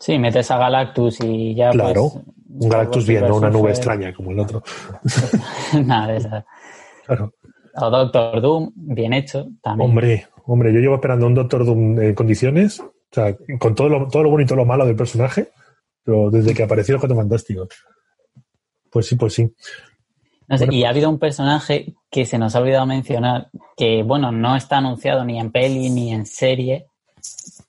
Sí, 0.00 0.18
metes 0.18 0.50
a 0.50 0.58
Galactus 0.58 1.20
y 1.22 1.54
ya. 1.54 1.70
Claro, 1.70 2.10
pues, 2.12 2.24
Un 2.58 2.68
Galactus 2.68 3.06
bien, 3.06 3.26
no 3.26 3.36
una 3.36 3.50
nube 3.50 3.70
extraña 3.70 4.12
como 4.12 4.32
el 4.32 4.40
otro. 4.40 4.62
Nada 5.84 6.12
de. 6.12 6.44
Claro. 7.06 7.32
O 7.78 7.90
Doctor 7.90 8.40
Doom, 8.40 8.72
bien 8.74 9.12
hecho 9.12 9.46
también. 9.62 9.88
Hombre, 9.88 10.26
hombre, 10.46 10.72
yo 10.72 10.80
llevo 10.80 10.96
esperando 10.96 11.26
un 11.26 11.34
Doctor 11.34 11.64
Doom 11.64 12.00
en 12.00 12.14
condiciones, 12.14 12.80
o 12.80 12.92
sea, 13.12 13.36
con 13.58 13.74
todo 13.74 13.88
lo, 13.88 14.08
todo 14.08 14.24
lo 14.24 14.30
bueno 14.30 14.44
y 14.44 14.46
todo 14.46 14.56
lo 14.58 14.64
malo 14.64 14.84
del 14.84 14.96
personaje, 14.96 15.50
pero 16.02 16.30
desde 16.30 16.52
que 16.52 16.62
apareció 16.62 16.94
el 16.94 17.00
Cuatro 17.00 17.16
Fantástico. 17.16 17.68
Pues 18.90 19.06
sí, 19.06 19.16
pues 19.16 19.34
sí. 19.34 19.54
No 20.48 20.58
sé, 20.58 20.66
bueno. 20.66 20.78
y 20.78 20.84
ha 20.84 20.90
habido 20.90 21.10
un 21.10 21.18
personaje 21.18 21.94
que 22.10 22.24
se 22.24 22.38
nos 22.38 22.54
ha 22.54 22.60
olvidado 22.60 22.86
mencionar, 22.86 23.48
que 23.76 24.02
bueno, 24.02 24.32
no 24.32 24.56
está 24.56 24.78
anunciado 24.78 25.24
ni 25.24 25.38
en 25.38 25.50
peli 25.50 25.90
ni 25.90 26.12
en 26.12 26.26
serie, 26.26 26.86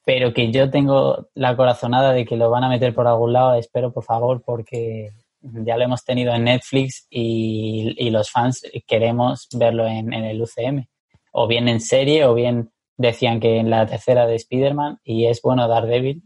pero 0.06 0.34
que 0.34 0.52
yo 0.52 0.70
tengo 0.70 1.28
la 1.34 1.56
corazonada 1.56 2.14
de 2.14 2.26
que 2.26 2.38
lo 2.38 2.50
van 2.50 2.64
a 2.64 2.70
meter 2.70 2.94
por 2.94 3.08
algún 3.08 3.34
lado, 3.34 3.56
espero 3.56 3.92
por 3.92 4.04
favor, 4.04 4.42
porque 4.46 5.12
ya 5.42 5.78
lo 5.78 5.84
hemos 5.84 6.04
tenido 6.04 6.34
en 6.34 6.46
Netflix 6.46 7.08
y, 7.10 7.96
y 7.98 8.10
los 8.10 8.32
fans 8.32 8.64
queremos 8.86 9.48
verlo 9.54 9.86
en, 9.88 10.14
en 10.14 10.24
el 10.24 10.42
UCM, 10.42 10.88
o 11.32 11.48
bien 11.48 11.68
en 11.68 11.82
serie, 11.82 12.26
o 12.26 12.34
bien 12.34 12.72
decían 12.98 13.40
que 13.40 13.58
en 13.58 13.70
la 13.70 13.86
tercera 13.86 14.26
de 14.26 14.36
Spider-Man, 14.36 15.00
y 15.04 15.26
es 15.26 15.42
bueno 15.42 15.68
Daredevil, 15.68 16.24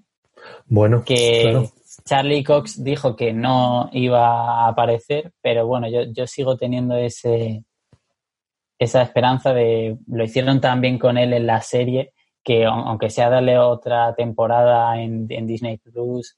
Bueno, 0.68 1.04
que 1.04 1.42
claro. 1.44 1.70
Charlie 2.06 2.44
Cox 2.44 2.84
dijo 2.84 3.16
que 3.16 3.34
no 3.34 3.90
iba 3.94 4.66
a 4.66 4.68
aparecer, 4.70 5.32
pero 5.42 5.66
bueno, 5.68 5.88
yo, 5.90 6.04
yo 6.12 6.28
sigo 6.28 6.58
teniendo 6.58 6.96
ese 6.98 7.64
esa 8.80 9.02
esperanza 9.04 9.54
de 9.54 9.98
lo 10.08 10.24
hicieron 10.24 10.60
tan 10.60 10.82
bien 10.82 10.98
con 10.98 11.18
él 11.18 11.34
en 11.34 11.46
la 11.48 11.62
serie 11.62 12.14
que 12.44 12.66
aun- 12.66 12.88
aunque 12.88 13.10
sea 13.10 13.30
darle 13.30 13.58
otra 13.60 14.14
temporada 14.16 15.00
en, 15.00 15.28
en 15.30 15.46
Disney 15.48 15.78
Plus 15.78 16.38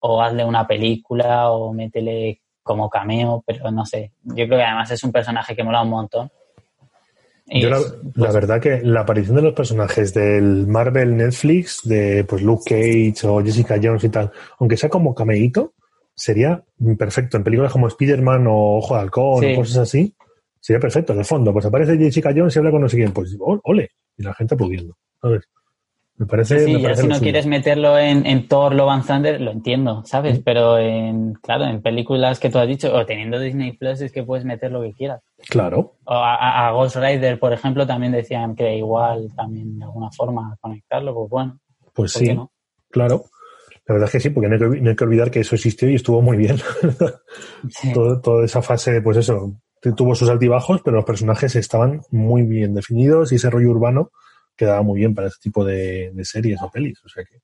o 0.00 0.20
hazle 0.22 0.44
una 0.44 0.66
película 0.66 1.50
o 1.52 1.72
métele 1.72 2.42
como 2.62 2.88
cameo, 2.90 3.42
pero 3.46 3.70
no 3.70 3.84
sé. 3.86 4.12
Yo 4.22 4.46
creo 4.46 4.58
que 4.58 4.64
además 4.64 4.90
es 4.90 5.04
un 5.04 5.12
personaje 5.12 5.54
que 5.56 5.64
mola 5.64 5.82
un 5.82 5.90
montón. 5.90 6.30
Yo 7.60 7.68
la, 7.68 7.78
es, 7.78 7.92
la 7.92 8.12
pues, 8.14 8.34
verdad 8.34 8.60
que 8.60 8.80
la 8.82 9.00
aparición 9.00 9.36
de 9.36 9.42
los 9.42 9.52
personajes 9.54 10.14
del 10.14 10.66
Marvel 10.66 11.16
Netflix, 11.16 11.80
de 11.84 12.24
pues 12.24 12.42
Luke 12.42 12.64
Cage 12.66 13.26
o 13.28 13.42
Jessica 13.44 13.78
Jones 13.82 14.04
y 14.04 14.08
tal, 14.08 14.30
aunque 14.58 14.76
sea 14.76 14.88
como 14.88 15.14
cameíto, 15.14 15.74
sería 16.14 16.62
perfecto. 16.98 17.36
En 17.36 17.44
películas 17.44 17.72
como 17.72 17.88
Spider-Man 17.88 18.46
o 18.48 18.78
Ojo 18.78 18.94
de 18.94 19.00
Halcón 19.00 19.40
Sí. 19.40 19.52
o 19.52 19.56
cosas 19.56 19.76
así, 19.78 20.14
sería 20.60 20.80
perfecto. 20.80 21.14
De 21.14 21.24
fondo, 21.24 21.52
pues 21.52 21.64
aparece 21.66 21.98
Jessica 21.98 22.32
Jones 22.34 22.54
y 22.56 22.58
habla 22.58 22.70
con 22.70 22.80
no 22.82 22.88
sé 22.88 22.96
quién, 22.96 23.12
pues 23.12 23.36
ol- 23.38 23.60
ole, 23.64 23.90
y 24.16 24.22
la 24.22 24.34
gente 24.34 24.54
aplaudiendo. 24.54 24.96
¿sabes? 25.20 25.42
Me 26.22 26.28
parece. 26.28 26.60
Sí, 26.60 26.72
me 26.74 26.78
ya 26.78 26.82
parece 26.84 27.02
si 27.02 27.08
no 27.08 27.14
suyo. 27.16 27.24
quieres 27.24 27.46
meterlo 27.48 27.98
en, 27.98 28.24
en 28.26 28.46
Thor, 28.46 28.72
Love 28.76 28.90
and 28.90 29.06
Thunder, 29.08 29.40
lo 29.40 29.50
entiendo, 29.50 30.04
¿sabes? 30.04 30.38
Pero 30.44 30.78
en, 30.78 31.32
claro, 31.34 31.64
en 31.64 31.82
películas 31.82 32.38
que 32.38 32.48
tú 32.48 32.58
has 32.58 32.68
dicho, 32.68 32.94
o 32.94 33.04
teniendo 33.04 33.40
Disney 33.40 33.72
Plus, 33.76 34.00
es 34.02 34.12
que 34.12 34.22
puedes 34.22 34.44
meter 34.44 34.70
lo 34.70 34.82
que 34.82 34.92
quieras. 34.92 35.20
Claro, 35.48 35.96
O 36.04 36.14
a, 36.14 36.70
Ghost 36.70 36.94
Rider, 36.94 37.40
por 37.40 37.52
ejemplo, 37.52 37.88
también 37.88 38.12
decían 38.12 38.54
que 38.54 38.76
igual 38.76 39.32
también 39.34 39.80
de 39.80 39.84
alguna 39.84 40.10
forma 40.12 40.56
conectarlo, 40.60 41.12
pues 41.12 41.28
bueno, 41.30 41.58
pues 41.92 42.12
¿por 42.12 42.22
sí, 42.22 42.32
no? 42.32 42.52
claro. 42.88 43.24
La 43.88 43.94
verdad 43.94 44.06
es 44.06 44.12
que 44.12 44.20
sí, 44.20 44.30
porque 44.30 44.48
no 44.48 44.54
hay 44.54 44.60
que, 44.60 44.80
no 44.80 44.90
hay 44.90 44.94
que 44.94 45.04
olvidar 45.04 45.30
que 45.32 45.40
eso 45.40 45.56
existió 45.56 45.90
y 45.90 45.96
estuvo 45.96 46.22
muy 46.22 46.36
bien. 46.36 46.56
Sí. 47.68 47.92
Todo- 47.92 48.20
toda 48.20 48.44
esa 48.44 48.62
fase, 48.62 49.02
pues 49.02 49.16
eso, 49.16 49.54
tuvo 49.96 50.14
sus 50.14 50.28
altibajos, 50.30 50.82
pero 50.84 50.96
los 50.98 51.04
personajes 51.04 51.56
estaban 51.56 52.02
muy 52.12 52.42
bien 52.42 52.74
definidos 52.74 53.32
y 53.32 53.36
ese 53.36 53.50
rollo 53.50 53.70
urbano 53.70 54.10
quedaba 54.56 54.82
muy 54.82 55.00
bien 55.00 55.14
para 55.14 55.28
este 55.28 55.40
tipo 55.42 55.64
de, 55.64 56.10
de 56.12 56.24
series 56.24 56.60
o 56.62 56.70
pelis. 56.70 56.98
O 57.04 57.08
sea 57.08 57.24
que. 57.24 57.38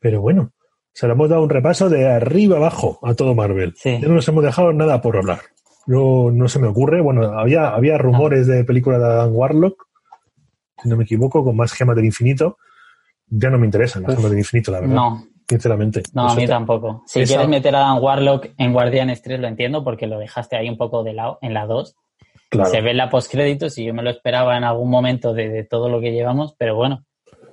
Pero 0.00 0.20
bueno, 0.20 0.52
se 0.92 1.06
le 1.06 1.12
hemos 1.14 1.28
dado 1.28 1.42
un 1.42 1.50
repaso 1.50 1.88
de 1.88 2.06
arriba 2.10 2.56
abajo 2.56 2.98
a 3.02 3.14
todo 3.14 3.34
Marvel. 3.34 3.74
Sí. 3.76 3.98
Ya 4.00 4.08
no 4.08 4.14
nos 4.14 4.28
hemos 4.28 4.44
dejado 4.44 4.72
nada 4.72 5.00
por 5.00 5.16
hablar. 5.16 5.40
Yo 5.86 6.30
no 6.32 6.48
se 6.48 6.58
me 6.58 6.66
ocurre. 6.68 7.00
Bueno, 7.00 7.22
había, 7.38 7.68
había 7.68 7.98
rumores 7.98 8.46
de 8.46 8.64
película 8.64 8.98
de 8.98 9.04
Adam 9.06 9.30
Warlock, 9.34 9.86
si 10.82 10.88
no 10.88 10.96
me 10.96 11.04
equivoco, 11.04 11.42
con 11.44 11.56
más 11.56 11.72
gemas 11.72 11.96
del 11.96 12.04
infinito. 12.04 12.58
Ya 13.26 13.50
no 13.50 13.58
me 13.58 13.66
interesan 13.66 14.02
las 14.02 14.10
Uf. 14.12 14.16
gemas 14.18 14.30
del 14.30 14.38
infinito, 14.40 14.70
la 14.72 14.80
verdad. 14.80 14.94
No, 14.94 15.24
Sinceramente. 15.48 16.02
no, 16.14 16.24
a 16.24 16.32
Eso 16.32 16.36
mí 16.36 16.46
tampoco. 16.46 17.02
Si 17.06 17.20
esa- 17.20 17.34
quieres 17.34 17.48
meter 17.48 17.74
a 17.74 17.80
Dan 17.80 18.02
Warlock 18.02 18.48
en 18.58 18.72
Guardianes 18.72 19.22
3, 19.22 19.40
lo 19.40 19.48
entiendo, 19.48 19.82
porque 19.82 20.06
lo 20.06 20.18
dejaste 20.18 20.56
ahí 20.56 20.68
un 20.68 20.76
poco 20.76 21.02
de 21.04 21.14
lado 21.14 21.38
en 21.42 21.54
la 21.54 21.66
2. 21.66 21.96
Claro. 22.50 22.70
Se 22.70 22.80
ve 22.80 22.92
en 22.92 22.96
la 22.96 23.10
postcréditos 23.10 23.76
y 23.78 23.84
yo 23.84 23.92
me 23.94 24.02
lo 24.02 24.10
esperaba 24.10 24.56
en 24.56 24.64
algún 24.64 24.88
momento 24.90 25.34
de, 25.34 25.48
de 25.50 25.64
todo 25.64 25.88
lo 25.88 26.00
que 26.00 26.12
llevamos, 26.12 26.54
pero 26.58 26.74
bueno, 26.76 27.04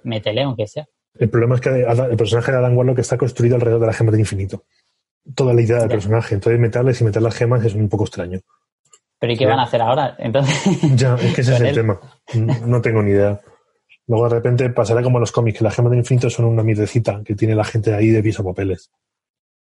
métele 0.04 0.44
aunque 0.44 0.68
sea. 0.68 0.88
El 1.18 1.30
problema 1.30 1.56
es 1.56 1.62
que 1.62 1.70
el 1.84 2.18
personaje 2.18 2.52
de 2.52 2.58
Adam 2.58 2.78
Warlock 2.78 3.00
está 3.00 3.18
construido 3.18 3.56
alrededor 3.56 3.82
de 3.82 3.88
las 3.88 3.98
gemas 3.98 4.12
del 4.14 4.22
infinito. 4.22 4.64
Toda 5.34 5.54
la 5.54 5.62
idea 5.62 5.80
del 5.80 5.90
Ya. 5.90 5.96
personaje. 5.96 6.36
Entonces 6.36 6.60
meterles 6.60 7.00
y 7.02 7.04
meter 7.04 7.22
las 7.22 7.36
gemas 7.36 7.64
es 7.66 7.74
un 7.74 7.90
poco 7.90 8.04
extraño. 8.06 8.40
Pero 9.20 9.34
¿y 9.34 9.38
qué 9.38 9.46
van 9.46 9.60
a 9.60 9.64
hacer 9.64 9.82
ahora? 9.82 10.16
Entonces, 10.20 10.56
Ya, 10.96 11.16
es 11.16 11.34
que 11.34 11.42
ese 11.42 11.54
es 11.56 11.60
el 11.62 11.68
él. 11.68 11.76
tema. 11.76 12.00
No 12.66 12.82
tengo 12.82 13.02
ni 13.02 13.12
idea. 13.12 13.40
Luego 14.08 14.30
de 14.30 14.36
repente 14.36 14.70
pasará 14.70 15.02
como 15.02 15.18
en 15.18 15.22
los 15.22 15.32
cómics, 15.32 15.58
que 15.58 15.64
las 15.64 15.76
gemas 15.76 15.90
del 15.92 16.00
infinito 16.00 16.30
son 16.30 16.46
una 16.46 16.64
mierdecita 16.64 17.22
que 17.26 17.34
tiene 17.36 17.56
la 17.56 17.64
gente 17.64 17.94
ahí 17.94 18.10
de 18.12 18.22
piso 18.22 18.44
papeles. 18.44 18.92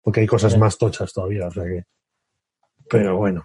Porque 0.03 0.21
hay 0.21 0.27
cosas 0.27 0.59
más 0.59 0.77
tochas 0.79 1.13
todavía, 1.13 1.47
o 1.47 1.51
sea 1.51 1.65
que. 1.65 1.85
Pero 2.91 3.17
bueno. 3.19 3.45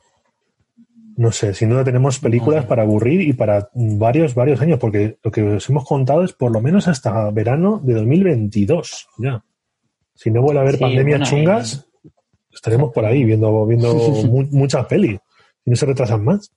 No 1.17 1.31
sé, 1.31 1.53
sin 1.55 1.69
duda 1.69 1.83
tenemos 1.83 2.19
películas 2.19 2.65
para 2.65 2.83
aburrir 2.83 3.21
y 3.21 3.33
para 3.33 3.69
varios, 3.73 4.35
varios 4.35 4.61
años, 4.61 4.77
porque 4.79 5.17
lo 5.23 5.31
que 5.31 5.41
os 5.41 5.67
hemos 5.69 5.83
contado 5.83 6.23
es 6.23 6.31
por 6.31 6.51
lo 6.51 6.61
menos 6.61 6.87
hasta 6.87 7.29
verano 7.31 7.79
de 7.83 7.95
2022, 7.95 9.07
ya. 9.17 9.43
Si 10.13 10.29
no 10.31 10.41
vuelve 10.43 10.59
a 10.59 10.61
haber 10.61 10.75
Sí, 10.75 10.81
pandemias 10.81 11.19
bueno, 11.19 11.25
chungas, 11.25 11.89
estaremos 12.53 12.93
por 12.93 13.03
ahí 13.05 13.23
viendo, 13.23 13.65
viendo 13.65 13.93
mu- 14.29 14.47
muchas 14.51 14.85
pelis. 14.85 15.19
Y 15.65 15.69
no 15.71 15.75
se 15.75 15.85
retrasan 15.87 16.23
más. 16.23 16.51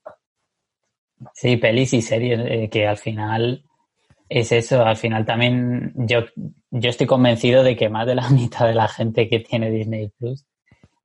sí, 1.35 1.57
pelis 1.57 1.93
y 1.95 2.03
series, 2.03 2.41
eh, 2.45 2.69
que 2.71 2.87
al 2.87 2.97
final 2.99 3.65
es 4.29 4.53
eso. 4.53 4.85
Al 4.85 4.97
final 4.97 5.25
también 5.25 5.93
yo, 5.97 6.21
yo 6.71 6.91
estoy 6.91 7.07
convencido 7.07 7.63
de 7.63 7.77
que 7.77 7.89
más 7.89 8.07
de 8.07 8.15
la 8.15 8.29
mitad 8.31 8.67
de 8.67 8.75
la 8.75 8.89
gente 8.89 9.29
que 9.29 9.41
tiene 9.41 9.71
Disney 9.71 10.11
Plus 10.19 10.45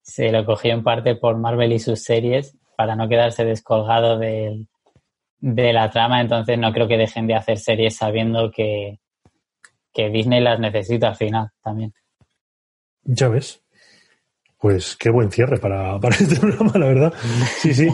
se 0.01 0.31
lo 0.31 0.45
cogió 0.45 0.73
en 0.73 0.83
parte 0.83 1.15
por 1.15 1.37
Marvel 1.37 1.71
y 1.73 1.79
sus 1.79 2.03
series 2.03 2.55
para 2.75 2.95
no 2.95 3.07
quedarse 3.07 3.43
descolgado 3.45 4.17
del- 4.17 4.67
de 5.39 5.73
la 5.73 5.89
trama. 5.91 6.21
Entonces 6.21 6.57
no 6.57 6.71
creo 6.73 6.87
que 6.87 6.97
dejen 6.97 7.27
de 7.27 7.35
hacer 7.35 7.57
series 7.59 7.95
sabiendo 7.97 8.51
que, 8.51 8.99
que 9.93 10.09
Disney 10.09 10.41
las 10.41 10.59
necesita 10.59 11.09
al 11.09 11.15
final 11.15 11.49
también. 11.63 11.93
Ya 13.03 13.27
ves. 13.27 13.61
Pues 14.59 14.95
qué 14.95 15.09
buen 15.09 15.31
cierre 15.31 15.57
para, 15.57 15.99
para 16.01 16.15
este 16.15 16.37
programa, 16.37 16.71
la 16.75 16.85
verdad. 16.87 17.13
Sí, 17.59 17.73
sí. 17.73 17.87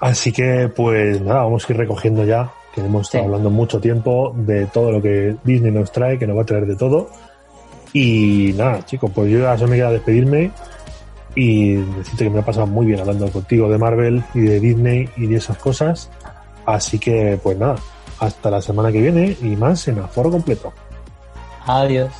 Así 0.00 0.32
que, 0.32 0.68
pues 0.74 1.20
nada, 1.20 1.42
vamos 1.44 1.68
a 1.68 1.72
ir 1.72 1.78
recogiendo 1.78 2.24
ya, 2.24 2.50
que 2.74 2.80
hemos 2.80 3.02
estado 3.02 3.22
Sí. 3.24 3.26
hablando 3.26 3.50
mucho 3.50 3.80
tiempo 3.80 4.32
de 4.36 4.66
todo 4.66 4.90
lo 4.90 5.00
que 5.00 5.36
Disney 5.44 5.70
nos 5.70 5.92
trae, 5.92 6.18
que 6.18 6.26
nos 6.26 6.36
va 6.36 6.42
a 6.42 6.46
traer 6.46 6.66
de 6.66 6.76
todo. 6.76 7.08
Y 7.92 8.52
nada, 8.56 8.84
chicos, 8.84 9.10
pues 9.14 9.30
yo 9.30 9.40
ya 9.40 9.56
solo 9.56 9.70
me 9.70 9.76
queda 9.76 9.90
despedirme 9.92 10.50
y 11.34 11.74
decirte 11.74 12.24
que 12.24 12.30
me 12.30 12.40
ha 12.40 12.44
pasado 12.44 12.66
muy 12.66 12.86
bien 12.86 13.00
hablando 13.00 13.30
contigo 13.30 13.68
de 13.68 13.78
Marvel 13.78 14.22
y 14.34 14.40
de 14.40 14.60
Disney 14.60 15.08
y 15.16 15.26
de 15.26 15.36
esas 15.36 15.56
cosas. 15.58 16.10
Así 16.66 16.98
que, 16.98 17.38
pues 17.42 17.58
nada, 17.58 17.76
hasta 18.20 18.50
la 18.50 18.62
semana 18.62 18.92
que 18.92 19.00
viene 19.00 19.36
y 19.40 19.56
más 19.56 19.88
en 19.88 19.98
Aforo 19.98 20.30
Completo. 20.30 20.72
Adiós. 21.66 22.12